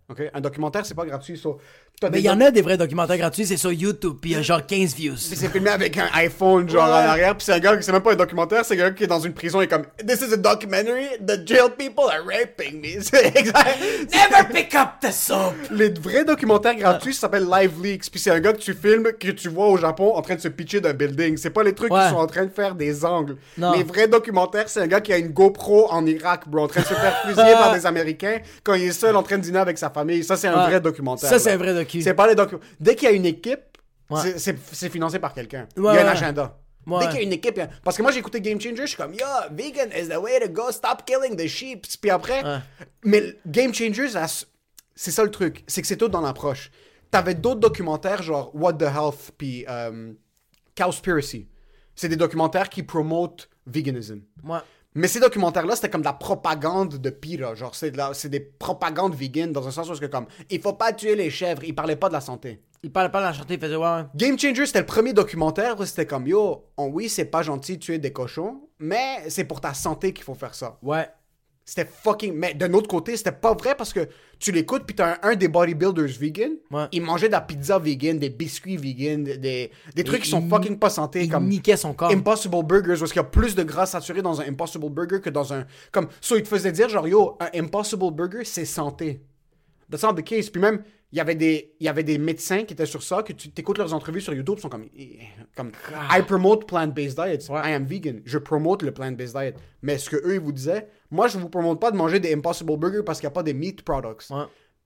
Ok? 0.10 0.22
Un 0.34 0.42
documentaire, 0.42 0.86
c'est 0.86 0.94
pas 0.96 1.06
gratuit. 1.06 1.38
so, 1.38 1.60
Mais 2.12 2.20
il 2.20 2.26
y 2.26 2.30
en 2.30 2.42
a 2.42 2.52
des 2.52 2.62
vrais 2.62 2.76
documentaires 2.78 3.18
gratuits, 3.18 3.46
c'est 3.46 3.56
sur 3.56 3.72
YouTube, 3.72 4.18
puis 4.22 4.32
il 4.32 4.34
y 4.34 4.40
a 4.40 4.42
genre 4.42 4.66
15 4.66 4.94
views. 4.96 5.14
Puis 5.16 5.38
c'est 5.38 5.48
filmé 5.48 5.70
avec 5.70 5.98
un 5.98 6.10
iPhone, 6.14 6.70
genre, 6.70 6.84
Ouais. 6.88 6.92
en 6.92 7.08
arrière. 7.10 7.38
Puis 7.38 7.46
c'est 7.46 7.54
un 7.54 7.60
gars, 7.60 7.82
c'est 7.82 7.92
même 7.94 8.02
pas 8.02 8.12
un 8.12 8.16
documentaire, 8.18 8.66
c'est 8.66 8.74
un 8.74 8.78
gars 8.78 8.92
qui 8.92 9.06
est 9.06 9.08
dans 9.08 9.22
une 9.22 9.34
prison 9.34 9.62
et 9.62 9.68
comme, 9.68 9.84
This 10.06 10.20
is 10.22 10.34
a 10.34 10.38
documentary, 10.38 11.06
the 11.26 11.48
jail 11.48 11.70
people 11.78 12.04
are 12.12 12.22
raping 12.26 12.82
me. 12.82 13.02
C'est 13.02 13.28
exact. 13.38 13.80
Never 14.12 14.50
pick 14.54 14.76
up 14.76 14.90
the 15.02 15.12
soap! 15.12 15.54
Les 15.72 15.90
vrais 15.90 16.26
documentaires 16.26 16.76
gratuits 16.76 17.14
ça 17.14 17.22
s'appelle 17.22 17.48
Live 17.50 17.82
Leaks. 17.82 18.10
Puis 18.12 18.20
c'est 18.20 18.32
un 18.32 18.40
gars 18.42 18.52
que 18.52 18.60
tu 18.60 18.74
filmes, 18.74 19.08
que 19.18 19.30
tu 19.32 19.48
vois 19.48 19.68
au 19.70 19.78
Japon 19.78 20.12
en 20.16 20.22
train 20.22 20.36
de 20.36 20.42
se 20.42 20.50
pitcher 20.50 20.82
d'un 20.82 20.94
building. 20.94 21.38
C'est 21.38 21.50
pas 21.52 21.64
les 21.64 21.74
trucs 21.74 21.94
Ouais. 21.94 22.04
qui 22.04 22.10
sont 22.10 22.18
en 22.18 22.28
train 22.28 22.44
de 22.46 22.52
faire 22.52 22.76
des 22.76 23.06
angles. 23.06 23.38
Non. 23.58 23.72
Les 23.72 23.84
vrais 23.84 24.08
documentaires, 24.10 24.68
c'est 24.68 24.82
un 24.82 24.88
gars 24.88 25.00
qui 25.00 25.14
a 25.14 25.18
une 25.18 25.30
GoPro 25.30 25.88
en 25.92 26.06
Irak, 26.06 26.48
bro, 26.50 26.64
en 26.64 26.68
train 26.68 26.82
de 26.82 26.86
se 26.88 26.94
faire 26.94 27.22
fusiller 27.26 27.54
par 27.54 27.74
des 27.74 27.86
Américains 27.86 28.40
quand 28.64 28.74
il 28.74 28.84
est 28.84 28.92
seul 28.92 29.16
en 29.16 29.24
train 29.24 29.38
de 29.38 29.44
dîner 29.44 29.60
avec 29.60 29.78
sa 29.78 29.90
famille. 29.94 30.24
Ça, 30.24 30.36
c'est 30.36 30.48
un 30.48 30.58
Ouais. 30.58 30.70
vrai 30.72 30.82
documentaire. 30.82 31.30
Ça, 31.30 31.40
c'est 31.40 31.52
un 31.52 31.58
vrai 31.58 31.74
docu. 31.74 32.02
C'est 32.02 32.14
pas 32.14 32.28
les 32.28 32.36
documents. 32.36 32.62
Dès 32.80 32.96
qu'il 32.96 33.08
y 33.08 33.12
a 33.12 33.16
une 33.16 33.26
équipe, 33.26 33.78
Ouais. 34.10 34.38
c'est- 34.38 34.58
financé 34.90 35.20
par 35.20 35.34
quelqu'un. 35.34 35.68
Il 35.78 35.84
y 35.84 35.88
a 35.88 36.06
un 36.06 36.12
agenda. 36.12 36.60
Ouais. 36.86 37.00
Dès 37.00 37.06
qu'il 37.08 37.16
y 37.16 37.20
a 37.20 37.24
une 37.24 37.34
équipe, 37.34 37.62
parce 37.84 37.96
que 37.96 38.02
moi 38.02 38.12
j'ai 38.12 38.20
écouté 38.20 38.42
Game 38.42 38.60
Changer, 38.60 38.76
je 38.82 38.86
suis 38.88 38.98
comme 38.98 39.14
yo, 39.14 39.26
vegan 39.52 39.90
is 39.98 40.10
the 40.10 40.18
way 40.18 40.38
to 40.42 40.50
go, 40.52 40.70
stop 40.72 41.04
killing 41.06 41.38
the 41.38 41.48
sheep. 41.48 41.86
Puis 42.02 42.10
après, 42.12 42.44
Ouais. 42.44 42.58
mais 43.06 43.38
Game 43.48 43.72
s- 44.26 44.46
c'est 44.94 45.12
ça 45.12 45.24
le 45.24 45.32
truc, 45.32 45.64
c'est 45.68 45.82
que 45.82 45.88
c'est 45.88 45.96
tout 45.96 46.10
dans 46.10 46.20
l'approche. 46.20 46.72
T'avais 47.10 47.36
d'autres 47.36 47.62
documentaires 47.62 48.22
genre 48.22 48.52
What 48.54 48.74
the 48.74 48.82
Health 48.84 49.32
puis 49.38 49.66
euh, 49.70 50.12
Cowspiracy. 50.76 51.48
C'est 51.96 52.10
des 52.10 52.16
documentaires 52.16 52.70
qui 52.70 52.84
promotent 52.84 53.48
veganism. 53.68 54.22
Ouais. 54.44 54.58
Mais 54.96 55.08
ces 55.08 55.20
documentaires-là, 55.20 55.76
c'était 55.76 55.90
comme 55.90 56.02
de 56.02 56.06
la 56.06 56.14
propagande 56.14 56.98
de 56.98 57.10
pire. 57.10 57.56
Genre, 57.56 57.74
c'est 57.74 57.92
de 57.92 57.98
la- 57.98 58.14
c'est 58.14 58.30
des 58.30 58.40
propagandes 58.40 59.16
vegan 59.16 59.52
dans 59.52 59.68
un 59.68 59.72
sens 59.72 59.90
où 59.90 59.96
c'est 59.96 60.10
comme, 60.12 60.28
il 60.50 60.62
faut 60.62 60.74
pas 60.74 60.94
tuer 60.94 61.16
les 61.16 61.30
chèvres. 61.30 61.64
Ils 61.64 61.74
parlaient 61.74 61.96
pas 61.96 62.10
de 62.10 62.14
la 62.14 62.22
santé. 62.22 62.62
Il 62.84 62.92
parlait 62.92 63.10
pas 63.10 63.20
de 63.22 63.26
la 63.26 63.34
chanter, 63.34 63.54
il 63.54 63.60
faisait 63.62 63.76
ouais. 63.78 63.82
ouais. 63.86 64.04
Game 64.14 64.38
Changer, 64.38 64.66
c'était 64.66 64.82
le 64.82 64.86
premier 64.86 65.14
documentaire 65.14 65.80
où 65.80 65.86
c'était 65.86 66.06
comme, 66.06 66.28
yo, 66.28 66.66
on- 66.78 66.88
oui, 66.88 67.08
c'est 67.10 67.26
pas 67.26 67.42
gentil 67.42 67.78
de 67.78 67.82
tuer 67.84 67.98
des 67.98 68.12
cochons, 68.12 68.68
mais 68.78 69.24
c'est 69.30 69.46
pour 69.46 69.62
ta 69.62 69.74
santé 69.74 70.12
qu'il 70.14 70.26
faut 70.26 70.36
faire 70.36 70.54
ça. 70.54 70.78
Ouais. 70.82 71.08
C'était 71.66 71.90
fucking. 71.90 72.34
Mais 72.34 72.54
d'un 72.54 72.74
autre 72.74 72.90
côté, 72.90 73.16
c'était 73.16 73.32
pas 73.32 73.54
vrai 73.54 73.74
parce 73.76 73.94
que 73.94 74.08
tu 74.38 74.52
l'écoutes, 74.52 74.84
puis 74.86 74.96
t'as 74.96 75.14
un, 75.14 75.32
un 75.32 75.36
des 75.36 75.48
bodybuilders 75.48 76.18
vegan. 76.20 76.52
Ouais. 76.70 76.88
Il 76.92 77.02
mangeait 77.02 77.28
de 77.28 77.32
la 77.32 77.42
pizza 77.42 77.80
vegan, 77.80 78.20
des 78.20 78.30
biscuits 78.30 78.76
vegan, 78.76 79.24
des, 79.24 79.72
des 79.96 80.04
trucs 80.04 80.24
qui 80.24 80.30
sont 80.30 80.48
fucking 80.50 80.78
pas 80.78 80.90
santé. 80.90 81.24
Il 81.24 81.30
comme 81.30 81.48
niquait 81.48 81.78
son 81.78 81.94
corps. 81.94 82.12
Impossible 82.12 82.64
Burgers, 82.64 82.98
parce 83.00 83.12
qu'il 83.12 83.22
y 83.22 83.26
a 83.26 83.30
plus 83.30 83.56
de 83.56 83.64
gras 83.64 83.86
saturé 83.86 84.22
dans 84.22 84.42
un 84.42 84.46
Impossible 84.46 84.90
Burger 84.90 85.22
que 85.22 85.30
dans 85.30 85.54
un. 85.54 85.66
Comme. 85.92 86.10
So, 86.20 86.36
il 86.36 86.44
te 86.44 86.50
faisait 86.50 86.74
dire, 86.74 86.90
genre, 86.90 87.08
yo, 87.08 87.38
un 87.40 87.60
Impossible 87.60 88.12
Burger, 88.12 88.44
c'est 88.44 88.66
santé. 88.66 89.22
That's 89.90 90.04
not 90.04 90.16
the 90.16 90.24
case. 90.24 90.50
Puis 90.50 90.62
même, 90.62 90.84
il 91.12 91.18
y 91.18 91.22
avait 91.22 91.36
des, 91.36 91.76
il 91.80 91.86
y 91.86 91.90
avait 91.90 92.04
des 92.04 92.18
médecins 92.18 92.64
qui 92.64 92.74
étaient 92.74 92.88
sur 92.88 93.04
ça, 93.04 93.22
que 93.22 93.32
tu 93.32 93.50
écoutes 93.56 93.78
leurs 93.78 93.94
entrevues 93.94 94.22
sur 94.22 94.34
YouTube, 94.34 94.56
ils 94.58 94.62
sont 94.62 94.70
comme. 94.70 94.90
comme 95.56 95.72
I 96.12 96.22
promote 96.24 96.68
plant-based 96.68 97.16
diets. 97.16 97.48
I 97.50 97.74
am 97.74 97.86
vegan. 97.86 98.22
Je 98.26 98.38
promote 98.38 98.82
le 98.82 98.92
plant-based 98.92 99.38
diet. 99.38 99.56
Mais 99.82 99.98
ce 99.98 100.10
que 100.10 100.16
eux, 100.18 100.36
ils 100.36 100.40
vous 100.42 100.52
disaient, 100.52 100.88
moi, 101.14 101.28
je 101.28 101.38
vous 101.38 101.50
promote 101.50 101.80
pas 101.80 101.92
de 101.92 101.96
manger 101.98 102.20
des 102.20 102.34
Impossible 102.34 102.76
Burgers 102.78 103.04
parce 103.06 103.20
qu'il 103.20 103.28
n'y 103.28 103.32
a 103.34 103.36
pas 103.36 103.44
des 103.44 103.54
meat 103.54 103.84
products. 103.84 104.30
Ouais. 104.30 104.44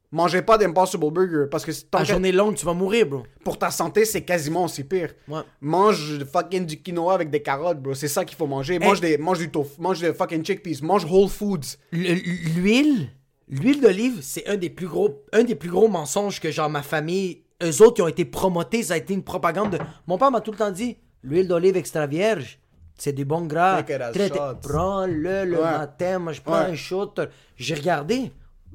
Mangez 0.09 0.41
pas 0.41 0.57
d'Impossible 0.57 1.11
Burger 1.11 1.45
parce 1.51 1.65
que 1.65 1.71
tant 1.91 1.97
La 1.99 2.05
journée 2.05 2.31
longue, 2.31 2.55
tu 2.55 2.65
vas 2.65 2.73
mourir, 2.73 3.07
bro. 3.07 3.23
pour 3.43 3.57
ta 3.59 3.71
santé, 3.71 4.05
c'est 4.05 4.21
quasiment 4.23 4.63
aussi 4.63 4.85
pire. 4.85 5.13
Ouais. 5.27 5.41
Mange 5.59 6.23
fucking 6.23 6.65
du 6.65 6.81
quinoa 6.81 7.13
avec 7.13 7.29
des 7.29 7.41
carottes, 7.41 7.81
bro. 7.81 7.93
C'est 7.93 8.07
ça 8.07 8.23
qu'il 8.23 8.37
faut 8.37 8.47
manger. 8.47 8.79
Mange, 8.79 9.01
des, 9.01 9.17
mange 9.17 9.39
du 9.39 9.49
tofu, 9.51 9.81
mange 9.81 9.99
des 9.99 10.13
fucking 10.13 10.45
chickpeas, 10.45 10.79
mange 10.81 11.03
Whole 11.03 11.27
Foods. 11.27 11.75
Le- 11.91 12.13
L'huile, 12.55 13.09
l'huile 13.49 13.81
d'olive, 13.81 14.19
c'est 14.21 14.47
un 14.47 14.55
des 14.55 14.69
plus 14.69 14.87
gros, 14.87 15.23
un 15.33 15.43
des 15.43 15.55
plus 15.55 15.69
gros 15.69 15.89
mensonges 15.89 16.39
que 16.39 16.51
genre 16.51 16.69
ma 16.69 16.83
famille, 16.83 17.43
eux 17.61 17.81
autres 17.81 17.95
qui 17.95 18.01
ont 18.01 18.07
été 18.07 18.23
promotés, 18.23 18.83
ça 18.83 18.93
a 18.93 18.97
été 18.97 19.13
une 19.13 19.23
propagande. 19.23 19.71
De... 19.71 19.79
Mon 20.07 20.17
père 20.17 20.31
m'a 20.31 20.39
tout 20.39 20.51
le 20.51 20.57
temps 20.57 20.71
dit, 20.71 20.95
l'huile 21.21 21.49
d'olive 21.49 21.75
extra 21.75 22.07
vierge, 22.07 22.59
c'est 22.97 23.13
du 23.13 23.25
bon 23.25 23.45
gras. 23.45 23.83
Prends-le 24.61 25.45
le 25.45 25.57
Ouais. 25.57 25.61
matin, 25.77 26.19
moi 26.19 26.33
je 26.33 26.41
prends 26.41 26.53
Ouais. 26.63 26.71
un 26.71 26.75
shot. 26.75 27.13
J'ai 27.55 27.75
regardé, 27.75 28.31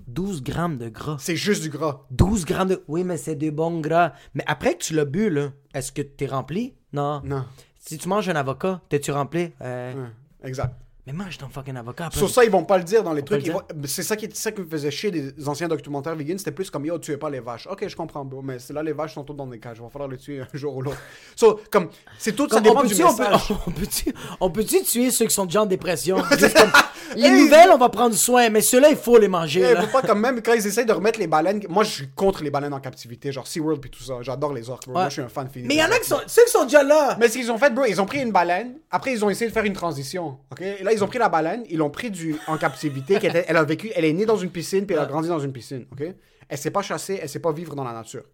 12 0.06 0.42
grammes 0.42 0.78
de 0.78 0.88
gras. 0.88 1.16
C'est 1.18 1.36
juste 1.36 1.62
du 1.62 1.68
gras. 1.70 2.06
12 2.10 2.44
grammes 2.44 2.68
de... 2.68 2.82
Oui, 2.88 3.04
mais 3.04 3.16
c'est 3.16 3.34
du 3.36 3.50
bon 3.50 3.80
gras. 3.80 4.12
Mais 4.34 4.44
après 4.46 4.74
que 4.74 4.82
tu 4.84 4.94
l'as 4.94 5.04
bu, 5.04 5.30
là, 5.30 5.50
est-ce 5.74 5.92
que 5.92 6.02
t'es 6.02 6.26
rempli? 6.26 6.74
Non. 6.92 7.20
Non. 7.24 7.44
Si 7.78 7.98
tu 7.98 8.08
manges 8.08 8.28
un 8.28 8.36
avocat, 8.36 8.80
t'es-tu 8.88 9.10
rempli? 9.12 9.52
Euh, 9.60 9.92
Ouais, 9.94 10.48
exact. 10.48 10.74
Mais 11.04 11.12
mange 11.12 11.36
ton 11.36 11.48
fucking 11.48 11.74
avocat. 11.76 12.10
Sur 12.12 12.30
ça, 12.30 12.44
ils 12.44 12.50
vont 12.50 12.62
pas 12.62 12.78
le 12.78 12.84
dire 12.84 13.02
dans 13.02 13.12
les 13.12 13.24
trucs. 13.24 13.40
le 13.42 13.46
ils 13.48 13.52
vont- 13.52 13.62
C'est 13.86 14.04
ça 14.04 14.14
qui, 14.16 14.28
ça 14.32 14.52
qui 14.52 14.60
me 14.60 14.66
faisait 14.68 14.90
chier 14.92 15.10
des 15.10 15.48
anciens 15.48 15.66
documentaires 15.66 16.14
vegan. 16.14 16.38
C'était 16.38 16.52
plus 16.52 16.70
comme 16.70 16.86
yo, 16.86 16.96
tuez 16.98 17.16
pas 17.16 17.28
les 17.28 17.40
vaches. 17.40 17.66
Ok, 17.66 17.88
je 17.88 17.96
comprends, 17.96 18.24
bro. 18.24 18.40
Mais 18.40 18.58
là, 18.70 18.84
les 18.84 18.92
vaches 18.92 19.14
sont 19.14 19.24
toutes 19.24 19.36
dans 19.36 19.48
des 19.48 19.58
cages. 19.58 19.78
Il 19.78 19.82
va 19.82 19.88
falloir 19.90 20.08
les 20.08 20.16
tuer 20.16 20.40
un 20.42 20.46
jour 20.56 20.76
ou 20.76 20.82
l'autre. 20.82 20.98
So, 21.34 21.60
comme, 21.72 21.88
c'est 22.18 22.36
tout, 22.36 22.48
ça 22.48 22.60
dépend 22.60 22.82
on 22.82 22.84
du 22.84 22.94
peut, 22.94 23.02
message. 23.02 23.52
on 23.66 23.70
peut-tu, 23.72 24.14
on 24.38 24.50
peut-tu 24.50 24.82
tuer 24.84 25.10
ceux 25.10 25.24
qui 25.26 25.34
sont 25.34 25.46
déjà 25.46 25.62
en 25.62 25.66
dépression? 25.66 26.22
Juste 26.38 26.56
comme, 26.56 26.70
les 27.16 27.22
Hey! 27.26 27.42
nouvelles, 27.44 27.70
on 27.72 27.78
va 27.78 27.88
prendre 27.88 28.14
soin, 28.14 28.48
mais 28.50 28.60
ceux-là, 28.60 28.90
il 28.90 28.96
faut 28.96 29.18
les 29.18 29.28
manger. 29.28 29.74
Là. 29.74 29.82
faut 29.82 29.92
pas 30.00 30.02
comme 30.06 30.20
même 30.20 30.40
quand 30.42 30.52
ils 30.52 30.66
essayent 30.66 30.86
de 30.86 30.92
remettre 30.92 31.18
les 31.18 31.26
baleines. 31.26 31.60
Moi, 31.68 31.84
je 31.84 31.90
suis 31.90 32.08
contre 32.14 32.42
les 32.42 32.50
baleines 32.50 32.72
en 32.74 32.80
captivité, 32.80 33.32
genre 33.32 33.46
SeaWorld 33.46 33.80
puis 33.80 33.90
tout 33.90 34.02
ça. 34.02 34.14
J'adore 34.20 34.52
les 34.52 34.68
orques. 34.70 34.86
Moi, 34.86 35.04
je 35.08 35.12
suis 35.14 35.22
un 35.22 35.28
fan 35.28 35.48
fini. 35.48 35.66
Mais 35.68 35.74
il 35.74 35.80
y 35.80 35.82
en 35.82 35.90
a 35.90 35.98
qui 35.98 36.08
sont, 36.08 36.20
ceux 36.26 36.44
qui 36.44 36.50
sont 36.50 36.64
déjà 36.64 36.82
là. 36.82 37.16
Mais 37.20 37.28
ce 37.28 37.34
qu'ils 37.38 37.50
ont 37.50 37.58
fait, 37.58 37.70
bro, 37.70 37.84
ils 37.86 38.00
ont 38.00 38.06
pris 38.06 38.20
une 38.20 38.32
baleine. 38.32 38.74
Après, 38.90 39.12
ils 39.12 39.24
ont 39.24 39.30
essayé 39.30 39.48
de 39.48 39.54
faire 39.54 39.64
une 39.64 39.72
transition. 39.72 40.38
Ok? 40.50 40.60
Et 40.62 40.82
là, 40.82 40.92
ils 40.92 41.02
ont 41.04 41.08
pris 41.08 41.18
la 41.18 41.28
baleine. 41.28 41.64
Ils 41.70 41.78
l'ont 41.78 41.90
pris 41.90 42.10
du 42.10 42.36
en 42.46 42.56
captivité. 42.58 43.18
qui 43.18 43.26
était- 43.26 43.44
elle 43.48 43.56
a 43.56 43.64
vécu. 43.64 43.90
Elle 43.94 44.04
est 44.04 44.12
née 44.12 44.26
dans 44.26 44.36
une 44.36 44.50
piscine 44.50 44.86
puis 44.86 44.94
elle 44.96 45.02
a 45.02 45.06
grandi 45.06 45.28
dans 45.28 45.38
une 45.40 45.52
piscine. 45.52 45.86
Ok? 45.92 46.02
Elle 46.48 46.58
s'est 46.58 46.70
pas 46.70 46.82
chassée. 46.82 47.18
Elle 47.22 47.28
sait 47.28 47.38
pas 47.40 47.52
vivre 47.52 47.74
dans 47.74 47.84
la 47.84 47.92
nature. 47.92 48.24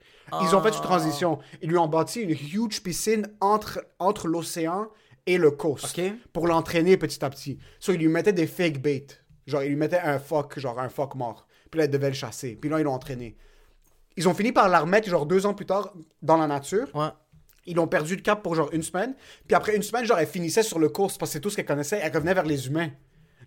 Ils 0.43 0.55
ont 0.55 0.61
fait 0.61 0.69
une 0.75 0.83
transition. 0.83 1.39
Ils 1.63 1.71
lui 1.71 1.79
ont 1.79 1.87
bâti 1.87 2.21
une 2.21 2.31
huge 2.31 2.83
piscine 2.83 3.27
entre 3.41 3.81
entre 3.99 4.27
l'océan 4.29 4.89
et 5.29 5.39
le 5.39 5.51
coast 5.51 5.97
Ok. 5.99 6.13
pour 6.33 6.47
l'entraîner 6.47 6.97
petit 6.97 7.25
à 7.25 7.31
petit. 7.31 7.59
So, 7.79 7.93
ils 7.93 7.99
lui 7.99 8.09
mettaient 8.09 8.33
des 8.33 8.47
fake 8.47 8.81
bait. 8.81 9.07
Genre, 9.47 9.63
ils 9.63 9.69
lui 9.69 9.77
mettaient 9.77 10.01
un 10.01 10.19
phoque, 10.19 10.59
genre 10.59 10.79
un 10.81 10.89
phoque 10.89 11.15
mort. 11.15 11.47
Puis 11.71 11.79
là, 11.79 11.85
elle 11.85 11.91
devait 11.91 12.09
le 12.09 12.15
chasser. 12.15 12.57
Puis 12.57 12.69
là, 12.71 12.81
ils 12.81 12.85
l'ont 12.85 12.93
entraîné. 12.95 13.37
Ils 14.17 14.29
ont 14.29 14.35
fini 14.35 14.53
par 14.53 14.69
la 14.69 14.81
remettre, 14.81 15.09
genre 15.09 15.27
deux 15.27 15.47
ans 15.47 15.55
plus 15.55 15.67
tard, 15.67 15.93
dans 16.23 16.37
la 16.39 16.47
nature. 16.47 16.89
Ouais. 16.95 17.09
Ils 17.67 17.79
ont 17.79 17.87
perdu 17.87 18.17
le 18.17 18.23
cap 18.23 18.43
pour 18.43 18.55
genre 18.55 18.71
une 18.73 18.83
semaine. 18.83 19.15
Puis 19.47 19.55
après 19.55 19.77
une 19.77 19.83
semaine, 19.83 20.05
genre, 20.07 20.19
elle 20.19 20.27
finissait 20.27 20.63
sur 20.63 20.79
le 20.79 20.89
course 20.89 21.19
parce 21.19 21.31
que 21.31 21.33
c'est 21.35 21.41
tout 21.41 21.51
ce 21.51 21.57
qu'elle 21.57 21.67
connaissait. 21.67 22.01
Elle 22.03 22.13
revenait 22.13 22.35
vers 22.35 22.47
les 22.47 22.67
humains. 22.67 22.91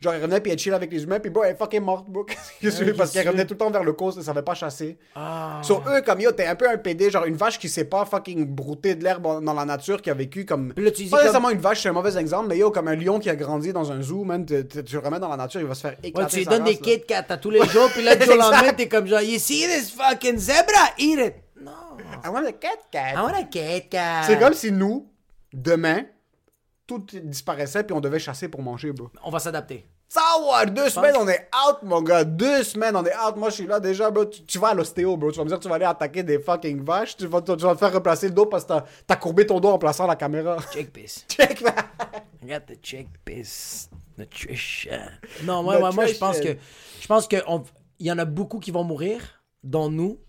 Genre, 0.01 0.13
elle 0.13 0.21
revenait 0.21 0.41
puis 0.41 0.51
elle 0.51 0.57
chill 0.57 0.73
avec 0.73 0.91
les 0.91 1.03
humains. 1.03 1.19
Puis 1.19 1.29
bon, 1.29 1.43
elle 1.43 1.51
est 1.51 1.57
fucking 1.57 1.81
morte, 1.81 2.09
bro. 2.09 2.23
Qu'est-ce 2.59 2.79
que 2.79 2.83
tu 2.83 2.85
veux? 2.85 2.93
Parce 2.95 3.11
qu'elle 3.11 3.27
revenait 3.27 3.45
tout 3.45 3.53
le 3.53 3.59
temps 3.59 3.69
vers 3.69 3.83
le 3.83 3.93
course 3.93 4.17
et 4.17 4.21
ça 4.21 4.27
savait 4.27 4.41
pas 4.41 4.55
chasser. 4.55 4.97
Ah. 5.15 5.61
Sur 5.63 5.83
eux, 5.87 6.01
comme 6.01 6.19
yo, 6.19 6.31
t'es 6.31 6.47
un 6.47 6.55
peu 6.55 6.67
un 6.67 6.77
PD, 6.77 7.11
genre 7.11 7.25
une 7.25 7.35
vache 7.35 7.59
qui 7.59 7.69
sait 7.69 7.85
pas 7.85 8.03
fucking 8.05 8.45
brouter 8.45 8.95
de 8.95 9.03
l'herbe 9.03 9.43
dans 9.43 9.53
la 9.53 9.65
nature, 9.65 10.01
qui 10.01 10.09
a 10.09 10.15
vécu 10.15 10.45
comme. 10.45 10.73
Là, 10.75 10.89
tu 10.89 11.03
dis 11.03 11.09
pas 11.09 11.17
comme- 11.17 11.25
nécessairement 11.25 11.49
une 11.51 11.59
vache, 11.59 11.83
c'est 11.83 11.89
un 11.89 11.93
mauvais 11.93 12.17
exemple, 12.17 12.47
mais 12.49 12.57
yo, 12.57 12.71
comme 12.71 12.87
un 12.87 12.95
lion 12.95 13.19
qui 13.19 13.29
a 13.29 13.35
grandi 13.35 13.71
dans 13.73 13.91
un 13.91 14.01
zoo, 14.01 14.23
man, 14.23 14.43
tu 14.45 14.55
le 14.55 14.99
remets 14.99 15.19
dans 15.19 15.29
la 15.29 15.37
nature, 15.37 15.61
il 15.61 15.67
va 15.67 15.75
se 15.75 15.81
faire 15.81 15.95
éclater. 16.03 16.19
Ouais, 16.19 16.29
tu 16.29 16.37
lui 16.37 16.45
donnes 16.45 16.63
des. 16.63 16.77
Kit 16.77 17.01
Kat 17.01 17.25
à 17.29 17.37
tous 17.37 17.51
les 17.51 17.63
jours, 17.67 17.89
puis 17.93 18.03
là, 18.03 18.15
du 18.17 18.25
jour 18.25 18.33
au 18.33 18.37
lendemain, 18.37 18.73
t'es 18.73 18.87
comme 18.87 19.05
genre, 19.05 19.21
you 19.21 19.37
see 19.37 19.67
this 19.67 19.91
fucking 19.91 20.37
zebra? 20.37 20.93
Eat 20.97 21.19
it. 21.19 21.33
Non. 21.61 21.71
I 22.25 22.29
want 22.29 22.45
a 22.47 22.53
cat 22.53 22.69
cat. 22.91 23.13
I 23.15 23.21
want 23.21 23.35
a 23.35 23.43
Kit 23.43 23.87
Kat. 23.89 24.23
C'est 24.25 24.39
comme 24.39 24.53
si 24.53 24.71
nous, 24.71 25.07
demain, 25.53 26.05
tout 26.99 27.19
disparaissait 27.23 27.83
puis 27.83 27.95
on 27.95 27.99
devait 28.01 28.19
chasser 28.19 28.47
pour 28.49 28.61
manger, 28.61 28.91
bro. 28.91 29.09
On 29.23 29.29
va 29.29 29.39
s'adapter. 29.39 29.85
Ça 30.09 30.21
va, 30.45 30.65
deux 30.65 30.89
semaines, 30.89 31.15
on 31.17 31.27
est 31.29 31.47
out, 31.69 31.77
mon 31.83 32.01
gars. 32.01 32.25
Deux 32.25 32.63
semaines, 32.63 32.95
on 32.97 33.05
est 33.05 33.15
out. 33.15 33.37
Moi, 33.37 33.49
je 33.49 33.55
suis 33.55 33.65
là 33.67 33.79
déjà, 33.79 34.11
bro. 34.11 34.25
Tu, 34.25 34.43
tu 34.43 34.59
vas 34.59 34.69
à 34.69 34.73
l'ostéo, 34.73 35.15
bro. 35.15 35.31
Tu 35.31 35.37
vas 35.37 35.45
me 35.45 35.49
dire 35.49 35.59
tu 35.59 35.69
vas 35.69 35.75
aller 35.75 35.85
attaquer 35.85 36.21
des 36.23 36.37
fucking 36.39 36.83
vaches. 36.83 37.15
Tu 37.15 37.27
vas, 37.27 37.41
tu 37.41 37.51
vas 37.55 37.73
te 37.73 37.79
faire 37.79 37.93
replacer 37.93 38.27
le 38.27 38.33
dos 38.33 38.45
parce 38.45 38.65
que 38.65 38.73
t'as- 39.07 39.15
courbé 39.15 39.45
ton 39.45 39.59
dos 39.61 39.69
en 39.69 39.77
plaçant 39.79 40.05
la 40.07 40.17
caméra. 40.17 40.57
Check 40.73 40.91
piss. 40.91 41.25
Check, 41.29 41.61
man. 41.61 41.73
I 42.43 42.47
got 42.47 42.59
the 42.67 42.81
check 42.81 43.07
piss. 43.23 43.89
Nutrition. 44.17 44.99
Non, 45.43 45.65
ouais, 45.65 45.81
ouais, 45.81 45.91
moi, 45.93 46.05
je 46.05 46.17
pense 46.17 46.39
que. 46.39 46.57
Je 46.99 47.07
pense 47.07 47.27
que. 47.27 47.37
on- 47.47 47.63
Il 47.99 48.07
y 48.07 48.11
en 48.11 48.17
a 48.17 48.25
beaucoup 48.25 48.59
qui 48.59 48.71
vont 48.71 48.83
mourir, 48.83 49.21
dont 49.63 49.89
nous, 49.89 50.19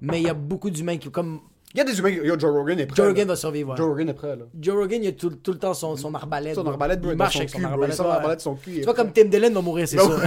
mais 0.00 0.20
il 0.20 0.26
y 0.26 0.30
a 0.30 0.34
beaucoup 0.34 0.68
d'humains 0.70 0.98
qui. 0.98 1.10
Comme. 1.10 1.40
Il 1.74 1.78
y 1.78 1.80
a 1.80 1.84
des 1.84 1.98
humains. 1.98 2.10
Yo, 2.10 2.38
Joe 2.38 2.50
Rogan 2.52 2.78
est 2.80 2.86
prêt. 2.86 2.96
Joe. 2.96 3.06
Rogan 3.08 3.28
va 3.28 3.36
survivre. 3.36 3.70
ouais. 3.70 3.76
Joe 3.78 3.86
Rogan 3.88 4.08
est 4.10 4.14
prêt, 4.14 4.36
là. 4.36 4.44
Joe 4.60 4.74
Rogan, 4.76 5.02
il 5.02 5.08
a 5.08 5.12
tout, 5.12 5.30
tout 5.30 5.52
le 5.52 5.58
temps 5.58 5.72
son, 5.72 5.96
son 5.96 6.14
arbalète. 6.14 6.54
Son 6.54 6.62
bro. 6.62 6.72
arbalète, 6.72 7.00
bro, 7.00 7.12
Il 7.12 7.16
marche 7.16 7.32
son 7.32 7.38
avec 7.40 7.50
son 7.50 7.56
cul, 7.56 7.62
bro. 7.64 7.72
arbalète. 7.72 7.96
Il 7.98 8.02
l'arbalète 8.04 8.38
de 8.38 8.42
son 8.42 8.54
cul, 8.56 8.70
il 8.72 8.78
Tu 8.80 8.84
vois, 8.84 8.94
comme 8.94 9.12
Tim 9.12 9.24
Dillon 9.24 9.50
va 9.52 9.60
mourir, 9.62 9.88
c'est 9.88 9.98
sûr. 9.98 10.20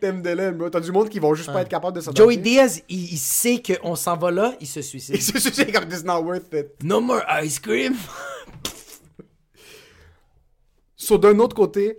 T'aimes 0.00 0.22
Dylan, 0.22 0.56
bro. 0.56 0.70
T'as 0.70 0.80
du 0.80 0.92
monde 0.92 1.08
qui 1.10 1.18
vont 1.18 1.34
juste 1.34 1.52
pas 1.52 1.60
être 1.62 1.68
capable 1.68 1.96
de 1.96 2.00
s'adapter. 2.00 2.22
Joey 2.22 2.36
Diaz, 2.38 2.82
il, 2.88 3.12
il 3.12 3.18
sait 3.18 3.60
qu'on 3.62 3.94
s'en 3.96 4.16
va 4.16 4.30
là, 4.30 4.54
il 4.60 4.66
se 4.66 4.80
suicide. 4.80 5.16
Et 5.16 5.20
c'est 5.20 5.38
c'est 5.38 5.70
comme 5.72 5.86
this 5.88 6.04
not 6.04 6.22
worth 6.22 6.52
it. 6.54 6.68
No 6.82 7.00
more 7.00 7.22
ice 7.42 7.58
cream. 7.60 7.94
So, 10.96 11.16
d'un 11.18 11.38
autre 11.38 11.56
côté, 11.56 11.98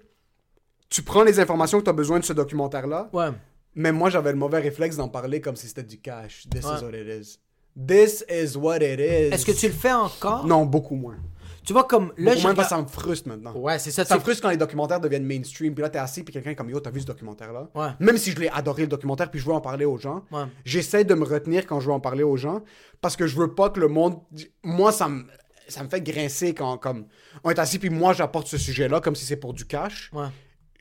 tu 0.90 1.02
prends 1.02 1.24
les 1.24 1.40
informations 1.40 1.80
que 1.80 1.84
tu 1.86 1.90
as 1.90 1.94
besoin 1.94 2.20
de 2.20 2.26
ce 2.26 2.34
documentaire-là, 2.34 3.10
Ouais. 3.14 3.30
mais 3.76 3.92
moi, 3.92 4.10
j'avais 4.10 4.32
le 4.32 4.38
mauvais 4.38 4.60
réflexe 4.60 4.96
d'en 4.96 5.08
parler 5.10 5.42
comme 5.42 5.56
si 5.56 5.68
c'était 5.68 5.84
du 5.84 6.00
cash. 6.00 6.46
This 6.50 6.64
Ouais. 6.66 6.78
is 6.80 6.84
what 6.84 6.92
it 6.96 7.08
is. 7.22 7.40
This 7.76 8.26
is 8.30 8.58
what 8.58 8.78
it 8.78 9.00
is. 9.00 9.34
Est-ce 9.34 9.46
que 9.46 9.52
tu 9.52 9.68
le 9.68 9.74
fais 9.74 9.92
encore? 9.94 10.46
Non, 10.46 10.66
beaucoup 10.66 10.96
moins. 10.96 11.18
Tu 11.64 11.74
vois, 11.74 11.84
comme 11.84 12.12
là, 12.18 12.36
je 12.36 12.48
regarde- 12.48 12.68
ça 12.68 12.82
me 12.82 12.88
frustre 12.88 13.30
maintenant. 13.30 13.54
Ouais, 13.56 13.78
c'est 13.78 13.92
ça. 13.92 14.04
Ça 14.04 14.16
me 14.16 14.20
frustre 14.20 14.42
quand 14.42 14.50
les 14.50 14.58
documentaires 14.58 15.00
deviennent 15.00 15.26
mainstream, 15.26 15.74
puis 15.76 15.84
là, 15.84 15.90
t'es 15.90 16.00
assis, 16.00 16.24
puis 16.24 16.34
quelqu'un 16.34 16.50
est 16.52 16.56
comme 16.56 16.70
Yo, 16.72 16.80
t'as 16.80 16.90
vu 16.90 17.00
ce 17.02 17.06
documentaire-là? 17.06 17.70
Ouais. 17.76 17.90
Même 18.00 18.18
si 18.18 18.32
je 18.32 18.40
l'ai 18.40 18.50
adoré 18.50 18.82
le 18.82 18.88
documentaire, 18.88 19.30
puis 19.30 19.40
je 19.40 19.46
veux 19.46 19.54
en 19.54 19.62
parler 19.62 19.86
aux 19.86 19.98
gens, 19.98 20.24
Ouais. 20.32 20.46
j'essaie 20.66 21.04
de 21.04 21.14
me 21.14 21.24
retenir 21.24 21.68
quand 21.68 21.80
je 21.80 21.86
veux 21.88 21.94
en 21.94 22.00
parler 22.00 22.24
aux 22.24 22.36
gens, 22.36 22.62
parce 23.00 23.16
que 23.16 23.28
je 23.28 23.36
veux 23.38 23.54
pas 23.54 23.70
que 23.70 23.80
le 23.80 23.88
monde. 23.90 24.20
Moi, 24.64 24.92
ça 24.92 25.08
me. 25.08 25.26
Ça 25.68 25.84
me 25.84 25.88
fait 25.90 26.02
grincer 26.02 26.54
quand 26.54 26.78
comme 26.78 27.06
on 27.46 27.50
est 27.52 27.60
assis 27.60 27.80
puis 27.80 27.90
moi 27.90 28.12
j'apporte 28.12 28.48
ce 28.48 28.58
sujet-là 28.58 29.00
comme 29.00 29.16
si 29.16 29.24
c'est 29.24 29.38
pour 29.38 29.54
du 29.54 29.66
cash. 29.66 30.10
Ouais. 30.12 30.26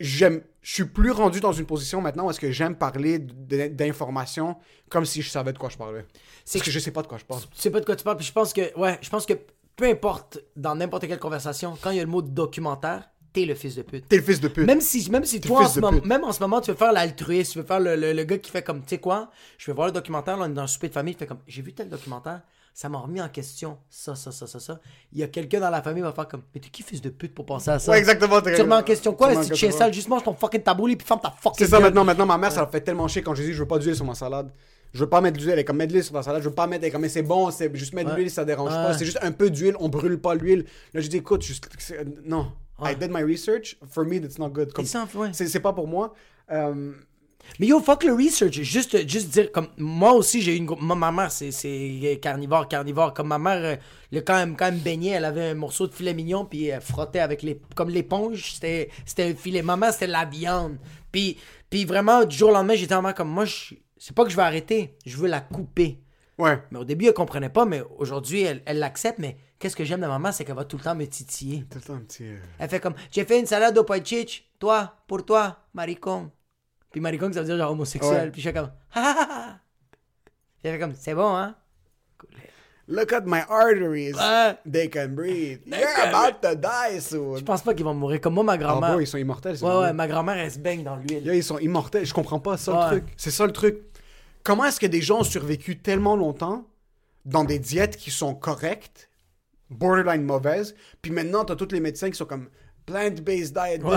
J'aime, 0.00 0.40
je 0.62 0.74
suis 0.74 0.84
plus 0.86 1.12
rendu 1.12 1.38
dans 1.38 1.52
une 1.52 1.66
position 1.66 2.00
maintenant 2.00 2.26
où 2.26 2.30
est-ce 2.30 2.40
que 2.40 2.50
j'aime 2.50 2.74
parler 2.74 3.20
d'informations 3.20 4.56
comme 4.88 5.04
si 5.04 5.22
je 5.22 5.30
savais 5.30 5.52
de 5.52 5.58
quoi 5.58 5.68
je 5.68 5.76
parlais. 5.76 6.04
C'est 6.44 6.58
Parce 6.58 6.66
que 6.66 6.70
je 6.72 6.78
sais 6.78 6.90
pas 6.90 7.02
de 7.02 7.06
quoi 7.06 7.18
je 7.18 7.24
parle. 7.24 7.40
Tu 7.42 7.46
sais 7.60 7.70
pas 7.70 7.80
de 7.80 7.84
quoi 7.84 7.96
tu 7.96 8.04
parles, 8.04 8.16
puis 8.16 8.26
je 8.26 8.32
pense 8.32 8.52
que, 8.52 8.76
ouais, 8.78 8.98
je 9.02 9.08
pense 9.10 9.26
que 9.26 9.34
peu 9.76 9.86
importe, 9.86 10.38
dans 10.56 10.74
n'importe 10.74 11.06
quelle 11.06 11.18
conversation, 11.18 11.76
quand 11.80 11.90
il 11.90 11.96
y 11.96 12.00
a 12.00 12.04
le 12.04 12.08
mot 12.10 12.22
documentaire, 12.22 13.08
t'es 13.32 13.44
le 13.44 13.54
fils 13.54 13.76
de 13.76 13.82
pute. 13.82 14.08
T'es 14.08 14.16
le 14.16 14.22
fils 14.22 14.40
de 14.40 14.48
pute. 14.48 14.66
Même 14.66 14.80
si, 14.80 15.08
même 15.10 15.24
si 15.24 15.40
toi, 15.40 15.64
en 15.64 15.68
ce 15.68 15.80
moment, 15.80 16.00
même 16.04 16.24
en 16.24 16.32
ce 16.32 16.40
moment, 16.40 16.60
tu 16.60 16.70
veux 16.70 16.76
faire 16.76 16.92
l'altruiste, 16.92 17.52
tu 17.52 17.58
veux 17.60 17.64
faire 17.64 17.80
le, 17.80 17.94
le- 17.96 18.12
le 18.12 18.24
gars 18.24 18.38
qui 18.38 18.50
fait 18.50 18.62
comme, 18.62 18.80
tu 18.82 18.88
sais 18.90 18.98
quoi, 18.98 19.30
je 19.56 19.66
vais 19.66 19.72
voir 19.72 19.86
le 19.86 19.92
documentaire, 19.92 20.36
là, 20.36 20.44
on 20.46 20.50
est 20.50 20.54
dans 20.54 20.62
un 20.62 20.66
souper 20.66 20.88
de 20.88 20.92
famille, 20.94 21.14
il 21.14 21.16
fait 21.18 21.26
comme, 21.26 21.38
j'ai 21.46 21.62
vu 21.62 21.72
tel 21.72 21.88
documentaire, 21.88 22.40
ça 22.74 22.88
m'a 22.88 22.98
remis 22.98 23.20
en 23.20 23.28
question 23.28 23.78
ça, 23.88 24.14
ça, 24.16 24.32
ça, 24.32 24.46
ça, 24.46 24.58
ça. 24.60 24.80
Il 25.12 25.18
y 25.18 25.22
a 25.22 25.28
quelqu'un 25.28 25.60
dans 25.60 25.70
la 25.70 25.80
famille 25.82 26.02
qui 26.02 26.06
va 26.06 26.12
faire 26.12 26.28
comme, 26.28 26.42
mais 26.54 26.60
t'es 26.60 26.68
qui 26.68 26.82
fils 26.82 27.00
de 27.00 27.08
pute 27.10 27.34
pour 27.34 27.46
penser 27.46 27.70
à 27.70 27.78
ça? 27.78 27.92
Ouais, 27.92 27.98
exactement. 27.98 28.40
Tu 28.42 28.54
remets 28.60 28.74
en 28.74 28.82
question 28.82 29.12
quoi? 29.14 29.30
Si 29.44 29.50
tu 29.50 29.56
chien 29.56 29.68
question. 29.68 29.78
sale, 29.78 29.94
juste 29.94 30.08
mange 30.08 30.22
ton 30.24 30.34
fucking 30.34 30.62
tabouli 30.62 30.96
puis 30.96 31.06
ferme 31.06 31.20
ta 31.20 31.30
fucking 31.30 31.64
C'est 31.66 31.70
ça 31.70 31.80
maintenant. 31.80 32.04
Maintenant, 32.04 32.26
ma 32.26 32.36
mère, 32.38 32.52
ça 32.52 32.60
la 32.60 32.66
fait 32.66 32.80
tellement 32.80 33.06
chier 33.08 33.22
quand 33.22 33.34
je 33.34 33.42
dis 33.42 33.52
je 33.52 33.58
veux 33.60 33.68
pas 33.68 33.78
d'huile 33.78 33.96
sur 33.96 34.04
ma 34.04 34.14
salade. 34.14 34.50
Je 34.92 35.00
veux 35.00 35.08
pas 35.08 35.20
mettre 35.20 35.38
d'huile. 35.38 35.52
Elle 35.52 35.58
est 35.60 35.64
comme 35.64 35.76
mettre 35.76 35.88
de 35.88 35.94
l'huile 35.94 36.04
sur 36.04 36.14
ta 36.14 36.22
salade. 36.22 36.42
Je 36.42 36.48
veux 36.48 36.54
pas 36.54 36.66
mettre. 36.66 36.82
Elle 36.82 36.88
est 36.88 36.92
comme, 36.92 37.02
mais 37.02 37.08
c'est 37.08 37.22
bon, 37.22 37.50
c'est 37.50 37.74
juste 37.76 37.92
mettre 37.92 38.10
de 38.10 38.16
l'huile, 38.16 38.30
ça 38.30 38.44
dérange 38.44 38.70
pas. 38.70 38.96
C'est 38.96 39.04
juste 39.04 39.18
un 39.22 39.32
peu 39.32 39.50
d'huile, 39.50 39.74
on 39.78 39.88
brûle 39.88 40.18
pas 40.18 40.34
l'huile. 40.34 40.64
Là, 40.94 41.00
je 41.00 41.08
dis, 41.08 41.18
écoute, 41.18 41.42
juste, 41.42 41.68
non. 42.24 42.52
I 42.82 42.94
did 42.94 43.10
my 43.10 43.22
research. 43.22 43.76
For 43.90 44.04
me, 44.04 44.20
that's 44.20 44.38
not 44.38 44.50
good. 44.50 44.72
C'est, 45.32 45.60
pas 45.60 45.72
pour 45.72 45.86
moi. 45.86 46.14
Euh, 46.50 46.92
Mais 47.58 47.66
yo, 47.66 47.80
fuck 47.80 48.04
le 48.04 48.14
research. 48.14 48.52
Juste, 48.62 49.06
juste 49.08 49.28
dire, 49.28 49.52
comme, 49.52 49.68
moi 49.76 50.12
aussi, 50.12 50.40
j'ai 50.40 50.56
eu 50.56 50.58
une 50.58 50.68
Ma 50.80 51.12
mère, 51.12 51.30
c'est, 51.30 52.18
carnivore, 52.22 52.68
carnivore. 52.68 53.12
Comme 53.12 53.28
ma 53.28 53.38
mère, 53.38 53.64
euh, 53.64 53.76
le, 54.12 54.20
quand, 54.20 54.34
même, 54.34 54.56
quand 54.56 54.66
elle 54.66 54.74
me 54.74 54.80
baignait, 54.80 55.10
elle 55.10 55.24
avait 55.24 55.50
un 55.50 55.54
morceau 55.54 55.86
de 55.86 55.92
filet 55.92 56.14
mignon, 56.14 56.44
puis 56.44 56.66
elle 56.66 56.80
frottait 56.80 57.20
avec 57.20 57.42
les. 57.42 57.60
Comme 57.74 57.90
l'éponge, 57.90 58.54
c'était, 58.54 58.88
un 59.18 59.34
filet. 59.34 59.62
Ma 59.62 59.76
mère, 59.76 59.92
c'était 59.92 60.06
de 60.06 60.12
la 60.12 60.24
viande. 60.24 60.78
Puis, 61.12 61.38
puis 61.68 61.84
vraiment, 61.84 62.24
du 62.24 62.36
jour 62.36 62.50
au 62.50 62.52
lendemain, 62.52 62.74
j'étais 62.74 62.94
vraiment 62.94 63.12
comme, 63.12 63.30
moi, 63.30 63.44
je, 63.44 63.74
c'est 64.02 64.14
pas 64.16 64.24
que 64.24 64.30
je 64.30 64.36
vais 64.36 64.42
arrêter, 64.42 64.96
je 65.04 65.16
veux 65.18 65.28
la 65.28 65.40
couper. 65.40 66.00
ouais. 66.38 66.60
Mais 66.70 66.78
au 66.78 66.84
début, 66.84 67.04
elle 67.06 67.12
comprenait 67.14 67.50
pas, 67.50 67.66
mais 67.66 67.82
aujourd'hui, 67.98 68.40
elle, 68.42 68.62
elle 68.64 68.78
l'accepte. 68.78 69.18
Mais 69.18 69.36
qu'est-ce 69.58 69.76
que 69.76 69.84
j'aime 69.84 70.00
de 70.00 70.06
maman, 70.06 70.32
c'est 70.32 70.44
qu'elle 70.44 70.56
va 70.56 70.64
tout 70.64 70.78
le 70.78 70.82
temps 70.82 70.94
me 70.94 71.04
titiller. 71.06 71.66
Tout 71.70 71.78
le 71.78 71.84
temps 71.84 71.98
petit. 72.00 72.24
euh, 72.24 72.38
Elle 72.58 72.70
fait 72.70 72.80
comme 72.80 72.94
J'ai 73.10 73.24
fait 73.26 73.38
une 73.38 73.44
salade 73.46 73.76
au 73.76 73.84
pois 73.84 73.98
toi, 74.58 74.94
pour 75.06 75.24
toi, 75.24 75.58
maricon. 75.74 76.30
Puis 76.90 77.00
maricon, 77.00 77.30
ça 77.32 77.40
veut 77.40 77.46
dire 77.46 77.58
genre 77.58 77.70
homosexuel. 77.72 78.24
Ouais. 78.24 78.30
Puis 78.30 78.40
je 78.42 78.48
fais 78.48 78.54
comme 78.54 78.70
Ha 78.94 79.00
ha 79.00 79.28
ha. 79.30 79.58
Elle 80.64 80.72
fait 80.72 80.78
comme 80.78 80.94
C'est 80.94 81.14
bon, 81.14 81.36
hein? 81.36 81.54
Look 82.88 83.12
at 83.12 83.20
my 83.24 83.42
arteries. 83.48 84.14
Ouais. 84.14 84.56
They 84.68 84.90
can 84.90 85.10
breathe. 85.10 85.60
They 85.70 85.78
You're 85.78 85.94
can 85.94 86.08
about 86.12 86.40
to 86.42 86.56
die 86.56 87.00
soon. 87.00 87.36
Je 87.36 87.44
pense 87.44 87.62
pas 87.62 87.72
qu'ils 87.72 87.84
vont 87.84 87.94
mourir. 87.94 88.20
Comme 88.20 88.34
moi, 88.34 88.42
ma 88.42 88.58
grand-mère. 88.58 88.90
bro, 88.92 89.00
ils 89.00 89.06
sont 89.06 89.16
immortels. 89.18 89.62
ouais, 89.62 89.78
ouais, 89.78 89.92
ma 89.92 90.08
grand-mère, 90.08 90.36
elle 90.38 90.50
se 90.50 90.58
baigne 90.58 90.82
dans 90.82 90.96
l'huile. 90.96 91.22
Ils 91.32 91.44
sont 91.44 91.58
immortels. 91.58 92.04
Je 92.04 92.12
comprends 92.12 92.40
pas 92.40 92.56
ça, 92.56 92.72
Ouais. 92.72 92.94
le 92.96 93.00
truc. 93.02 93.14
C'est 93.16 93.30
ça, 93.30 93.46
le 93.46 93.52
truc. 93.52 93.78
Comment 94.42 94.64
est-ce 94.64 94.80
que 94.80 94.86
des 94.86 95.02
gens 95.02 95.20
ont 95.20 95.24
survécu 95.24 95.78
tellement 95.78 96.16
longtemps 96.16 96.66
dans 97.24 97.44
des 97.44 97.58
diètes 97.58 97.96
qui 97.96 98.10
sont 98.10 98.34
correctes, 98.34 99.10
borderline 99.68 100.22
mauvaises, 100.22 100.74
puis 101.02 101.10
maintenant, 101.12 101.44
t'as 101.44 101.56
tous 101.56 101.72
les 101.72 101.80
médecins 101.80 102.10
qui 102.10 102.16
sont 102.16 102.24
comme 102.26 102.48
plant-based 102.86 103.52
diet, 103.54 103.82
Ouais. 103.84 103.96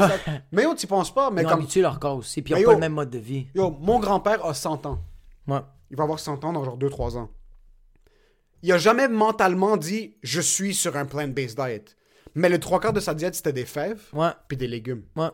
Mais 0.51 0.63
yo, 0.63 0.75
tu 0.75 0.85
penses 0.87 1.13
pas, 1.13 1.31
mais 1.31 1.41
Ils 1.41 1.45
ont 1.45 1.49
comme... 1.49 1.59
habitué 1.59 1.81
leur 1.81 1.99
corps 1.99 2.17
aussi. 2.17 2.41
Puis 2.41 2.53
ils 2.53 2.57
ont 2.57 2.59
Mais 2.59 2.65
pas 2.65 2.73
le 2.73 2.79
même 2.79 2.93
mode 2.93 3.09
de 3.09 3.17
vie. 3.19 3.47
Yo, 3.55 3.71
mon 3.79 3.99
grand-père 3.99 4.45
a 4.45 4.53
100 4.53 4.85
ans. 4.85 4.99
Ouais. 5.47 5.59
Il 5.89 5.97
va 5.97 6.03
avoir 6.03 6.19
100 6.19 6.43
ans 6.43 6.53
dans 6.53 6.63
genre 6.63 6.77
2-3 6.77 7.17
ans. 7.17 7.29
Il 8.61 8.71
a 8.71 8.77
jamais 8.77 9.07
mentalement 9.07 9.77
dit 9.77 10.15
«je 10.23 10.41
suis 10.41 10.73
sur 10.73 10.95
un 10.95 11.05
plant-based 11.05 11.57
diet». 11.57 11.95
Mais 12.35 12.49
le 12.49 12.59
trois 12.59 12.79
quarts 12.79 12.93
de 12.93 12.99
sa 12.99 13.13
diète, 13.13 13.35
c'était 13.35 13.53
des 13.53 13.65
fèves, 13.65 14.01
Ouais. 14.13 14.29
puis 14.47 14.57
des 14.57 14.67
légumes. 14.67 15.03
Ouais. 15.15 15.29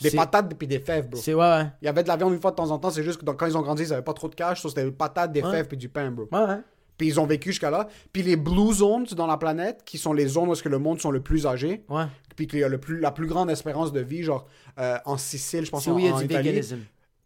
Des 0.00 0.10
patates, 0.10 0.54
puis 0.54 0.66
des 0.66 0.78
fèves, 0.78 1.08
bro. 1.08 1.20
C'est 1.20 1.34
ouais, 1.34 1.40
ouais. 1.40 1.66
Il 1.82 1.86
y 1.86 1.88
avait 1.88 2.02
de 2.02 2.08
la 2.08 2.16
viande 2.16 2.32
une 2.32 2.40
fois 2.40 2.50
de 2.52 2.56
temps 2.56 2.70
en 2.70 2.78
temps, 2.78 2.90
c'est 2.90 3.02
juste 3.02 3.20
que 3.20 3.24
dans- 3.24 3.34
quand 3.34 3.46
ils 3.46 3.56
ont 3.56 3.62
grandi, 3.62 3.82
ils 3.82 3.92
avaient 3.92 4.02
pas 4.02 4.12
trop 4.14 4.28
de 4.28 4.34
cash, 4.34 4.60
so 4.62 4.68
c'était 4.68 4.84
des 4.84 4.90
patates, 4.92 5.32
des 5.32 5.42
Ouais. 5.42 5.50
fèves 5.50 5.68
puis 5.68 5.76
du 5.76 5.88
pain, 5.88 6.10
bro. 6.10 6.28
Ouais, 6.32 6.44
ouais. 6.44 6.58
Puis 6.96 7.06
ils 7.08 7.20
ont 7.20 7.26
vécu 7.26 7.50
jusqu'à 7.50 7.70
là. 7.70 7.86
Puis 8.12 8.22
les 8.24 8.34
blue 8.36 8.72
zones 8.72 9.04
dans 9.16 9.26
la 9.28 9.36
planète, 9.36 9.82
qui 9.84 9.98
sont 9.98 10.12
les 10.12 10.26
zones 10.26 10.48
où 10.48 10.52
est-ce 10.52 10.62
que 10.64 10.68
le 10.68 10.78
monde 10.78 11.00
sont 11.00 11.10
le 11.12 11.20
plus 11.20 11.46
âgés, 11.46 11.84
Ouais. 11.88 12.04
puis 12.36 12.46
qu'il 12.48 12.58
y 12.58 12.64
a 12.64 12.68
le 12.68 12.78
plus, 12.78 12.98
la 12.98 13.12
plus 13.12 13.26
grande 13.26 13.50
espérance 13.50 13.92
de 13.92 14.00
vie, 14.00 14.22
genre 14.24 14.46
euh, 14.78 14.98
en 15.04 15.16
Sicile, 15.16 15.64
je 15.64 15.70
pense 15.70 15.84
C'est 15.84 15.90
en, 15.90 15.94
où 15.94 15.98
il 16.00 16.06
y 16.06 16.08
a 16.08 16.14
en 16.14 16.18
du 16.18 16.24
Italie. 16.24 16.48
véganisme? 16.48 16.78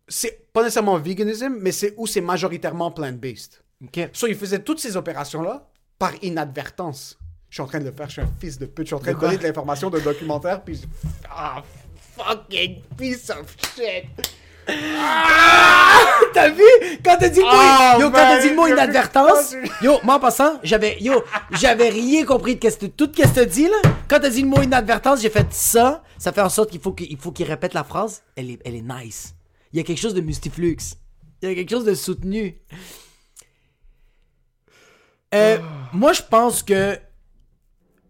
C'est 0.08 0.46
pas 0.52 0.62
nécessairement 0.62 0.98
veganism, 0.98 1.56
mais 1.60 1.72
c'est 1.72 1.94
où 1.96 2.06
c'est 2.06 2.20
majoritairement 2.20 2.90
plant-based. 2.90 3.62
Ok. 3.84 4.10
So 4.12 4.26
ils 4.26 4.34
faisaient 4.36 4.58
toutes 4.62 4.78
ces 4.80 4.96
opérations-là 4.96 5.68
par 5.98 6.12
inadvertance. 6.22 7.18
Je 7.48 7.56
suis 7.56 7.62
en 7.62 7.66
train 7.66 7.80
de 7.80 7.84
le 7.84 7.92
faire, 7.92 8.06
je 8.08 8.12
suis 8.12 8.22
un 8.22 8.30
fils 8.40 8.58
de 8.58 8.66
pute, 8.66 8.86
je 8.86 8.88
suis 8.88 8.94
en 8.94 8.98
train 8.98 9.10
De 9.10 9.14
de, 9.14 9.18
quoi? 9.18 9.28
donner 9.28 9.38
de 9.38 9.46
l'information 9.46 9.90
d'un 9.90 10.00
documentaire, 10.00 10.62
puis 10.62 10.76
je- 10.76 10.86
ah, 11.30 11.62
fucking 12.16 12.82
piece 12.96 13.30
of 13.30 13.54
shit. 13.74 14.06
T'as 16.34 16.48
vu? 16.50 16.62
Quand 17.04 17.16
t'as 17.18 17.28
dit 17.28 17.40
le 17.40 17.44
mot, 17.44 17.50
Ah, 17.52 17.96
yo, 17.98 18.10
quand 18.10 18.16
t'as 18.16 18.40
dit 18.40 18.48
le 18.50 18.54
mot 18.54 18.66
inadvertance, 18.66 19.54
yo, 19.82 19.98
moi 20.04 20.16
en 20.16 20.20
passant, 20.20 20.60
j'avais, 20.62 20.98
yo, 21.00 21.22
j'avais 21.50 21.88
rien 21.88 22.24
compris 22.24 22.54
de 22.54 22.60
qu'est-ce 22.60 22.78
que, 22.78 22.86
tout 22.86 23.10
ce 23.14 23.22
que 23.22 23.28
t'as 23.28 23.44
dit, 23.44 23.68
là. 23.68 23.76
Quand 24.08 24.20
t'as 24.20 24.30
dit 24.30 24.42
le 24.42 24.48
mot 24.48 24.62
inadvertance, 24.62 25.20
j'ai 25.20 25.30
fait 25.30 25.52
ça. 25.52 26.02
Ça 26.18 26.32
fait 26.32 26.40
en 26.40 26.48
sorte 26.48 26.70
qu'il 26.70 26.80
faut 26.80 26.92
qu'il 26.92 27.18
faut 27.18 27.32
qu'il 27.32 27.46
répète 27.46 27.74
la 27.74 27.84
phrase. 27.84 28.22
Elle 28.36 28.50
est, 28.50 28.60
elle 28.64 28.76
est 28.76 28.82
nice. 28.82 29.34
Il 29.72 29.78
y 29.78 29.80
a 29.80 29.82
quelque 29.84 30.00
chose 30.00 30.14
de 30.14 30.20
mustiflux. 30.20 30.76
Il 31.42 31.48
y 31.48 31.52
a 31.52 31.54
quelque 31.56 31.70
chose 31.70 31.84
de 31.84 31.94
soutenu. 31.94 32.56
Euh, 35.34 35.58
moi, 35.92 36.12
je 36.12 36.22
pense 36.22 36.62
que 36.62 36.98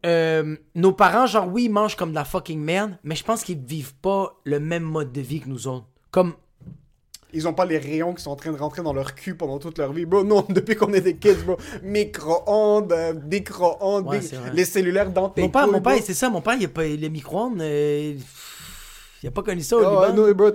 euh, 0.05 0.57
nos 0.75 0.93
parents, 0.93 1.27
genre, 1.27 1.49
oui, 1.49 1.65
ils 1.65 1.71
mangent 1.71 1.97
comme 1.97 2.11
de 2.11 2.15
la 2.15 2.25
fucking 2.25 2.61
merde, 2.61 2.99
mais 3.05 3.15
je 3.15 3.25
pense 3.25 3.43
qu'ils 3.45 3.59
vivent 3.59 3.95
pas 3.95 4.41
le 4.45 4.59
même 4.61 4.83
mode 4.83 5.13
de 5.13 5.21
vie 5.21 5.41
que 5.41 5.49
nous 5.49 5.67
autres. 5.69 5.87
Comme, 6.11 6.35
Ils 7.33 7.49
ont 7.49 7.55
pas 7.55 7.65
les 7.65 7.79
rayons 7.79 8.13
qui 8.13 8.23
sont 8.23 8.31
en 8.31 8.37
train 8.37 8.53
de 8.53 8.59
rentrer 8.59 8.83
dans 8.83 8.93
leur 8.93 9.15
cul 9.15 9.35
pendant 9.35 9.59
toute 9.59 9.79
leur 9.79 9.93
vie. 9.93 10.05
Bro, 10.05 10.25
non, 10.25 10.45
depuis 10.49 10.77
qu'on 10.77 10.93
est 10.93 11.01
des 11.01 11.17
kids, 11.17 11.45
bro. 11.47 11.57
Micro-ondes, 11.83 12.93
euh, 12.93 13.15
micro-ondes, 13.31 14.07
Ouais, 14.07 14.21
les 14.53 14.65
cellulaires 14.65 15.11
dans 15.11 15.29
tes 15.31 15.41
Mon 15.43 15.49
père, 15.49 15.63
couilles, 15.65 15.73
mon 15.73 15.81
père, 15.81 15.99
c'est 16.05 16.15
ça, 16.15 16.29
mon 16.29 16.41
père, 16.41 16.55
il 16.59 16.65
a 16.67 16.69
pas 16.69 16.85
les 16.85 17.09
micro-ondes. 17.09 17.61
euh, 17.61 18.15
il 19.23 19.29
a 19.29 19.31
pas 19.31 19.43
connu 19.43 19.61
ça 19.63 19.77
au 19.77 19.85
Ah, 19.85 20.09
Liban. 20.09 20.27
non, 20.27 20.33
bro, 20.33 20.51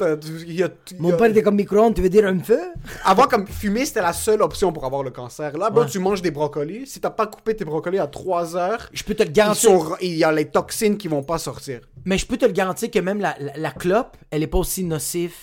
y 0.45 0.63
a- 0.63 0.69
Mon 0.99 1.15
père 1.15 1.27
était 1.27 1.41
comme 1.41 1.55
micro-ondes, 1.55 1.93
tu 1.95 2.01
veux 2.01 2.09
dire 2.09 2.25
un 2.27 2.39
feu? 2.39 2.59
Avant, 3.05 3.23
comme 3.23 3.47
fumer, 3.47 3.85
c'était 3.85 4.01
la 4.01 4.13
seule 4.13 4.41
option 4.41 4.71
pour 4.73 4.85
avoir 4.85 5.03
le 5.03 5.11
cancer. 5.11 5.57
Là, 5.57 5.69
bro, 5.69 5.83
Ouais. 5.83 5.89
tu 5.89 5.99
manges 5.99 6.21
des 6.21 6.31
brocolis. 6.31 6.85
Si 6.87 6.99
t'as 6.99 7.09
pas 7.09 7.27
coupé 7.27 7.55
tes 7.55 7.65
brocolis 7.65 7.99
à 7.99 8.07
3 8.07 8.55
heures, 8.55 8.89
Je 8.93 9.03
peux 9.03 9.15
te 9.15 9.23
le 9.23 9.29
garantir. 9.29 9.69
sont- 9.69 9.95
il 10.01 10.15
y 10.15 10.23
a 10.23 10.31
les 10.31 10.45
toxines 10.45 10.97
qui 10.97 11.07
vont 11.07 11.23
pas 11.23 11.37
sortir. 11.37 11.81
Mais 12.05 12.17
je 12.17 12.25
peux 12.25 12.37
te 12.37 12.45
le 12.45 12.51
garantir 12.51 12.91
que 12.91 12.99
même 12.99 13.19
la, 13.21 13.35
la, 13.39 13.55
la 13.57 13.71
clope, 13.71 14.17
elle 14.31 14.43
est 14.43 14.47
pas 14.47 14.57
aussi 14.59 14.83
nocive 14.83 15.33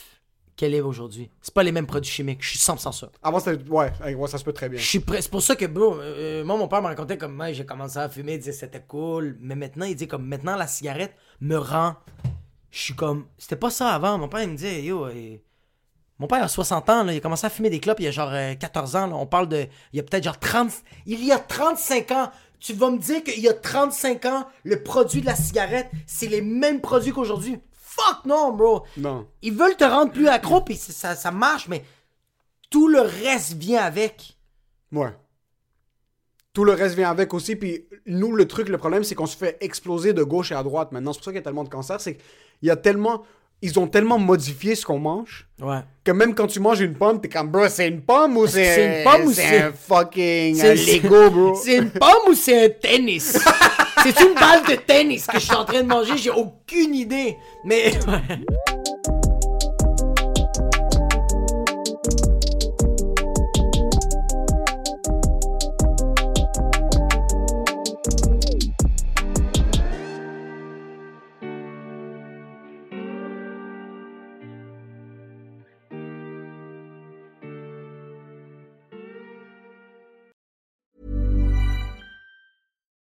qu'elle 0.57 0.73
est 0.75 0.81
aujourd'hui. 0.81 1.31
C'est 1.43 1.53
pas 1.53 1.65
les 1.65 1.73
mêmes 1.73 1.87
produits 1.87 2.11
chimiques. 2.13 2.39
Je 2.43 2.51
suis 2.51 2.59
100% 2.61 2.93
sûr. 2.93 3.11
Avant, 3.23 3.41
c'était. 3.41 3.69
Ouais, 3.69 3.91
ouais, 4.15 4.29
ça 4.29 4.39
se 4.39 4.45
peut 4.45 4.53
très 4.53 4.69
bien. 4.69 4.79
C'est 4.81 5.01
pour 5.31 5.43
ça 5.43 5.57
que, 5.57 5.65
bro, 5.67 5.97
euh, 6.01 6.45
moi, 6.45 6.57
mon 6.57 6.69
père 6.69 6.81
me 6.81 6.87
racontait 6.87 7.19
comme, 7.19 7.35
moi, 7.35 7.51
j'ai 7.53 7.67
commencé 7.67 7.99
à 7.99 8.09
fumer, 8.09 8.35
il 8.35 8.39
disait 8.39 8.53
c'était 8.53 8.85
cool. 8.87 9.37
Mais 9.41 9.57
maintenant, 9.57 9.85
il 9.87 9.97
dit 9.97 10.07
comme, 10.07 10.25
maintenant, 10.27 10.55
la 10.57 10.69
cigarette 10.69 11.15
me 11.41 11.57
rend. 11.57 11.95
Je 12.75 12.81
suis 12.81 12.95
comme, 12.95 13.27
c'était 13.39 13.55
pas 13.55 13.71
ça 13.71 13.91
avant. 13.91 14.19
Mon 14.19 14.27
père, 14.29 14.43
il 14.43 14.49
me 14.49 14.57
disait, 14.57 14.83
yo, 14.83 15.07
euh, 15.07 15.37
mon 16.19 16.27
père 16.27 16.43
a 16.43 16.49
60 16.49 16.91
ans, 16.91 17.05
là, 17.05 17.13
il 17.13 17.19
a 17.19 17.21
commencé 17.21 17.47
à 17.47 17.51
fumer 17.51 17.71
des 17.71 17.79
clopes 17.79 18.01
il 18.01 18.07
y 18.07 18.09
a 18.09 18.11
genre 18.11 18.33
euh, 18.33 18.55
14 18.55 18.97
ans. 18.97 19.07
là. 19.07 19.15
On 19.15 19.27
parle 19.27 19.49
de. 19.49 19.69
Il 19.93 19.97
y 19.97 20.01
a 20.01 20.03
peut-être 20.03 20.25
genre 20.25 20.41
30. 20.41 20.73
Il 21.07 21.25
y 21.25 21.31
a 21.31 21.39
35 21.39 22.11
ans. 22.11 22.33
Tu 22.59 22.73
vas 22.73 22.91
me 22.91 22.99
dire 22.99 23.23
qu'il 23.23 23.39
y 23.39 23.49
a 23.49 23.55
35 23.55 24.25
ans, 24.25 24.49
le 24.65 24.83
produit 24.83 25.21
de 25.21 25.27
la 25.27 25.37
cigarette, 25.37 25.89
c'est 26.07 26.27
les 26.27 26.41
mêmes 26.41 26.81
produits 26.81 27.13
qu'aujourd'hui. 27.13 27.61
Fuck 27.73 28.25
non, 28.25 28.53
bro. 28.53 28.85
Non. 28.97 29.29
Ils 29.43 29.53
veulent 29.55 29.77
te 29.77 29.85
rendre 29.85 30.11
plus 30.11 30.27
accro, 30.27 30.63
puis 30.63 30.75
ça, 30.75 31.15
ça 31.15 31.31
marche, 31.31 31.69
mais 31.69 31.85
tout 32.71 32.89
le 32.89 33.01
reste 33.03 33.53
vient 33.53 33.83
avec. 33.83 34.37
Ouais. 34.91 35.13
Tout 36.55 36.65
le 36.65 36.73
reste 36.73 36.95
vient 36.95 37.11
avec 37.11 37.35
aussi. 37.35 37.57
Puis 37.57 37.85
nous, 38.07 38.35
le 38.35 38.47
truc, 38.47 38.69
le 38.71 38.79
problème, 38.79 39.05
c'est 39.05 39.15
qu'on 39.15 39.27
se 39.27 39.37
fait 39.37 39.59
exploser 39.61 40.13
de 40.15 40.23
gauche 40.23 40.53
et 40.53 40.55
à 40.55 40.63
droite 40.63 40.93
maintenant. 40.93 41.13
C'est 41.13 41.19
pour 41.19 41.25
ça 41.27 41.31
qu'il 41.33 41.39
y 41.39 41.41
a 41.41 41.45
tellement 41.45 41.65
de 41.65 41.69
cancer. 41.69 42.01
C'est 42.01 42.15
qu'il 42.15 42.23
y 42.69 42.71
a 42.71 42.77
tellement. 42.77 43.23
Ils 43.63 43.79
ont 43.79 43.87
tellement 43.87 44.19
modifié 44.19 44.75
ce 44.75 44.85
qu'on 44.85 44.99
mange 44.99 45.49
Ouais. 45.63 45.79
que 46.05 46.11
même 46.13 46.35
quand 46.35 46.47
tu 46.49 46.61
manges 46.61 46.81
une 46.81 46.95
pomme, 46.95 47.21
t'es 47.21 47.29
comme, 47.31 47.49
bro, 47.49 47.67
c'est 47.69 47.89
une 47.89 48.03
pomme 48.03 48.37
ou 48.37 48.47
c'est 48.47 48.65
c'est 48.75 48.99
une 48.99 49.05
pomme 49.05 49.27
ou 49.29 49.33
c'est- 49.33 49.63
un 49.63 49.73
fucking 49.73 50.55
C'est- 50.57 50.71
un 50.71 50.75
Lego, 50.75 51.31
bro? 51.31 51.55
C'est 51.65 51.77
une 51.79 51.91
pomme 51.91 52.29
ou 52.29 52.35
c'est 52.35 52.65
un 52.67 52.69
tennis? 52.69 53.39
c'est 54.03 54.21
une 54.21 54.35
balle 54.35 54.65
de 54.69 54.75
tennis 54.87 55.27
que 55.27 55.39
je 55.39 55.45
suis 55.47 55.55
en 55.55 55.65
train 55.65 55.83
de 55.83 55.89
manger, 55.89 56.17
j'ai 56.19 56.31
aucune 56.31 56.95
idée. 56.95 57.37
Mais. 57.65 57.93